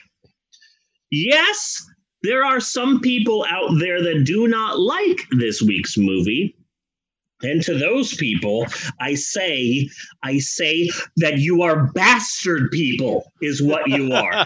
yes 1.11 1.84
there 2.22 2.45
are 2.45 2.60
some 2.60 2.99
people 2.99 3.45
out 3.49 3.80
there 3.80 4.03
that 4.03 4.26
do 4.26 4.48
not 4.48 4.80
like 4.80 5.19
this 5.31 5.61
week's 5.61 5.98
movie 5.98 6.56
and 7.41 7.61
to 7.64 7.78
those 7.78 8.16
people, 8.16 8.66
I 8.99 9.16
say, 9.16 9.90
I 10.24 10.40
say 10.40 10.90
that 11.18 11.38
you 11.38 11.61
are 11.64 11.88
bastard 11.94 12.72
people, 12.72 13.32
is 13.41 13.61
what 13.61 13.88
you 13.88 14.14
are. 14.14 14.45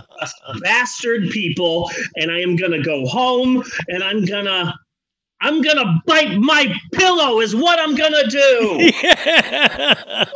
bastard 0.60 1.30
people, 1.30 1.90
and 2.16 2.30
I 2.30 2.40
am 2.40 2.56
gonna 2.56 2.82
go 2.82 3.06
home 3.06 3.64
and 3.88 4.02
I'm 4.02 4.24
gonna 4.24 4.74
I'm 5.40 5.60
gonna 5.60 6.02
bite 6.06 6.38
my 6.38 6.72
pillow, 6.92 7.40
is 7.40 7.54
what 7.54 7.78
I'm 7.78 7.94
gonna 7.94 8.26
do. 8.28 8.90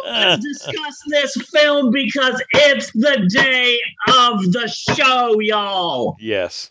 Let's 0.05 0.45
discuss 0.45 0.99
this 1.09 1.35
film 1.51 1.91
because 1.91 2.43
it's 2.53 2.93
the 2.93 3.27
day 3.33 3.79
of 4.09 4.53
the 4.53 4.69
show, 4.69 5.41
y'all. 5.41 6.17
Yes. 6.21 6.71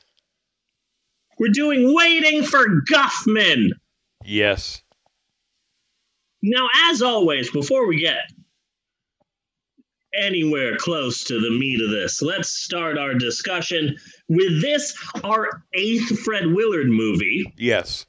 We're 1.39 1.49
doing 1.49 1.95
Waiting 1.95 2.43
for 2.43 2.81
Guffman. 2.91 3.69
Yes. 4.23 4.83
Now, 6.41 6.67
as 6.89 7.01
always, 7.01 7.51
before 7.51 7.87
we 7.87 7.99
get 7.99 8.21
anywhere 10.13 10.77
close 10.77 11.23
to 11.25 11.39
the 11.39 11.51
meat 11.51 11.81
of 11.81 11.89
this, 11.89 12.21
let's 12.21 12.49
start 12.49 12.97
our 12.97 13.13
discussion 13.13 13.95
with 14.29 14.61
this, 14.61 14.95
our 15.23 15.63
eighth 15.73 16.19
Fred 16.19 16.47
Willard 16.47 16.89
movie. 16.89 17.51
Yes. 17.57 18.05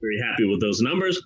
Very 0.00 0.20
happy 0.20 0.44
with 0.44 0.60
those 0.60 0.80
numbers. 0.80 1.20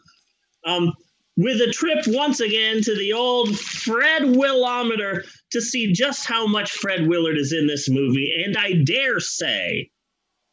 Um, 0.64 0.92
with 1.36 1.60
a 1.62 1.72
trip 1.72 2.04
once 2.08 2.40
again 2.40 2.82
to 2.82 2.94
the 2.94 3.12
old 3.12 3.58
Fred 3.58 4.36
Willometer 4.36 5.24
to 5.52 5.60
see 5.60 5.92
just 5.92 6.26
how 6.26 6.46
much 6.46 6.72
Fred 6.72 7.08
Willard 7.08 7.38
is 7.38 7.52
in 7.52 7.66
this 7.66 7.88
movie, 7.88 8.42
and 8.44 8.56
I 8.56 8.72
dare 8.84 9.20
say, 9.20 9.90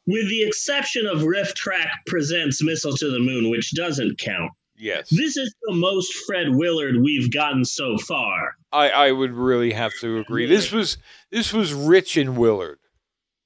with 0.06 0.30
the 0.30 0.44
exception 0.44 1.06
of 1.06 1.24
Riff 1.24 1.53
Track 1.56 1.91
Presents 2.06 2.64
Missile 2.64 2.95
to 2.95 3.10
the 3.11 3.19
Moon, 3.19 3.49
which 3.49 3.74
doesn't 3.74 4.18
count, 4.18 4.52
Yes. 4.78 5.10
this 5.10 5.38
is 5.38 5.54
the 5.64 5.74
most 5.74 6.14
Fred 6.28 6.49
Willard 6.56 6.98
we've 7.02 7.32
gotten 7.32 7.66
so 7.66 7.98
far. 7.98 8.56
I, 8.72 8.90
I 8.90 9.12
would 9.12 9.34
really 9.34 9.72
have 9.74 9.94
to 10.02 10.20
agree. 10.20 10.45
This 10.45 10.72
was 10.72 10.98
this 11.32 11.52
was 11.52 11.74
rich 11.74 12.16
in 12.18 12.36
Willard. 12.36 12.80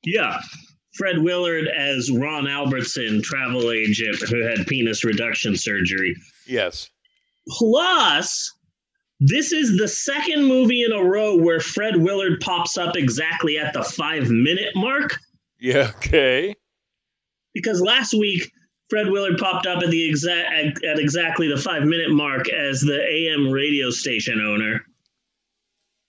Yeah. 0.04 0.40
Fred 0.96 1.20
Willard 1.20 1.68
as 1.68 2.12
Ron 2.12 2.48
Albertson, 2.48 3.22
travel 3.22 3.72
agent 3.72 4.18
who 4.30 4.42
had 4.42 4.68
penis 4.68 5.06
reduction 5.06 5.56
surgery. 5.56 6.16
Yes. 6.48 6.90
Plus, 7.48 8.52
this 9.22 9.54
is 9.54 9.78
the 9.78 9.88
second 9.88 10.46
movie 10.46 10.84
in 10.84 10.92
a 10.92 11.04
row 11.04 11.38
where 11.38 11.60
Fred 11.60 11.96
Willard 11.98 12.40
pops 12.42 12.78
up 12.78 12.98
exactly 12.98 13.58
at 13.58 13.74
the 13.74 13.84
five 13.84 14.30
minute 14.30 14.76
mark. 14.76 15.18
Yeah. 15.60 15.92
Okay. 15.98 16.56
Because 17.54 17.82
last 17.82 18.14
week, 18.14 18.52
Fred 18.92 19.10
Willard 19.10 19.38
popped 19.38 19.66
up 19.68 19.82
at 19.82 19.90
the 19.90 20.04
exact 20.04 20.84
at 20.84 21.00
exactly 21.00 21.48
the 21.48 21.56
five 21.56 21.84
minute 21.84 22.12
mark 22.12 22.50
as 22.50 22.82
the 22.82 23.02
AM 23.02 23.50
radio 23.50 23.90
station 23.90 24.42
owner. 24.42 24.86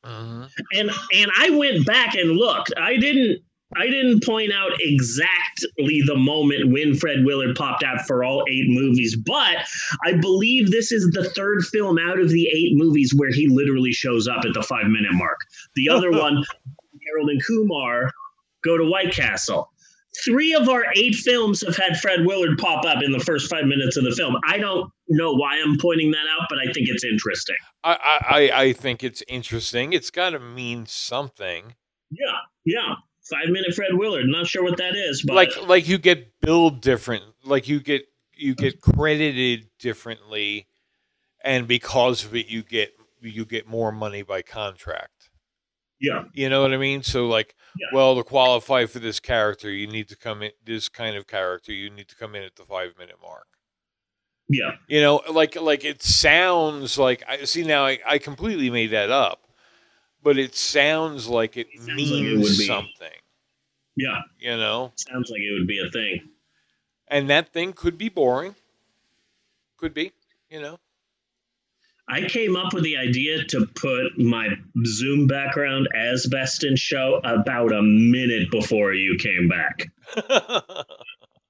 Uh-huh. 0.03 0.49
and 0.73 0.91
and 1.15 1.31
I 1.39 1.51
went 1.51 1.87
back 1.87 2.17
and 2.17 2.33
looked. 2.33 2.73
I 2.77 2.97
didn't 2.97 3.41
I 3.77 3.87
didn't 3.87 4.25
point 4.25 4.53
out 4.53 4.73
exactly 4.81 6.03
the 6.05 6.17
moment 6.17 6.73
when 6.73 6.97
Fred 6.97 7.25
Willard 7.25 7.55
popped 7.55 7.85
out 7.85 8.05
for 8.05 8.25
all 8.25 8.45
eight 8.51 8.67
movies, 8.67 9.17
but 9.17 9.59
I 10.05 10.15
believe 10.15 10.73
this 10.73 10.91
is 10.91 11.09
the 11.13 11.31
third 11.31 11.65
film 11.65 12.01
out 12.01 12.19
of 12.19 12.31
the 12.31 12.49
eight 12.49 12.73
movies 12.73 13.15
where 13.15 13.31
he 13.31 13.47
literally 13.49 13.93
shows 13.93 14.27
up 14.27 14.45
at 14.45 14.55
the 14.55 14.63
five 14.63 14.87
minute 14.87 15.13
mark. 15.13 15.39
The 15.77 15.89
other 15.89 16.11
one, 16.21 16.45
Harold 17.07 17.31
and 17.31 17.41
Kumar 17.47 18.11
go 18.65 18.77
to 18.77 18.85
White 18.85 19.13
Castle. 19.13 19.72
Three 20.25 20.53
of 20.55 20.69
our 20.69 20.85
eight 20.95 21.15
films 21.15 21.65
have 21.65 21.77
had 21.77 21.97
Fred 21.99 22.27
Willard 22.27 22.59
pop 22.59 22.85
up 22.85 23.03
in 23.03 23.13
the 23.13 23.19
first 23.21 23.49
five 23.49 23.65
minutes 23.65 23.97
of 23.97 24.05
the 24.05 24.13
film. 24.13 24.37
I 24.47 24.59
don't 24.59 24.91
know 25.09 25.33
why 25.33 25.59
I'm 25.59 25.79
pointing 25.79 26.11
that 26.11 26.25
out, 26.39 26.47
but 26.51 26.59
I 26.59 26.65
think 26.73 26.89
it's 26.91 27.03
interesting. 27.05 27.57
I 27.83 28.51
I, 28.53 28.61
I- 28.65 28.73
think 28.75 29.03
it's 29.03 29.23
interesting. 29.27 29.93
It's 29.95 30.11
got 30.11 30.31
to 30.31 30.39
mean 30.39 30.85
something. 30.87 31.75
Yeah, 32.11 32.37
yeah. 32.67 32.95
Five 33.31 33.49
minute 33.49 33.73
Fred 33.75 33.95
Willard. 33.95 34.27
Not 34.27 34.47
sure 34.47 34.63
what 34.65 34.77
that 34.79 34.95
is, 34.97 35.23
but 35.23 35.35
like 35.35 35.67
like 35.67 35.89
you 35.89 35.97
get 35.97 36.41
billed 36.41 36.81
different. 36.83 37.25
Like 37.45 37.69
you 37.69 37.81
get 37.81 38.03
you 38.37 38.55
get 38.55 38.81
credited 38.83 39.69
differently, 39.79 40.67
and 41.43 41.67
because 41.67 42.25
of 42.25 42.35
it, 42.37 42.49
you 42.49 42.63
get 42.63 42.93
you 43.23 43.45
get 43.47 43.67
more 43.67 43.93
money 43.93 44.23
by 44.23 44.43
contract. 44.43 45.12
Yeah, 46.03 46.25
You 46.35 46.49
know 46.49 46.63
what 46.63 46.75
I 46.75 46.79
mean? 46.79 47.05
So 47.05 47.27
like, 47.27 47.55
well, 47.93 48.17
to 48.17 48.25
qualify 48.25 48.87
for 48.87 48.99
this 48.99 49.21
character, 49.21 49.71
you 49.71 49.87
need 49.87 50.09
to 50.09 50.17
come 50.17 50.43
in. 50.43 50.51
This 50.65 50.89
kind 50.89 51.17
of 51.17 51.29
character, 51.29 51.73
you 51.73 51.91
need 51.91 52.09
to 52.09 52.17
come 52.17 52.35
in 52.35 52.43
at 52.43 52.57
the 52.57 52.65
five 52.65 52.99
minute 52.99 53.17
mark. 53.23 53.47
Yeah. 54.49 54.73
You 54.89 55.01
know, 55.01 55.23
like 55.31 55.55
like 55.55 55.85
it 55.85 56.03
sounds 56.03 56.99
like 56.99 57.23
I 57.29 57.45
see 57.45 57.63
now 57.63 57.87
I, 57.87 58.01
I 58.05 58.19
completely 58.19 58.69
made 58.69 58.91
that 58.91 59.11
up. 59.11 59.45
But 60.25 60.39
it 60.39 60.57
sounds 60.57 61.29
like 61.29 61.57
it 61.57 61.69
like 61.79 61.95
means 61.95 62.27
it 62.27 62.37
would 62.37 62.59
be. 62.59 62.67
something. 62.67 63.21
Yeah. 63.97 64.21
You 64.41 64.57
know? 64.57 64.93
Sounds 64.97 65.31
like 65.31 65.41
it 65.41 65.53
would 65.57 65.69
be 65.69 65.81
a 65.81 65.91
thing. 65.91 66.29
And 67.09 67.31
that 67.31 67.53
thing 67.53 67.73
could 67.73 67.97
be 67.97 68.09
boring. 68.09 68.57
Could 69.77 69.95
be, 69.95 70.13
you 70.51 70.61
know. 70.61 70.79
I 72.13 72.29
came 72.29 72.57
up 72.57 72.75
with 72.75 72.85
the 72.85 72.99
idea 72.99 73.43
to 73.43 73.65
put 73.75 74.19
my 74.19 74.49
Zoom 74.85 75.27
background 75.27 75.89
as 75.97 76.27
best 76.27 76.63
in 76.63 76.77
show 76.77 77.23
about 77.25 77.73
a 77.73 77.81
minute 77.81 78.51
before 78.51 78.93
you 78.93 79.17
came 79.17 79.49
back. 79.49 79.91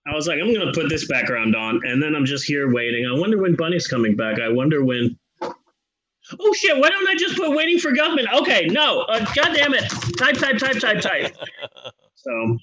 I 0.06 0.14
was 0.14 0.28
like, 0.28 0.38
I'm 0.40 0.54
going 0.54 0.64
to 0.64 0.72
put 0.72 0.88
this 0.88 1.08
background 1.08 1.56
on, 1.56 1.80
and 1.84 2.00
then 2.00 2.14
I'm 2.14 2.24
just 2.24 2.44
here 2.44 2.72
waiting. 2.72 3.04
I 3.04 3.18
wonder 3.18 3.42
when 3.42 3.56
Bunny's 3.56 3.88
coming 3.88 4.14
back. 4.14 4.38
I 4.40 4.50
wonder 4.50 4.84
when. 4.84 5.18
Oh 5.42 6.52
shit! 6.54 6.78
Why 6.78 6.88
don't 6.88 7.08
I 7.08 7.16
just 7.16 7.36
put 7.36 7.56
waiting 7.56 7.80
for 7.80 7.90
Guffman? 7.90 8.32
Okay, 8.32 8.66
no. 8.66 9.00
Uh, 9.00 9.18
God 9.34 9.54
damn 9.54 9.74
it! 9.74 9.90
Type, 10.16 10.36
type, 10.36 10.58
type, 10.58 10.78
type, 10.78 11.00
type. 11.00 11.36
so, 12.14 12.56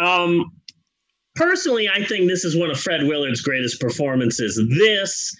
um, 0.00 0.52
personally, 1.34 1.88
I 1.88 2.04
think 2.04 2.28
this 2.28 2.44
is 2.44 2.56
one 2.56 2.70
of 2.70 2.78
Fred 2.78 3.02
Willard's 3.02 3.40
greatest 3.40 3.80
performances. 3.80 4.62
This 4.78 5.34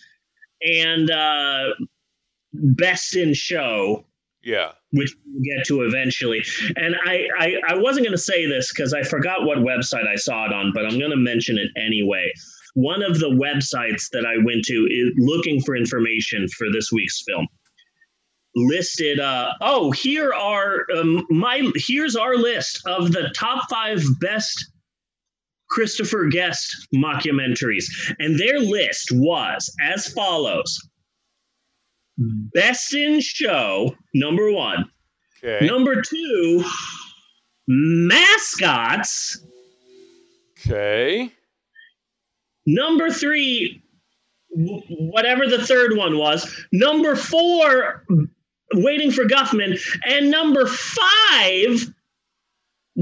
and 0.63 1.11
uh, 1.11 1.65
Best 2.53 3.17
in 3.17 3.35
Show, 3.35 4.05
Yeah. 4.43 4.73
which 4.93 5.15
we'll 5.27 5.43
get 5.57 5.67
to 5.69 5.83
eventually. 5.83 6.43
And 6.77 6.97
I, 7.07 7.27
I, 7.39 7.55
I 7.69 7.75
wasn't 7.77 8.07
going 8.07 8.17
to 8.17 8.23
say 8.23 8.47
this 8.47 8.73
because 8.73 8.93
I 8.93 9.03
forgot 9.03 9.45
what 9.45 9.59
website 9.59 10.07
I 10.07 10.17
saw 10.17 10.47
it 10.47 10.53
on, 10.53 10.73
but 10.75 10.85
I'm 10.87 10.99
going 10.99 11.11
to 11.13 11.17
mention 11.17 11.59
it 11.59 11.69
anyway. 11.77 12.33
One 12.75 13.03
of 13.03 13.19
the 13.19 13.31
websites 13.31 14.09
that 14.13 14.25
I 14.27 14.37
went 14.45 14.65
to 14.67 14.87
is 14.91 15.13
looking 15.19 15.61
for 15.63 15.77
information 15.77 16.47
for 16.49 16.69
this 16.73 16.91
week's 16.93 17.23
film 17.27 17.47
listed 18.57 19.21
uh 19.21 19.53
oh 19.61 19.93
here 19.93 20.33
are 20.35 20.85
um, 20.97 21.25
my 21.31 21.71
here's 21.77 22.17
our 22.17 22.35
list 22.37 22.81
of 22.85 23.13
the 23.13 23.31
top 23.33 23.71
five 23.71 24.03
best 24.21 24.70
christopher 25.71 26.27
guest 26.27 26.89
mockumentaries. 26.95 27.85
And 28.19 28.39
their 28.39 28.59
list 28.59 29.11
was 29.13 29.75
as 29.81 30.13
follows. 30.13 30.79
Best 32.53 32.95
in 32.95 33.21
show 33.21 33.95
number 34.15 34.53
one. 34.53 34.85
Okay. 35.43 35.67
number 35.67 36.03
two 36.03 36.63
mascots. 37.67 39.43
Okay. 40.59 41.33
number 42.67 43.11
three 43.11 43.83
whatever 44.51 45.47
the 45.47 45.65
third 45.65 45.97
one 45.97 46.19
was. 46.19 46.67
Number 46.73 47.17
four 47.17 48.05
waiting 48.75 49.11
for 49.11 49.25
guffman. 49.25 49.81
And 50.05 50.31
number 50.31 50.67
five 50.67 51.87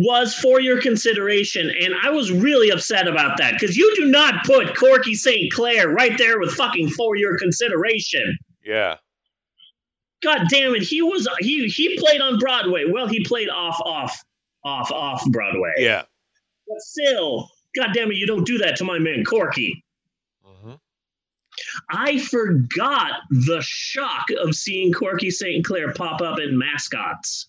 was 0.01 0.33
for 0.33 0.61
your 0.61 0.81
consideration 0.81 1.73
and 1.81 1.93
i 2.05 2.09
was 2.09 2.31
really 2.31 2.71
upset 2.71 3.09
about 3.09 3.37
that 3.37 3.53
because 3.55 3.77
you 3.77 3.93
do 3.97 4.07
not 4.07 4.45
put 4.45 4.77
corky 4.77 5.13
st 5.13 5.53
clair 5.53 5.89
right 5.89 6.17
there 6.19 6.39
with 6.39 6.53
fucking 6.53 6.89
for 6.91 7.17
your 7.17 7.37
consideration 7.37 8.39
Yeah. 8.65 8.99
god 10.23 10.47
damn 10.49 10.77
it 10.77 10.83
he 10.83 11.03
was 11.03 11.27
he 11.41 11.67
he 11.67 11.99
played 11.99 12.21
on 12.21 12.39
broadway 12.39 12.85
well 12.89 13.09
he 13.09 13.25
played 13.25 13.49
off 13.49 13.81
off 13.85 14.23
off 14.65 14.93
off 14.93 15.25
broadway 15.33 15.73
Yeah. 15.79 16.03
but 16.69 16.79
still 16.79 17.51
god 17.75 17.89
damn 17.93 18.13
it 18.13 18.17
you 18.17 18.27
don't 18.27 18.47
do 18.47 18.59
that 18.59 18.77
to 18.77 18.85
my 18.85 19.01
man 19.01 19.25
corky 19.25 19.85
mm-hmm. 20.47 20.75
I 21.91 22.21
forgot 22.21 23.15
the 23.31 23.61
shock 23.63 24.27
of 24.41 24.55
seeing 24.55 24.93
Corky 24.93 25.29
St. 25.29 25.65
Clair 25.65 25.93
pop 25.93 26.21
up 26.21 26.39
in 26.39 26.57
mascots 26.57 27.48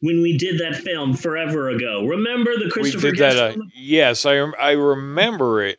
when 0.00 0.22
we 0.22 0.36
did 0.36 0.58
that 0.58 0.76
film 0.82 1.14
forever 1.14 1.68
ago. 1.70 2.06
Remember 2.06 2.56
the 2.56 2.70
Christopher 2.70 3.08
we 3.08 3.12
did 3.12 3.20
that. 3.20 3.56
Uh, 3.56 3.62
yes, 3.74 4.24
I 4.26 4.38
rem- 4.38 4.54
I 4.58 4.72
remember 4.72 5.62
it. 5.62 5.78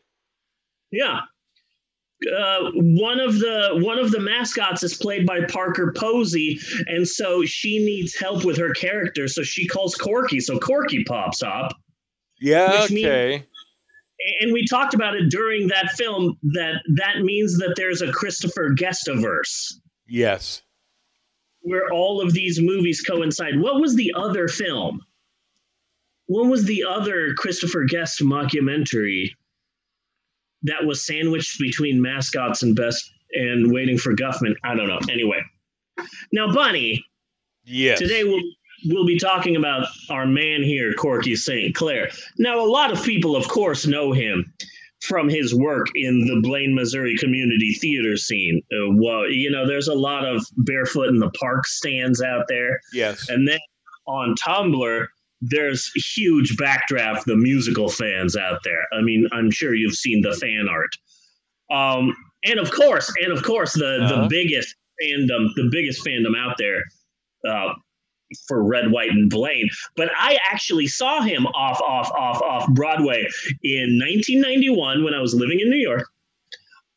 Yeah. 0.92 1.22
Uh, 2.38 2.70
one 2.76 3.20
of 3.20 3.40
the 3.40 3.80
one 3.82 3.98
of 3.98 4.12
the 4.12 4.20
mascots 4.20 4.84
is 4.84 4.94
played 4.96 5.26
by 5.26 5.40
Parker 5.46 5.92
Posey, 5.98 6.60
and 6.86 7.08
so 7.08 7.44
she 7.46 7.80
needs 7.84 8.16
help 8.16 8.46
with 8.46 8.58
her 8.58 8.74
character. 8.74 9.28
So 9.28 9.42
she 9.42 9.68
calls 9.68 9.96
Corky. 9.96 10.40
So 10.40 10.60
Corky 10.60 11.04
pops 11.04 11.42
up. 11.42 11.74
Yeah. 12.40 12.82
Which 12.84 12.92
means- 12.92 13.08
okay. 13.08 13.46
and 14.40 14.54
we 14.54 14.64
talked 14.68 14.94
about 14.94 15.16
it 15.16 15.30
during 15.32 15.68
that 15.70 15.90
film 15.98 16.38
that 16.54 16.84
that 16.96 17.22
means 17.22 17.58
that 17.58 17.74
there's 17.76 18.04
a 18.04 18.12
Christopher 18.12 18.70
Guestiverse 18.76 19.74
Yes. 20.08 20.62
Where 21.62 21.92
all 21.92 22.22
of 22.22 22.34
these 22.34 22.60
movies 22.60 23.02
coincide. 23.02 23.60
What 23.60 23.80
was 23.80 23.96
the 23.96 24.14
other 24.16 24.48
film? 24.48 25.02
What 26.28 26.48
was 26.48 26.66
the 26.66 26.84
other 26.84 27.34
Christopher 27.36 27.84
Guest 27.84 28.22
mockumentary 28.22 29.32
that 30.64 30.86
was 30.86 31.06
sandwiched 31.06 31.60
between 31.60 32.02
mascots 32.02 32.64
and 32.64 32.76
best 32.76 33.12
and 33.34 33.72
waiting 33.72 33.98
for 33.98 34.16
Guffman? 34.16 34.56
I 34.64 34.76
don't 34.76 34.88
know. 34.88 35.00
Anyway, 35.10 35.42
now 36.32 36.54
Bunny, 36.54 37.04
Yes. 37.64 38.00
Today 38.00 38.24
we'll 38.24 38.42
we'll 38.86 39.06
be 39.06 39.20
talking 39.20 39.56
about 39.56 39.88
our 40.10 40.26
man 40.26 40.64
here, 40.64 40.94
Corky 40.94 41.36
St. 41.36 41.76
Clair. 41.76 42.10
Now, 42.38 42.60
a 42.60 42.66
lot 42.66 42.92
of 42.92 43.04
people, 43.04 43.36
of 43.36 43.48
course, 43.48 43.86
know 43.86 44.12
him 44.12 44.52
from 45.02 45.28
his 45.30 45.54
work 45.56 45.88
in 45.96 46.20
the 46.28 46.40
Blaine, 46.42 46.76
Missouri 46.76 47.16
community 47.18 47.74
theater 47.82 48.16
scene. 48.18 48.62
Uh, 48.72 48.94
well, 48.96 49.28
you 49.30 49.50
know, 49.50 49.66
there's 49.68 49.88
a 49.88 49.94
lot 49.94 50.26
of 50.26 50.46
barefoot 50.58 51.10
in 51.10 51.18
the 51.18 51.32
park 51.32 51.66
stands 51.66 52.22
out 52.22 52.46
there, 52.48 52.80
Yes. 52.94 53.28
and 53.30 53.48
then 53.48 53.60
on 54.08 54.36
Tumblr. 54.36 55.08
There's 55.44 55.92
huge 56.16 56.56
backdraft, 56.58 57.24
the 57.24 57.36
musical 57.36 57.90
fans 57.90 58.38
out 58.38 58.60
there. 58.64 58.86
I 58.94 59.02
mean, 59.02 59.28
I'm 59.32 59.50
sure 59.50 59.74
you've 59.74 59.96
seen 59.96 60.22
the 60.22 60.36
fan 60.36 60.68
art. 60.70 60.92
Um, 61.72 62.16
and 62.44 62.60
of 62.60 62.70
course, 62.70 63.12
and 63.24 63.32
of 63.34 63.42
course, 63.42 63.74
the 63.74 64.04
Uh-huh. 64.04 64.22
the 64.22 64.28
biggest 64.28 64.76
fandom, 65.02 65.48
the 65.56 65.68
biggest 65.72 66.06
fandom 66.06 66.38
out 66.38 66.58
there 66.60 66.84
uh, 67.48 67.74
for 68.48 68.64
Red, 68.64 68.92
White, 68.92 69.12
and 69.12 69.30
Blaine. 69.30 69.70
But 69.96 70.10
I 70.18 70.38
actually 70.52 70.88
saw 70.88 71.22
him 71.22 71.46
off, 71.48 71.80
off, 71.82 72.12
off, 72.12 72.42
off 72.42 72.68
Broadway 72.74 73.28
in 73.64 74.00
1991 74.00 75.04
when 75.04 75.14
I 75.14 75.22
was 75.22 75.34
living 75.34 75.60
in 75.60 75.70
New 75.70 75.78
York. 75.78 76.08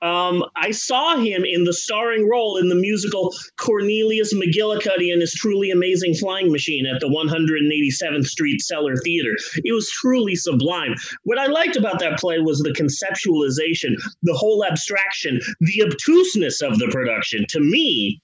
Um, 0.05 0.45
I 0.55 0.71
saw 0.71 1.17
him 1.17 1.45
in 1.47 1.65
the 1.65 1.73
starring 1.73 2.29
role 2.29 2.59
in 2.59 2.69
the 2.69 2.75
musical 2.75 3.33
Cornelius 3.57 4.35
McGillicuddy 4.35 5.11
and 5.11 5.23
his 5.23 5.33
truly 5.33 5.71
amazing 5.71 6.15
flying 6.15 6.53
machine 6.53 6.85
at 6.85 7.01
the 7.01 7.09
187th 7.09 8.27
Street 8.27 8.61
Cellar 8.61 8.97
Theater. 8.97 9.35
It 9.65 9.73
was 9.73 9.89
truly 9.91 10.35
sublime. 10.37 10.95
What 11.23 11.39
I 11.39 11.47
liked 11.47 11.77
about 11.77 12.01
that 12.01 12.19
play 12.19 12.39
was 12.39 12.59
the 12.59 12.75
conceptualization, 12.75 13.95
the 14.23 14.35
whole 14.35 14.63
abstraction, 14.63 15.41
the 15.61 15.83
obtuseness 15.85 16.61
of 16.61 16.79
the 16.79 16.89
production. 16.89 17.47
To 17.49 17.61
me, 17.61 18.21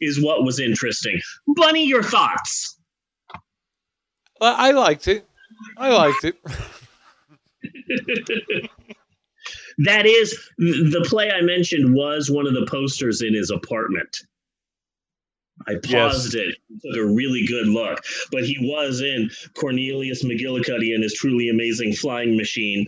is 0.00 0.22
what 0.22 0.44
was 0.44 0.60
interesting. 0.60 1.20
Bunny, 1.46 1.84
your 1.84 2.02
thoughts? 2.02 2.78
Well, 4.40 4.54
I 4.56 4.72
liked 4.72 5.08
it. 5.08 5.26
I 5.76 5.90
liked 5.90 6.24
it. 6.24 6.36
that 9.78 10.06
is 10.06 10.38
the 10.58 11.04
play 11.08 11.30
I 11.30 11.40
mentioned 11.40 11.94
was 11.94 12.30
one 12.30 12.46
of 12.46 12.54
the 12.54 12.66
posters 12.66 13.22
in 13.22 13.34
his 13.34 13.50
apartment. 13.50 14.16
I 15.66 15.74
paused 15.82 16.34
it, 16.34 16.56
took 16.82 16.96
a 16.96 17.04
really 17.04 17.44
good 17.46 17.66
look, 17.66 17.98
but 18.30 18.44
he 18.44 18.56
was 18.60 19.00
in 19.00 19.30
Cornelius 19.54 20.24
McGillicuddy 20.24 20.94
and 20.94 21.02
his 21.02 21.14
truly 21.14 21.48
amazing 21.48 21.92
flying 21.94 22.36
machine, 22.36 22.86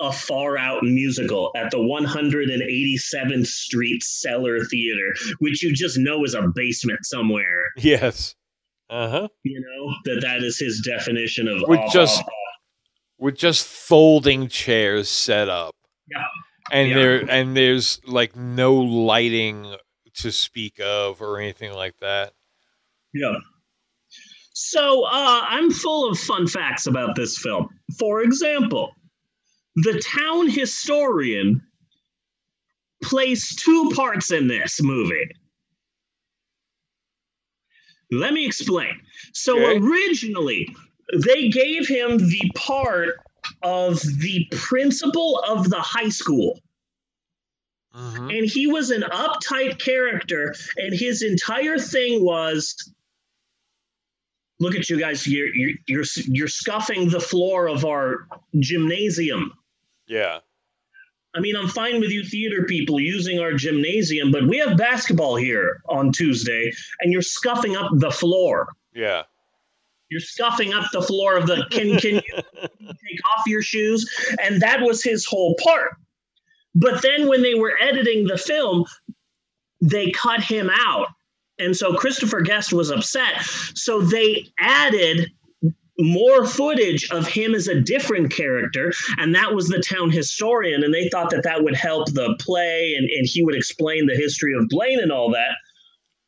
a 0.00 0.12
far 0.12 0.56
out 0.56 0.82
musical 0.82 1.50
at 1.56 1.70
the 1.70 1.78
187th 1.78 3.46
Street 3.46 4.02
Cellar 4.02 4.64
Theater, 4.64 5.14
which 5.40 5.62
you 5.62 5.72
just 5.74 5.98
know 5.98 6.24
is 6.24 6.34
a 6.34 6.48
basement 6.54 7.00
somewhere. 7.04 7.64
Yes. 7.76 8.34
Uh 8.90 9.08
huh. 9.08 9.28
You 9.42 9.60
know 9.60 9.94
that 10.04 10.20
that 10.22 10.42
is 10.42 10.58
his 10.58 10.80
definition 10.86 11.48
of 11.48 11.62
With 11.66 11.80
just 11.92 12.22
with 13.18 13.36
just 13.36 13.66
folding 13.66 14.48
chairs 14.48 15.08
set 15.08 15.48
up. 15.48 15.74
Yeah. 16.10 16.22
And 16.70 16.88
Yeah. 16.90 16.94
there 16.96 17.30
and 17.30 17.56
there's 17.56 18.00
like 18.06 18.36
no 18.36 18.74
lighting 18.74 19.74
to 20.14 20.30
speak 20.32 20.80
of 20.80 21.20
or 21.20 21.38
anything 21.38 21.72
like 21.72 21.98
that. 22.00 22.32
Yeah. 23.12 23.34
So 24.52 25.04
uh, 25.04 25.40
I'm 25.48 25.70
full 25.70 26.08
of 26.10 26.18
fun 26.18 26.46
facts 26.46 26.86
about 26.86 27.16
this 27.16 27.38
film. 27.38 27.68
For 27.98 28.22
example, 28.22 28.92
the 29.76 30.00
town 30.00 30.48
historian 30.48 31.60
plays 33.02 33.54
two 33.56 33.90
parts 33.94 34.30
in 34.30 34.46
this 34.48 34.80
movie. 34.80 35.28
Let 38.10 38.32
me 38.32 38.46
explain. 38.46 39.00
So 39.32 39.58
Okay. 39.60 39.78
originally, 39.84 40.74
they 41.26 41.48
gave 41.48 41.88
him 41.88 42.18
the 42.18 42.50
part 42.54 43.16
of 43.62 44.00
the 44.20 44.46
principal 44.52 45.40
of 45.46 45.68
the 45.70 45.80
high 45.80 46.08
school. 46.10 46.60
Mm-hmm. 47.94 48.30
And 48.30 48.50
he 48.50 48.66
was 48.66 48.90
an 48.90 49.02
uptight 49.02 49.78
character, 49.78 50.54
and 50.76 50.92
his 50.92 51.22
entire 51.22 51.78
thing 51.78 52.24
was 52.24 52.74
look 54.60 54.74
at 54.74 54.88
you 54.88 54.98
guys, 54.98 55.26
you're, 55.26 55.54
you're, 55.54 55.76
you're, 55.86 56.04
you're 56.26 56.48
scuffing 56.48 57.08
the 57.08 57.20
floor 57.20 57.68
of 57.68 57.84
our 57.84 58.26
gymnasium. 58.60 59.52
Yeah. 60.06 60.38
I 61.34 61.40
mean, 61.40 61.56
I'm 61.56 61.68
fine 61.68 62.00
with 62.00 62.10
you 62.10 62.24
theater 62.24 62.64
people 62.64 63.00
using 63.00 63.40
our 63.40 63.52
gymnasium, 63.52 64.30
but 64.30 64.46
we 64.46 64.58
have 64.58 64.76
basketball 64.76 65.34
here 65.34 65.82
on 65.88 66.12
Tuesday, 66.12 66.72
and 67.00 67.12
you're 67.12 67.22
scuffing 67.22 67.76
up 67.76 67.90
the 67.94 68.10
floor. 68.10 68.68
Yeah. 68.94 69.24
You're 70.10 70.20
scuffing 70.20 70.72
up 70.72 70.84
the 70.92 71.02
floor 71.02 71.36
of 71.36 71.46
the. 71.48 71.66
Can 71.72 71.98
can 71.98 72.14
you 72.16 72.22
take 72.62 73.26
off 73.26 73.46
your 73.46 73.62
shoes? 73.62 74.08
And 74.40 74.62
that 74.62 74.80
was 74.80 75.02
his 75.02 75.24
whole 75.24 75.56
part. 75.64 75.96
But 76.74 77.02
then 77.02 77.28
when 77.28 77.42
they 77.42 77.54
were 77.54 77.78
editing 77.80 78.26
the 78.26 78.38
film, 78.38 78.84
they 79.80 80.10
cut 80.10 80.42
him 80.42 80.70
out, 80.72 81.08
and 81.58 81.76
so 81.76 81.94
Christopher 81.94 82.40
Guest 82.40 82.72
was 82.72 82.90
upset. 82.90 83.42
So 83.74 84.00
they 84.00 84.46
added 84.58 85.30
more 85.98 86.44
footage 86.46 87.08
of 87.10 87.28
him 87.28 87.54
as 87.54 87.68
a 87.68 87.80
different 87.80 88.32
character, 88.32 88.92
and 89.18 89.34
that 89.34 89.54
was 89.54 89.68
the 89.68 89.80
town 89.80 90.10
historian. 90.10 90.82
And 90.82 90.92
they 90.92 91.08
thought 91.08 91.30
that 91.30 91.44
that 91.44 91.62
would 91.62 91.76
help 91.76 92.12
the 92.12 92.34
play, 92.40 92.94
and, 92.96 93.08
and 93.08 93.26
he 93.26 93.44
would 93.44 93.54
explain 93.54 94.06
the 94.06 94.16
history 94.16 94.54
of 94.54 94.68
Blaine 94.68 95.00
and 95.00 95.12
all 95.12 95.30
that. 95.30 95.54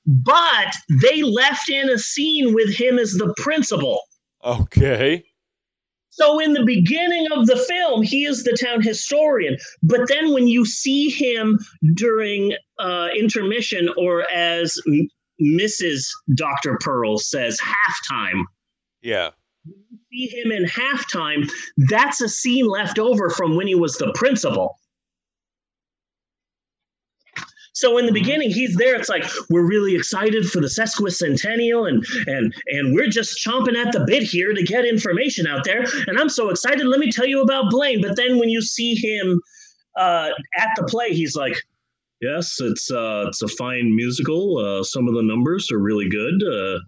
But 0.07 0.73
they 1.03 1.23
left 1.23 1.69
in 1.69 1.91
a 1.91 1.99
scene 1.99 2.55
with 2.55 2.73
him 2.75 2.99
as 2.99 3.13
the 3.15 3.35
principal. 3.39 4.01
Okay. 4.45 5.25
So 6.17 6.39
in 6.39 6.55
the 6.55 6.65
beginning 6.65 7.27
of 7.31 7.47
the 7.47 7.57
film, 7.57 8.03
he 8.03 8.25
is 8.25 8.43
the 8.43 8.57
town 8.59 8.81
historian. 8.81 9.59
But 9.83 10.09
then 10.09 10.33
when 10.33 10.49
you 10.49 10.65
see 10.65 11.11
him 11.11 11.59
during 11.95 12.55
uh, 12.79 13.09
intermission, 13.15 13.91
or 13.99 14.25
as 14.31 14.79
M- 14.89 15.09
Mrs. 15.43 16.07
Dr. 16.35 16.79
Pearl 16.81 17.19
says, 17.19 17.61
halftime, 17.61 18.45
Yeah. 19.03 19.31
You 19.67 20.31
see 20.31 20.41
him 20.41 20.53
in 20.53 20.65
halftime, 20.65 21.51
that's 21.77 22.23
a 22.23 22.31
scene 22.31 22.67
left 22.67 22.99
over 22.99 23.29
from 23.29 23.55
when 23.55 23.67
he 23.67 23.75
was 23.75 23.99
the 23.99 24.11
principal. 24.15 24.75
So 27.77 27.99
in 27.99 28.07
the 28.07 28.13
beginning, 28.13 28.51
he's 28.51 28.75
there. 28.77 28.95
It's 28.95 29.11
like 29.11 29.27
we're 29.51 29.67
really 29.67 29.95
excited 29.95 30.47
for 30.47 30.63
the 30.63 30.67
sesquicentennial, 30.67 31.87
and 31.87 32.03
and 32.27 32.55
and 32.69 32.95
we're 32.95 33.11
just 33.11 33.39
chomping 33.47 33.77
at 33.77 33.93
the 33.93 34.03
bit 34.07 34.23
here 34.23 34.55
to 34.55 34.63
get 34.63 34.87
information 34.87 35.47
out 35.47 35.65
there. 35.65 35.85
And 36.07 36.19
I'm 36.19 36.31
so 36.31 36.49
excited. 36.49 36.87
Let 36.87 37.01
me 37.01 37.13
tell 37.13 37.27
you 37.27 37.43
about 37.43 37.71
Blaine. 37.71 38.01
But 38.01 38.17
then 38.17 38.39
when 38.39 38.49
you 38.49 38.63
see 38.63 38.95
him 38.95 39.43
uh, 39.95 40.31
at 40.57 40.71
the 40.77 40.85
play, 40.85 41.11
he's 41.11 41.37
like, 41.37 41.63
"Yes, 42.23 42.57
it's 42.61 42.91
uh, 42.91 43.27
it's 43.29 43.43
a 43.43 43.49
fine 43.49 43.95
musical. 43.95 44.57
Uh, 44.57 44.83
some 44.83 45.07
of 45.07 45.13
the 45.13 45.23
numbers 45.23 45.71
are 45.71 45.79
really 45.79 46.09
good." 46.09 46.43
Uh, 46.43 46.79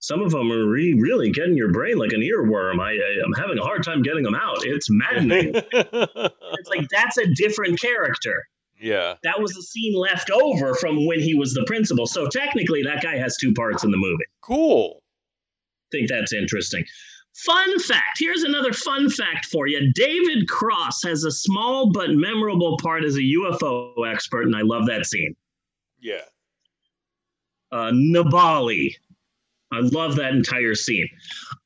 some 0.00 0.20
of 0.20 0.32
them 0.32 0.50
are 0.50 0.66
re- 0.66 0.98
really 0.98 1.30
getting 1.30 1.56
your 1.56 1.70
brain 1.70 1.96
like 1.96 2.12
an 2.12 2.22
earworm. 2.22 2.80
I, 2.80 2.90
I 2.90 3.22
I'm 3.24 3.32
having 3.34 3.58
a 3.58 3.62
hard 3.62 3.84
time 3.84 4.02
getting 4.02 4.24
them 4.24 4.34
out. 4.34 4.66
It's 4.66 4.88
maddening. 4.90 5.54
it's 5.72 6.68
like 6.70 6.88
that's 6.90 7.18
a 7.18 7.32
different 7.36 7.80
character. 7.80 8.44
Yeah. 8.80 9.14
That 9.22 9.40
was 9.40 9.56
a 9.56 9.62
scene 9.62 9.94
left 9.94 10.30
over 10.30 10.74
from 10.74 11.06
when 11.06 11.20
he 11.20 11.34
was 11.34 11.54
the 11.54 11.64
principal. 11.66 12.06
So 12.06 12.26
technically, 12.28 12.82
that 12.82 13.02
guy 13.02 13.16
has 13.16 13.36
two 13.36 13.52
parts 13.54 13.84
in 13.84 13.90
the 13.90 13.96
movie. 13.96 14.24
Cool. 14.42 15.02
Think 15.92 16.08
that's 16.08 16.32
interesting. 16.32 16.84
Fun 17.34 17.78
fact 17.80 18.18
here's 18.18 18.44
another 18.44 18.72
fun 18.72 19.10
fact 19.10 19.46
for 19.46 19.66
you 19.66 19.92
David 19.94 20.48
Cross 20.48 21.02
has 21.02 21.24
a 21.24 21.32
small 21.32 21.90
but 21.90 22.10
memorable 22.10 22.76
part 22.80 23.04
as 23.04 23.16
a 23.16 23.20
UFO 23.20 24.08
expert, 24.08 24.42
and 24.46 24.54
I 24.54 24.60
love 24.62 24.86
that 24.86 25.06
scene. 25.06 25.34
Yeah. 26.00 26.20
uh, 27.72 27.90
Nabali. 27.92 28.94
I 29.74 29.80
love 29.80 30.16
that 30.16 30.32
entire 30.32 30.74
scene. 30.74 31.08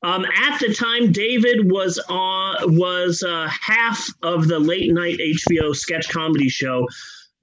Um, 0.03 0.25
at 0.25 0.59
the 0.59 0.73
time, 0.73 1.11
David 1.11 1.71
was 1.71 1.99
on 2.09 2.77
was 2.77 3.23
uh, 3.23 3.47
half 3.49 4.07
of 4.23 4.47
the 4.47 4.59
late 4.59 4.91
night 4.91 5.19
HBO 5.19 5.75
sketch 5.75 6.09
comedy 6.09 6.49
show, 6.49 6.87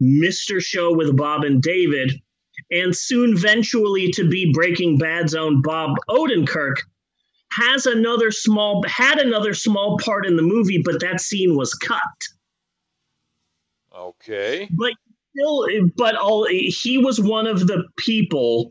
Mr. 0.03 0.61
Show 0.61 0.95
with 0.95 1.17
Bob 1.17 1.45
and 1.45 1.63
David, 1.63 2.21
and 2.71 2.97
soon 2.97 3.35
eventually 3.35 4.11
to 4.13 4.29
be 4.29 4.53
Breaking 4.53 4.99
Bad's 4.99 5.35
own 5.35 5.63
Bob 5.63 5.97
Odenkirk. 6.09 6.77
Has 7.53 7.87
another 7.87 8.31
small 8.31 8.85
had 8.87 9.19
another 9.19 9.55
small 9.55 9.99
part 9.99 10.27
in 10.27 10.37
the 10.37 10.43
movie, 10.43 10.83
but 10.85 11.01
that 11.01 11.21
scene 11.21 11.57
was 11.57 11.73
cut. 11.75 12.01
Okay. 13.97 14.69
But 14.73 14.93
still, 15.31 15.67
but 15.97 16.17
all 16.17 16.47
he 16.47 16.99
was 16.99 17.21
one 17.21 17.47
of 17.47 17.67
the 17.67 17.85
people 17.97 18.71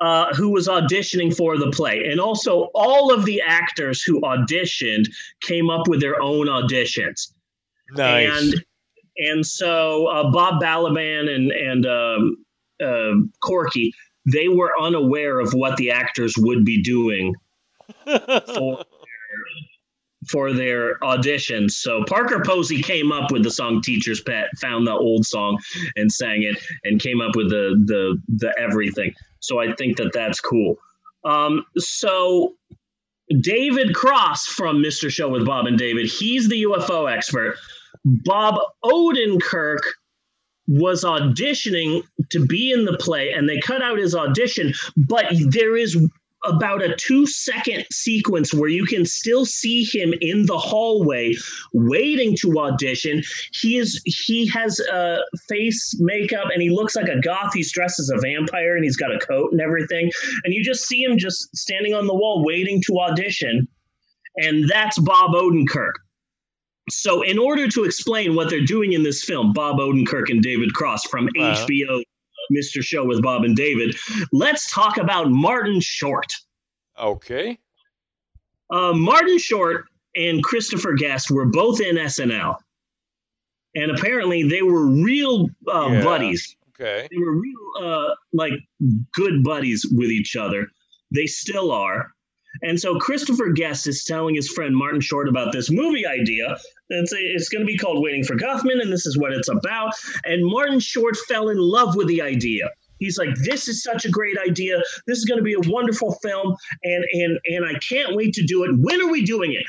uh, 0.00 0.34
who 0.34 0.50
was 0.50 0.68
auditioning 0.68 1.34
for 1.34 1.58
the 1.58 1.70
play, 1.70 2.04
and 2.10 2.20
also 2.20 2.70
all 2.74 3.12
of 3.12 3.24
the 3.24 3.40
actors 3.40 4.02
who 4.02 4.20
auditioned 4.22 5.06
came 5.40 5.70
up 5.70 5.88
with 5.88 6.00
their 6.00 6.20
own 6.20 6.46
auditions. 6.46 7.32
Nice. 7.92 8.28
And 8.30 8.64
and 9.16 9.46
so 9.46 10.06
uh, 10.06 10.30
Bob 10.30 10.60
Balaban 10.60 11.32
and 11.34 11.52
and 11.52 11.86
um, 11.86 12.36
uh, 12.82 13.26
Corky, 13.42 13.92
they 14.32 14.48
were 14.48 14.72
unaware 14.80 15.40
of 15.40 15.52
what 15.54 15.76
the 15.76 15.90
actors 15.90 16.34
would 16.36 16.64
be 16.64 16.82
doing 16.82 17.34
for 18.54 18.84
for 20.28 20.52
their 20.52 20.98
auditions. 21.00 21.72
So 21.72 22.02
Parker 22.04 22.42
Posey 22.44 22.82
came 22.82 23.12
up 23.12 23.30
with 23.30 23.42
the 23.42 23.50
song 23.50 23.80
"Teacher's 23.82 24.22
Pet," 24.22 24.48
found 24.60 24.86
the 24.86 24.92
old 24.92 25.26
song 25.26 25.58
and 25.96 26.10
sang 26.10 26.42
it, 26.42 26.58
and 26.84 27.00
came 27.00 27.20
up 27.20 27.36
with 27.36 27.50
the 27.50 27.80
the 27.86 28.20
the 28.28 28.54
everything. 28.58 29.14
So 29.44 29.60
I 29.60 29.74
think 29.74 29.98
that 29.98 30.12
that's 30.12 30.40
cool. 30.40 30.76
Um, 31.24 31.64
so 31.76 32.54
David 33.40 33.94
Cross 33.94 34.46
from 34.46 34.82
Mr. 34.82 35.10
Show 35.10 35.28
with 35.28 35.46
Bob 35.46 35.66
and 35.66 35.78
David, 35.78 36.06
he's 36.06 36.48
the 36.48 36.62
UFO 36.64 37.10
expert. 37.10 37.56
Bob 38.04 38.58
Odenkirk 38.84 39.80
was 40.66 41.04
auditioning 41.04 42.02
to 42.30 42.46
be 42.46 42.72
in 42.72 42.86
the 42.86 42.96
play 42.96 43.32
and 43.32 43.48
they 43.48 43.60
cut 43.60 43.82
out 43.82 43.98
his 43.98 44.14
audition 44.14 44.72
but 44.96 45.26
there 45.50 45.76
is 45.76 45.94
about 46.44 46.82
a 46.82 46.94
two 46.96 47.26
second 47.26 47.84
sequence 47.92 48.52
where 48.52 48.68
you 48.68 48.84
can 48.84 49.04
still 49.04 49.44
see 49.44 49.84
him 49.84 50.14
in 50.20 50.46
the 50.46 50.58
hallway 50.58 51.34
waiting 51.72 52.36
to 52.40 52.58
audition. 52.58 53.22
He 53.52 53.78
is 53.78 54.00
he 54.04 54.46
has 54.48 54.80
uh 54.92 55.18
face 55.48 55.96
makeup 56.00 56.46
and 56.52 56.62
he 56.62 56.70
looks 56.70 56.96
like 56.96 57.08
a 57.08 57.20
goth. 57.20 57.52
He's 57.54 57.72
dressed 57.72 58.00
as 58.00 58.10
a 58.10 58.18
vampire 58.20 58.76
and 58.76 58.84
he's 58.84 58.96
got 58.96 59.14
a 59.14 59.18
coat 59.18 59.52
and 59.52 59.60
everything. 59.60 60.10
And 60.44 60.54
you 60.54 60.62
just 60.62 60.86
see 60.86 61.02
him 61.02 61.18
just 61.18 61.54
standing 61.56 61.94
on 61.94 62.06
the 62.06 62.14
wall 62.14 62.44
waiting 62.44 62.82
to 62.86 62.98
audition. 63.00 63.68
And 64.36 64.68
that's 64.68 64.98
bob 64.98 65.32
odenkirk. 65.32 65.92
So, 66.90 67.22
in 67.22 67.38
order 67.38 67.66
to 67.68 67.84
explain 67.84 68.34
what 68.34 68.50
they're 68.50 68.64
doing 68.64 68.92
in 68.92 69.02
this 69.02 69.24
film, 69.24 69.52
Bob 69.54 69.78
Odenkirk 69.78 70.28
and 70.28 70.42
David 70.42 70.74
Cross 70.74 71.04
from. 71.04 71.28
HBO, 71.34 72.02
Mr. 72.52 72.82
Show 72.82 73.04
with 73.04 73.22
Bob 73.22 73.44
and 73.44 73.56
David, 73.56 73.96
let's 74.32 74.70
talk 74.72 74.96
about 74.98 75.30
Martin 75.30 75.80
Short. 75.80 76.26
Okay. 77.00 77.58
Uh, 78.70 78.92
Martin 78.92 79.38
Short 79.38 79.84
and 80.16 80.42
Christopher 80.42 80.94
Guest 80.94 81.30
were 81.30 81.46
both 81.46 81.80
in 81.80 81.96
SNL. 81.96 82.56
And 83.74 83.90
apparently 83.90 84.42
they 84.44 84.62
were 84.62 84.86
real 84.86 85.48
uh, 85.72 85.88
Yeah. 85.90 86.04
buddies. 86.04 86.56
Okay. 86.80 87.08
They 87.10 87.18
were 87.18 87.36
real, 87.38 87.56
uh, 87.82 88.14
like, 88.32 88.52
good 89.14 89.42
buddies 89.44 89.86
with 89.92 90.10
each 90.10 90.36
other. 90.36 90.68
They 91.12 91.26
still 91.26 91.70
are. 91.72 92.12
And 92.62 92.78
so 92.78 92.98
Christopher 92.98 93.50
Guest 93.50 93.86
is 93.86 94.04
telling 94.04 94.34
his 94.34 94.48
friend 94.48 94.76
Martin 94.76 95.00
Short 95.00 95.28
about 95.28 95.52
this 95.52 95.70
movie 95.70 96.06
idea. 96.06 96.56
It's, 96.88 97.12
it's 97.12 97.48
going 97.48 97.62
to 97.62 97.66
be 97.66 97.76
called 97.76 98.02
Waiting 98.02 98.24
for 98.24 98.36
Guffman, 98.36 98.80
and 98.80 98.92
this 98.92 99.06
is 99.06 99.18
what 99.18 99.32
it's 99.32 99.48
about. 99.48 99.92
And 100.24 100.44
Martin 100.44 100.80
Short 100.80 101.16
fell 101.28 101.48
in 101.48 101.58
love 101.58 101.96
with 101.96 102.08
the 102.08 102.22
idea. 102.22 102.68
He's 102.98 103.18
like, 103.18 103.34
"This 103.42 103.68
is 103.68 103.82
such 103.82 104.04
a 104.04 104.10
great 104.10 104.38
idea. 104.38 104.80
This 105.06 105.18
is 105.18 105.24
going 105.24 105.38
to 105.38 105.44
be 105.44 105.54
a 105.54 105.70
wonderful 105.70 106.14
film, 106.22 106.56
and 106.84 107.04
and 107.12 107.38
and 107.46 107.64
I 107.66 107.78
can't 107.80 108.14
wait 108.14 108.32
to 108.34 108.46
do 108.46 108.64
it. 108.64 108.70
When 108.78 109.02
are 109.02 109.10
we 109.10 109.24
doing 109.24 109.52
it? 109.52 109.64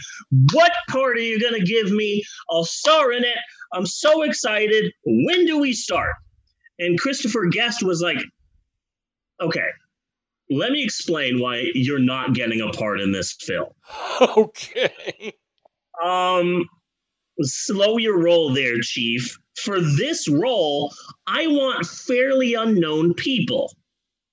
What 0.54 0.72
part 0.90 1.18
are 1.18 1.22
you 1.22 1.40
going 1.40 1.60
to 1.60 1.66
give 1.66 1.92
me? 1.92 2.24
I'll 2.50 2.66
star 2.66 3.12
in 3.12 3.24
it. 3.24 3.38
I'm 3.74 3.86
so 3.86 4.22
excited. 4.22 4.94
When 5.06 5.46
do 5.46 5.60
we 5.60 5.74
start?" 5.74 6.14
And 6.78 7.00
Christopher 7.00 7.48
Guest 7.48 7.84
was 7.84 8.02
like, 8.02 8.24
"Okay, 9.42 9.68
let 10.50 10.72
me 10.72 10.84
explain 10.84 11.40
why 11.40 11.70
you're 11.74 12.00
not 12.00 12.34
getting 12.34 12.62
a 12.62 12.70
part 12.70 13.00
in 13.00 13.12
this 13.12 13.34
film. 13.34 13.70
Okay. 14.38 15.34
Um, 16.04 16.66
slow 17.42 17.98
your 17.98 18.22
roll 18.22 18.54
there, 18.54 18.80
Chief. 18.82 19.38
For 19.58 19.80
this 19.80 20.30
role, 20.30 20.94
I 21.28 21.48
want 21.48 21.86
fairly 21.86 22.54
unknown 22.54 23.14
people. 23.14 23.72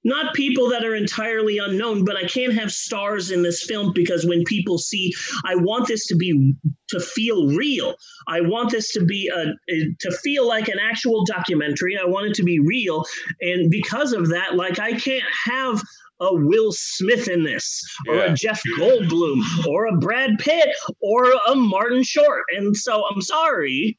Not 0.05 0.35
people 0.35 0.69
that 0.71 0.85
are 0.85 0.95
entirely 0.95 1.59
unknown, 1.59 2.05
but 2.05 2.17
I 2.17 2.25
can't 2.25 2.55
have 2.55 2.73
stars 2.73 3.31
in 3.31 3.43
this 3.43 3.63
film 3.63 3.93
because 3.95 4.27
when 4.27 4.43
people 4.45 4.79
see, 4.79 5.13
I 5.45 5.55
want 5.57 5.87
this 5.87 6.07
to 6.09 6.17
be 6.17 6.55
to 6.89 7.01
feel 7.01 7.49
real. 7.49 7.95
I 8.29 8.41
want 8.41 8.71
this 8.71 8.93
to 8.93 9.05
be 9.05 9.29
a, 9.35 9.45
a 9.73 9.95
to 10.01 10.11
feel 10.19 10.47
like 10.47 10.69
an 10.69 10.79
actual 10.81 11.25
documentary. 11.25 11.97
I 11.99 12.05
want 12.05 12.27
it 12.27 12.35
to 12.35 12.43
be 12.43 12.59
real, 12.59 13.05
and 13.41 13.71
because 13.71 14.13
of 14.13 14.29
that, 14.31 14.55
like 14.57 14.79
I 14.79 14.93
can't 14.95 15.25
have 15.47 15.81
a 16.21 16.35
Will 16.35 16.71
Smith 16.73 17.27
in 17.29 17.43
this, 17.43 17.83
or 18.09 18.15
Yeah. 18.17 18.33
a 18.33 18.35
Jeff 18.35 18.63
Goldblum, 18.79 19.67
or 19.67 19.87
a 19.87 19.97
Brad 19.97 20.39
Pitt, 20.39 20.69
or 21.01 21.25
a 21.49 21.55
Martin 21.57 22.05
Short. 22.05 22.45
And 22.57 22.77
so 22.77 23.05
I'm 23.13 23.21
sorry, 23.21 23.99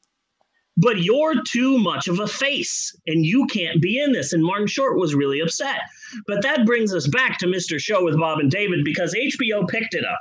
but 0.76 0.98
you're 0.98 1.34
too 1.48 1.78
much 1.78 2.08
of 2.08 2.18
a 2.20 2.26
face, 2.26 2.94
and 3.06 3.24
you 3.24 3.46
can't 3.46 3.80
be 3.80 4.00
in 4.00 4.12
this. 4.12 4.32
And 4.32 4.44
Martin 4.44 4.66
Short 4.66 4.98
was 4.98 5.14
really 5.14 5.40
upset. 5.40 5.80
But 6.26 6.42
that 6.42 6.66
brings 6.66 6.94
us 6.94 7.06
back 7.08 7.38
to 7.38 7.46
Mr. 7.46 7.78
Show 7.78 8.04
with 8.04 8.18
Bob 8.18 8.40
and 8.40 8.50
David 8.50 8.84
because 8.84 9.14
HBO 9.14 9.68
picked 9.68 9.94
it 9.94 10.04
up, 10.04 10.20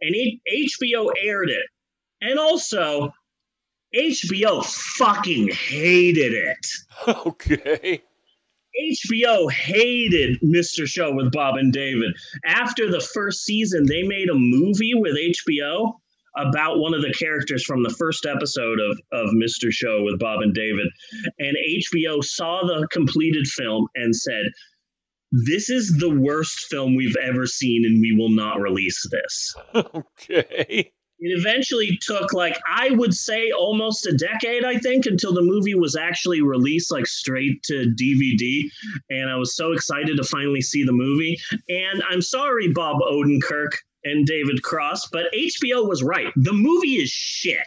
and 0.00 0.14
it, 0.14 0.38
HBO 0.50 1.10
aired 1.22 1.50
it, 1.50 1.66
and 2.20 2.38
also 2.38 3.12
HBO 3.94 4.64
fucking 4.64 5.48
hated 5.48 6.32
it. 6.32 6.66
Okay. 7.08 8.02
HBO 8.94 9.50
hated 9.50 10.40
Mr. 10.42 10.86
Show 10.86 11.14
with 11.14 11.32
Bob 11.32 11.56
and 11.56 11.72
David. 11.72 12.12
After 12.44 12.90
the 12.90 13.00
first 13.00 13.44
season, 13.44 13.86
they 13.86 14.02
made 14.02 14.28
a 14.28 14.34
movie 14.34 14.92
with 14.94 15.16
HBO 15.16 15.94
about 16.36 16.78
one 16.78 16.94
of 16.94 17.02
the 17.02 17.14
characters 17.18 17.64
from 17.64 17.82
the 17.82 17.94
first 17.98 18.26
episode 18.26 18.78
of, 18.80 18.98
of 19.12 19.30
Mr. 19.30 19.70
Show 19.70 20.02
with 20.02 20.18
Bob 20.18 20.40
and 20.42 20.54
David. 20.54 20.86
And 21.38 21.56
HBO 21.68 22.22
saw 22.22 22.66
the 22.66 22.86
completed 22.92 23.46
film 23.46 23.88
and 23.94 24.14
said, 24.14 24.44
This 25.32 25.70
is 25.70 25.96
the 25.98 26.10
worst 26.10 26.66
film 26.70 26.94
we've 26.96 27.16
ever 27.22 27.46
seen, 27.46 27.84
and 27.84 28.00
we 28.00 28.14
will 28.16 28.30
not 28.30 28.60
release 28.60 29.02
this. 29.10 29.54
Okay. 29.94 30.92
It 31.18 31.38
eventually 31.38 31.98
took 32.02 32.34
like 32.34 32.58
I 32.68 32.90
would 32.90 33.14
say 33.14 33.50
almost 33.50 34.06
a 34.06 34.12
decade, 34.12 34.64
I 34.64 34.76
think, 34.78 35.06
until 35.06 35.32
the 35.32 35.40
movie 35.40 35.74
was 35.74 35.96
actually 35.96 36.42
released 36.42 36.92
like 36.92 37.06
straight 37.06 37.62
to 37.64 37.94
DVD. 37.98 38.64
And 39.08 39.30
I 39.30 39.36
was 39.36 39.56
so 39.56 39.72
excited 39.72 40.18
to 40.18 40.24
finally 40.24 40.60
see 40.60 40.84
the 40.84 40.92
movie. 40.92 41.38
And 41.70 42.02
I'm 42.10 42.20
sorry, 42.20 42.70
Bob 42.70 42.98
Odenkirk 43.00 43.70
and 44.06 44.26
David 44.26 44.62
Cross, 44.62 45.08
but 45.12 45.26
HBO 45.34 45.86
was 45.88 46.02
right. 46.02 46.32
The 46.36 46.52
movie 46.52 46.96
is 46.96 47.10
shit. 47.10 47.66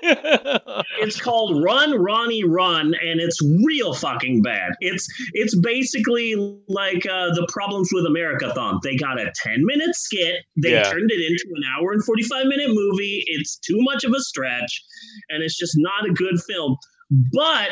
it's 0.02 1.20
called 1.20 1.62
Run 1.64 1.92
Ronnie 2.00 2.44
Run, 2.44 2.94
and 3.02 3.20
it's 3.20 3.40
real 3.66 3.92
fucking 3.94 4.42
bad. 4.42 4.72
It's 4.80 5.08
it's 5.32 5.58
basically 5.58 6.34
like 6.68 7.04
uh, 7.06 7.34
the 7.34 7.46
Problems 7.52 7.90
with 7.92 8.04
Americathon. 8.04 8.80
They 8.82 8.94
got 8.96 9.18
a 9.20 9.32
ten 9.34 9.64
minute 9.64 9.94
skit, 9.96 10.36
they 10.62 10.70
Yeah. 10.72 10.84
turned 10.84 11.10
it 11.10 11.20
into 11.20 11.44
an 11.56 11.62
hour 11.76 11.92
and 11.92 12.04
forty 12.04 12.22
five 12.22 12.46
minute 12.46 12.68
movie. 12.68 13.24
It's 13.26 13.56
too 13.58 13.78
much 13.80 14.04
of 14.04 14.12
a 14.12 14.20
stretch, 14.20 14.82
and 15.30 15.42
it's 15.42 15.58
just 15.58 15.74
not 15.76 16.08
a 16.08 16.12
good 16.12 16.40
film. 16.48 16.76
But 17.32 17.70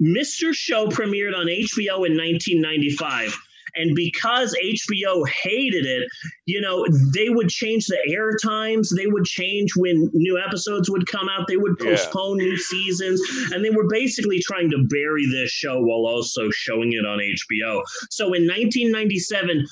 Mr. 0.00 0.54
Show 0.54 0.86
premiered 0.88 1.34
on 1.36 1.46
HBO 1.46 2.06
in 2.06 2.16
1995. 2.16 3.36
And 3.76 3.94
because 3.94 4.56
HBO 4.64 5.26
hated 5.28 5.86
it, 5.86 6.08
you 6.46 6.60
know, 6.60 6.86
they 7.14 7.28
would 7.28 7.48
change 7.48 7.86
the 7.86 7.98
air 8.10 8.32
times. 8.42 8.92
They 8.96 9.06
would 9.06 9.24
change 9.24 9.72
when 9.76 10.10
new 10.14 10.38
episodes 10.38 10.90
would 10.90 11.06
come 11.06 11.28
out. 11.28 11.46
They 11.46 11.56
would 11.56 11.76
Yeah. 11.80 11.90
postpone 11.90 12.38
new 12.38 12.56
seasons. 12.56 13.20
And 13.52 13.64
they 13.64 13.70
were 13.70 13.86
basically 13.88 14.40
trying 14.40 14.70
to 14.70 14.78
bury 14.88 15.26
this 15.26 15.50
show 15.50 15.80
while 15.80 16.06
also 16.12 16.48
showing 16.50 16.92
it 16.92 17.04
on 17.04 17.20
HBO. 17.20 17.82
So 18.10 18.32
in 18.32 18.46
1997, 18.46 19.64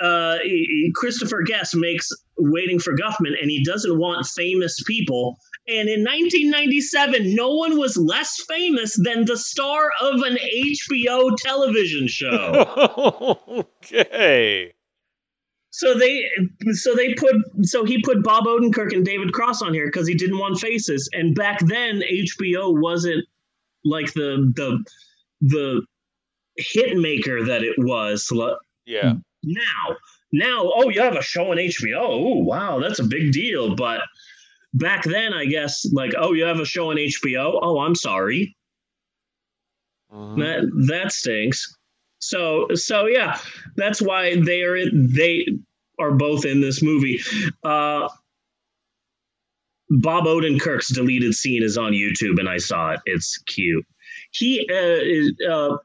uh, 0.00 0.38
Christopher 0.94 1.42
Guest 1.42 1.76
makes 1.76 2.08
Waiting 2.42 2.78
for 2.78 2.96
Guffman, 2.96 3.34
and 3.38 3.50
he 3.50 3.62
doesn't 3.64 3.98
want 3.98 4.24
famous 4.26 4.82
people. 4.86 5.36
And 5.70 5.88
in 5.88 6.00
1997, 6.00 7.34
no 7.34 7.54
one 7.54 7.78
was 7.78 7.96
less 7.96 8.42
famous 8.48 8.96
than 8.96 9.24
the 9.24 9.36
star 9.36 9.90
of 10.00 10.20
an 10.22 10.36
HBO 10.36 11.30
television 11.38 12.08
show. 12.08 13.38
okay. 13.84 14.72
So 15.70 15.96
they, 15.96 16.24
so 16.72 16.96
they 16.96 17.14
put, 17.14 17.36
so 17.62 17.84
he 17.84 18.02
put 18.02 18.24
Bob 18.24 18.46
Odenkirk 18.46 18.92
and 18.92 19.04
David 19.04 19.32
Cross 19.32 19.62
on 19.62 19.72
here 19.72 19.86
because 19.86 20.08
he 20.08 20.14
didn't 20.14 20.38
want 20.38 20.58
faces. 20.58 21.08
And 21.12 21.36
back 21.36 21.60
then, 21.60 22.02
HBO 22.10 22.76
wasn't 22.76 23.24
like 23.84 24.12
the 24.14 24.52
the 24.56 24.84
the 25.40 25.82
hit 26.56 26.96
maker 26.96 27.44
that 27.44 27.62
it 27.62 27.76
was. 27.78 28.28
Yeah. 28.86 29.14
Now, 29.44 29.96
now, 30.32 30.70
oh, 30.74 30.88
you 30.90 31.00
have 31.00 31.16
a 31.16 31.22
show 31.22 31.50
on 31.50 31.56
HBO. 31.56 31.98
Oh, 32.00 32.42
wow, 32.42 32.80
that's 32.80 32.98
a 32.98 33.04
big 33.04 33.32
deal. 33.32 33.74
But 33.74 34.00
back 34.74 35.04
then, 35.04 35.32
I 35.32 35.46
guess, 35.46 35.84
like, 35.92 36.12
oh, 36.18 36.32
you 36.32 36.44
have 36.44 36.60
a 36.60 36.64
show 36.64 36.90
on 36.90 36.96
HBO. 36.96 37.58
Oh, 37.60 37.80
I'm 37.80 37.94
sorry. 37.94 38.56
That 40.10 40.68
that 40.88 41.12
stinks. 41.12 41.76
So 42.18 42.66
so 42.74 43.06
yeah, 43.06 43.38
that's 43.76 44.02
why 44.02 44.34
they 44.40 44.62
are 44.62 44.90
they 44.92 45.46
are 46.00 46.10
both 46.10 46.44
in 46.44 46.60
this 46.60 46.82
movie. 46.82 47.20
Uh, 47.62 48.08
Bob 49.88 50.24
Odenkirk's 50.24 50.92
deleted 50.92 51.34
scene 51.34 51.62
is 51.62 51.78
on 51.78 51.92
YouTube, 51.92 52.40
and 52.40 52.48
I 52.48 52.58
saw 52.58 52.90
it. 52.90 53.00
It's 53.06 53.38
cute. 53.38 53.86
He 54.32 54.68
uh, 54.68 55.00
is, 55.02 55.32
uh, 55.48 55.76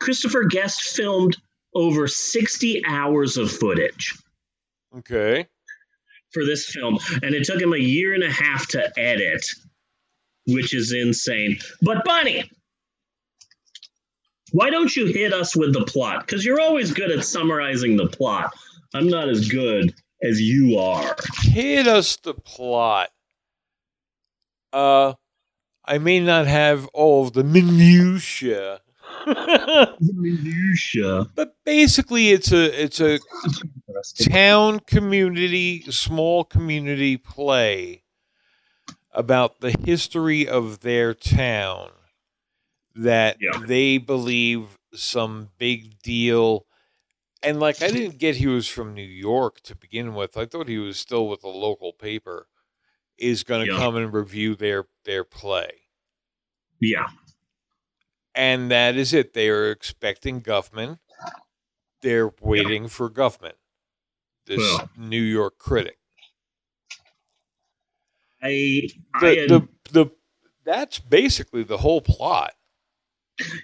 Christopher 0.00 0.44
Guest 0.44 0.82
filmed 0.82 1.36
over 1.74 2.06
sixty 2.06 2.84
hours 2.84 3.38
of 3.38 3.50
footage 3.50 4.14
Okay. 4.96 5.46
For 6.36 6.44
this 6.44 6.66
film, 6.66 6.98
and 7.22 7.34
it 7.34 7.44
took 7.44 7.60
him 7.60 7.72
a 7.72 7.78
year 7.78 8.12
and 8.12 8.22
a 8.22 8.30
half 8.30 8.68
to 8.68 8.92
edit, 8.98 9.42
which 10.46 10.74
is 10.74 10.92
insane. 10.92 11.56
But 11.80 12.04
Bunny, 12.04 12.50
why 14.52 14.68
don't 14.68 14.94
you 14.94 15.06
hit 15.06 15.32
us 15.32 15.56
with 15.56 15.72
the 15.72 15.86
plot? 15.86 16.26
Because 16.26 16.44
you're 16.44 16.60
always 16.60 16.92
good 16.92 17.10
at 17.10 17.24
summarizing 17.24 17.96
the 17.96 18.06
plot. 18.06 18.52
I'm 18.94 19.08
not 19.08 19.30
as 19.30 19.48
good 19.48 19.94
as 20.22 20.38
you 20.40 20.78
are. 20.78 21.16
Hit 21.40 21.86
us 21.86 22.16
the 22.16 22.34
plot. 22.34 23.08
Uh, 24.74 25.14
I 25.86 25.96
may 25.96 26.20
not 26.20 26.46
have 26.46 26.86
all 26.88 27.26
of 27.26 27.32
the 27.32 27.44
minutia. 27.44 28.80
Minutia. 29.26 31.26
But 31.34 31.56
basically, 31.64 32.30
it's 32.30 32.52
a 32.52 32.82
it's 32.82 33.00
a 33.00 33.18
town 34.22 34.80
community, 34.80 35.82
small 35.90 36.44
community 36.44 37.16
play 37.16 38.02
about 39.12 39.60
the 39.60 39.70
history 39.84 40.46
of 40.46 40.80
their 40.80 41.14
town 41.14 41.90
that 42.94 43.38
they 43.66 43.98
believe 43.98 44.78
some 44.94 45.50
big 45.58 45.98
deal. 46.02 46.66
And 47.42 47.60
like, 47.60 47.82
I 47.82 47.90
didn't 47.90 48.18
get 48.18 48.36
he 48.36 48.46
was 48.46 48.68
from 48.68 48.94
New 48.94 49.02
York 49.02 49.60
to 49.62 49.74
begin 49.76 50.14
with. 50.14 50.36
I 50.36 50.46
thought 50.46 50.68
he 50.68 50.78
was 50.78 50.98
still 50.98 51.28
with 51.28 51.44
a 51.44 51.48
local 51.48 51.92
paper. 51.92 52.46
Is 53.18 53.44
going 53.44 53.64
to 53.66 53.72
Yeah. 53.72 53.78
come 53.78 53.96
and 53.96 54.12
review 54.12 54.54
their 54.54 54.84
their 55.06 55.24
play 55.24 55.70
Yeah. 56.80 57.06
And 58.36 58.70
that 58.70 58.96
is 58.96 59.12
it. 59.12 59.32
They 59.34 59.48
are 59.48 59.70
expecting 59.70 60.40
Guffman. 60.42 60.98
They're 62.02 62.32
waiting 62.40 62.86
for 62.86 63.10
Guffman, 63.10 63.54
this 64.46 64.58
Well. 64.58 64.90
New 64.96 65.22
York 65.22 65.58
critic. 65.58 65.98
I, 68.42 68.88
I 69.14 69.20
The, 69.20 69.46
the, 69.48 69.68
the, 70.04 70.10
that's 70.64 70.98
basically 70.98 71.62
the 71.64 71.78
whole 71.78 72.00
plot. 72.02 72.52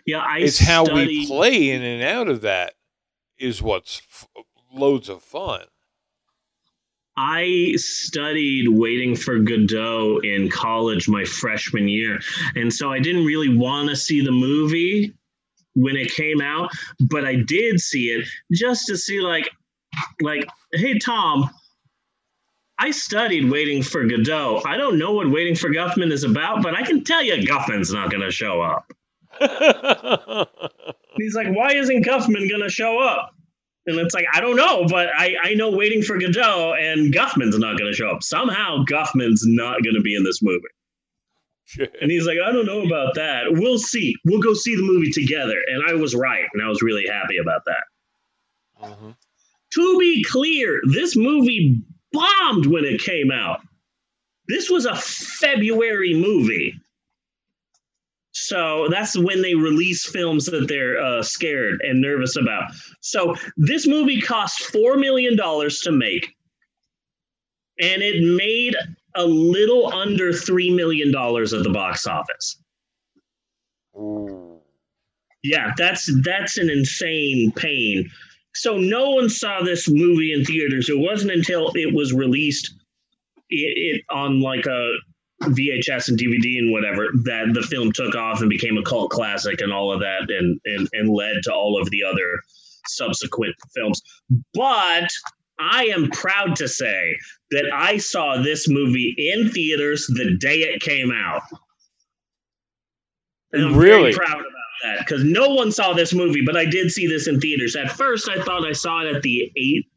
yeah, 0.06 0.18
I 0.20 0.38
it's 0.38 0.58
how 0.58 0.84
we 0.92 1.26
play 1.26 1.70
in 1.70 1.82
and 1.82 2.02
out 2.02 2.28
of 2.28 2.40
that 2.40 2.74
is 3.38 3.62
what's 3.62 4.00
f- 4.10 4.28
loads 4.72 5.08
of 5.08 5.22
fun. 5.22 5.66
I 7.16 7.74
studied 7.76 8.68
Waiting 8.68 9.14
for 9.14 9.38
Godot 9.38 10.20
in 10.20 10.48
college 10.48 11.08
my 11.08 11.24
freshman 11.24 11.88
year. 11.88 12.20
And 12.54 12.72
so 12.72 12.90
I 12.90 13.00
didn't 13.00 13.26
really 13.26 13.54
want 13.54 13.90
to 13.90 13.96
see 13.96 14.24
the 14.24 14.32
movie 14.32 15.12
when 15.74 15.96
it 15.96 16.12
came 16.12 16.40
out, 16.40 16.70
but 17.00 17.24
I 17.24 17.36
did 17.36 17.80
see 17.80 18.06
it 18.10 18.26
just 18.52 18.86
to 18.86 18.96
see 18.96 19.20
like 19.20 19.48
like 20.20 20.46
hey 20.72 20.98
Tom, 20.98 21.50
I 22.78 22.90
studied 22.90 23.50
Waiting 23.50 23.82
for 23.82 24.04
Godot. 24.06 24.62
I 24.66 24.76
don't 24.76 24.98
know 24.98 25.12
what 25.12 25.30
Waiting 25.30 25.54
for 25.54 25.70
Guffman 25.70 26.10
is 26.10 26.24
about, 26.24 26.62
but 26.62 26.74
I 26.74 26.82
can 26.82 27.04
tell 27.04 27.22
you 27.22 27.34
Guffman's 27.46 27.92
not 27.92 28.10
going 28.10 28.22
to 28.22 28.30
show 28.30 28.60
up. 28.60 28.92
He's 31.16 31.34
like, 31.34 31.48
why 31.48 31.72
isn't 31.74 32.04
Guffman 32.04 32.48
going 32.48 32.62
to 32.62 32.70
show 32.70 32.98
up? 32.98 33.34
And 33.86 33.98
it's 33.98 34.14
like, 34.14 34.26
I 34.32 34.40
don't 34.40 34.56
know, 34.56 34.86
but 34.88 35.08
I, 35.16 35.34
I 35.42 35.54
know 35.54 35.70
Waiting 35.70 36.02
for 36.02 36.18
Godot 36.18 36.74
and 36.74 37.12
Guffman's 37.12 37.58
not 37.58 37.78
going 37.78 37.90
to 37.90 37.96
show 37.96 38.08
up. 38.08 38.22
Somehow 38.22 38.84
Guffman's 38.84 39.42
not 39.44 39.82
going 39.82 39.96
to 39.96 40.00
be 40.00 40.14
in 40.14 40.22
this 40.22 40.40
movie. 40.40 40.60
And 42.00 42.10
he's 42.10 42.26
like, 42.26 42.38
I 42.44 42.52
don't 42.52 42.66
know 42.66 42.84
about 42.84 43.14
that. 43.14 43.44
We'll 43.48 43.78
see. 43.78 44.14
We'll 44.24 44.42
go 44.42 44.54
see 44.54 44.76
the 44.76 44.82
movie 44.82 45.10
together. 45.10 45.56
And 45.66 45.82
I 45.88 45.94
was 45.94 46.14
right. 46.14 46.44
And 46.52 46.62
I 46.62 46.68
was 46.68 46.82
really 46.82 47.06
happy 47.06 47.38
about 47.38 47.62
that. 47.66 47.84
Mm-hmm. 48.84 49.10
To 49.74 49.98
be 49.98 50.22
clear, 50.22 50.80
this 50.92 51.16
movie 51.16 51.82
bombed 52.12 52.66
when 52.66 52.84
it 52.84 53.00
came 53.00 53.30
out. 53.30 53.60
This 54.48 54.68
was 54.68 54.84
a 54.84 54.94
February 54.94 56.14
movie. 56.14 56.74
So 58.42 58.88
that's 58.90 59.16
when 59.16 59.40
they 59.40 59.54
release 59.54 60.04
films 60.04 60.46
that 60.46 60.66
they're 60.66 61.00
uh, 61.00 61.22
scared 61.22 61.80
and 61.82 62.00
nervous 62.00 62.36
about. 62.36 62.72
So 63.00 63.36
this 63.56 63.86
movie 63.86 64.20
cost 64.20 64.72
$4 64.72 64.98
million 64.98 65.36
to 65.36 65.92
make, 65.92 66.34
and 67.80 68.02
it 68.02 68.36
made 68.36 68.74
a 69.14 69.24
little 69.24 69.92
under 69.92 70.32
$3 70.32 70.74
million 70.74 71.08
at 71.10 71.62
the 71.62 71.70
box 71.72 72.06
office. 72.06 72.58
Yeah, 75.44 75.72
that's 75.76 76.10
that's 76.22 76.58
an 76.58 76.70
insane 76.70 77.52
pain. 77.52 78.10
So 78.54 78.76
no 78.76 79.10
one 79.10 79.28
saw 79.28 79.62
this 79.62 79.88
movie 79.88 80.32
in 80.32 80.44
theaters. 80.44 80.88
It 80.88 80.98
wasn't 80.98 81.32
until 81.32 81.70
it 81.74 81.94
was 81.94 82.12
released 82.12 82.74
it, 83.50 83.56
it 83.76 84.02
on 84.10 84.40
like 84.40 84.66
a 84.66 84.94
VHS 85.42 86.08
and 86.08 86.18
DVD 86.18 86.58
and 86.58 86.72
whatever 86.72 87.08
that 87.24 87.50
the 87.54 87.62
film 87.62 87.92
took 87.92 88.14
off 88.14 88.40
and 88.40 88.50
became 88.50 88.76
a 88.78 88.82
cult 88.82 89.10
classic 89.10 89.60
and 89.60 89.72
all 89.72 89.92
of 89.92 90.00
that 90.00 90.30
and 90.30 90.60
and, 90.64 90.88
and 90.92 91.08
led 91.10 91.36
to 91.44 91.52
all 91.52 91.80
of 91.80 91.90
the 91.90 92.02
other 92.02 92.40
subsequent 92.86 93.54
films. 93.74 94.00
But 94.54 95.08
I 95.58 95.84
am 95.86 96.10
proud 96.10 96.56
to 96.56 96.68
say 96.68 97.16
that 97.52 97.70
I 97.72 97.98
saw 97.98 98.42
this 98.42 98.68
movie 98.68 99.14
in 99.16 99.50
theaters 99.50 100.06
the 100.08 100.36
day 100.36 100.60
it 100.60 100.80
came 100.80 101.12
out. 101.12 101.42
And 103.52 103.66
I'm 103.66 103.76
Really? 103.76 104.12
proud 104.14 104.40
about 104.40 104.46
that 104.82 104.98
because 105.00 105.22
no 105.24 105.50
one 105.50 105.70
saw 105.70 105.92
this 105.92 106.12
movie, 106.14 106.42
but 106.44 106.56
I 106.56 106.64
did 106.64 106.90
see 106.90 107.06
this 107.06 107.28
in 107.28 107.38
theaters. 107.38 107.76
At 107.76 107.92
first, 107.92 108.28
I 108.28 108.42
thought 108.42 108.66
I 108.66 108.72
saw 108.72 109.02
it 109.04 109.14
at 109.14 109.22
the 109.22 109.52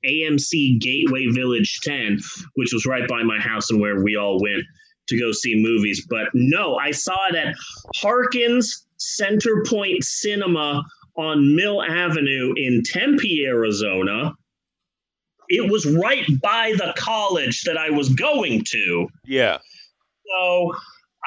AMC 0.06 0.80
Gateway 0.80 1.28
Village 1.32 1.80
10, 1.84 2.20
which 2.56 2.74
was 2.74 2.86
right 2.86 3.08
by 3.08 3.24
my 3.24 3.40
house 3.40 3.72
and 3.72 3.80
where 3.80 4.04
we 4.04 4.16
all 4.18 4.40
went 4.42 4.64
to 5.08 5.20
go 5.20 5.32
see 5.32 5.56
movies. 5.56 6.06
But 6.10 6.30
no, 6.34 6.76
I 6.76 6.92
saw 6.92 7.28
it 7.30 7.36
at 7.36 7.56
Harkins 7.96 8.86
Centerpoint 9.00 10.04
Cinema 10.04 10.84
on 11.16 11.56
Mill 11.56 11.82
Avenue 11.82 12.54
in 12.56 12.84
Tempe, 12.84 13.46
Arizona. 13.46 14.34
It 15.48 15.72
was 15.72 15.86
right 15.86 16.26
by 16.42 16.74
the 16.78 16.94
college 16.98 17.64
that 17.64 17.78
I 17.78 17.90
was 17.92 18.10
going 18.10 18.64
to. 18.72 19.08
Yeah. 19.26 19.60
So 20.26 20.74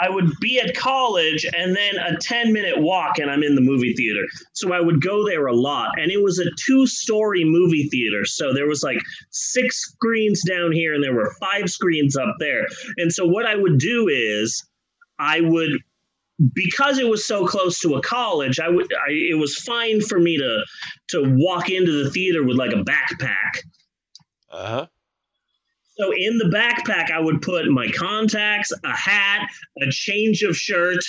I 0.01 0.09
would 0.09 0.31
be 0.41 0.61
at 0.61 0.77
college 0.77 1.45
and 1.57 1.75
then 1.75 1.97
a 1.97 2.17
10 2.19 2.53
minute 2.53 2.81
walk, 2.81 3.19
and 3.19 3.31
I'm 3.31 3.43
in 3.43 3.55
the 3.55 3.61
movie 3.61 3.95
theater. 3.95 4.25
So 4.53 4.73
I 4.73 4.81
would 4.81 5.03
go 5.03 5.27
there 5.27 5.47
a 5.47 5.55
lot. 5.55 5.99
And 6.01 6.11
it 6.11 6.23
was 6.23 6.39
a 6.39 6.51
two 6.65 6.87
story 6.87 7.45
movie 7.45 7.89
theater. 7.89 8.25
So 8.25 8.53
there 8.53 8.67
was 8.67 8.83
like 8.83 8.99
six 9.31 9.81
screens 9.81 10.43
down 10.45 10.73
here, 10.73 10.95
and 10.95 11.03
there 11.03 11.15
were 11.15 11.35
five 11.41 11.69
screens 11.69 12.17
up 12.17 12.35
there. 12.39 12.67
And 12.97 13.13
so 13.13 13.27
what 13.27 13.47
I 13.47 13.57
would 13.57 13.79
do 13.79 14.09
is 14.09 14.65
I 15.19 15.41
would. 15.41 15.71
Because 16.55 17.01
it 17.01 17.09
was 17.09 17.27
so 17.27 17.49
close 17.49 17.81
to 17.81 17.97
a 17.97 18.03
college, 18.03 18.61
I 18.61 18.69
would. 18.69 18.87
I, 18.93 19.11
it 19.11 19.37
was 19.41 19.57
fine 19.57 20.01
for 20.01 20.21
me 20.21 20.39
to 20.39 20.63
to 21.09 21.35
walk 21.37 21.69
into 21.69 22.05
the 22.05 22.11
theater 22.13 22.45
with 22.45 22.57
like 22.57 22.71
a 22.71 22.85
backpack, 22.85 23.65
Uh 24.49 24.67
huh. 24.69 24.87
So 25.99 26.13
in 26.17 26.39
the 26.39 26.45
backpack, 26.45 27.11
I 27.11 27.21
would 27.21 27.43
put 27.43 27.67
my 27.69 27.89
contacts, 27.89 28.73
a 28.85 28.97
hat, 28.97 29.51
a 29.83 29.91
change 29.91 30.43
of 30.43 30.57
shirt, 30.57 31.05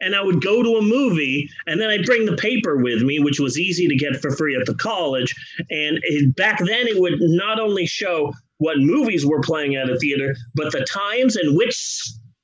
and 0.00 0.16
I 0.16 0.22
would 0.22 0.42
go 0.42 0.62
to 0.62 0.76
a 0.76 0.82
movie, 0.82 1.48
and 1.66 1.80
then 1.80 1.90
I'd 1.90 2.06
bring 2.06 2.24
the 2.24 2.36
paper 2.36 2.76
with 2.76 3.02
me, 3.02 3.20
which 3.20 3.38
was 3.38 3.58
easy 3.58 3.86
to 3.88 3.96
get 3.96 4.16
for 4.16 4.30
free 4.30 4.56
at 4.56 4.64
the 4.66 4.74
college. 4.74 5.34
And 5.70 5.98
it, 6.02 6.34
back 6.36 6.58
then, 6.58 6.86
it 6.88 6.98
would 6.98 7.18
not 7.20 7.60
only 7.60 7.84
show 7.86 8.32
what 8.58 8.78
movies 8.78 9.26
were 9.26 9.40
playing 9.40 9.76
at 9.76 9.90
a 9.90 9.98
theater, 9.98 10.34
but 10.54 10.72
the 10.72 10.84
times 10.84 11.36
and 11.36 11.56
which 11.56 12.02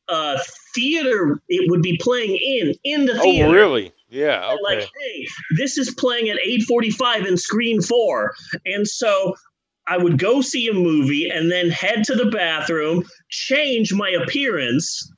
uh, 0.09 0.39
theater 0.74 1.40
it 1.48 1.70
would 1.70 1.82
be 1.82 1.98
playing 2.01 2.36
in 2.36 2.74
in 2.85 3.07
the 3.07 3.19
theater 3.19 3.48
Oh, 3.48 3.53
really? 3.53 3.93
Yeah. 4.09 4.47
Okay. 4.53 4.59
like 4.62 4.78
hey 4.78 5.27
this 5.59 5.77
is 5.77 5.93
playing 5.98 6.28
at 6.28 6.39
8.45 6.47 7.27
in 7.27 7.36
screen 7.36 7.82
four 7.82 8.35
and 8.65 8.86
so 8.86 9.35
i 9.88 9.96
would 9.96 10.18
go 10.18 10.40
see 10.40 10.68
a 10.68 10.72
movie 10.72 11.28
and 11.28 11.50
then 11.50 11.70
head 11.70 12.04
to 12.04 12.14
the 12.14 12.30
bathroom 12.30 13.04
change 13.30 13.92
my 13.92 14.10
appearance 14.10 15.12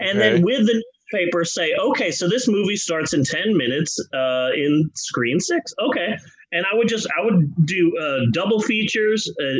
and 0.00 0.18
Okay. 0.18 0.18
then 0.18 0.42
with 0.42 0.66
the 0.66 0.82
newspaper 1.12 1.44
say 1.44 1.74
okay 1.74 2.10
so 2.10 2.28
this 2.28 2.48
movie 2.48 2.76
starts 2.76 3.12
in 3.12 3.24
10 3.24 3.56
minutes 3.56 3.98
uh, 4.14 4.48
in 4.54 4.90
screen 4.94 5.38
six 5.40 5.72
okay 5.80 6.16
and 6.52 6.64
i 6.72 6.74
would 6.74 6.88
just 6.88 7.06
i 7.18 7.24
would 7.24 7.54
do 7.66 7.92
uh, 7.98 8.20
double 8.32 8.60
features 8.60 9.30
uh, 9.42 9.58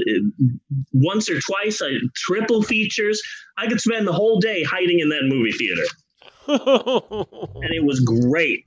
once 0.92 1.28
or 1.28 1.38
twice 1.40 1.82
uh, 1.82 1.88
triple 2.16 2.62
features 2.62 3.20
i 3.58 3.66
could 3.66 3.80
spend 3.80 4.06
the 4.06 4.12
whole 4.12 4.40
day 4.40 4.62
hiding 4.62 5.00
in 5.00 5.08
that 5.10 5.22
movie 5.24 5.52
theater 5.52 5.84
and 7.62 7.72
it 7.72 7.84
was 7.84 8.00
great. 8.00 8.66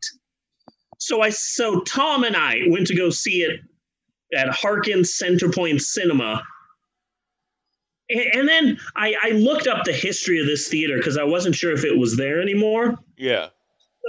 So 0.97 1.21
I 1.21 1.29
so 1.29 1.81
Tom 1.81 2.23
and 2.23 2.35
I 2.35 2.61
went 2.67 2.87
to 2.87 2.95
go 2.95 3.09
see 3.09 3.41
it 3.41 3.59
at 4.35 4.49
Harkins 4.49 5.17
Centerpoint 5.17 5.81
Cinema. 5.81 6.43
A- 8.11 8.31
And 8.37 8.47
then 8.47 8.77
I, 8.95 9.15
I 9.23 9.29
looked 9.31 9.67
up 9.67 9.83
the 9.85 9.93
history 9.93 10.39
of 10.39 10.45
this 10.45 10.67
theater 10.67 10.97
because 10.97 11.17
I 11.17 11.23
wasn't 11.23 11.55
sure 11.55 11.71
if 11.71 11.83
it 11.83 11.97
was 11.97 12.17
there 12.17 12.41
anymore. 12.41 12.97
yeah. 13.17 13.47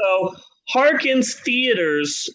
So 0.05 0.35
Harkins 0.69 1.35
theaters 1.41 2.29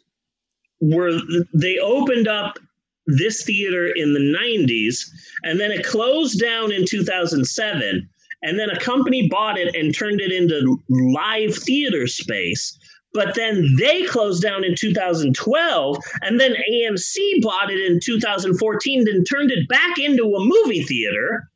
were 0.80 1.11
they 1.53 1.77
opened 1.77 2.27
up 2.27 2.57
this 3.05 3.43
theater 3.43 3.91
in 3.95 4.13
the 4.13 4.19
90s 4.19 4.97
and 5.43 5.59
then 5.59 5.69
it 5.72 5.85
closed 5.85 6.39
down 6.41 6.72
in 6.72 6.85
2007 6.88 8.09
and 8.41 8.59
then 8.59 8.69
a 8.72 8.80
company 8.80 9.27
bought 9.30 9.59
it 9.59 9.76
and 9.76 9.93
turned 9.95 10.22
it 10.22 10.31
into 10.31 10.81
live 10.89 11.55
theater 11.55 12.07
space 12.07 12.76
but 13.13 13.35
then 13.35 13.75
they 13.77 14.03
closed 14.03 14.41
down 14.41 14.63
in 14.63 14.75
2012 14.75 15.97
and 16.21 16.39
then 16.39 16.53
AMC 16.71 17.41
bought 17.41 17.69
it 17.69 17.79
in 17.79 17.99
2014 18.03 19.07
and 19.07 19.27
turned 19.29 19.51
it 19.51 19.67
back 19.67 19.97
into 19.97 20.23
a 20.35 20.39
movie 20.39 20.83
theater 20.83 21.49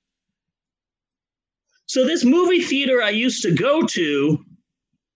so 1.87 2.05
this 2.05 2.25
movie 2.25 2.61
theater 2.61 3.01
I 3.01 3.11
used 3.11 3.41
to 3.43 3.53
go 3.53 3.85
to 3.85 4.43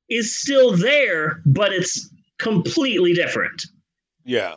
is 0.10 0.40
still 0.40 0.76
there, 0.76 1.42
but 1.46 1.74
it's 1.74 2.10
completely 2.38 3.14
different 3.14 3.64
Yeah. 4.26 4.56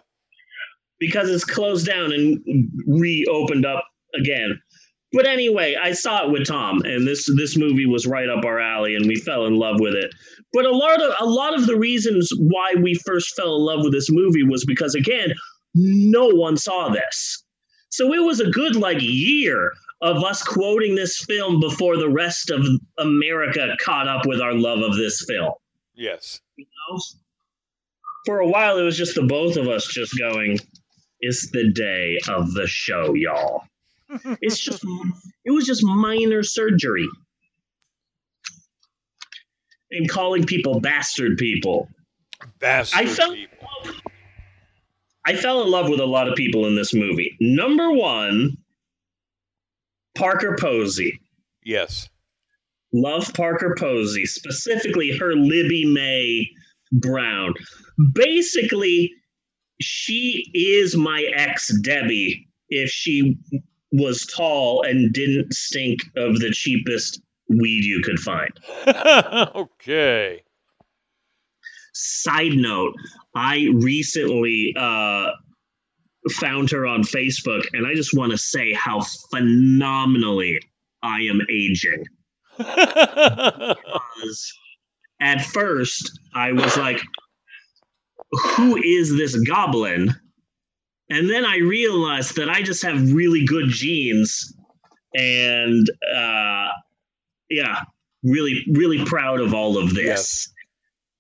because 0.98 1.30
it's 1.30 1.44
closed 1.44 1.86
down 1.86 2.12
and 2.12 2.38
reopened 2.86 3.66
up 3.66 3.84
again. 4.14 4.60
But 5.12 5.26
anyway, 5.26 5.76
I 5.80 5.92
saw 5.92 6.24
it 6.24 6.32
with 6.32 6.46
Tom, 6.46 6.80
and 6.84 7.06
this 7.06 7.28
this 7.36 7.56
movie 7.56 7.86
was 7.86 8.06
right 8.06 8.28
up 8.28 8.44
our 8.44 8.58
alley, 8.58 8.94
and 8.94 9.06
we 9.06 9.16
fell 9.16 9.46
in 9.46 9.54
love 9.54 9.78
with 9.78 9.94
it. 9.94 10.10
But 10.52 10.64
a 10.64 10.74
lot 10.74 11.02
of 11.02 11.14
a 11.20 11.26
lot 11.26 11.54
of 11.54 11.66
the 11.66 11.76
reasons 11.76 12.30
why 12.38 12.74
we 12.80 12.94
first 12.94 13.34
fell 13.36 13.56
in 13.56 13.62
love 13.62 13.84
with 13.84 13.92
this 13.92 14.08
movie 14.10 14.42
was 14.42 14.64
because 14.64 14.94
again, 14.94 15.34
no 15.74 16.28
one 16.28 16.56
saw 16.56 16.88
this, 16.88 17.44
so 17.90 18.12
it 18.14 18.24
was 18.24 18.40
a 18.40 18.50
good 18.50 18.74
like 18.74 18.98
year 19.00 19.72
of 20.00 20.24
us 20.24 20.42
quoting 20.42 20.94
this 20.94 21.22
film 21.26 21.60
before 21.60 21.96
the 21.96 22.08
rest 22.08 22.50
of 22.50 22.66
America 22.98 23.76
caught 23.80 24.08
up 24.08 24.26
with 24.26 24.40
our 24.40 24.54
love 24.54 24.80
of 24.80 24.96
this 24.96 25.24
film. 25.28 25.52
Yes. 25.94 26.40
You 26.56 26.64
know? 26.64 26.98
For 28.24 28.40
a 28.40 28.48
while, 28.48 28.78
it 28.78 28.82
was 28.82 28.96
just 28.96 29.14
the 29.14 29.22
both 29.22 29.56
of 29.56 29.68
us 29.68 29.86
just 29.86 30.18
going, 30.18 30.58
"It's 31.20 31.50
the 31.50 31.70
day 31.70 32.18
of 32.28 32.54
the 32.54 32.66
show, 32.66 33.14
y'all." 33.14 33.64
It's 34.40 34.58
just, 34.58 34.84
it 35.44 35.50
was 35.50 35.66
just 35.66 35.84
minor 35.84 36.42
surgery, 36.42 37.08
and 39.90 40.08
calling 40.08 40.44
people 40.44 40.80
bastard 40.80 41.38
people. 41.38 41.88
Bastard 42.58 43.00
I 43.00 43.06
felt 43.06 43.36
I 45.24 45.36
fell 45.36 45.62
in 45.62 45.70
love 45.70 45.88
with 45.88 46.00
a 46.00 46.06
lot 46.06 46.28
of 46.28 46.34
people 46.34 46.66
in 46.66 46.74
this 46.74 46.92
movie. 46.92 47.36
Number 47.40 47.92
one, 47.92 48.56
Parker 50.16 50.56
Posey. 50.58 51.20
Yes. 51.64 52.08
Love 52.92 53.32
Parker 53.34 53.74
Posey, 53.78 54.26
specifically 54.26 55.16
her 55.16 55.34
Libby 55.34 55.86
Mae 55.86 56.50
Brown. 56.92 57.54
Basically, 58.12 59.12
she 59.80 60.50
is 60.52 60.96
my 60.96 61.22
ex 61.34 61.70
Debbie 61.82 62.48
if 62.68 62.90
she 62.90 63.38
was 63.92 64.26
tall 64.26 64.82
and 64.82 65.12
didn't 65.12 65.52
stink 65.52 66.00
of 66.16 66.40
the 66.40 66.50
cheapest 66.50 67.20
weed 67.48 67.84
you 67.84 68.00
could 68.02 68.18
find. 68.18 68.50
okay. 69.54 70.42
Side 71.94 72.54
note, 72.54 72.94
I 73.36 73.68
recently 73.74 74.74
uh, 74.78 75.30
found 76.30 76.70
her 76.70 76.86
on 76.86 77.02
Facebook, 77.02 77.64
and 77.74 77.86
I 77.86 77.94
just 77.94 78.16
want 78.16 78.32
to 78.32 78.38
say 78.38 78.72
how 78.72 79.02
phenomenally 79.30 80.58
I 81.02 81.20
am 81.20 81.40
aging. 81.50 82.04
because 82.58 84.52
at 85.20 85.42
first 85.42 86.18
I 86.34 86.52
was 86.52 86.76
like, 86.76 87.00
who 88.30 88.76
is 88.76 89.16
this 89.16 89.36
goblin? 89.44 90.14
And 91.12 91.28
then 91.28 91.44
I 91.44 91.58
realized 91.58 92.36
that 92.36 92.48
I 92.48 92.62
just 92.62 92.82
have 92.82 93.12
really 93.12 93.44
good 93.44 93.68
genes. 93.68 94.56
And 95.14 95.86
uh, 96.14 96.68
yeah, 97.50 97.82
really, 98.22 98.64
really 98.72 99.04
proud 99.04 99.40
of 99.40 99.52
all 99.52 99.76
of 99.76 99.94
this 99.94 100.50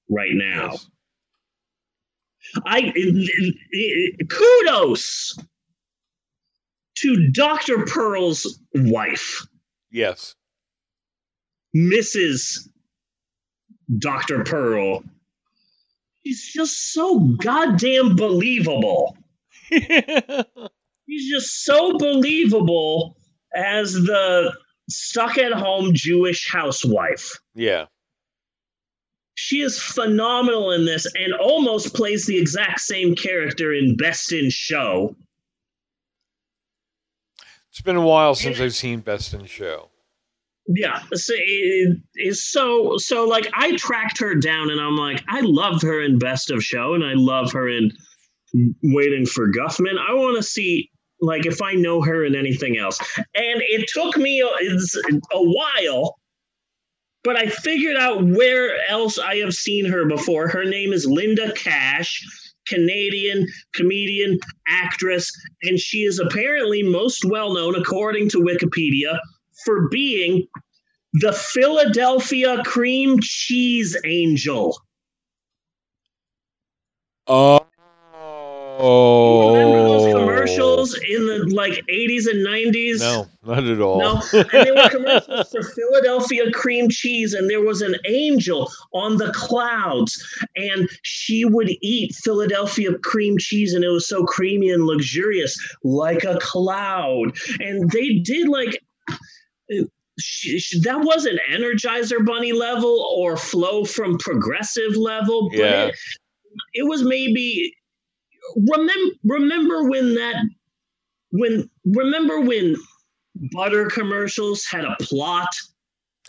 right 0.08 0.32
now. 0.32 0.76
I 2.64 2.92
kudos 4.30 5.38
to 6.96 7.30
Dr. 7.30 7.84
Pearl's 7.84 8.58
wife, 8.74 9.46
Yes. 9.90 10.34
Mrs. 11.76 12.68
Dr. 13.98 14.42
Pearl. 14.44 15.02
She's 16.24 16.50
just 16.52 16.92
so 16.94 17.18
goddamn 17.18 18.16
believable. 18.16 19.16
She's 21.08 21.30
just 21.30 21.64
so 21.64 21.96
believable 21.98 23.16
as 23.54 23.92
the 23.92 24.52
stuck 24.88 25.38
at 25.38 25.52
home 25.52 25.92
Jewish 25.94 26.50
housewife. 26.50 27.40
Yeah. 27.54 27.86
She 29.34 29.62
is 29.62 29.80
phenomenal 29.80 30.72
in 30.72 30.84
this 30.84 31.06
and 31.14 31.32
almost 31.34 31.94
plays 31.94 32.26
the 32.26 32.38
exact 32.38 32.80
same 32.80 33.14
character 33.14 33.72
in 33.72 33.96
Best 33.96 34.32
in 34.32 34.50
Show. 34.50 35.16
It's 37.70 37.80
been 37.80 37.96
a 37.96 38.06
while 38.06 38.34
since 38.34 38.60
I've 38.60 38.74
seen 38.74 39.00
Best 39.00 39.32
in 39.32 39.46
Show. 39.46 39.88
Yeah, 40.68 41.00
so 41.12 41.34
it 41.36 41.98
is 42.14 42.48
so 42.48 42.96
so 42.98 43.26
like 43.26 43.48
I 43.54 43.76
tracked 43.76 44.20
her 44.20 44.34
down 44.34 44.70
and 44.70 44.80
I'm 44.80 44.96
like 44.96 45.24
I 45.28 45.40
loved 45.40 45.82
her 45.82 46.00
in 46.00 46.18
Best 46.18 46.50
of 46.50 46.62
Show 46.62 46.94
and 46.94 47.02
I 47.02 47.14
love 47.14 47.50
her 47.52 47.68
in 47.68 47.90
Waiting 48.82 49.26
for 49.26 49.48
Guffman. 49.50 49.98
I 49.98 50.14
want 50.14 50.36
to 50.36 50.42
see 50.42 50.90
like 51.20 51.46
if 51.46 51.62
I 51.62 51.74
know 51.74 52.02
her 52.02 52.24
in 52.24 52.34
anything 52.34 52.76
else. 52.76 52.98
And 53.16 53.62
it 53.62 53.88
took 53.88 54.16
me 54.16 54.40
a, 54.40 54.76
a 55.32 55.42
while 55.42 56.16
but 57.24 57.36
I 57.36 57.46
figured 57.46 57.96
out 57.96 58.24
where 58.24 58.76
else 58.88 59.18
I 59.18 59.36
have 59.36 59.52
seen 59.52 59.84
her 59.86 60.06
before. 60.06 60.48
Her 60.48 60.64
name 60.64 60.92
is 60.92 61.06
Linda 61.06 61.52
Kash, 61.52 62.20
Canadian 62.66 63.46
comedian, 63.74 64.38
actress, 64.66 65.30
and 65.62 65.78
she 65.78 65.98
is 65.98 66.18
apparently 66.18 66.82
most 66.82 67.24
well 67.24 67.54
known, 67.54 67.74
according 67.76 68.28
to 68.30 68.38
Wikipedia, 68.38 69.18
for 69.64 69.88
being 69.88 70.46
the 71.14 71.32
Philadelphia 71.32 72.62
cream 72.64 73.18
cheese 73.20 73.96
angel. 74.04 74.80
Oh. 77.26 77.61
Oh, 78.84 79.54
remember 79.54 79.82
those 79.84 80.12
oh. 80.12 80.18
commercials 80.18 80.94
in 81.08 81.26
the 81.26 81.48
like 81.54 81.84
80s 81.88 82.26
and 82.28 82.44
90s. 82.44 82.98
No, 82.98 83.28
not 83.44 83.62
at 83.62 83.80
all. 83.80 84.00
No, 84.00 84.22
and 84.32 84.66
they 84.66 84.72
were 84.72 84.88
commercials 84.88 85.50
for 85.50 85.62
Philadelphia 85.62 86.50
cream 86.50 86.88
cheese, 86.90 87.32
and 87.32 87.48
there 87.48 87.60
was 87.60 87.80
an 87.80 87.94
angel 88.08 88.68
on 88.92 89.18
the 89.18 89.32
clouds, 89.32 90.20
and 90.56 90.88
she 91.02 91.44
would 91.44 91.70
eat 91.80 92.12
Philadelphia 92.24 92.98
cream 92.98 93.38
cheese, 93.38 93.72
and 93.72 93.84
it 93.84 93.88
was 93.90 94.08
so 94.08 94.24
creamy 94.24 94.70
and 94.70 94.84
luxurious, 94.84 95.56
like 95.84 96.24
a 96.24 96.38
cloud. 96.40 97.36
And 97.60 97.88
they 97.90 98.18
did 98.18 98.48
like. 98.48 98.78
She, 100.18 100.58
she- 100.58 100.80
that 100.80 101.00
wasn't 101.00 101.40
Energizer 101.50 102.24
Bunny 102.24 102.52
level 102.52 103.06
or 103.16 103.36
flow 103.36 103.84
from 103.84 104.18
progressive 104.18 104.96
level, 104.96 105.48
but 105.50 105.58
Yeah. 105.58 105.84
it, 105.86 105.94
it 106.74 106.88
was 106.88 107.02
maybe 107.02 107.74
remember 108.68 109.14
remember 109.24 109.88
when 109.88 110.14
that 110.14 110.36
when 111.30 111.68
remember 111.86 112.40
when 112.40 112.76
butter 113.52 113.86
commercials 113.88 114.64
had 114.64 114.84
a 114.84 114.96
plot 115.00 115.48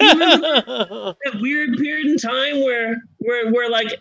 that 0.00 1.38
weird 1.40 1.76
period 1.76 2.06
in 2.06 2.16
time 2.16 2.60
where 2.62 2.96
where 3.18 3.50
where 3.52 3.70
like 3.70 3.94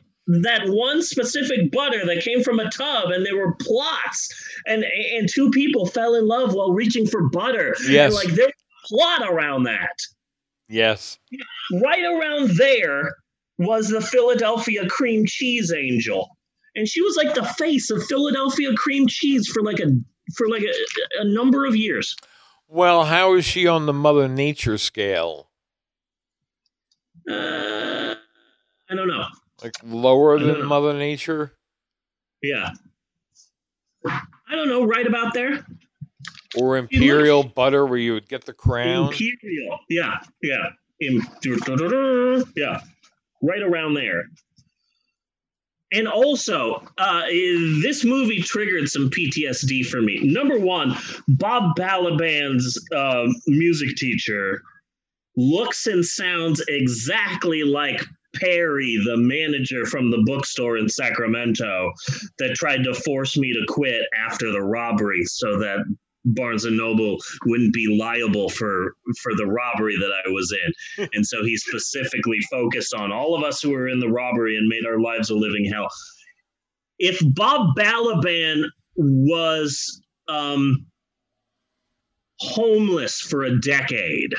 that 0.44 0.68
one 0.68 1.02
specific 1.02 1.72
butter 1.72 2.06
that 2.06 2.22
came 2.22 2.44
from 2.44 2.60
a 2.60 2.70
tub 2.70 3.12
and 3.12 3.26
there 3.26 3.38
were 3.38 3.56
plots 3.62 4.30
and 4.66 4.84
and 5.16 5.30
two 5.32 5.49
people 5.52 5.86
fell 5.86 6.16
in 6.16 6.28
love 6.28 6.54
while 6.54 6.74
reaching 6.74 7.06
for 7.08 7.30
butter 7.30 7.76
Yes. 7.88 8.08
and 8.08 8.14
like 8.16 8.36
there 8.36 8.48
was 8.48 8.54
a 8.54 8.88
plot 8.88 9.30
around 9.32 9.64
that 9.64 9.95
Yes. 10.70 11.18
right 11.82 12.04
around 12.04 12.58
there 12.58 13.16
was 13.58 13.88
the 13.90 14.02
Philadelphia 14.02 14.88
cream 14.88 15.26
cheese 15.26 15.74
angel. 15.74 16.37
And 16.78 16.88
she 16.88 17.02
was 17.02 17.18
like 17.18 17.34
the 17.34 17.44
face 17.44 17.90
of 17.90 18.04
Philadelphia 18.04 18.72
cream 18.76 19.08
cheese 19.08 19.48
for 19.48 19.64
like 19.64 19.80
a 19.80 19.88
for 20.36 20.48
like 20.48 20.62
a, 20.62 21.22
a 21.22 21.26
number 21.26 21.66
of 21.66 21.76
years. 21.76 22.16
Well, 22.68 23.06
how 23.06 23.34
is 23.34 23.45
she 23.45 23.66
on 23.66 23.88
the 23.88 23.94
Mother 23.94 24.28
Nature 24.28 24.78
scale? 24.78 25.49
Uh, 27.28 28.14
I 28.90 28.95
don't 28.95 29.08
know. 29.08 29.26
Like 29.64 29.74
lower 29.84 30.38
than 30.38 30.60
know. 30.60 30.66
Mother 30.66 30.94
Nature? 30.94 31.54
Yeah. 32.44 32.70
I 34.06 34.22
don't 34.52 34.70
know, 34.70 34.86
right 34.86 35.08
about 35.08 35.34
there. 35.34 35.66
Or 36.56 36.78
imperial 36.78 37.44
butter 37.44 37.88
where 37.88 37.98
you 37.98 38.14
would 38.14 38.30
get 38.30 38.45
the 38.45 38.54
crown? 38.54 39.08
Imperial. 39.08 39.80
Yeah, 39.90 40.18
yeah. 40.44 40.70
Im- 41.02 41.26
yeah. 42.56 42.82
Right 43.41 43.62
around 43.64 43.95
there. 43.95 44.26
And 45.94 46.08
also, 46.08 46.84
uh, 46.98 47.22
this 47.82 48.04
movie 48.04 48.42
triggered 48.42 48.90
some 48.90 49.10
PTSD 49.10 49.86
for 49.86 50.02
me. 50.02 50.20
Number 50.22 50.60
one, 50.60 50.98
Bob 51.30 51.78
Balaban's 51.78 52.78
uh, 52.94 53.28
music 53.48 53.96
teacher 53.96 54.62
looks 55.38 55.88
and 55.88 56.04
sounds 56.04 56.62
exactly 56.68 57.64
like 57.64 58.04
Perry, 58.36 59.02
the 59.06 59.18
manager 59.18 59.86
from 59.86 60.12
the 60.12 60.22
bookstore 60.26 60.78
in 60.78 60.90
Sacramento, 60.90 61.94
that 62.40 62.56
tried 62.56 62.84
to 62.84 62.94
force 62.94 63.38
me 63.38 63.54
to 63.54 63.66
quit 63.68 64.04
after 64.18 64.52
the 64.52 64.62
robbery 64.62 65.24
so 65.24 65.58
that 65.60 65.80
Barnes 66.34 66.66
and 66.66 66.78
Noble 66.78 67.18
wouldn't 67.45 67.74
be 67.74 67.88
liable 67.88 68.49
for 68.49 68.95
for 69.22 69.34
the 69.36 69.45
robbery 69.45 69.98
that 69.98 70.12
I 70.26 70.30
was 70.30 70.54
in. 70.54 71.08
and 71.14 71.26
so 71.26 71.44
he 71.44 71.58
specifically 71.58 72.40
focused 72.52 72.94
on 72.94 73.12
all 73.12 73.36
of 73.36 73.44
us 73.44 73.62
who 73.62 73.72
were 73.72 73.88
in 73.88 73.99
the 73.99 74.10
robbery 74.10 74.58
and 74.58 74.68
made 74.68 74.86
our 74.86 74.99
lives 74.99 75.30
a 75.30 75.36
living 75.36 75.66
hell. 75.66 75.88
If 76.99 77.20
Bob 77.36 77.76
Balaban 77.78 78.64
was 78.95 80.02
um, 80.28 80.86
homeless 82.40 83.20
for 83.20 83.44
a 83.44 83.60
decade, 83.60 84.34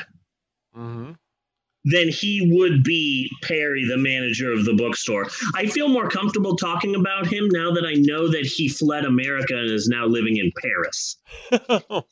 Mm-hmm. 0.79 1.11
Then 1.89 2.09
he 2.09 2.49
would 2.53 2.83
be 2.83 3.29
Perry, 3.43 3.85
the 3.85 3.97
manager 3.97 4.51
of 4.51 4.65
the 4.65 4.73
bookstore. 4.73 5.27
I 5.55 5.65
feel 5.67 5.87
more 5.87 6.09
comfortable 6.09 6.55
talking 6.55 6.95
about 6.95 7.27
him 7.27 7.47
now 7.49 7.71
that 7.71 7.85
I 7.85 7.93
know 7.93 8.27
that 8.27 8.45
he 8.45 8.67
fled 8.67 9.05
America 9.05 9.55
and 9.55 9.71
is 9.71 9.87
now 9.87 10.05
living 10.05 10.37
in 10.37 10.51
Paris. 10.61 11.17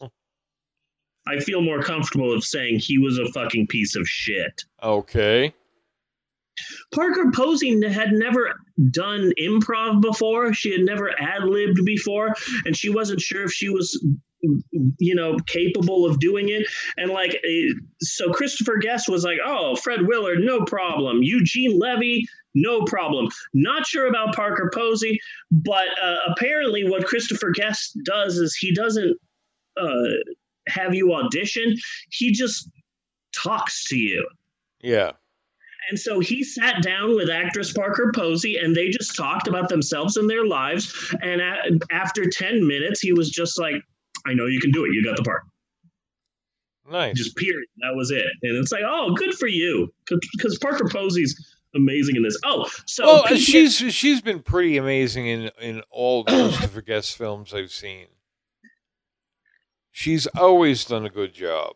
I 1.28 1.40
feel 1.40 1.62
more 1.62 1.82
comfortable 1.82 2.34
of 2.34 2.44
saying 2.44 2.80
he 2.80 2.98
was 2.98 3.18
a 3.18 3.30
fucking 3.34 3.68
piece 3.68 3.96
of 3.96 4.08
shit. 4.08 4.64
Okay. 4.82 5.54
Parker 6.94 7.32
Posey 7.34 7.80
had 7.88 8.14
never 8.14 8.56
done 8.92 9.32
improv 9.40 10.02
before. 10.02 10.54
She 10.54 10.72
had 10.72 10.82
never 10.82 11.12
ad 11.20 11.44
libbed 11.44 11.84
before, 11.86 12.34
and 12.66 12.76
she 12.76 12.90
wasn't 12.90 13.22
sure 13.22 13.44
if 13.44 13.52
she 13.52 13.70
was, 13.70 14.04
you 14.42 15.16
know, 15.16 15.38
capable 15.48 16.06
of 16.06 16.20
doing 16.20 16.50
it. 16.50 16.68
And 16.98 17.12
like, 17.12 17.36
eh, 17.36 17.70
so 18.02 18.32
Christopher 18.32 18.78
Guest 18.78 19.10
was 19.10 19.24
like, 19.24 19.40
"Oh, 19.44 19.76
Fred 19.76 20.08
Willard, 20.08 20.40
no 20.40 20.64
problem. 20.66 21.24
Eugene 21.24 21.78
Levy, 21.78 22.28
no 22.54 22.84
problem. 22.84 23.30
Not 23.54 23.86
sure 23.86 24.08
about 24.08 24.36
Parker 24.36 24.72
Posey, 24.74 25.20
but 25.52 25.88
uh, 26.02 26.18
apparently, 26.28 26.88
what 26.88 27.06
Christopher 27.06 27.52
Guest 27.52 27.98
does 28.04 28.38
is 28.38 28.56
he 28.56 28.74
doesn't 28.74 29.18
uh, 29.80 30.04
have 30.68 30.94
you 30.94 31.14
audition. 31.14 31.76
He 32.12 32.32
just 32.32 32.70
talks 33.36 33.86
to 33.90 33.98
you." 33.98 34.28
Yeah. 34.82 35.14
And 35.90 35.98
so 35.98 36.20
he 36.20 36.44
sat 36.44 36.84
down 36.84 37.16
with 37.16 37.30
actress 37.30 37.72
Parker 37.72 38.12
Posey 38.14 38.58
and 38.58 38.76
they 38.76 38.90
just 38.90 39.16
talked 39.16 39.48
about 39.48 39.70
themselves 39.70 40.18
and 40.18 40.30
their 40.30 40.46
lives. 40.46 41.16
And 41.22 41.40
a- 41.40 41.80
after 41.92 42.30
10 42.30 42.68
minutes, 42.68 43.00
he 43.00 43.14
was 43.14 43.30
just 43.30 43.58
like, 43.58 43.82
I 44.28 44.34
know 44.34 44.46
you 44.46 44.60
can 44.60 44.72
do 44.72 44.84
it. 44.86 44.90
You 44.94 45.04
got 45.04 45.16
the 45.18 45.24
part. 45.24 45.44
Nice. 46.90 47.18
Just 47.18 47.36
period. 47.36 47.68
That 47.82 47.96
was 47.96 48.12
it. 48.12 48.26
And 48.44 48.58
it's 48.58 48.72
like, 48.72 48.84
oh, 48.86 49.14
good 49.16 49.34
for 49.34 49.48
you. 49.48 49.94
Because 50.38 50.58
Parker 50.60 50.88
Posey's 50.88 51.36
amazing 51.76 52.16
in 52.16 52.24
this. 52.24 52.38
Oh, 52.46 52.66
so 52.86 53.06
well, 53.06 53.26
she's 53.36 53.76
she's 53.76 54.22
been 54.22 54.42
pretty 54.42 54.78
amazing 54.78 55.28
in 55.28 55.52
in 55.62 55.82
all 55.92 56.24
the 56.24 56.32
Christopher 56.32 56.82
Guest 56.82 57.18
films 57.18 57.54
I've 57.54 57.72
seen. 57.72 58.08
She's 59.92 60.28
always 60.28 60.86
done 60.86 61.06
a 61.06 61.10
good 61.10 61.34
job. 61.34 61.76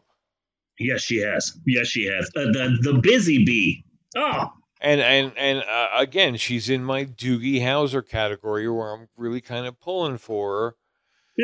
Yes, 0.79 1.01
she 1.01 1.17
has. 1.17 1.57
Yes, 1.65 1.87
she 1.87 2.05
has. 2.05 2.29
Uh, 2.35 2.45
the, 2.51 2.77
the 2.81 2.99
Busy 3.01 3.43
Bee. 3.43 3.83
Oh, 4.15 4.47
And 4.79 5.01
and 5.01 5.33
and 5.37 5.63
uh, 5.63 5.89
again, 5.95 6.37
she's 6.37 6.69
in 6.69 6.83
my 6.83 7.05
Doogie 7.05 7.61
Howser 7.61 8.07
category, 8.07 8.69
where 8.69 8.93
I'm 8.93 9.09
really 9.17 9.41
kind 9.41 9.65
of 9.65 9.79
pulling 9.79 10.17
for 10.17 10.59
her 10.59 10.75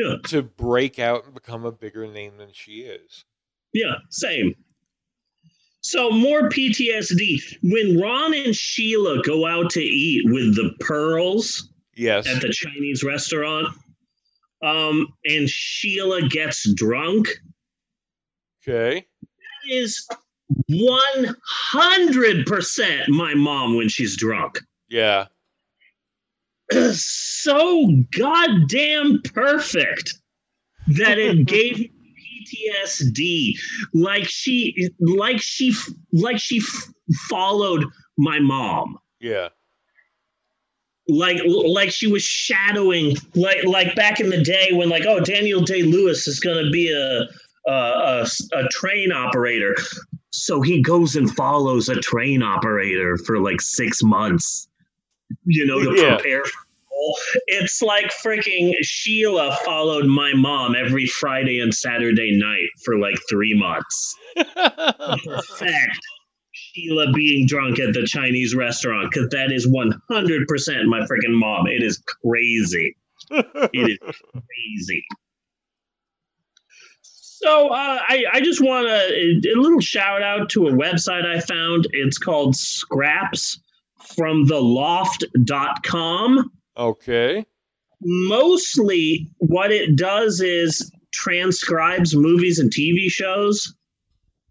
Yeah. 0.04 0.16
to 0.28 0.44
break 0.44 1.00
out 1.00 1.26
and 1.26 1.34
become 1.34 1.66
a 1.66 1.72
bigger 1.72 2.06
name 2.08 2.38
than 2.38 2.50
she 2.52 2.82
is. 2.82 3.26
Yeah, 3.74 3.96
same. 4.10 4.54
So 5.82 6.10
more 6.12 6.50
PTSD. 6.50 7.40
When 7.64 8.00
Ron 8.00 8.34
and 8.34 8.56
Sheila 8.56 9.22
go 9.24 9.46
out 9.48 9.70
to 9.72 9.82
eat 9.82 10.24
with 10.32 10.56
the 10.56 10.72
pearls 10.82 11.70
Yes. 11.96 12.28
at 12.28 12.42
the 12.42 12.50
Chinese 12.50 13.04
restaurant, 13.04 13.70
um, 14.64 15.08
and 15.26 15.50
Sheila 15.50 16.28
gets 16.28 16.72
drunk, 16.74 17.30
Okay. 18.68 19.06
that 19.22 19.72
is 19.74 20.06
one 20.68 21.36
hundred 21.46 22.46
percent 22.46 23.08
my 23.10 23.34
mom 23.34 23.76
when 23.76 23.88
she's 23.90 24.18
drunk. 24.18 24.60
Yeah. 24.90 25.28
so 26.94 27.92
goddamn 28.18 29.22
perfect 29.34 30.14
that 30.88 31.18
it 31.18 31.46
gave 31.48 31.80
me 31.80 31.92
PTSD. 32.46 33.54
Like 33.94 34.26
she, 34.26 34.90
like 35.00 35.42
she, 35.42 35.74
like 36.14 36.40
she 36.40 36.60
f- 36.60 36.90
followed 37.30 37.86
my 38.18 38.40
mom. 38.40 38.98
Yeah. 39.20 39.50
Like, 41.10 41.38
like 41.46 41.92
she 41.92 42.08
was 42.08 42.24
shadowing, 42.24 43.16
like, 43.34 43.64
like 43.64 43.96
back 43.96 44.20
in 44.20 44.30
the 44.30 44.44
day 44.44 44.72
when, 44.74 44.90
like, 44.90 45.06
oh, 45.06 45.22
Daniel 45.22 45.62
Day 45.62 45.84
Lewis 45.84 46.28
is 46.28 46.42
going 46.42 46.64
to 46.66 46.70
be 46.70 46.92
a, 46.92 47.22
a, 47.70 47.72
a, 47.72 48.28
a 48.54 48.68
train 48.72 49.14
operator. 49.14 49.76
So 50.32 50.62
he 50.62 50.82
goes 50.82 51.16
and 51.16 51.34
follows 51.34 51.88
a 51.88 51.96
train 51.96 52.44
operator 52.44 53.18
for 53.18 53.40
like 53.40 53.62
six 53.62 54.04
months, 54.04 54.67
you 55.46 55.66
know, 55.66 55.80
to 55.82 55.96
Yeah. 56.02 56.16
prepare 56.16 56.44
for. 56.46 56.52
It's 57.48 57.82
like 57.82 58.12
freaking 58.24 58.74
Sheila 58.82 59.56
followed 59.64 60.06
my 60.08 60.34
mom 60.34 60.76
every 60.76 61.06
Friday 61.06 61.60
and 61.60 61.74
Saturday 61.74 62.36
night 62.36 62.70
for 62.84 62.98
like 62.98 63.16
three 63.30 63.54
months. 63.54 64.16
Perfect. 64.36 66.00
Sheila 66.52 67.12
being 67.14 67.46
drunk 67.48 67.80
at 67.80 67.94
the 67.94 68.06
Chinese 68.06 68.56
restaurant 68.56 69.12
because 69.12 69.30
that 69.30 69.52
is 69.52 69.68
100% 69.68 70.86
my 70.86 71.02
freaking 71.02 71.36
mom. 71.38 71.68
It 71.68 71.84
is 71.84 71.98
crazy. 72.00 72.96
It 73.30 73.70
is 73.74 73.98
crazy. 74.32 75.06
So 77.02 77.68
uh, 77.70 78.00
I, 78.08 78.26
I 78.34 78.42
just 78.42 78.62
want 78.62 78.88
to 78.88 79.52
a 79.56 79.60
little 79.60 79.80
shout 79.80 80.24
out 80.24 80.50
to 80.50 80.68
a 80.68 80.72
website 80.72 81.26
I 81.26 81.40
found. 81.40 81.88
It's 81.92 82.18
called 82.18 82.56
Scraps 82.56 83.60
from 84.16 84.46
the 84.46 84.60
loft.com. 84.62 86.52
Okay. 86.78 87.46
Mostly 88.02 89.28
what 89.40 89.72
it 89.72 89.96
does 89.96 90.40
is 90.42 90.92
transcribes 91.14 92.16
movies 92.16 92.60
and 92.60 92.72
TV 92.72 93.10
shows 93.10 93.74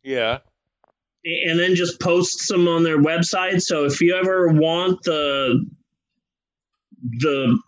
Yeah. 0.03 0.39
and 1.25 1.59
then 1.59 1.75
just 1.75 2.01
posts 2.01 2.49
them 2.49 2.67
on 2.69 2.83
their 2.83 2.99
website. 2.99 3.63
So 3.63 3.85
if 3.85 4.01
you 4.01 4.15
ever 4.17 4.49
want 4.49 5.03
the 5.05 5.65
the 7.21 7.59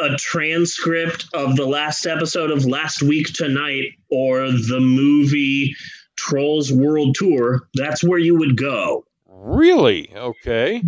a 0.00 0.16
transcript 0.16 1.26
of 1.32 1.54
the 1.56 1.64
last 1.66 2.04
episode 2.04 2.50
of 2.50 2.66
Last 2.66 3.00
Week 3.02 3.28
Tonight 3.32 3.92
or 4.10 4.50
the 4.50 4.80
movie 4.80 5.72
Trolls 6.18 6.72
World 6.72 7.14
Tour, 7.14 7.68
that's 7.74 8.02
where 8.02 8.18
you 8.18 8.36
would 8.36 8.56
go. 8.56 9.04
Really? 9.28 10.12
Okay. 10.14 10.82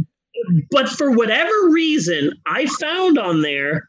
But 0.70 0.88
for 0.88 1.12
whatever 1.12 1.52
reason, 1.70 2.32
I 2.46 2.66
found 2.66 3.18
on 3.18 3.42
there 3.42 3.88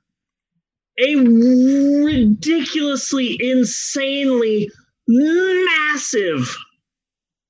a 1.00 1.16
ridiculously, 1.16 3.38
insanely 3.40 4.70
massive 5.08 6.56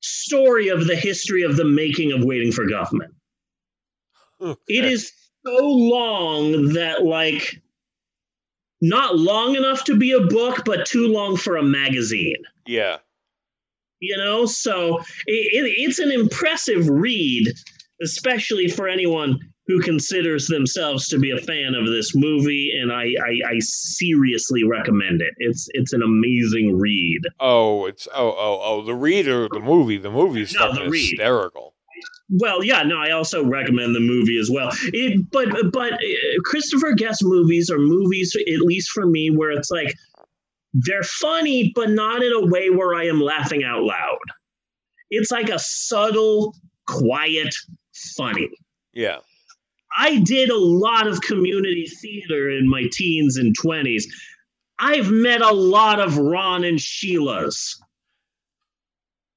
story 0.01 0.69
of 0.69 0.87
the 0.87 0.95
history 0.95 1.43
of 1.43 1.57
the 1.57 1.65
making 1.65 2.11
of 2.11 2.23
Waiting 2.23 2.51
for 2.51 2.65
Guffman. 2.65 3.13
It 4.67 4.85
is 4.85 5.11
so 5.45 5.65
long 5.65 6.73
that, 6.73 7.03
like, 7.03 7.61
not 8.81 9.17
long 9.17 9.55
enough 9.55 9.83
to 9.85 9.97
be 9.97 10.11
a 10.11 10.21
book, 10.21 10.63
but 10.65 10.85
too 10.85 11.07
long 11.07 11.37
for 11.37 11.57
a 11.57 11.63
magazine. 11.63 12.43
Yeah. 12.65 12.97
You 13.99 14.17
know, 14.17 14.45
so 14.45 14.99
it, 15.25 15.25
it, 15.25 15.73
it's 15.77 15.97
an 15.97 16.11
impressive 16.11 16.87
read, 16.87 17.47
especially 18.01 18.67
for 18.67 18.87
anyone 18.87 19.39
who 19.67 19.81
considers 19.81 20.47
themselves 20.47 21.09
to 21.09 21.19
be 21.19 21.31
a 21.31 21.37
fan 21.37 21.75
of 21.75 21.87
this 21.87 22.15
movie, 22.15 22.71
and 22.81 22.91
I, 22.91 23.03
I, 23.03 23.53
I 23.55 23.59
seriously 23.59 24.63
recommend 24.63 25.21
it. 25.21 25.33
It's 25.37 25.67
it's 25.73 25.91
an 25.93 26.01
amazing 26.01 26.77
read. 26.77 27.21
Oh, 27.39 27.85
it's 27.85 28.07
oh 28.13 28.29
oh 28.29 28.59
oh 28.63 28.81
the 28.83 28.95
reader 28.95 29.47
the 29.51 29.59
movie 29.59 29.97
the 29.97 30.11
movie's 30.11 30.53
No, 30.53 30.69
fucking 30.69 30.85
the 30.85 30.89
read. 30.89 31.09
hysterical. 31.09 31.73
Well, 32.29 32.63
yeah, 32.63 32.83
no, 32.83 32.97
I 32.97 33.11
also 33.11 33.45
recommend 33.45 33.95
the 33.95 33.99
movie 34.01 34.37
as 34.39 34.49
well. 34.51 34.69
It, 34.93 35.29
but 35.31 35.47
but 35.71 35.93
uh, 35.93 35.97
Christopher 36.43 36.93
Guest 36.93 37.21
movies 37.23 37.69
are 37.69 37.79
movies, 37.79 38.35
at 38.35 38.61
least 38.61 38.89
for 38.91 39.05
me, 39.05 39.29
where 39.29 39.51
it's 39.51 39.71
like 39.71 39.93
they're 40.73 41.03
funny, 41.03 41.71
but 41.73 41.89
not 41.89 42.21
in 42.23 42.31
a 42.33 42.45
way 42.45 42.69
where 42.69 42.93
I 42.95 43.05
am 43.05 43.19
laughing 43.21 43.63
out 43.63 43.83
loud. 43.83 44.17
It's 45.09 45.31
like 45.31 45.49
a 45.49 45.57
subtle, 45.57 46.53
quiet, 46.85 47.55
funny. 48.15 48.49
Yeah. 48.93 49.17
I 49.97 50.19
did 50.19 50.49
a 50.49 50.57
lot 50.59 51.07
of 51.07 51.21
community 51.21 51.87
theater 51.87 52.49
in 52.51 52.69
my 52.69 52.87
teens 52.91 53.37
and 53.37 53.55
20s. 53.57 54.03
I've 54.79 55.09
met 55.09 55.41
a 55.41 55.51
lot 55.53 55.99
of 55.99 56.17
Ron 56.17 56.63
and 56.63 56.77
Sheilas. 56.77 57.75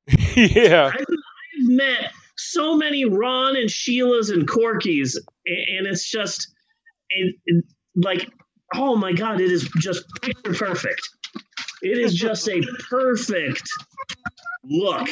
yeah. 0.37 0.91
I've, 0.93 1.01
I've 1.01 1.69
met 1.69 2.13
so 2.37 2.77
many 2.77 3.05
Ron 3.05 3.57
and 3.57 3.69
Sheilas 3.69 4.33
and 4.33 4.47
Corkies, 4.49 5.17
a- 5.17 5.77
and 5.79 5.87
it's 5.87 6.09
just 6.09 6.53
it, 7.11 7.35
it- 7.47 7.65
like, 7.97 8.31
oh 8.75 8.97
my 8.97 9.13
God, 9.13 9.41
it 9.41 9.51
is 9.51 9.69
just 9.79 10.05
picture 10.23 10.55
perfect. 10.55 11.01
It 11.83 11.99
is 11.99 12.15
just 12.15 12.49
a 12.49 12.61
perfect 12.89 13.69
look 14.65 15.09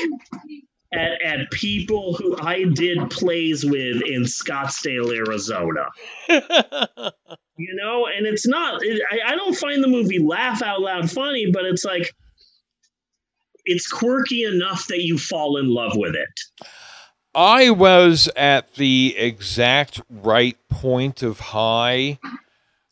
at, 0.93 1.21
at 1.23 1.51
people 1.51 2.15
who 2.15 2.37
I 2.41 2.65
did 2.65 3.11
plays 3.11 3.65
with 3.65 4.03
in 4.07 4.23
Scottsdale, 4.23 5.15
Arizona. 5.15 5.87
you 6.29 7.75
know, 7.75 8.07
and 8.07 8.27
it's 8.27 8.47
not, 8.47 8.83
it, 8.83 9.03
I, 9.11 9.33
I 9.33 9.37
don't 9.37 9.57
find 9.57 9.83
the 9.83 9.89
movie 9.89 10.19
laugh 10.19 10.63
out 10.63 10.81
loud 10.81 11.11
funny, 11.11 11.51
but 11.53 11.65
it's 11.65 11.85
like, 11.85 12.15
it's 13.65 13.87
quirky 13.87 14.45
enough 14.45 14.87
that 14.87 15.03
you 15.03 15.19
fall 15.19 15.59
in 15.59 15.69
love 15.69 15.93
with 15.95 16.15
it. 16.15 16.29
I 17.35 17.71
was 17.71 18.29
at 18.35 18.75
the 18.75 19.15
exact 19.17 20.01
right 20.09 20.57
point 20.71 21.23
of 21.23 21.39
high 21.39 22.19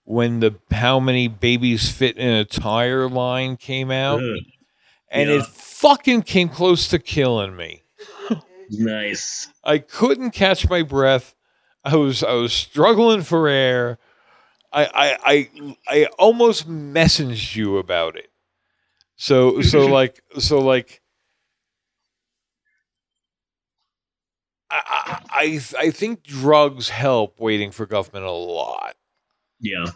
when 0.05 0.41
the 0.41 0.55
how 0.71 1.01
many 1.01 1.29
babies 1.29 1.91
fit 1.91 2.17
in 2.19 2.29
a 2.29 2.45
tire 2.45 3.09
line 3.09 3.57
came 3.57 3.91
out. 3.91 4.23
Ugh. 4.23 4.37
And 5.11 5.31
Yeah. 5.31 5.37
it 5.37 5.47
fucking 5.47 6.23
came 6.23 6.49
close 6.49 6.89
to 6.89 6.99
killing 6.99 7.57
me. 7.57 7.83
Nice. 8.71 9.49
I 9.65 9.79
couldn't 9.79 10.33
catch 10.33 10.69
my 10.69 10.83
breath. 10.83 11.35
I 11.85 11.97
was 11.97 12.23
I 12.23 12.33
was 12.35 12.53
struggling 12.53 13.23
for 13.23 13.49
air. 13.49 13.99
I 14.73 14.85
I 14.85 15.19
I, 15.25 15.77
I 15.89 16.05
almost 16.19 16.69
messaged 16.69 17.55
you 17.57 17.79
about 17.79 18.17
it. 18.17 18.31
So 19.17 19.61
so 19.63 19.87
like 19.87 20.23
so 20.39 20.59
like 20.59 21.01
I 24.71 24.83
I 24.87 25.21
I 25.31 25.61
I 25.79 25.91
think 25.91 26.23
drugs 26.23 26.89
help 26.89 27.39
waiting 27.41 27.71
for 27.71 27.87
Guffman 27.87 28.27
a 28.27 28.31
lot. 28.31 28.97
Yeah. 29.61 29.87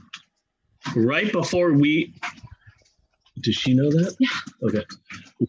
Right 0.95 1.31
before 1.31 1.73
we. 1.73 2.15
Does 3.41 3.55
she 3.55 3.75
know 3.75 3.91
that? 3.91 4.17
Yeah. 4.19 4.69
Okay. 4.69 4.85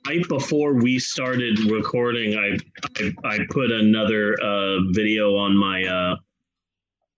Right 0.07 0.27
before 0.27 0.73
we 0.73 0.99
started 0.99 1.59
recording, 1.71 2.37
I 2.37 2.57
I, 2.97 3.13
I 3.25 3.39
put 3.49 3.71
another 3.71 4.35
uh, 4.41 4.77
video 4.91 5.35
on 5.35 5.57
my 5.57 5.83
uh, 5.83 6.15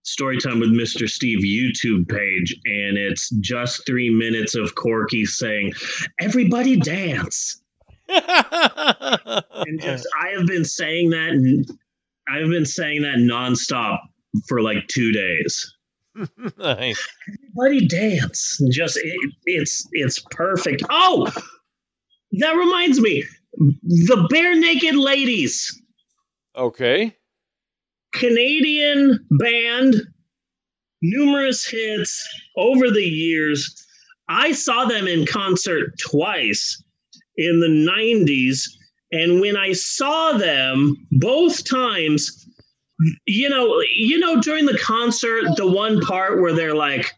Storytime 0.06 0.60
with 0.60 0.72
Mr. 0.72 1.08
Steve 1.10 1.40
YouTube 1.40 2.10
page, 2.10 2.56
and 2.66 2.98
it's 2.98 3.30
just 3.40 3.86
three 3.86 4.10
minutes 4.10 4.56
of 4.56 4.76
Corky 4.76 5.26
saying, 5.26 5.74
"Everybody 6.20 6.78
dance." 6.78 7.62
and 8.10 9.82
just 9.82 10.08
I 10.22 10.30
have 10.38 10.46
been 10.46 10.66
saying 10.66 11.12
that, 11.12 11.30
and 11.30 11.66
I've 12.28 12.50
been 12.50 12.66
saying 12.66 13.04
that 13.04 13.18
nonstop 13.18 14.00
for 14.48 14.62
like 14.62 14.88
two 14.88 15.12
days 15.12 15.73
nice. 16.58 17.08
everybody 17.58 17.88
dance 17.88 18.62
just 18.70 18.98
it, 18.98 19.34
it's 19.46 19.88
it's 19.94 20.20
perfect 20.32 20.84
oh 20.90 21.28
that 22.34 22.54
reminds 22.54 23.00
me 23.00 23.24
the 23.58 24.28
Barenaked 24.32 24.96
Ladies 24.96 25.80
Okay. 26.56 27.16
Canadian 28.14 29.26
band, 29.32 29.96
numerous 31.02 31.66
hits 31.66 32.28
over 32.58 32.92
the 32.92 33.04
years. 33.04 33.86
I 34.30 34.52
saw 34.52 34.86
them 34.86 35.08
in 35.08 35.26
concert 35.26 35.94
twice 36.00 36.82
in 37.38 37.60
the 37.60 37.68
90s. 37.68 38.62
And 39.12 39.42
when 39.42 39.58
I 39.58 39.74
saw 39.74 40.34
them 40.34 40.96
both 41.12 41.68
times, 41.68 42.48
you 43.26 43.50
know, 43.50 43.82
you 43.96 44.20
know, 44.20 44.42
during 44.42 44.66
the 44.66 44.78
concert, 44.78 45.56
the 45.56 45.70
one 45.70 46.02
part 46.02 46.42
where 46.42 46.54
they're 46.54 46.76
like, 46.76 47.12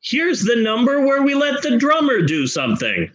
here's 0.00 0.42
the 0.42 0.56
number 0.56 1.00
where 1.00 1.22
we 1.22 1.34
let 1.34 1.62
the 1.62 1.76
drummer 1.76 2.22
do 2.22 2.46
something. 2.46 3.10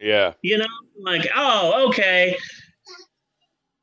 Yeah. 0.00 0.34
You 0.42 0.58
know, 0.58 0.66
like, 1.00 1.28
oh, 1.34 1.88
okay. 1.88 2.36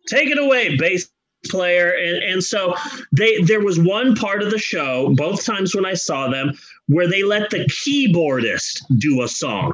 Take 0.08 0.30
it 0.30 0.38
away, 0.38 0.78
bass 0.78 1.10
player. 1.46 1.92
And 1.92 2.24
and 2.24 2.44
so 2.44 2.76
they 3.12 3.42
there 3.42 3.62
was 3.62 3.80
one 3.80 4.16
part 4.16 4.42
of 4.42 4.52
the 4.52 4.58
show, 4.58 5.14
both 5.16 5.46
times 5.46 5.76
when 5.76 5.86
I 5.86 5.94
saw 5.94 6.28
them, 6.30 6.54
where 6.88 7.08
they 7.08 7.24
let 7.24 7.50
the 7.50 7.66
keyboardist 7.66 8.82
do 8.98 9.22
a 9.22 9.28
song. 9.28 9.74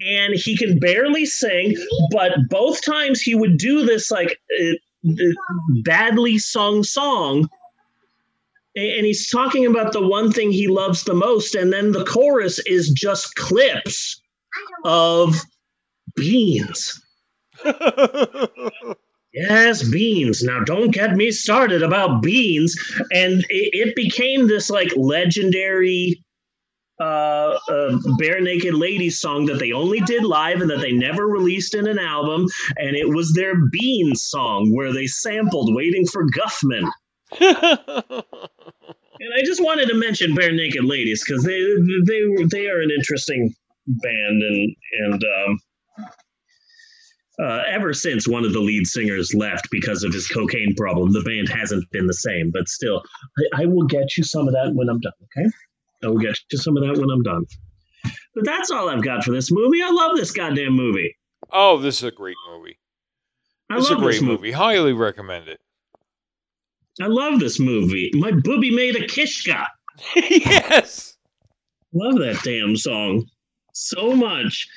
And 0.00 0.34
he 0.34 0.56
can 0.56 0.78
barely 0.78 1.26
sing, 1.26 1.76
but 2.12 2.32
both 2.48 2.84
times 2.84 3.20
he 3.20 3.34
would 3.34 3.56
do 3.58 3.84
this 3.84 4.10
like 4.10 4.38
uh, 4.60 5.12
badly 5.82 6.38
sung 6.38 6.82
song 6.82 7.48
and 8.78 9.06
he's 9.06 9.28
talking 9.28 9.66
about 9.66 9.92
the 9.92 10.06
one 10.06 10.30
thing 10.30 10.52
he 10.52 10.68
loves 10.68 11.04
the 11.04 11.14
most 11.14 11.54
and 11.54 11.72
then 11.72 11.92
the 11.92 12.04
chorus 12.04 12.58
is 12.60 12.90
just 12.90 13.34
clips 13.34 14.20
of 14.84 15.34
beans. 16.14 17.00
Yes 19.34 19.82
beans. 19.88 20.42
Now 20.42 20.60
don't 20.64 20.90
get 20.90 21.14
me 21.14 21.30
started 21.30 21.82
about 21.82 22.22
beans. 22.22 22.76
And 23.12 23.44
it, 23.50 23.88
it 23.88 23.94
became 23.94 24.48
this 24.48 24.70
like 24.70 24.92
legendary 24.96 26.24
uh, 27.00 27.58
uh, 27.68 27.98
Barenaked 28.20 28.78
Ladies 28.78 29.20
song 29.20 29.46
that 29.46 29.58
they 29.58 29.72
only 29.72 30.00
did 30.00 30.24
live 30.24 30.60
and 30.60 30.70
that 30.70 30.80
they 30.80 30.92
never 30.92 31.26
released 31.26 31.74
in 31.74 31.86
an 31.86 31.98
album 31.98 32.46
and 32.76 32.96
it 32.96 33.08
was 33.08 33.32
their 33.34 33.54
beans 33.70 34.22
song 34.22 34.74
where 34.74 34.92
they 34.92 35.06
sampled 35.06 35.74
waiting 35.74 36.06
for 36.06 36.26
guffman 36.26 36.90
and 39.20 39.34
I 39.34 39.42
just 39.44 39.62
wanted 39.62 39.88
to 39.88 39.94
mention 39.94 40.34
Barenaked 40.34 40.88
Ladies 40.88 41.24
because 41.24 41.44
they 41.44 41.60
they 42.06 42.44
they 42.50 42.66
are 42.68 42.80
an 42.80 42.90
interesting 42.90 43.54
band 43.86 44.42
and 44.42 44.76
and 45.00 45.24
um, 45.24 45.58
uh, 47.40 47.62
ever 47.68 47.92
since 47.92 48.26
one 48.26 48.44
of 48.44 48.52
the 48.52 48.60
lead 48.60 48.86
singers 48.86 49.32
left 49.34 49.68
because 49.70 50.02
of 50.02 50.12
his 50.12 50.26
cocaine 50.26 50.74
problem, 50.76 51.12
the 51.12 51.22
band 51.22 51.48
hasn't 51.48 51.88
been 51.92 52.06
the 52.06 52.14
same. 52.14 52.50
But 52.52 52.68
still, 52.68 53.02
I, 53.54 53.62
I 53.62 53.66
will 53.66 53.86
get 53.86 54.16
you 54.16 54.24
some 54.24 54.48
of 54.48 54.54
that 54.54 54.72
when 54.74 54.88
I'm 54.88 55.00
done. 55.00 55.12
Okay, 55.36 55.48
I 56.02 56.08
will 56.08 56.18
get 56.18 56.36
to 56.50 56.58
some 56.58 56.76
of 56.76 56.82
that 56.84 56.98
when 57.00 57.10
I'm 57.10 57.22
done. 57.22 57.44
But 58.34 58.44
that's 58.44 58.70
all 58.70 58.88
I've 58.88 59.02
got 59.02 59.24
for 59.24 59.32
this 59.32 59.50
movie. 59.50 59.82
I 59.82 59.90
love 59.90 60.16
this 60.16 60.30
goddamn 60.32 60.74
movie. 60.74 61.16
Oh, 61.52 61.78
this 61.78 61.98
is 61.98 62.04
a 62.04 62.10
great 62.10 62.36
movie. 62.50 62.78
I 63.70 63.78
It's 63.78 63.90
a 63.90 63.96
great 63.96 64.14
this 64.14 64.22
movie. 64.22 64.52
Highly 64.52 64.92
recommend 64.92 65.48
it. 65.48 65.60
I 67.00 67.06
love 67.06 67.40
this 67.40 67.58
movie. 67.60 68.10
My 68.14 68.32
booby 68.32 68.74
made 68.74 68.96
a 68.96 69.06
kishka. 69.06 69.66
yes. 70.16 71.16
Love 71.92 72.18
that 72.18 72.40
damn 72.44 72.76
song 72.76 73.24
so 73.74 74.14
much. 74.14 74.68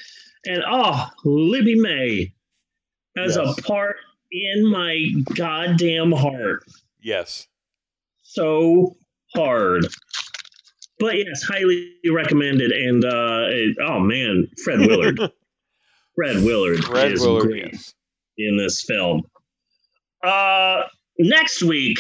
And 0.45 0.64
oh, 0.68 1.07
Libby 1.23 1.80
Mae 1.80 2.34
has 3.18 3.38
Yes. 3.38 3.57
a 3.57 3.61
part 3.61 3.98
in 4.31 4.69
my 4.72 5.07
goddamn 5.35 6.11
heart. 6.11 6.64
Yes. 7.02 7.48
So 8.23 8.95
hard. 9.35 9.88
But 11.02 11.18
yes, 11.18 11.44
highly 11.44 11.94
recommended. 12.10 12.72
And 12.72 13.03
uh 13.03 13.48
it- 13.49 13.78
oh 13.82 13.99
man, 13.99 14.48
Fred 14.64 14.80
Willard. 14.80 15.19
Fred 16.15 16.44
Willard 16.44 16.84
Fred 16.84 17.14
is 17.14 17.22
Willard, 17.22 17.48
great 17.48 17.73
yes. 17.73 17.94
in 18.38 18.57
this 18.57 18.82
film. 18.84 19.23
Uh 20.23 20.84
next 21.18 21.64
week, 21.64 21.99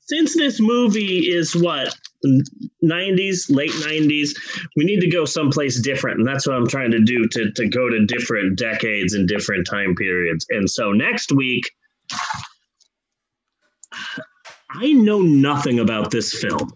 since 0.00 0.36
this 0.36 0.60
movie 0.60 1.30
is 1.30 1.54
what 1.54 1.94
90s, 2.82 3.50
late 3.54 3.70
90s, 3.70 4.30
we 4.76 4.84
need 4.84 5.00
to 5.00 5.10
go 5.10 5.24
someplace 5.24 5.80
different. 5.80 6.18
And 6.18 6.26
that's 6.26 6.46
what 6.46 6.56
I'm 6.56 6.66
trying 6.66 6.90
to 6.92 7.00
do 7.00 7.26
to, 7.28 7.50
to 7.52 7.68
go 7.68 7.88
to 7.88 8.06
different 8.06 8.58
decades 8.58 9.14
and 9.14 9.28
different 9.28 9.66
time 9.66 9.94
periods. 9.94 10.46
And 10.50 10.68
so 10.68 10.92
next 10.92 11.32
week, 11.32 11.64
I 14.80 14.92
know 14.92 15.20
nothing 15.20 15.78
about 15.78 16.10
this 16.10 16.32
film. 16.34 16.72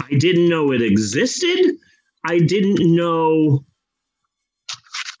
I 0.00 0.14
didn't 0.16 0.48
know 0.48 0.72
it 0.72 0.82
existed. 0.82 1.74
I 2.26 2.38
didn't 2.38 2.94
know. 2.94 3.64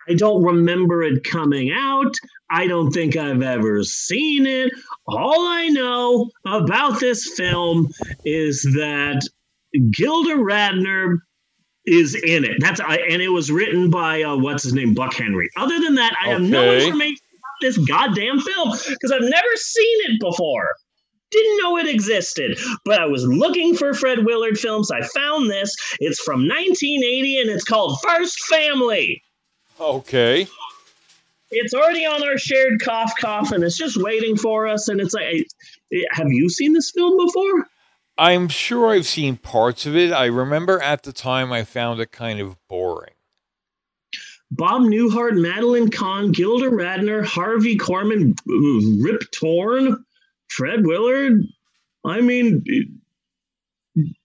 I 0.08 0.14
don't 0.14 0.42
remember 0.42 1.02
it 1.02 1.24
coming 1.24 1.72
out. 1.72 2.14
I 2.50 2.66
don't 2.66 2.90
think 2.90 3.16
I've 3.16 3.42
ever 3.42 3.82
seen 3.84 4.46
it. 4.46 4.72
All 5.06 5.46
I 5.46 5.68
know 5.68 6.30
about 6.46 7.00
this 7.00 7.32
film 7.36 7.88
is 8.24 8.62
that 8.74 9.22
Gilda 9.90 10.34
Radner 10.34 11.18
is 11.86 12.14
in 12.14 12.44
it. 12.44 12.56
That's 12.60 12.80
I, 12.80 12.96
and 12.96 13.22
it 13.22 13.28
was 13.28 13.50
written 13.50 13.90
by 13.90 14.22
uh, 14.22 14.36
what's 14.36 14.64
his 14.64 14.74
name, 14.74 14.94
Buck 14.94 15.14
Henry. 15.14 15.48
Other 15.56 15.78
than 15.80 15.94
that, 15.94 16.14
I 16.22 16.28
have 16.28 16.42
no 16.42 16.74
information 16.74 17.24
about 17.32 17.60
this 17.60 17.78
goddamn 17.78 18.40
film 18.40 18.70
because 18.88 19.12
I've 19.12 19.22
never 19.22 19.56
seen 19.56 19.98
it 20.10 20.20
before. 20.20 20.68
Didn't 21.30 21.58
know 21.62 21.76
it 21.78 21.88
existed, 21.88 22.58
but 22.84 23.00
I 23.00 23.06
was 23.06 23.24
looking 23.24 23.76
for 23.76 23.94
Fred 23.94 24.24
Willard 24.24 24.58
films. 24.58 24.90
I 24.90 25.02
found 25.02 25.50
this. 25.50 25.74
It's 26.00 26.20
from 26.20 26.40
1980 26.48 27.40
and 27.40 27.50
it's 27.50 27.64
called 27.64 27.98
First 28.02 28.38
Family. 28.46 29.22
Okay. 29.78 30.48
It's 31.50 31.74
already 31.74 32.04
on 32.04 32.22
our 32.22 32.38
shared 32.38 32.80
cough 32.82 33.12
cough 33.20 33.52
and 33.52 33.64
it's 33.64 33.76
just 33.76 33.96
waiting 33.96 34.36
for 34.36 34.66
us. 34.66 34.88
And 34.88 35.00
it's 35.00 35.14
like, 35.14 35.46
have 36.10 36.28
you 36.28 36.48
seen 36.48 36.72
this 36.72 36.90
film 36.90 37.24
before? 37.26 37.66
I'm 38.18 38.48
sure 38.48 38.90
I've 38.90 39.06
seen 39.06 39.36
parts 39.36 39.86
of 39.86 39.96
it. 39.96 40.12
I 40.12 40.26
remember 40.26 40.80
at 40.82 41.04
the 41.04 41.12
time 41.12 41.52
I 41.52 41.64
found 41.64 42.00
it 42.00 42.12
kind 42.12 42.40
of 42.40 42.56
boring. 42.68 43.14
Bob 44.50 44.82
Newhart, 44.82 45.40
Madeline 45.40 45.90
Kahn, 45.90 46.32
Gilda 46.32 46.66
Radner, 46.66 47.24
Harvey 47.24 47.78
Korman, 47.78 48.36
Rip 49.02 49.22
Torn, 49.30 50.04
Fred 50.50 50.86
Willard. 50.86 51.42
I 52.04 52.20
mean, 52.20 52.62
it- 52.66 52.88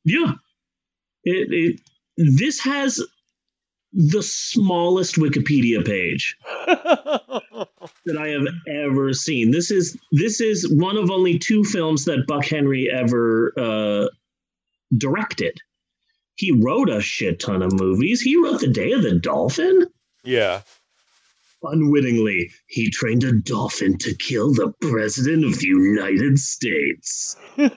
yeah. 0.03 0.34
It, 1.23 1.47
it 1.52 1.81
this 2.18 2.60
has 2.64 3.02
the 3.91 4.22
smallest 4.22 5.15
Wikipedia 5.15 5.85
page 5.85 6.38
that 8.06 8.18
I 8.18 8.27
have 8.30 8.45
ever 8.68 9.11
seen. 9.14 9.52
This 9.52 9.72
is 9.72 9.97
this 10.11 10.39
is 10.39 10.69
one 10.72 10.97
of 10.97 11.10
only 11.10 11.39
two 11.39 11.64
films 11.64 12.06
that 12.06 12.26
Buck 12.27 12.45
Henry 12.45 12.89
ever 12.91 13.53
uh, 13.57 14.07
directed. 14.97 15.57
He 16.35 16.52
wrote 16.52 16.89
a 16.89 17.02
shit 17.02 17.39
ton 17.39 17.61
of 17.61 17.73
movies. 17.73 18.22
He 18.22 18.35
wrote 18.35 18.60
The 18.61 18.68
Day 18.68 18.91
of 18.91 19.02
the 19.02 19.18
Dolphin. 19.18 19.88
Yeah. 20.23 20.61
Unwittingly, 21.67 22.51
he 22.67 22.89
trained 22.89 23.23
a 23.23 23.33
dolphin 23.33 23.97
to 23.99 24.15
kill 24.15 24.53
the 24.53 24.73
president 24.81 25.45
of 25.45 25.59
the 25.59 25.67
United 25.67 26.39
States. 26.39 27.35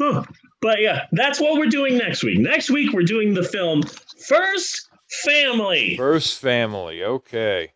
Huh. 0.00 0.24
But 0.60 0.80
yeah, 0.80 1.06
that's 1.12 1.40
what 1.40 1.58
we're 1.58 1.66
doing 1.66 1.98
next 1.98 2.22
week. 2.22 2.38
Next 2.38 2.70
week, 2.70 2.92
we're 2.92 3.02
doing 3.02 3.34
the 3.34 3.42
film 3.42 3.82
First 4.26 4.88
Family. 5.24 5.96
First 5.96 6.38
family. 6.40 7.02
Okay. 7.02 7.72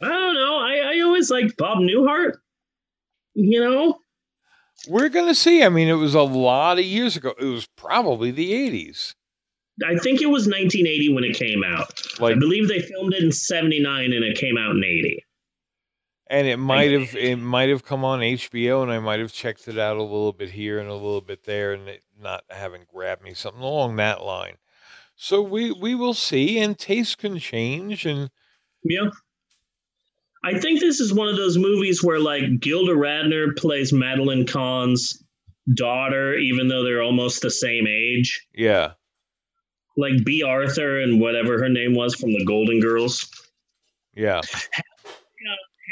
I 0.00 0.08
don't 0.08 0.34
know. 0.34 0.56
I, 0.56 0.94
I 0.94 1.00
always 1.00 1.30
liked 1.30 1.56
Bob 1.56 1.78
Newhart. 1.78 2.34
You 3.34 3.60
know? 3.60 3.98
We're 4.88 5.08
going 5.08 5.26
to 5.26 5.34
see. 5.34 5.62
I 5.62 5.68
mean, 5.68 5.88
it 5.88 5.94
was 5.94 6.14
a 6.14 6.22
lot 6.22 6.78
of 6.78 6.84
years 6.84 7.16
ago. 7.16 7.34
It 7.38 7.46
was 7.46 7.66
probably 7.76 8.30
the 8.30 8.52
80s. 8.52 9.14
I 9.84 9.96
think 9.98 10.22
it 10.22 10.26
was 10.26 10.46
1980 10.46 11.14
when 11.14 11.24
it 11.24 11.36
came 11.36 11.62
out. 11.62 12.00
I 12.20 12.34
believe 12.34 12.68
they 12.68 12.80
filmed 12.80 13.12
it 13.14 13.22
in 13.22 13.32
79 13.32 14.12
and 14.12 14.24
it 14.24 14.38
came 14.38 14.56
out 14.56 14.74
in 14.74 14.82
80. 14.82 15.22
And 16.28 16.46
it 16.48 16.56
might 16.56 16.90
have 16.90 17.14
it 17.14 17.36
might 17.36 17.68
have 17.68 17.84
come 17.84 18.04
on 18.04 18.20
HBO 18.20 18.82
and 18.82 18.90
I 18.90 18.98
might 18.98 19.20
have 19.20 19.32
checked 19.32 19.68
it 19.68 19.78
out 19.78 19.96
a 19.96 20.02
little 20.02 20.32
bit 20.32 20.50
here 20.50 20.80
and 20.80 20.88
a 20.88 20.94
little 20.94 21.20
bit 21.20 21.44
there 21.44 21.72
and 21.72 21.88
it 21.88 22.02
not 22.18 22.42
having 22.50 22.82
grabbed 22.92 23.22
me 23.22 23.34
something 23.34 23.62
along 23.62 23.96
that 23.96 24.22
line. 24.22 24.56
So 25.14 25.40
we 25.40 25.70
we 25.72 25.94
will 25.94 26.14
see 26.14 26.58
and 26.58 26.76
taste 26.76 27.18
can 27.18 27.38
change 27.38 28.06
and 28.06 28.30
Yeah. 28.82 29.10
I 30.42 30.58
think 30.58 30.80
this 30.80 31.00
is 31.00 31.12
one 31.12 31.28
of 31.28 31.36
those 31.36 31.58
movies 31.58 32.02
where 32.02 32.20
like 32.20 32.60
Gilda 32.60 32.92
Radner 32.92 33.56
plays 33.56 33.92
Madeline 33.92 34.46
Kahn's 34.46 35.22
daughter, 35.74 36.34
even 36.36 36.68
though 36.68 36.84
they're 36.84 37.02
almost 37.02 37.42
the 37.42 37.50
same 37.50 37.86
age. 37.86 38.46
yeah. 38.54 38.92
Like 39.96 40.24
Bea 40.24 40.42
Arthur 40.42 41.00
and 41.00 41.20
whatever 41.20 41.58
her 41.58 41.68
name 41.68 41.94
was 41.94 42.14
from 42.14 42.32
the 42.32 42.44
Golden 42.44 42.80
Girls. 42.80 43.30
Yeah. 44.14 44.40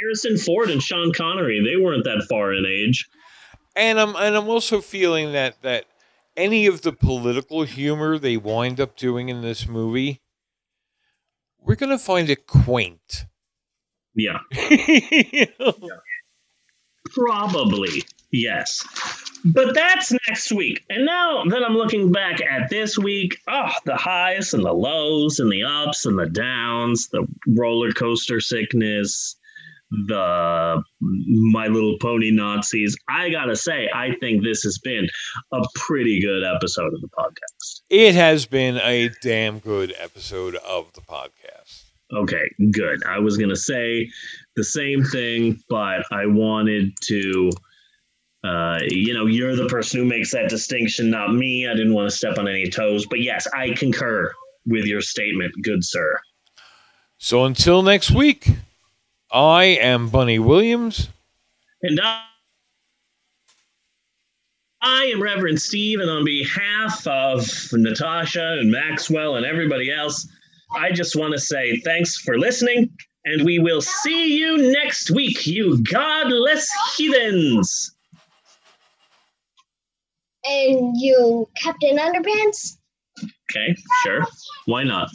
Harrison 0.00 0.36
Ford 0.36 0.70
and 0.70 0.82
Sean 0.82 1.12
Connery, 1.12 1.62
they 1.64 1.82
weren't 1.82 2.04
that 2.04 2.26
far 2.28 2.52
in 2.52 2.66
age. 2.66 3.08
And 3.76 3.98
I'm 3.98 4.14
and 4.16 4.36
I'm 4.36 4.48
also 4.48 4.80
feeling 4.80 5.32
that 5.32 5.60
that 5.62 5.86
any 6.36 6.66
of 6.66 6.82
the 6.82 6.92
political 6.92 7.62
humor 7.62 8.18
they 8.18 8.36
wind 8.36 8.80
up 8.80 8.96
doing 8.96 9.28
in 9.28 9.42
this 9.42 9.66
movie, 9.66 10.20
we're 11.58 11.74
gonna 11.76 11.98
find 11.98 12.30
it 12.30 12.46
quaint. 12.46 13.26
Yeah. 14.14 14.38
Probably, 17.10 18.04
yes. 18.30 18.84
But 19.44 19.74
that's 19.74 20.10
next 20.26 20.52
week. 20.52 20.84
And 20.88 21.04
now 21.04 21.44
that 21.50 21.62
I'm 21.62 21.76
looking 21.76 22.10
back 22.10 22.40
at 22.40 22.70
this 22.70 22.96
week, 22.96 23.36
oh, 23.46 23.72
the 23.84 23.96
highs 23.96 24.54
and 24.54 24.64
the 24.64 24.72
lows 24.72 25.38
and 25.38 25.52
the 25.52 25.62
ups 25.62 26.06
and 26.06 26.18
the 26.18 26.28
downs, 26.28 27.08
the 27.08 27.26
roller 27.48 27.92
coaster 27.92 28.40
sickness, 28.40 29.36
the 29.90 30.82
My 31.00 31.66
Little 31.66 31.98
Pony 32.00 32.30
Nazis. 32.30 32.96
I 33.08 33.28
gotta 33.28 33.54
say, 33.54 33.90
I 33.94 34.14
think 34.18 34.42
this 34.42 34.62
has 34.62 34.78
been 34.78 35.08
a 35.52 35.62
pretty 35.74 36.20
good 36.20 36.42
episode 36.42 36.94
of 36.94 37.00
the 37.02 37.08
podcast. 37.08 37.82
It 37.90 38.14
has 38.14 38.46
been 38.46 38.78
a 38.78 39.10
damn 39.20 39.58
good 39.58 39.94
episode 39.98 40.56
of 40.56 40.90
the 40.94 41.02
podcast. 41.02 41.84
Okay, 42.14 42.50
good. 42.70 43.04
I 43.04 43.18
was 43.18 43.36
gonna 43.36 43.56
say 43.56 44.08
the 44.56 44.64
same 44.64 45.04
thing, 45.04 45.62
but 45.68 46.04
I 46.10 46.24
wanted 46.26 46.92
to. 47.02 47.50
Uh, 48.44 48.78
you 48.88 49.14
know, 49.14 49.24
you're 49.24 49.56
the 49.56 49.66
person 49.66 50.00
who 50.00 50.04
makes 50.04 50.30
that 50.32 50.50
distinction, 50.50 51.10
not 51.10 51.32
me. 51.32 51.66
I 51.66 51.74
didn't 51.74 51.94
want 51.94 52.10
to 52.10 52.14
step 52.14 52.36
on 52.36 52.46
any 52.46 52.68
toes, 52.68 53.06
but 53.06 53.20
yes, 53.20 53.46
I 53.54 53.70
concur 53.70 54.32
with 54.66 54.84
your 54.84 55.00
statement, 55.00 55.54
good 55.62 55.82
sir. 55.82 56.20
So 57.16 57.44
until 57.44 57.82
next 57.82 58.10
week, 58.10 58.50
I 59.32 59.64
am 59.64 60.10
Bunny 60.10 60.38
Williams. 60.38 61.08
And 61.82 61.98
I, 62.02 62.22
I 64.82 65.04
am 65.06 65.22
Reverend 65.22 65.60
Steve, 65.60 66.00
and 66.00 66.10
on 66.10 66.26
behalf 66.26 67.06
of 67.06 67.48
Natasha 67.72 68.58
and 68.60 68.70
Maxwell 68.70 69.36
and 69.36 69.46
everybody 69.46 69.90
else, 69.90 70.28
I 70.76 70.92
just 70.92 71.16
want 71.16 71.32
to 71.32 71.40
say 71.40 71.80
thanks 71.80 72.18
for 72.18 72.38
listening, 72.38 72.90
and 73.24 73.44
we 73.46 73.58
will 73.58 73.80
see 73.80 74.36
you 74.38 74.72
next 74.72 75.10
week, 75.10 75.46
you 75.46 75.82
godless 75.82 76.68
heathens. 76.96 77.93
And 80.44 80.94
you 80.96 81.48
Captain 81.56 81.96
Underpants? 81.96 82.76
Okay, 83.50 83.74
sure. 84.02 84.20
Why 84.66 84.82
not? 84.84 85.10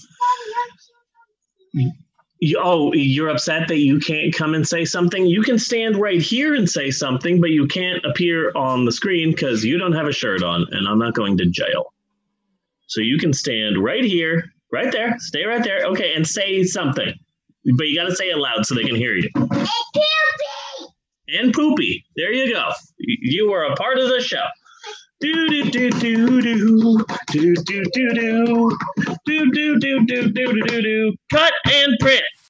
You, 2.42 2.58
oh, 2.62 2.94
you're 2.94 3.30
upset 3.30 3.68
that 3.68 3.80
you 3.80 4.00
can't 4.00 4.34
come 4.34 4.54
and 4.54 4.66
say 4.68 4.86
something? 4.86 5.26
You 5.26 5.42
can 5.42 5.60
stand 5.60 5.98
right 5.98 6.22
here 6.22 6.56
and 6.56 6.70
say 6.70 6.90
something, 6.90 7.42
but 7.42 7.50
you 7.50 7.68
can't 7.68 8.04
appear 8.06 8.52
on 8.56 8.86
the 8.86 8.92
screen 8.92 9.32
because 9.32 9.66
you 9.66 9.78
don't 9.78 9.92
have 9.92 10.08
a 10.08 10.14
shirt 10.14 10.42
on, 10.42 10.66
and 10.72 10.88
I'm 10.88 11.00
not 11.00 11.14
going 11.14 11.38
to 11.38 11.46
jail. 11.46 11.94
So 12.88 13.02
you 13.02 13.18
can 13.18 13.34
stand 13.34 13.84
right 13.84 14.04
here, 14.04 14.46
right 14.72 14.92
there, 14.92 15.16
stay 15.20 15.44
right 15.46 15.64
there, 15.64 15.86
okay, 15.88 16.14
and 16.16 16.26
say 16.26 16.64
something. 16.64 17.14
But 17.76 17.88
you 17.88 17.96
got 17.96 18.06
to 18.06 18.16
say 18.16 18.30
it 18.30 18.38
loud 18.38 18.66
so 18.66 18.74
they 18.74 18.86
can 18.86 18.96
hear 18.96 19.16
you. 19.16 19.30
And 21.28 21.54
poopy. 21.54 22.06
There 22.16 22.34
you 22.34 22.52
go. 22.52 22.70
You 22.98 23.52
were 23.52 23.66
a 23.66 23.76
part 23.76 24.00
of 24.00 24.08
the 24.08 24.22
show. 24.22 24.44
Do 25.22 25.48
do 25.50 25.72
do 25.72 25.90
do 25.90 26.42
do 26.42 26.42
do 26.42 27.54
do 27.56 27.56
do 27.66 27.84
do 27.94 28.72
do 29.26 29.50
do 29.52 29.80
do 29.80 30.06
do 30.06 30.06
do 30.06 30.32
do 30.32 30.64
do 30.64 30.82
do. 30.82 31.14
Cut 31.32 31.54
and 31.74 31.98
print. 32.00 32.24